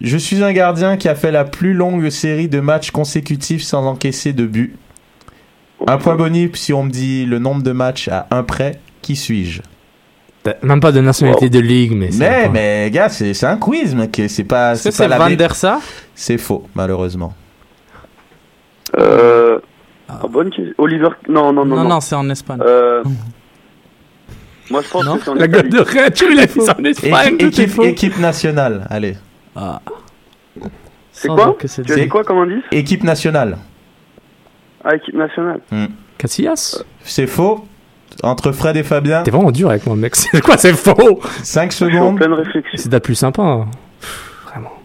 Je 0.00 0.16
suis 0.16 0.42
un 0.42 0.52
gardien 0.52 0.96
qui 0.96 1.08
a 1.08 1.14
fait 1.14 1.30
la 1.30 1.44
plus 1.44 1.74
longue 1.74 2.08
série 2.08 2.48
de 2.48 2.60
matchs 2.60 2.90
consécutifs 2.90 3.62
sans 3.62 3.86
encaisser 3.86 4.32
de 4.32 4.46
but. 4.46 4.76
Un 5.86 5.98
point 5.98 6.14
bonus 6.14 6.50
si 6.54 6.72
on 6.72 6.84
me 6.84 6.90
dit 6.90 7.26
le 7.26 7.38
nombre 7.38 7.62
de 7.62 7.72
matchs 7.72 8.08
à 8.08 8.26
un 8.30 8.42
près. 8.42 8.78
Qui 9.02 9.16
suis-je? 9.16 9.62
Même 10.62 10.80
pas 10.80 10.92
de 10.92 11.00
nationalité 11.00 11.48
de 11.48 11.58
ligue, 11.60 11.92
mais. 11.92 12.10
c'est 12.10 12.18
Mais, 12.18 12.48
mais 12.48 12.90
gars, 12.90 13.08
c'est 13.08 13.44
un 13.44 13.56
quiz, 13.56 13.94
mec. 13.94 14.20
C'est 14.28 14.44
pas. 14.44 14.72
Est-ce 14.72 14.84
que 14.84 14.88
pas 14.88 14.94
c'est 14.94 15.08
la 15.08 15.18
Van 15.18 15.30
der 15.30 15.54
Sar 15.54 15.80
C'est 16.14 16.38
faux, 16.38 16.66
malheureusement. 16.74 17.34
Euh, 18.98 19.58
ah, 20.08 20.20
bonne 20.28 20.50
question. 20.50 20.74
Oliver. 20.78 21.08
Non, 21.28 21.52
non, 21.52 21.64
non. 21.64 21.76
Non, 21.76 21.82
non. 21.84 21.88
non, 21.90 22.00
c'est 22.00 22.16
en 22.16 22.28
Espagne. 22.28 22.58
Euh, 22.60 23.02
Moi, 24.70 24.82
je 24.82 24.88
pense 24.88 25.04
Non 25.04 25.16
que 25.16 25.24
c'est 25.24 25.30
en 25.30 25.34
La 25.34 25.48
gueule 25.48 25.68
de 25.68 26.10
tu 26.10 26.34
l'as 26.34 26.46
dit 26.46 26.60
ça 26.60 26.76
en 26.78 26.84
Espagne, 26.84 27.36
Équipe, 27.38 27.80
équipe 27.82 28.18
nationale, 28.18 28.86
allez. 28.90 29.16
Ah. 29.56 29.80
C'est 31.12 31.28
quoi 31.28 31.56
c'est- 31.66 31.82
Tu 31.84 31.92
as 31.92 31.96
dit 31.96 32.08
quoi 32.08 32.24
comme 32.24 32.38
indice 32.38 32.64
Équipe 32.70 33.04
nationale. 33.04 33.58
Ah, 34.84 34.96
équipe 34.96 35.14
nationale. 35.14 35.60
Casillas 36.18 36.82
C'est 37.02 37.26
faux. 37.26 37.66
Entre 38.22 38.52
Fred 38.52 38.76
et 38.76 38.82
Fabien, 38.82 39.22
T'es 39.22 39.30
vraiment 39.30 39.50
dur 39.50 39.70
avec 39.70 39.86
moi, 39.86 39.96
mec. 39.96 40.14
C'est 40.16 40.40
quoi, 40.42 40.58
c'est 40.58 40.74
faux 40.74 41.20
5 41.42 41.70
Je 41.70 41.76
suis 41.76 41.84
en 41.86 41.88
secondes. 41.88 42.20
C'est 42.74 42.88
date 42.90 43.04
plus 43.04 43.14
sympa. 43.14 43.42
hein. 43.42 43.66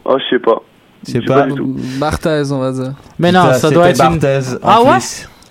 Oh, 0.06 0.18
je 0.18 0.24
sais 0.36 0.40
pas. 0.40 0.62
C'est 1.04 1.16
Je 1.22 1.28
sais 1.28 1.34
pas. 1.34 1.44
tout. 1.48 1.76
Barthez, 2.00 2.44
on 2.52 2.60
va 2.60 2.72
dire. 2.72 2.94
Mais 3.20 3.34
non, 3.34 3.52
ça 3.54 3.70
doit 3.70 3.90
être 3.90 3.98
C'était 3.98 4.08
une. 4.14 4.20
Barthez. 4.20 4.56
en 4.64 4.70
Ah 4.70 4.82
ouais. 4.84 5.00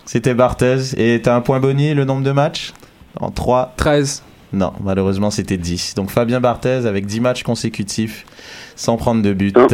C'était 0.07 0.33
Barthez. 0.35 0.79
Et 0.97 1.21
t'as 1.21 1.37
un 1.37 1.43
point 1.43 1.61
boni, 1.61 1.93
le 1.93 2.05
nombre 2.07 2.23
de 2.23 2.33
matchs 2.33 2.73
En 3.21 3.31
3. 3.31 3.75
13. 3.77 4.23
Non, 4.55 4.73
malheureusement, 4.83 5.31
c'était 5.31 5.59
10. 5.59 5.95
Donc 5.97 6.09
Fabien 6.11 6.41
Barthez 6.41 6.87
avec 6.87 7.05
10 7.05 7.21
matchs 7.21 7.43
consécutifs 7.43 8.25
sans 8.77 8.97
prendre 8.97 9.23
de 9.23 9.33
but. 9.33 9.57
Hein 9.57 9.67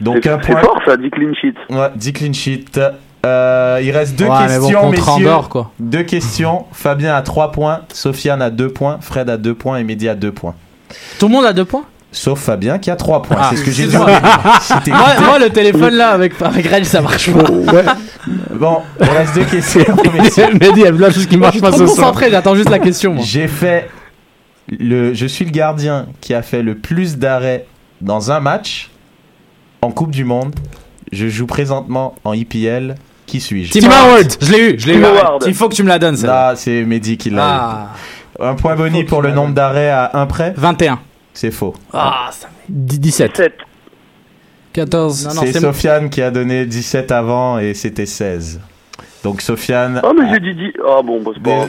Donc 0.00 0.18
C'est 0.22 0.30
un 0.30 0.38
c'est 0.42 0.52
point. 0.52 0.60
fort, 0.60 0.80
ça, 0.84 0.96
dit 0.96 1.10
clean 1.10 1.32
sheet. 1.40 1.54
Ouais, 1.70 1.88
10 1.96 2.12
clean 2.12 2.32
sheet. 2.32 2.80
Euh, 3.26 3.80
il 3.82 3.90
reste 3.90 4.16
deux 4.16 4.26
Ouais, 4.26 4.46
mais 4.48 4.58
bon, 4.58 4.66
questions, 4.68 4.90
messieurs. 4.90 5.12
Andorre, 5.12 5.48
quoi. 5.48 5.70
Deux 5.80 6.02
questions. 6.04 6.66
Fabien 6.72 7.14
a 7.14 7.22
3 7.22 7.50
points, 7.52 7.80
Sofiane 7.92 8.42
a 8.42 8.50
2 8.50 8.68
points, 8.68 8.98
Fred 9.00 9.28
a 9.30 9.36
2 9.36 9.54
points 9.54 9.78
et 9.78 9.84
Mehdi 9.84 10.08
a 10.08 10.14
2 10.14 10.30
points. 10.30 10.54
Tout 11.18 11.26
le 11.26 11.32
monde 11.32 11.44
a 11.44 11.52
deux 11.52 11.64
points? 11.64 11.84
Sauf 12.12 12.40
Fabien 12.40 12.78
qui 12.78 12.90
a 12.90 12.96
3 12.96 13.22
points. 13.22 13.36
Ah, 13.38 13.48
c'est 13.50 13.56
ce 13.56 13.64
que 13.64 13.70
j'ai 13.70 13.86
dit. 13.86 13.96
moi, 13.96 14.06
moi, 15.20 15.38
le 15.38 15.50
téléphone 15.50 15.94
là 15.94 16.10
avec, 16.10 16.40
avec 16.40 16.66
Reg, 16.66 16.84
ça 16.84 17.00
marche 17.00 17.30
pas. 17.30 17.96
Bon, 18.58 18.78
il 19.00 19.06
reste 19.06 19.34
deux 19.36 19.44
questions. 19.44 19.84
Mehdi, 20.54 20.70
il 20.76 20.82
y 20.82 20.86
a 20.86 20.92
plein 20.92 21.08
de 21.08 21.12
choses 21.12 21.26
qui 21.26 21.38
je 21.40 21.50
suis 21.50 21.60
pas 21.60 21.70
ce 21.72 21.78
soir. 21.86 21.88
concentré, 21.88 22.30
j'attends 22.30 22.54
juste 22.54 22.70
la 22.70 22.78
question, 22.80 23.14
moi. 23.14 23.24
J'ai 23.24 23.46
fait 23.46 23.88
le, 24.68 25.14
je 25.14 25.26
suis 25.26 25.44
le 25.44 25.50
gardien 25.50 26.06
qui 26.20 26.34
a 26.34 26.42
fait 26.42 26.62
le 26.62 26.74
plus 26.74 27.18
d'arrêts 27.18 27.66
dans 28.00 28.30
un 28.30 28.40
match 28.40 28.90
en 29.82 29.90
Coupe 29.90 30.10
du 30.10 30.24
Monde. 30.24 30.54
Je 31.12 31.28
joue 31.28 31.46
présentement 31.46 32.14
en 32.24 32.32
IPL. 32.32 32.94
Qui 33.26 33.40
suis-je 33.40 33.78
Tim 33.78 33.90
Howard 33.90 34.36
Je 34.40 34.50
l'ai 34.52 34.70
eu, 34.70 34.78
je 34.78 34.86
l'ai 34.86 34.94
eu. 34.94 35.02
Tim 35.02 35.08
Howard. 35.08 35.44
Il 35.46 35.54
faut 35.54 35.68
que 35.68 35.74
tu 35.74 35.82
me 35.82 35.88
la 35.88 35.98
donnes, 35.98 36.16
celle-là. 36.16 36.50
Là, 36.50 36.56
c'est 36.56 36.84
Mehdi 36.84 37.18
qui 37.18 37.28
l'a. 37.30 37.44
Ah, 37.44 37.88
eu. 38.40 38.42
Un 38.44 38.54
point 38.54 38.74
boni 38.76 39.04
pour 39.04 39.20
le 39.20 39.32
nombre 39.32 39.52
d'arrêts 39.52 39.90
à 39.90 40.10
un 40.14 40.26
près. 40.26 40.54
21. 40.56 40.98
C'est 41.34 41.50
faux. 41.50 41.74
Ah, 41.92 42.30
ça 42.32 42.48
17. 42.68 43.36
7. 43.36 43.52
14. 44.72 45.26
Non, 45.26 45.34
non, 45.34 45.40
C'est 45.42 45.52
c'est 45.52 45.60
Sofiane 45.60 46.10
qui 46.10 46.22
a 46.22 46.30
donné 46.30 46.64
17 46.66 47.10
avant 47.12 47.58
et 47.58 47.74
c'était 47.74 48.06
16. 48.06 48.60
Donc 49.24 49.42
Sofiane. 49.42 50.00
Oh, 50.04 50.12
mais 50.18 50.32
j'ai 50.32 50.40
dit 50.40 50.54
10. 50.54 50.72
Ah, 50.86 51.02
bon, 51.02 51.20
bah, 51.22 51.32
c'est 51.34 51.42
pas 51.42 51.66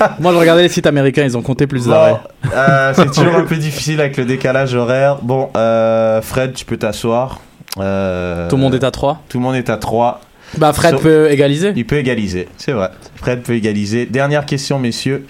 grave. 0.00 0.16
Moi, 0.20 0.32
je 0.32 0.38
regardais 0.38 0.62
les 0.62 0.68
sites 0.68 0.86
américains, 0.86 1.22
ils 1.24 1.36
ont 1.36 1.42
compté 1.42 1.66
plus 1.66 1.86
d'arrêts. 1.86 2.16
euh, 2.52 2.92
c'est 2.94 3.12
toujours 3.12 3.36
un 3.36 3.44
peu 3.44 3.56
difficile 3.56 4.00
avec 4.00 4.16
le 4.16 4.24
décalage 4.24 4.74
horaire. 4.74 5.18
Bon, 5.22 5.50
euh, 5.56 6.20
Fred, 6.22 6.54
tu 6.54 6.64
peux 6.64 6.76
t'asseoir. 6.76 7.40
Euh, 7.78 8.48
Tout 8.48 8.56
le 8.56 8.62
monde 8.62 8.74
est 8.74 8.84
à 8.84 8.90
3. 8.90 9.22
Tout 9.28 9.38
le 9.38 9.44
monde 9.44 9.54
est 9.54 9.70
à 9.70 9.76
3. 9.76 10.20
Bah, 10.58 10.72
Fred 10.72 10.98
peut 10.98 11.30
égaliser. 11.30 11.72
Il 11.76 11.86
peut 11.86 11.96
égaliser, 11.96 12.48
c'est 12.56 12.72
vrai. 12.72 12.90
Fred 13.16 13.42
peut 13.42 13.54
égaliser. 13.54 14.06
Dernière 14.06 14.46
question, 14.46 14.78
messieurs. 14.78 15.26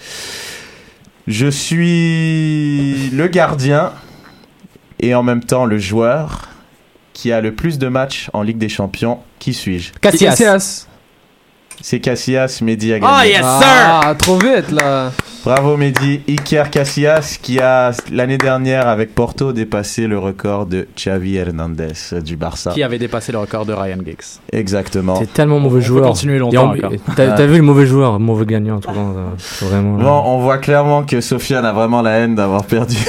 Je 1.27 1.49
suis 1.49 3.11
le 3.11 3.27
gardien 3.27 3.93
et 5.01 5.15
en 5.15 5.23
même 5.23 5.43
temps 5.43 5.65
le 5.65 5.79
joueur 5.79 6.49
qui 7.13 7.33
a 7.33 7.41
le 7.41 7.53
plus 7.53 7.79
de 7.79 7.89
matchs 7.89 8.31
en 8.33 8.43
Ligue 8.43 8.59
des 8.59 8.69
Champions. 8.69 9.19
Qui 9.39 9.55
suis-je? 9.55 9.93
Cassias. 10.01 10.87
C'est 11.81 12.01
Casillas, 12.01 12.61
Mehdi 12.63 12.93
a 12.95 12.99
gagné. 12.99 13.13
Oh, 13.17 13.23
yes, 13.25 13.37
sir 13.39 13.67
Ah, 14.03 14.15
trop 14.19 14.39
vite, 14.39 14.71
là. 14.73 15.13
Bravo 15.45 15.77
Mehdi. 15.77 16.23
Iker 16.29 16.71
Casillas 16.71 17.39
qui 17.41 17.61
a 17.61 17.93
l'année 18.11 18.39
dernière 18.39 18.89
avec 18.89 19.15
Porto 19.15 19.53
dépassé 19.53 20.09
le 20.09 20.19
record 20.19 20.67
de 20.67 20.89
Xavi 20.97 21.37
Hernandez 21.37 21.93
du 22.25 22.37
Barça. 22.37 22.73
Qui 22.73 22.83
avait 22.83 22.99
dépassé 22.99 23.31
le 23.31 23.39
record 23.39 23.65
de 23.65 23.73
Ryan 23.73 23.99
Giggs. 24.05 24.41
Exactement. 24.53 25.17
T'es 25.21 25.27
tellement 25.27 25.61
mauvais 25.61 25.79
On 25.79 25.83
joueur. 25.83 26.09
continuer 26.09 26.39
longtemps 26.39 26.73
en-. 26.73 27.15
T'as 27.15 27.35
Ah. 27.37 27.47
vu 27.47 27.59
le 27.59 27.63
mauvais 27.63 27.87
joueur, 27.87 28.19
mauvais 28.19 28.45
gagnant, 28.47 28.81
tout 28.81 28.89
le 28.89 28.95
temps, 28.97 29.15
euh, 29.17 29.27
c'est 29.39 29.67
vraiment. 29.67 29.99
Bon, 29.99 30.23
on 30.35 30.39
voit 30.39 30.59
clairement 30.59 31.05
que 31.05 31.21
Sofiane 31.21 31.65
a 31.65 31.73
vraiment 31.73 32.03
la 32.03 32.13
haine 32.19 32.35
d'avoir 32.35 32.65
perdu. 32.65 32.97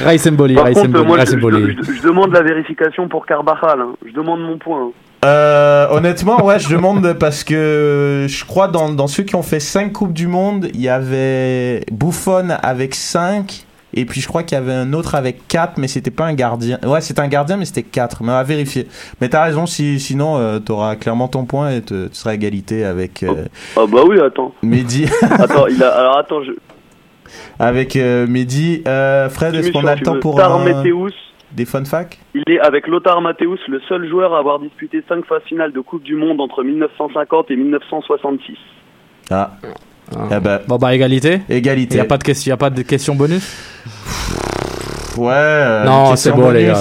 Rice 0.00 0.26
Mboli, 0.30 0.54
Par 0.54 0.64
Rice 0.66 0.76
contre, 0.78 0.88
Mboli. 0.90 1.06
moi, 1.06 1.16
je, 1.16 1.22
Rice 1.22 1.34
Mboli. 1.36 1.76
je- 1.82 1.92
je 1.94 2.02
demande 2.02 2.32
la 2.32 2.42
vérification 2.42 3.08
pour 3.08 3.24
Carvajal. 3.26 3.80
hein. 3.80 3.94
Je 4.06 4.12
demande 4.12 4.40
mon 4.40 4.58
point. 4.58 4.90
Euh, 5.24 5.88
honnêtement, 5.90 6.44
ouais, 6.44 6.60
je 6.60 6.68
demande 6.68 7.12
parce 7.14 7.42
que 7.42 8.26
je 8.28 8.44
crois 8.44 8.68
dans, 8.68 8.88
dans 8.90 9.08
ceux 9.08 9.24
qui 9.24 9.34
ont 9.34 9.42
fait 9.42 9.58
5 9.60 9.92
Coupes 9.92 10.12
du 10.12 10.28
Monde, 10.28 10.68
il 10.74 10.80
y 10.80 10.88
avait 10.88 11.84
Buffon 11.90 12.48
avec 12.62 12.94
5. 12.94 13.64
Et 13.94 14.04
puis 14.04 14.20
je 14.20 14.28
crois 14.28 14.42
qu'il 14.42 14.56
y 14.56 14.60
avait 14.60 14.74
un 14.74 14.92
autre 14.92 15.14
avec 15.14 15.48
4, 15.48 15.78
mais 15.78 15.88
c'était 15.88 16.10
pas 16.10 16.26
un 16.26 16.34
gardien. 16.34 16.78
Ouais, 16.84 17.00
c'était 17.00 17.20
un 17.20 17.26
gardien, 17.26 17.56
mais 17.56 17.64
c'était 17.64 17.82
4. 17.82 18.22
Mais 18.22 18.32
à 18.32 18.42
vérifier. 18.44 18.86
Mais 19.20 19.28
t'as 19.30 19.42
raison, 19.42 19.64
si, 19.66 19.98
sinon 19.98 20.36
euh, 20.36 20.58
t'auras 20.60 20.94
clairement 20.94 21.26
ton 21.26 21.46
point 21.46 21.70
et 21.70 21.80
te- 21.80 22.06
tu 22.08 22.14
seras 22.14 22.30
à 22.32 22.34
égalité 22.34 22.84
avec 22.84 23.22
euh, 23.22 23.46
Ah, 23.76 23.86
bah 23.90 24.02
oui, 24.06 24.20
attends. 24.20 24.52
Mehdi. 24.62 25.06
Attends, 25.22 25.66
il 25.68 25.82
a. 25.82 25.88
Alors, 25.88 26.18
attends, 26.18 26.42
je. 26.44 26.52
avec 27.58 27.96
euh, 27.96 28.26
Mehdi. 28.28 28.82
Euh, 28.86 29.28
Fred, 29.30 29.54
est-ce 29.54 29.70
qu'on 29.72 29.86
a 29.86 29.94
le 29.96 30.02
temps 30.02 30.20
pour 30.20 30.36
Tar 30.36 30.54
un- 30.60 30.64
des 31.52 31.64
fun 31.64 31.84
facts 31.84 32.18
il 32.34 32.42
est 32.46 32.60
avec 32.60 32.86
Lothar 32.86 33.20
Matthäus 33.20 33.60
le 33.68 33.80
seul 33.88 34.08
joueur 34.08 34.34
à 34.34 34.38
avoir 34.38 34.58
disputé 34.60 35.02
5 35.08 35.24
phases 35.26 35.42
finales 35.46 35.72
de 35.72 35.80
Coupe 35.80 36.02
du 36.02 36.14
Monde 36.14 36.40
entre 36.40 36.62
1950 36.62 37.50
et 37.50 37.56
1966. 37.56 38.56
Ah. 39.30 39.52
Ah. 40.14 40.28
Eh 40.36 40.40
ben, 40.40 40.60
Bon, 40.68 40.76
bah, 40.76 40.94
égalité. 40.94 41.40
Il 41.48 41.56
égalité. 41.56 41.96
n'y 41.96 42.00
a, 42.00 42.04
pas 42.04 42.16
de 42.18 42.24
question- 42.24 42.50
y 42.50 42.52
a 42.52 42.56
pas 42.56 42.70
de 42.70 42.82
question 42.82 43.14
bonus 43.14 43.44
Ouais. 45.18 45.32
euh, 45.34 45.84
Non, 45.84 46.16
c'est 46.16 46.32
bon, 46.32 46.50
les 46.50 46.66
gars. 46.66 46.74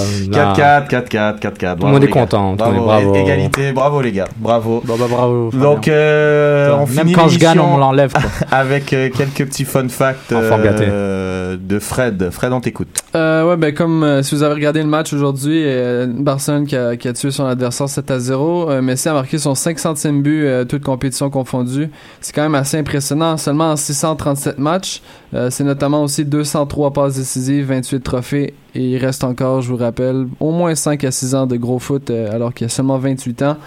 4-4, 0.87 0.87
4-4, 0.89 1.39
4-4. 1.39 1.77
Tout 1.79 1.85
le 1.85 1.91
monde 1.91 2.03
est 2.03 2.07
content, 2.07 2.53
Bravo. 2.53 2.83
bravo. 2.83 3.15
Égalité, 3.15 3.71
bravo 3.71 4.01
les 4.01 4.11
gars, 4.11 4.27
bravo. 4.37 4.81
Bon, 4.85 4.95
bah, 4.97 5.05
bravo. 5.09 5.49
Donc, 5.51 5.87
euh, 5.87 6.71
on 6.73 6.85
Même 6.87 6.87
finit 6.87 7.13
quand 7.13 7.27
je 7.27 7.39
gagne, 7.39 7.59
on 7.59 7.77
l'enlève. 7.77 8.13
avec 8.51 8.93
euh, 8.93 9.09
quelques 9.15 9.45
petits 9.49 9.65
fun 9.65 9.87
facts 9.89 10.33
de 10.33 11.79
Fred. 11.79 12.29
Fred, 12.31 12.53
on 12.53 12.59
t'écoute. 12.61 12.87
Euh, 13.15 13.49
ouais, 13.49 13.57
ben 13.57 13.73
comme 13.73 14.03
euh, 14.03 14.21
si 14.21 14.35
vous 14.35 14.43
avez 14.43 14.53
regardé 14.53 14.81
le 14.81 14.87
match 14.87 15.13
aujourd'hui, 15.13 15.63
euh, 15.65 16.05
Barcelone 16.09 16.65
qui 16.65 16.75
a, 16.75 16.95
qui 16.97 17.07
a 17.07 17.13
tué 17.13 17.31
son 17.31 17.45
adversaire 17.45 17.89
7 17.89 18.11
à 18.11 18.19
0. 18.19 18.69
Euh, 18.69 18.81
Messi 18.81 19.09
a 19.09 19.13
marqué 19.13 19.37
son 19.37 19.53
500e 19.53 20.21
but, 20.21 20.43
euh, 20.45 20.65
toute 20.65 20.83
compétition 20.83 21.29
confondue. 21.29 21.89
C'est 22.21 22.33
quand 22.35 22.43
même 22.43 22.55
assez 22.55 22.77
impressionnant. 22.77 23.37
Seulement 23.37 23.71
en 23.71 23.75
637 23.75 24.59
matchs. 24.59 25.01
Euh, 25.33 25.49
c'est 25.49 25.63
notamment 25.63 26.03
aussi 26.03 26.25
203 26.25 26.91
passes 26.91 27.15
décisives, 27.17 27.65
28 27.67 28.01
trophées. 28.03 28.26
Et 28.33 28.53
il 28.75 28.97
reste 28.97 29.23
encore, 29.23 29.61
je 29.61 29.69
vous 29.69 29.77
rappelle, 29.77 30.27
au 30.39 30.51
moins 30.51 30.75
5 30.75 31.03
à 31.03 31.11
6 31.11 31.35
ans 31.35 31.47
de 31.47 31.55
gros 31.57 31.79
foot 31.79 32.09
euh, 32.09 32.31
alors 32.33 32.53
qu'il 32.53 32.65
a 32.65 32.69
seulement 32.69 32.97
28 32.97 33.41
ans. 33.43 33.57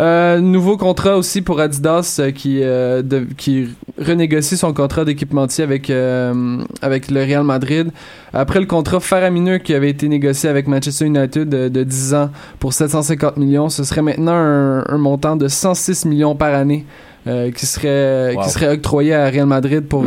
Euh, 0.00 0.40
nouveau 0.40 0.78
contrat 0.78 1.18
aussi 1.18 1.42
pour 1.42 1.60
Adidas 1.60 2.16
euh, 2.18 2.30
qui, 2.30 2.60
euh, 2.62 3.02
de- 3.02 3.26
qui 3.36 3.68
renégocie 3.98 4.56
son 4.56 4.72
contrat 4.72 5.04
d'équipementier 5.04 5.62
avec, 5.64 5.90
avec 6.80 7.10
le 7.10 7.20
Real 7.20 7.44
Madrid. 7.44 7.90
Après 8.32 8.58
le 8.58 8.64
contrat 8.66 9.00
faramineux 9.00 9.58
qui 9.58 9.74
avait 9.74 9.90
été 9.90 10.08
négocié 10.08 10.48
avec 10.48 10.66
Manchester 10.66 11.04
United 11.04 11.46
de, 11.48 11.68
de 11.68 11.84
10 11.84 12.14
ans 12.14 12.30
pour 12.58 12.72
750 12.72 13.36
millions, 13.36 13.68
ce 13.68 13.84
serait 13.84 14.00
maintenant 14.02 14.32
un, 14.34 14.82
un 14.88 14.98
montant 14.98 15.36
de 15.36 15.46
106 15.46 16.06
millions 16.06 16.34
par 16.34 16.54
année 16.54 16.86
qui, 17.54 17.66
serait, 17.66 18.34
Wow. 18.34 18.42
qui 18.42 18.50
serait 18.50 18.72
octroyé 18.72 19.14
à 19.14 19.28
Real 19.30 19.46
Madrid 19.46 19.86
pour 19.86 20.02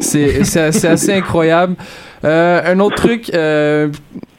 c'est 0.00 0.86
assez 0.86 1.12
incroyable. 1.12 1.74
Euh, 2.24 2.60
un 2.64 2.80
autre 2.80 2.96
truc, 2.96 3.30
euh, 3.34 3.88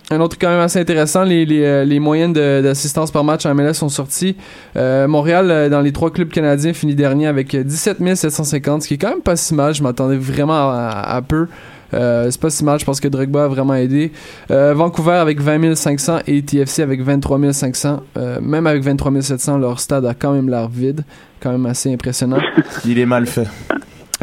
un 0.09 0.19
autre 0.19 0.37
quand 0.39 0.49
même 0.49 0.59
assez 0.59 0.79
intéressant, 0.79 1.23
les, 1.23 1.45
les, 1.45 1.63
euh, 1.63 1.83
les 1.83 1.99
moyennes 1.99 2.33
d'assistance 2.33 3.11
par 3.11 3.23
match 3.23 3.45
en 3.45 3.53
MLS 3.53 3.73
sont 3.73 3.89
sorties. 3.89 4.35
Montréal, 4.75 5.69
dans 5.69 5.81
les 5.81 5.91
trois 5.91 6.11
clubs 6.11 6.29
canadiens, 6.29 6.73
finit 6.73 6.95
dernier 6.95 7.27
avec 7.27 7.53
euh, 7.53 7.63
17 7.63 8.15
750, 8.15 8.83
ce 8.83 8.87
qui 8.87 8.93
est 8.95 8.97
quand 8.97 9.09
même 9.09 9.21
pas 9.21 9.35
si 9.35 9.53
mal. 9.53 9.73
Je 9.73 9.83
m'attendais 9.83 10.17
vraiment 10.17 10.69
à, 10.69 11.21
peu. 11.27 11.47
Euh, 11.93 12.27
c'est 12.29 12.41
pas 12.41 12.49
si 12.49 12.63
mal, 12.65 12.79
je 12.79 12.85
pense 12.85 12.99
que 12.99 13.07
Drogba 13.07 13.45
a 13.45 13.47
vraiment 13.47 13.75
aidé. 13.75 14.11
Vancouver 14.49 15.13
avec 15.13 15.39
20 15.39 15.75
500 15.75 16.19
et 16.27 16.41
TFC 16.41 16.81
avec 16.81 17.01
23 17.01 17.53
500. 17.53 18.01
Euh, 18.17 18.39
même 18.41 18.67
avec 18.67 18.83
23 18.83 19.21
700, 19.21 19.57
leur 19.59 19.79
stade 19.79 20.05
a 20.05 20.13
quand 20.13 20.33
même 20.33 20.49
l'air 20.49 20.67
vide. 20.67 21.03
Quand 21.39 21.51
même 21.51 21.65
assez 21.67 21.93
impressionnant. 21.93 22.39
Il 22.85 22.97
est 22.97 23.05
mal 23.05 23.27
fait. 23.27 23.47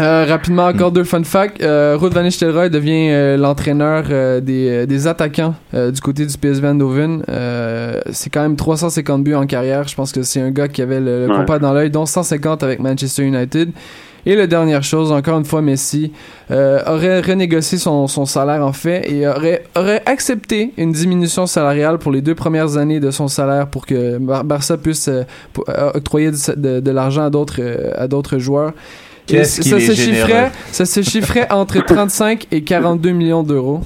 Euh, 0.01 0.25
rapidement, 0.27 0.67
encore 0.67 0.91
deux 0.91 1.05
fun 1.05 1.23
facts. 1.23 1.63
Euh, 1.63 1.97
Ruud 2.01 2.15
van 2.15 2.23
Nistelrooy 2.23 2.71
devient 2.71 3.11
euh, 3.11 3.37
l'entraîneur 3.37 4.05
euh, 4.11 4.41
des, 4.41 4.69
euh, 4.71 4.87
des 4.87 5.07
attaquants 5.07 5.55
euh, 5.75 5.91
du 5.91 6.01
côté 6.01 6.25
du 6.25 6.37
PSV 6.39 6.67
Eindhoven. 6.67 7.23
Euh, 7.29 8.01
c'est 8.11 8.31
quand 8.31 8.41
même 8.41 8.57
350 8.57 9.23
buts 9.23 9.35
en 9.35 9.47
carrière. 9.47 9.87
Je 9.87 9.95
pense 9.95 10.11
que 10.13 10.23
c'est 10.23 10.41
un 10.41 10.51
gars 10.51 10.69
qui 10.69 10.81
avait 10.81 10.99
le, 10.99 11.27
le 11.27 11.33
Ouais. 11.33 11.37
compas 11.37 11.59
dans 11.59 11.75
l'œil, 11.75 11.91
dont 11.91 12.07
150 12.07 12.63
avec 12.63 12.81
Manchester 12.81 13.23
United. 13.25 13.71
Et 14.25 14.35
la 14.35 14.47
dernière 14.47 14.83
chose, 14.83 15.13
encore 15.13 15.39
une 15.39 15.45
fois, 15.45 15.61
Messi 15.63 16.13
euh, 16.51 16.81
aurait 16.87 17.21
renégocié 17.21 17.77
son, 17.77 18.07
son 18.07 18.25
salaire 18.25 18.65
en 18.65 18.73
fait 18.73 19.11
et 19.13 19.27
aurait, 19.29 19.65
aurait 19.77 20.01
accepté 20.07 20.73
une 20.79 20.93
diminution 20.93 21.45
salariale 21.47 21.99
pour 21.99 22.13
les 22.13 22.23
deux 22.23 22.37
premières 22.37 22.77
années 22.79 23.01
de 23.01 23.11
son 23.11 23.27
salaire 23.29 23.67
pour 23.67 23.85
que 23.85 24.19
Bar- 24.19 24.45
Barça 24.45 24.77
puisse 24.79 25.09
euh, 25.09 25.25
pour- 25.53 25.65
octroyer 25.95 26.31
du- 26.31 26.39
de, 26.57 26.79
de 26.81 26.91
l'argent 26.93 27.25
à 27.25 27.31
d'autres 27.31 27.61
à 27.97 28.07
d'autres 28.09 28.39
joueurs. 28.39 28.73
Et 29.29 29.33
Qu'est-ce 29.33 29.61
qu'il 29.61 29.71
ça 29.71 29.77
est 29.79 29.81
se 29.87 29.93
chiffrait, 29.95 30.51
ça 30.73 30.85
se 30.85 31.03
chiffrait 31.03 31.51
entre 31.51 31.81
35 31.87 32.47
et 32.51 32.63
42 32.63 33.11
millions 33.13 33.43
d'euros, 33.43 33.81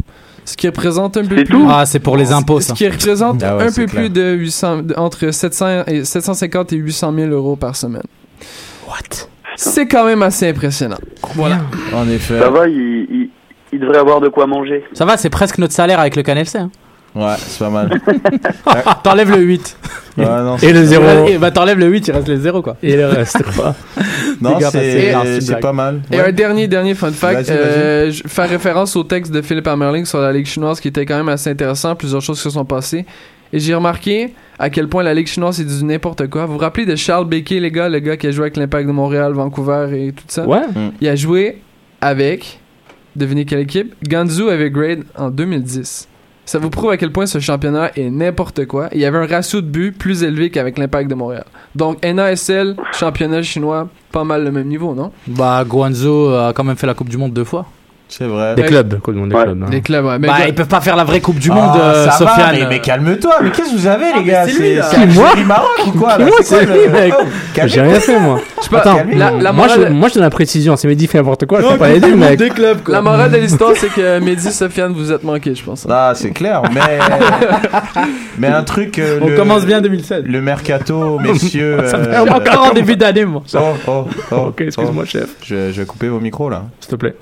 ce 0.44 0.56
qui 0.56 0.66
représente 0.66 1.16
un 1.16 1.24
peu 1.24 1.34
plus. 1.36 1.44
tout? 1.44 1.66
Ah, 1.70 1.84
c'est 1.86 1.98
pour 2.00 2.16
les 2.16 2.32
impôts, 2.32 2.60
Ce 2.60 2.68
ça. 2.68 2.74
qui 2.74 2.88
représente 2.88 3.42
Ah 3.42 3.56
ouais, 3.56 3.64
un 3.64 3.72
peu 3.72 3.86
clair. 3.86 4.02
plus 4.02 4.10
de 4.10 4.32
800, 4.32 4.78
de- 4.82 4.94
entre 4.96 5.30
700 5.30 5.84
et 5.86 6.04
750 6.04 6.72
et 6.72 6.76
800 6.76 7.12
000 7.14 7.30
euros 7.30 7.56
par 7.56 7.76
semaine. 7.76 8.02
What? 8.88 9.26
C'est 9.56 9.86
quand 9.86 10.04
même 10.04 10.22
assez 10.22 10.48
impressionnant. 10.48 10.98
Voilà. 11.34 11.58
En 11.94 12.08
effet. 12.08 12.38
Ça 12.38 12.50
va, 12.50 12.68
il, 12.68 12.76
il, 13.10 13.30
il 13.72 13.80
devrait 13.80 13.98
avoir 13.98 14.20
de 14.20 14.28
quoi 14.28 14.46
manger. 14.46 14.84
Ça 14.92 15.04
va, 15.04 15.16
c'est 15.16 15.30
presque 15.30 15.58
notre 15.58 15.72
salaire 15.74 15.98
avec 16.00 16.16
le 16.16 16.22
CanFC. 16.22 16.56
Hein. 16.58 16.70
Ouais, 17.16 17.34
c'est 17.38 17.58
pas 17.58 17.70
mal. 17.70 17.88
T'enlèves 19.02 19.30
le 19.30 19.38
8. 19.38 19.76
Ouais, 20.18 20.24
non, 20.24 20.56
Et 20.58 20.72
le 20.72 20.84
zéro. 20.84 21.26
Et 21.26 21.38
bah, 21.38 21.50
t'enlèves 21.50 21.78
le 21.78 21.86
8, 21.86 22.08
il 22.08 22.10
reste 22.12 22.28
les 22.28 22.36
0, 22.36 22.60
quoi. 22.60 22.76
Et 22.82 22.94
le 22.94 23.06
reste, 23.06 23.42
quoi. 23.54 23.74
non, 24.40 24.58
c'est 24.60 25.60
pas 25.60 25.72
mal. 25.72 26.02
Et 26.12 26.20
un 26.20 26.32
dernier, 26.32 26.68
dernier 26.68 26.94
fun 26.94 27.12
fact, 27.12 27.48
euh, 27.48 28.10
je 28.10 28.22
faire 28.26 28.48
référence 28.48 28.96
au 28.96 29.04
texte 29.04 29.32
de 29.32 29.40
Philippe 29.40 29.66
Amerling 29.66 30.04
sur 30.04 30.20
la 30.20 30.32
Ligue 30.32 30.46
chinoise 30.46 30.78
qui 30.78 30.88
était 30.88 31.06
quand 31.06 31.16
même 31.16 31.28
assez 31.30 31.50
intéressant, 31.50 31.94
plusieurs 31.94 32.20
choses 32.20 32.38
se 32.38 32.50
sont 32.50 32.64
passées. 32.64 33.06
Et 33.52 33.60
j'ai 33.60 33.74
remarqué 33.74 34.34
à 34.58 34.68
quel 34.68 34.88
point 34.88 35.02
la 35.02 35.14
Ligue 35.14 35.26
chinoise 35.26 35.56
c'est 35.56 35.64
du 35.64 35.84
n'importe 35.84 36.28
quoi. 36.28 36.44
Vous 36.44 36.54
vous 36.54 36.58
rappelez 36.58 36.84
de 36.84 36.96
Charles 36.96 37.26
Becquet, 37.26 37.60
les 37.60 37.70
gars, 37.70 37.88
le 37.88 38.00
gars 38.00 38.16
qui 38.16 38.26
a 38.26 38.30
joué 38.30 38.44
avec 38.44 38.56
l'Impact 38.56 38.86
de 38.86 38.92
Montréal, 38.92 39.32
Vancouver 39.32 39.88
et 39.94 40.12
tout 40.12 40.24
ça? 40.28 40.46
Ouais. 40.46 40.62
Il 41.00 41.08
a 41.08 41.16
joué 41.16 41.62
avec, 42.00 42.60
devinez 43.14 43.46
quelle 43.46 43.60
équipe? 43.60 43.94
Ganzu 44.06 44.50
avec 44.50 44.72
Grade 44.72 45.04
en 45.16 45.30
2010. 45.30 46.08
Ça 46.46 46.60
vous 46.60 46.70
prouve 46.70 46.90
à 46.90 46.96
quel 46.96 47.10
point 47.10 47.26
ce 47.26 47.40
championnat 47.40 47.90
est 47.96 48.08
n'importe 48.08 48.66
quoi. 48.66 48.88
Il 48.92 49.00
y 49.00 49.04
avait 49.04 49.18
un 49.18 49.26
ratio 49.26 49.60
de 49.60 49.66
buts 49.66 49.90
plus 49.90 50.22
élevé 50.22 50.48
qu'avec 50.50 50.78
l'Impact 50.78 51.10
de 51.10 51.16
Montréal. 51.16 51.44
Donc 51.74 52.04
NASL, 52.04 52.76
championnat 52.92 53.42
chinois, 53.42 53.88
pas 54.12 54.22
mal 54.22 54.44
le 54.44 54.52
même 54.52 54.68
niveau, 54.68 54.94
non? 54.94 55.10
Bah, 55.26 55.64
Guangzhou 55.66 56.28
a 56.28 56.52
quand 56.54 56.62
même 56.62 56.76
fait 56.76 56.86
la 56.86 56.94
Coupe 56.94 57.08
du 57.08 57.16
Monde 57.16 57.32
deux 57.32 57.42
fois. 57.42 57.66
C'est 58.08 58.24
vrai. 58.24 58.54
Des 58.54 58.62
Ouais. 58.62 58.68
clubs, 58.68 59.00
quoi, 59.00 59.12
des 59.12 59.20
Ouais. 59.20 59.28
clubs. 59.28 59.62
hein. 59.64 59.66
Les 59.70 59.80
clubs, 59.80 60.04
ouais. 60.04 60.18
Mais 60.20 60.28
bah, 60.28 60.34
ils 60.46 60.54
peuvent 60.54 60.68
pas 60.68 60.80
faire 60.80 60.94
la 60.94 61.02
vraie 61.04 61.20
Coupe 61.20 61.38
du 61.40 61.50
Ah, 61.50 61.54
Monde, 61.54 61.76
euh, 61.76 62.04
ça 62.08 62.24
va, 62.24 62.30
Sofiane. 62.30 62.56
mais, 62.60 62.66
mais 62.68 62.78
calme-toi. 62.80 63.34
Mais 63.42 63.50
qu'est-ce 63.50 63.72
que 63.72 63.76
vous 63.76 63.86
avez, 63.88 64.04
les 64.14 64.20
mais 64.20 64.24
gars 64.24 64.46
c'est 64.46 64.96
Qui, 64.96 65.06
moi 65.14 65.28
Maroc 65.44 65.68
ou 65.86 65.90
quoi 65.98 66.16
là 66.18 66.24
Moi, 66.26 66.36
C'est 66.42 66.64
quoi, 66.66 66.74
lui, 66.76 66.88
mec. 66.88 67.14
Oh. 67.20 67.24
J'ai 67.66 67.80
rien 67.80 67.98
fait, 68.00 68.20
moi. 68.20 68.40
je 68.58 68.62
sais 68.62 68.70
pas, 68.70 68.78
Attends, 68.78 69.00
moi, 69.52 69.66
je, 69.68 69.88
moi, 69.92 70.08
je 70.08 70.14
donne 70.14 70.22
la 70.22 70.30
précision. 70.30 70.76
C'est 70.76 70.86
Mehdi 70.86 71.08
fait 71.08 71.18
n'importe 71.18 71.46
quoi, 71.46 71.60
je 71.62 71.66
peux 71.66 71.76
pas 71.78 71.88
l'aider, 71.88 72.14
mec. 72.14 72.38
Des 72.38 72.48
clubs, 72.50 72.78
la 72.88 73.02
morale 73.02 73.32
de 73.32 73.38
l'histoire, 73.38 73.72
c'est 73.74 73.88
que 73.92 74.20
Mehdi, 74.20 74.52
Sofiane, 74.52 74.92
vous 74.92 75.10
êtes 75.10 75.24
manqués, 75.24 75.54
je 75.56 75.64
pense. 75.64 75.84
Ah, 75.90 76.12
c'est 76.14 76.30
clair, 76.30 76.62
mais 76.72 76.80
mais 78.38 78.48
un 78.48 78.62
truc. 78.62 78.98
euh, 78.98 79.18
On 79.20 79.26
le- 79.28 79.36
commence 79.36 79.66
bien 79.66 79.80
2016. 79.80 80.24
Le 80.26 80.40
mercato, 80.40 81.18
messieurs. 81.18 81.78
Ça 81.86 81.98
fait 81.98 82.14
euh, 82.14 82.22
encore 82.32 82.68
en 82.70 82.72
début 82.72 82.96
d'année, 82.96 83.24
moi. 83.24 83.42
Oh, 83.54 83.58
oh, 83.88 84.06
oh, 84.30 84.34
Ok, 84.48 84.60
excuse-moi, 84.60 85.02
oh. 85.04 85.08
chef. 85.10 85.28
Je, 85.44 85.70
vais 85.72 85.84
couper 85.86 86.08
vos 86.08 86.20
micros 86.20 86.48
là. 86.50 86.64
S'il 86.80 86.90
te 86.90 86.96
plaît. 86.96 87.14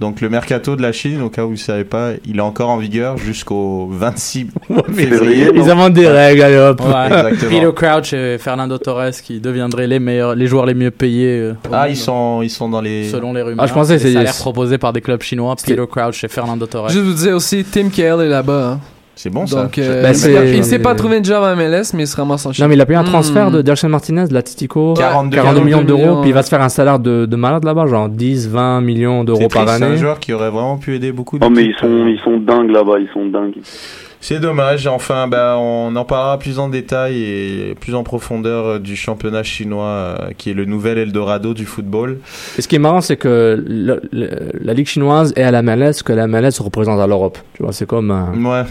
Donc 0.00 0.22
le 0.22 0.30
mercato 0.30 0.76
de 0.76 0.82
la 0.82 0.92
Chine, 0.92 1.20
au 1.20 1.28
cas 1.28 1.42
où 1.44 1.48
vous 1.48 1.52
ne 1.52 1.58
savez 1.58 1.84
pas, 1.84 2.12
il 2.26 2.38
est 2.38 2.40
encore 2.42 2.70
en 2.70 2.78
vigueur 2.78 3.18
jusqu'au 3.18 3.86
26 3.92 4.46
Février, 4.94 5.50
Ils 5.54 5.68
inventent 5.70 5.92
des 5.92 6.08
règles, 6.08 6.40
allez 6.42 6.56
hop. 6.56 6.80
Ouais. 6.80 7.72
Crouch 7.74 8.12
et 8.14 8.38
Fernando 8.38 8.78
Torres 8.78 9.10
qui 9.22 9.40
deviendraient 9.40 9.86
les 9.86 9.98
meilleurs, 9.98 10.34
les 10.34 10.46
joueurs 10.46 10.64
les 10.66 10.74
mieux 10.74 10.90
payés. 10.90 11.38
euh, 11.38 11.54
Ah, 11.70 11.88
ils 11.88 11.96
sont, 11.96 12.40
ils 12.42 12.48
sont 12.50 12.68
dans 12.70 12.80
les. 12.80 13.08
Selon 13.10 13.32
les 13.34 13.42
rumeurs. 13.42 13.62
Ah, 13.62 13.66
je 13.66 13.72
pensais 13.74 13.98
c'est- 13.98 14.12
salaires 14.14 14.34
proposés 14.36 14.78
par 14.78 14.92
des 14.94 15.00
clubs 15.02 15.22
chinois. 15.22 15.54
Peter 15.64 15.84
Crouch 15.90 16.24
et 16.24 16.28
Fernando 16.28 16.64
Torres. 16.66 16.88
Juste 16.88 17.04
vous 17.04 17.12
dire 17.12 17.34
aussi, 17.36 17.64
Tim 17.64 17.88
Cahill 17.90 18.22
est 18.22 18.28
là-bas. 18.28 18.70
hein. 18.72 18.80
C'est 19.22 19.28
bon 19.28 19.46
ça. 19.46 19.64
Donc, 19.64 19.76
euh, 19.76 20.02
Ben, 20.02 20.08
il- 20.12 20.14
c'est- 20.16 20.56
il 20.56 20.64
s'est 20.64 20.78
pas 20.78 20.94
trouvé 20.94 21.18
une 21.18 21.24
job 21.26 21.44
à 21.44 21.52
MLS, 21.54 21.92
mais 21.94 22.04
il 22.04 22.06
se 22.06 22.16
ramasse 22.16 22.46
en 22.46 22.52
Chine. 22.54 22.64
Non, 22.64 22.68
mais 22.70 22.74
il 22.74 22.80
a 22.80 22.86
payé 22.86 22.98
un 22.98 23.02
Hmm. 23.02 23.06
transfert 23.06 23.50
de 23.50 23.60
Delson 23.60 23.90
Martinez 23.90 24.26
de 24.28 24.32
l'Atletico. 24.32 24.94
42 24.94 25.36
42 25.36 25.60
millions 25.62 25.82
d'euros, 25.82 25.98
millions, 26.00 26.20
puis 26.22 26.30
il 26.30 26.32
va 26.32 26.38
ouais. 26.38 26.42
se 26.42 26.48
faire 26.48 26.62
un 26.62 26.70
salaire 26.70 26.98
de, 26.98 27.26
de 27.26 27.36
malade 27.36 27.64
là-bas, 27.64 27.86
genre 27.86 28.08
10, 28.08 28.48
20 28.48 28.80
millions 28.80 29.20
C'est 29.20 29.26
d'euros 29.26 29.48
par 29.48 29.66
triste, 29.66 29.78
c'est 29.78 29.84
un 29.84 29.86
année. 29.88 29.98
joueur 29.98 30.20
qui 30.20 30.32
aurait 30.32 30.48
vraiment 30.48 30.78
pu 30.78 30.94
aider 30.94 31.12
beaucoup 31.12 31.38
Oh, 31.42 31.50
mais 31.50 31.64
ils 31.64 31.66
d'équipes. 31.66 31.80
sont, 31.80 32.06
ils 32.06 32.20
sont 32.24 32.38
dingues 32.38 32.70
là-bas, 32.70 32.94
ils 32.98 33.08
sont 33.12 33.26
dingues. 33.26 33.56
C'est 34.22 34.38
dommage. 34.40 34.86
Enfin, 34.86 35.28
ben, 35.28 35.56
on 35.58 35.94
en 35.96 36.04
parlera 36.06 36.38
plus 36.38 36.58
en 36.58 36.68
détail 36.68 37.22
et 37.22 37.74
plus 37.78 37.94
en 37.94 38.02
profondeur 38.02 38.66
euh, 38.66 38.78
du 38.78 38.96
championnat 38.96 39.42
chinois, 39.42 39.84
euh, 39.84 40.16
qui 40.38 40.50
est 40.50 40.54
le 40.54 40.64
nouvel 40.64 40.96
Eldorado 40.96 41.52
du 41.52 41.66
football. 41.66 42.18
Et 42.58 42.62
ce 42.62 42.68
qui 42.68 42.76
est 42.76 42.80
marrant, 42.80 43.00
c'est 43.02 43.16
que 43.16 43.62
le- 43.66 44.00
le- 44.12 44.30
la 44.62 44.72
Ligue 44.74 44.86
chinoise 44.86 45.32
est 45.36 45.42
à 45.42 45.50
la 45.50 45.60
MLS, 45.62 46.02
que 46.02 46.12
la 46.14 46.26
MLS 46.26 46.58
représente 46.60 47.00
à 47.00 47.06
l'Europe. 47.06 47.36
Tu 47.54 47.62
vois, 47.62 47.72
c'est 47.72 47.86
comme 47.86 48.10
un, 48.10 48.32
Ouais. 48.34 48.66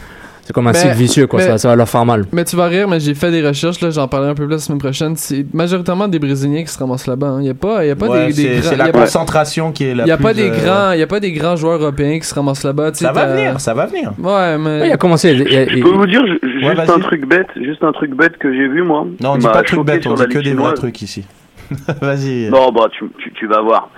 C'est 0.50 0.54
comme 0.54 0.66
un 0.66 0.72
Mais- 0.72 0.80
cycle 0.80 0.96
vicieux, 0.96 1.28
quoi. 1.28 1.38
mais- 1.40 1.46
Ça, 1.46 1.58
ça 1.60 1.68
va 1.68 1.76
leur 1.76 1.88
faire 1.88 2.04
mal. 2.08 2.26
Mais 2.32 2.44
tu 2.44 2.56
vas 2.56 2.66
rire, 2.66 2.88
mais 2.88 3.00
j'ai 3.00 3.14
fait 3.14 3.30
des 3.30 3.48
recherches, 3.48 3.82
là, 3.82 3.92
j'en 3.92 4.08
parlerai 4.08 4.32
un 4.32 4.34
peu 4.34 4.46
plus 4.48 4.54
la 4.54 4.58
semaine 4.58 4.80
prochaine. 4.80 5.16
C'est 5.16 5.46
majoritairement 5.54 6.08
des 6.08 6.18
Brésiliens 6.18 6.64
qui 6.64 6.70
se 6.74 6.80
ramassent 6.80 7.06
là-bas. 7.06 7.28
hein. 7.28 7.38
Il 7.42 7.44
n'y 7.44 7.50
a 7.52 7.54
pas, 7.54 7.86
il 7.86 7.90
y 7.90 7.92
a 7.92 7.96
pas 7.96 8.08
Ouais, 8.08 8.34
des, 8.34 8.44
grands. 8.56 8.62
c'est 8.64 8.76
la 8.76 8.88
y 8.88 8.90
a 8.90 8.92
pas- 8.92 9.02
concentration 9.02 9.72
qui 9.72 9.84
est 9.84 9.94
la 9.94 10.06
il 10.06 10.08
y 10.08 10.12
a 10.12 10.16
plus, 10.18 10.24
pas 10.24 10.34
des 10.34 10.50
euh, 10.50 10.58
grands, 10.66 10.92
il 10.94 11.00
y 11.00 11.04
a 11.04 11.08
pas 11.08 11.20
des 11.20 11.32
grands 11.34 11.56
joueurs 11.56 11.80
européens 11.80 12.18
qui 12.18 12.26
se 12.26 12.34
ramassent 12.34 12.64
là-bas. 12.64 12.96
Ça 12.96 13.12
va 13.12 13.28
venir, 13.28 13.60
ça 13.60 13.76
va 13.76 13.86
venir. 13.86 14.12
Ouais, 14.18 14.58
mais. 14.58 14.82
Ouais, 14.82 14.88
il 14.88 14.92
a 14.92 14.98
commencé. 14.98 15.34
il- 15.34 15.42
il- 15.42 15.78
Je 15.78 15.84
peux 15.84 15.90
vous 15.92 16.08
dire 16.08 16.26
ju- 16.26 16.40
juste 16.62 16.80
un 16.90 17.00
truc 17.00 17.28
bête, 17.28 17.50
juste 17.56 17.84
un 17.84 17.92
truc 17.92 18.16
bête 18.16 18.38
que 18.40 18.52
j'ai 18.52 18.68
vu 18.70 18.82
moi. 18.82 19.06
Non, 19.22 19.34
on 19.34 19.38
dit 19.38 19.46
pas 19.46 19.62
de 19.62 19.68
trucs 19.68 19.70
choqué 19.82 19.92
bêtes, 19.92 20.08
on 20.08 20.16
dit 20.16 20.26
que 20.30 20.40
des 20.40 20.54
vrais 20.56 20.74
trucs 20.74 21.00
ici. 21.04 21.26
Vas-y. 22.02 22.50
Non, 22.50 22.72
bah 22.72 22.88
tu, 22.92 23.06
tu, 23.20 23.32
tu 23.34 23.46
vas 23.46 23.62
voir. 23.62 23.92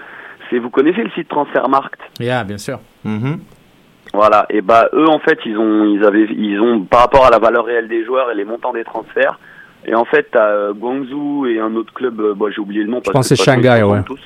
C'est 0.49 0.59
vous 0.59 0.69
connaissez 0.69 1.01
le 1.01 1.09
site 1.11 1.29
Transfermarkt? 1.29 1.97
Yeah, 2.19 2.43
bien 2.43 2.57
sûr. 2.57 2.79
Mhm. 3.05 3.39
Voilà, 4.13 4.45
et 4.49 4.61
bah 4.61 4.89
eux 4.93 5.07
en 5.07 5.19
fait 5.19 5.39
ils 5.45 5.57
ont 5.57 5.85
ils 5.85 6.03
avaient 6.03 6.25
ils 6.25 6.59
ont 6.59 6.81
par 6.81 7.01
rapport 7.01 7.25
à 7.25 7.29
la 7.29 7.39
valeur 7.39 7.65
réelle 7.65 7.87
des 7.87 8.03
joueurs 8.03 8.29
et 8.29 8.35
les 8.35 8.43
montants 8.43 8.73
des 8.73 8.83
transferts. 8.83 9.39
Et 9.85 9.95
en 9.95 10.05
fait 10.05 10.27
t'as 10.31 10.47
euh, 10.47 10.73
Guangzhou 10.73 11.45
et 11.47 11.59
un 11.59 11.73
autre 11.75 11.93
club, 11.93 12.19
euh, 12.19 12.33
bah, 12.35 12.47
j'ai 12.53 12.59
oublié 12.59 12.83
le 12.83 12.89
nom. 12.89 12.99
parce 12.99 13.13
pense 13.13 13.29
que 13.29 13.35
c'est 13.35 13.43
Shanghai, 13.43 13.83
ouais. 13.83 14.03
tous. 14.03 14.19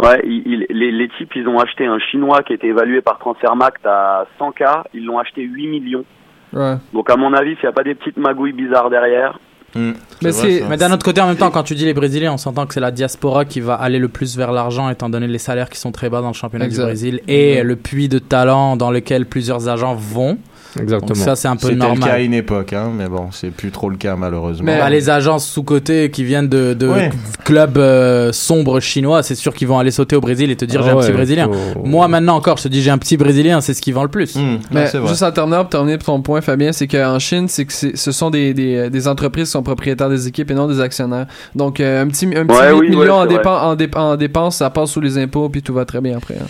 Ouais, 0.00 0.22
les, 0.24 0.92
les 0.92 1.08
types 1.18 1.34
ils 1.34 1.48
ont 1.48 1.58
acheté 1.58 1.86
un 1.86 1.98
chinois 1.98 2.42
qui 2.44 2.52
était 2.52 2.68
évalué 2.68 3.00
par 3.00 3.18
Transfermarkt 3.18 3.84
à 3.84 4.26
100K, 4.38 4.84
ils 4.94 5.04
l'ont 5.04 5.18
acheté 5.18 5.42
8 5.42 5.66
millions. 5.66 6.04
Ouais. 6.52 6.76
Donc 6.92 7.10
à 7.10 7.16
mon 7.16 7.34
avis 7.34 7.56
s'il 7.56 7.64
n'y 7.64 7.70
a 7.70 7.72
pas 7.72 7.82
des 7.82 7.96
petites 7.96 8.16
magouilles 8.16 8.52
bizarres 8.52 8.90
derrière. 8.90 9.38
Mm. 9.74 9.92
Mais 10.22 10.30
vrai. 10.30 10.62
Mais 10.68 10.76
d'un 10.76 10.92
autre 10.92 11.04
côté, 11.04 11.20
en 11.20 11.26
même 11.26 11.36
temps, 11.36 11.50
quand 11.50 11.62
tu 11.62 11.74
dis 11.74 11.84
les 11.84 11.94
Brésiliens, 11.94 12.32
on 12.32 12.38
s'entend 12.38 12.66
que 12.66 12.74
c'est 12.74 12.80
la 12.80 12.90
diaspora 12.90 13.44
qui 13.44 13.60
va 13.60 13.74
aller 13.74 13.98
le 13.98 14.08
plus 14.08 14.36
vers 14.36 14.52
l'argent, 14.52 14.88
étant 14.88 15.08
donné 15.08 15.26
les 15.26 15.38
salaires 15.38 15.68
qui 15.68 15.78
sont 15.78 15.92
très 15.92 16.08
bas 16.08 16.20
dans 16.20 16.28
le 16.28 16.34
championnat 16.34 16.66
Exact. 16.66 16.82
du 16.82 16.86
Brésil 16.86 17.20
et 17.28 17.62
le 17.62 17.76
puits 17.76 18.08
de 18.08 18.18
talent 18.18 18.76
dans 18.76 18.90
lequel 18.90 19.26
plusieurs 19.26 19.68
agents 19.68 19.94
vont. 19.94 20.38
Exactement. 20.80 21.08
Donc 21.08 21.16
ça, 21.16 21.34
c'est 21.36 21.48
un 21.48 21.56
peu 21.56 21.68
C'était 21.68 21.74
le 21.74 21.80
cas 21.80 21.86
à 21.86 21.94
normal. 21.94 22.22
une 22.22 22.34
époque, 22.34 22.72
hein, 22.72 22.90
mais 22.96 23.08
bon, 23.08 23.28
c'est 23.32 23.50
plus 23.50 23.70
trop 23.70 23.88
le 23.90 23.96
cas 23.96 24.16
malheureusement. 24.16 24.64
Mais- 24.66 24.78
Bah, 24.78 24.90
les 24.90 25.08
agences 25.10 25.46
sous-côté 25.46 26.10
qui 26.10 26.24
viennent 26.24 26.48
de, 26.48 26.74
de 26.74 26.86
Ouais. 26.88 27.10
clubs 27.44 27.78
euh, 27.78 28.32
sombres 28.32 28.78
chinois, 28.80 29.22
c'est 29.22 29.34
sûr 29.34 29.54
qu'ils 29.54 29.66
vont 29.68 29.78
aller 29.78 29.90
sauter 29.90 30.14
au 30.16 30.20
Brésil 30.20 30.50
et 30.50 30.56
te 30.56 30.64
dire 30.64 30.80
Ah 30.82 30.84
j'ai 30.86 30.90
un 30.90 30.96
petit 30.96 31.12
Brésilien. 31.12 31.50
Moi 31.84 32.06
maintenant 32.08 32.36
encore, 32.36 32.58
je 32.58 32.64
te 32.64 32.68
dis 32.68 32.82
j'ai 32.82 32.90
un 32.90 32.98
petit 32.98 33.16
Brésilien, 33.16 33.60
c'est 33.60 33.74
ce 33.74 33.80
qui 33.82 33.92
vend 33.92 34.02
le 34.02 34.08
plus. 34.08 34.36
Non, 34.36 34.58
Mais 34.70 34.86
vrai. 34.86 35.08
juste 35.08 35.22
en 35.22 35.32
terminant, 35.32 35.60
pour 35.62 35.70
terminer 35.70 35.98
ton 35.98 36.20
point, 36.22 36.40
Fabien, 36.40 36.72
c'est 36.72 36.86
qu'en 36.86 37.18
Chine, 37.18 37.46
c'est 37.48 37.64
que 37.64 37.72
c'est- 37.72 37.96
ce 37.96 38.12
sont 38.12 38.30
des, 38.30 38.52
des, 38.54 38.90
des 38.90 39.08
entreprises 39.08 39.46
qui 39.46 39.50
sont 39.52 39.62
propriétaires 39.62 40.08
des 40.10 40.28
équipes 40.28 40.50
et 40.50 40.54
non 40.54 40.66
des 40.68 40.80
actionnaires. 40.80 41.26
Donc, 41.54 41.80
euh, 41.80 42.02
un 42.02 42.08
petit, 42.08 42.26
un 42.26 42.44
petit 42.46 42.58
Ouais, 42.58 42.70
8 42.72 42.74
oui, 42.74 42.88
ouais, 42.94 42.96
millions 43.02 43.14
en, 43.14 43.22
c'est 43.28 43.34
vrai. 43.34 43.42
dépen- 43.42 43.62
en, 43.62 43.74
dép- 43.76 43.96
en 43.98 44.16
dépenses, 44.16 44.56
ça 44.56 44.70
passe 44.70 44.90
sous 44.90 45.00
les 45.00 45.16
impôts, 45.18 45.48
puis 45.48 45.62
tout 45.62 45.72
va 45.74 45.84
très 45.84 46.00
bien 46.00 46.16
après. 46.16 46.34
hein. 46.40 46.46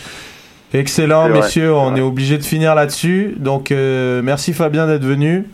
Excellent, 0.73 1.29
messieurs, 1.29 1.73
on 1.73 1.95
est 1.95 2.01
obligé 2.01 2.37
de 2.37 2.43
finir 2.43 2.75
là-dessus. 2.75 3.33
Donc, 3.37 3.71
euh, 3.71 4.21
merci 4.23 4.53
Fabien 4.53 4.85
d'être 4.85 5.03
venu 5.03 5.45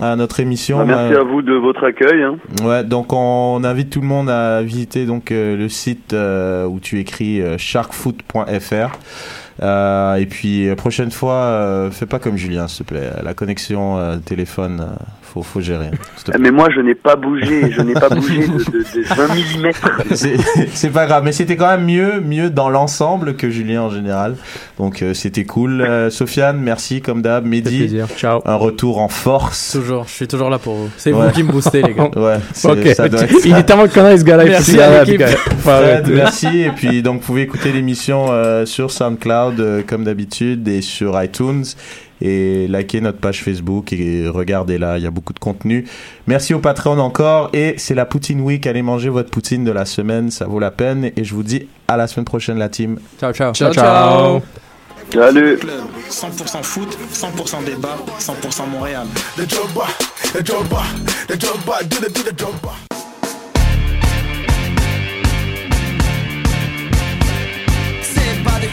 à 0.00 0.16
notre 0.16 0.40
émission. 0.40 0.78
Bah, 0.78 0.84
merci 0.86 1.12
Euh, 1.14 1.20
à 1.20 1.24
vous 1.24 1.42
de 1.42 1.52
votre 1.54 1.84
accueil. 1.84 2.22
Hein. 2.22 2.36
Ouais, 2.64 2.82
donc 2.82 3.12
on 3.12 3.62
invite 3.64 3.90
tout 3.90 4.00
le 4.00 4.06
monde 4.06 4.30
à 4.30 4.62
visiter 4.62 5.04
donc 5.04 5.30
euh, 5.30 5.56
le 5.56 5.68
site 5.68 6.14
euh, 6.14 6.64
où 6.64 6.80
tu 6.80 7.00
écris 7.00 7.42
sharkfoot.fr. 7.58 8.98
Et 10.18 10.26
puis 10.26 10.74
prochaine 10.76 11.10
fois, 11.10 11.88
fais 11.90 12.06
pas 12.06 12.18
comme 12.18 12.36
Julien, 12.38 12.66
s'il 12.68 12.86
te 12.86 12.94
plaît. 12.94 13.10
La 13.22 13.34
connexion 13.34 13.98
téléphone, 14.24 14.86
faut, 15.32 15.42
faut 15.42 15.60
gérer. 15.60 15.86
hein, 15.86 15.90
plaît. 16.24 16.34
Mais 16.38 16.50
moi, 16.50 16.68
je 16.74 16.80
n'ai 16.80 16.94
pas 16.94 17.16
bougé, 17.16 17.70
je 17.72 17.80
n'ai 17.80 17.94
pas 17.94 18.08
bougé 18.10 18.46
de, 18.46 18.58
de, 18.58 18.78
de 18.78 19.62
20 19.62 19.68
mm. 19.68 20.66
C'est 20.74 20.90
pas 20.90 21.06
grave, 21.06 21.22
mais 21.24 21.32
c'était 21.32 21.56
quand 21.56 21.68
même 21.68 21.84
mieux, 21.86 22.20
mieux 22.20 22.50
dans 22.50 22.68
l'ensemble 22.68 23.34
que 23.36 23.48
Julien 23.50 23.82
en 23.82 23.90
général. 23.90 24.36
Donc 24.78 25.02
euh, 25.02 25.14
c'était 25.14 25.44
cool. 25.44 25.80
Euh, 25.80 26.10
Sofiane, 26.10 26.58
merci 26.60 27.00
comme 27.00 27.22
d'hab. 27.22 27.46
Mehdi, 27.46 27.78
plaisir. 27.78 28.06
Ciao. 28.16 28.40
un 28.44 28.56
retour 28.56 28.98
en 29.00 29.08
force. 29.08 29.72
Toujours, 29.72 30.04
je 30.06 30.12
suis 30.12 30.28
toujours 30.28 30.50
là 30.50 30.58
pour 30.58 30.74
vous. 30.74 30.90
C'est 30.96 31.12
Ouais. 31.12 31.26
vous 31.26 31.32
qui 31.32 31.42
me 31.42 31.52
boostez, 31.52 31.82
les 31.82 31.94
gars. 31.94 32.10
Ouais, 32.16 32.36
c'est- 32.52 32.68
Ok. 32.70 32.86
ça 32.94 33.08
doit 33.08 33.22
être 33.22 33.34
Il 33.44 33.54
est 33.56 33.62
tellement 33.64 33.88
connu 33.88 34.18
ce 34.18 34.24
gars-là. 34.24 34.44
Merci 34.44 34.80
à 34.80 35.04
Fred, 35.04 36.08
merci. 36.12 36.60
Et 36.62 36.70
puis, 36.70 37.02
donc, 37.02 37.20
vous 37.20 37.26
pouvez 37.26 37.42
écouter 37.42 37.72
l'émission 37.72 38.26
euh, 38.30 38.66
sur 38.66 38.90
SoundCloud, 38.90 39.60
euh, 39.60 39.82
comme 39.86 40.04
d'habitude, 40.04 40.66
et 40.68 40.80
sur 40.82 41.20
iTunes. 41.22 41.64
Et 42.24 42.68
liker 42.68 43.00
notre 43.00 43.18
page 43.18 43.42
Facebook 43.42 43.92
et 43.92 44.28
regardez 44.28 44.78
là, 44.78 44.96
il 44.96 45.02
y 45.02 45.08
a 45.08 45.10
beaucoup 45.10 45.32
de 45.32 45.40
contenu. 45.40 45.86
Merci 46.28 46.54
au 46.54 46.60
Patreon 46.60 46.98
encore. 46.98 47.50
Et 47.52 47.74
c'est 47.78 47.96
la 47.96 48.06
Poutine 48.06 48.40
Week. 48.40 48.64
Allez 48.66 48.82
manger 48.82 49.08
votre 49.08 49.30
poutine 49.30 49.64
de 49.64 49.72
la 49.72 49.84
semaine, 49.84 50.30
ça 50.30 50.46
vaut 50.46 50.60
la 50.60 50.70
peine. 50.70 51.10
Et 51.16 51.24
je 51.24 51.34
vous 51.34 51.42
dis 51.42 51.66
à 51.88 51.96
la 51.96 52.06
semaine 52.06 52.24
prochaine, 52.24 52.58
la 52.58 52.68
team. 52.68 53.00
Ciao, 53.18 53.32
ciao. 53.32 53.52
Ciao, 53.52 53.72
Ciao. 53.72 53.84
ciao. 53.84 54.42
Salut. 55.12 55.58
Club 55.58 55.80
100% 56.08 56.62
foot, 56.62 56.96
100% 57.12 57.64
débat, 57.64 57.98
100% 58.18 58.66
Montréal. 58.70 59.06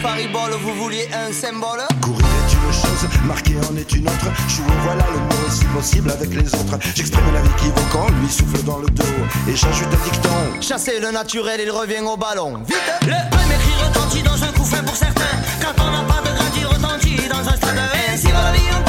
Fariboles, 0.00 0.54
vous 0.62 0.74
vouliez 0.74 1.08
un 1.12 1.32
symbole 1.32 1.80
Courir 2.00 2.26
est 2.26 2.52
une 2.54 2.72
chose, 2.72 3.08
marquer 3.24 3.56
en 3.70 3.76
est 3.76 3.92
une 3.92 4.08
autre. 4.08 4.28
Jouer, 4.48 4.74
voilà 4.84 5.04
le 5.12 5.18
mot 5.20 5.46
est 5.48 5.74
possible 5.74 6.10
avec 6.10 6.30
les 6.30 6.54
autres. 6.54 6.78
J'exprime 6.94 7.32
la 7.32 7.42
vie 7.42 7.50
qui 7.58 7.70
quand 7.92 8.08
lui 8.08 8.28
souffle 8.28 8.62
dans 8.64 8.78
le 8.78 8.88
dos. 8.88 9.04
Et 9.48 9.54
j'ajoute 9.54 9.88
un 9.92 10.04
dicton. 10.04 10.60
Chasser 10.60 11.00
le 11.00 11.10
naturel, 11.10 11.60
il 11.62 11.70
revient 11.70 12.00
au 12.00 12.16
ballon. 12.16 12.58
Vite 12.66 12.76
Le 13.02 13.30
premier 13.30 13.58
cri 13.62 13.72
retentit 13.86 14.22
dans 14.22 14.42
un 14.42 14.52
coup 14.52 14.64
fin 14.64 14.82
pour 14.82 14.96
certains. 14.96 15.36
Quand 15.60 15.82
on 15.82 15.90
n'a 15.90 16.02
pas 16.04 16.20
de 16.22 16.34
grain, 16.34 16.50
il 16.56 16.66
retentit 16.66 17.28
dans 17.28 17.48
un 17.48 17.56
stade. 17.56 17.78
Ainsi 18.12 18.26
va 18.28 18.42
la 18.44 18.52
vie, 18.52 18.79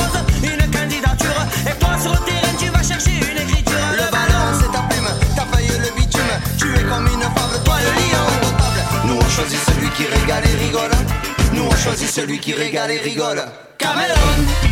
choisit 9.41 9.59
celui 9.59 9.89
qui 9.89 10.05
régale 10.05 10.43
et 10.45 10.65
rigole. 10.65 10.91
Nous, 11.53 11.63
on 11.63 11.75
choisit 11.75 12.07
celui 12.07 12.39
qui 12.39 12.53
régale 12.53 12.91
et 12.91 12.99
rigole. 12.99 13.43
Cameroun 13.79 14.70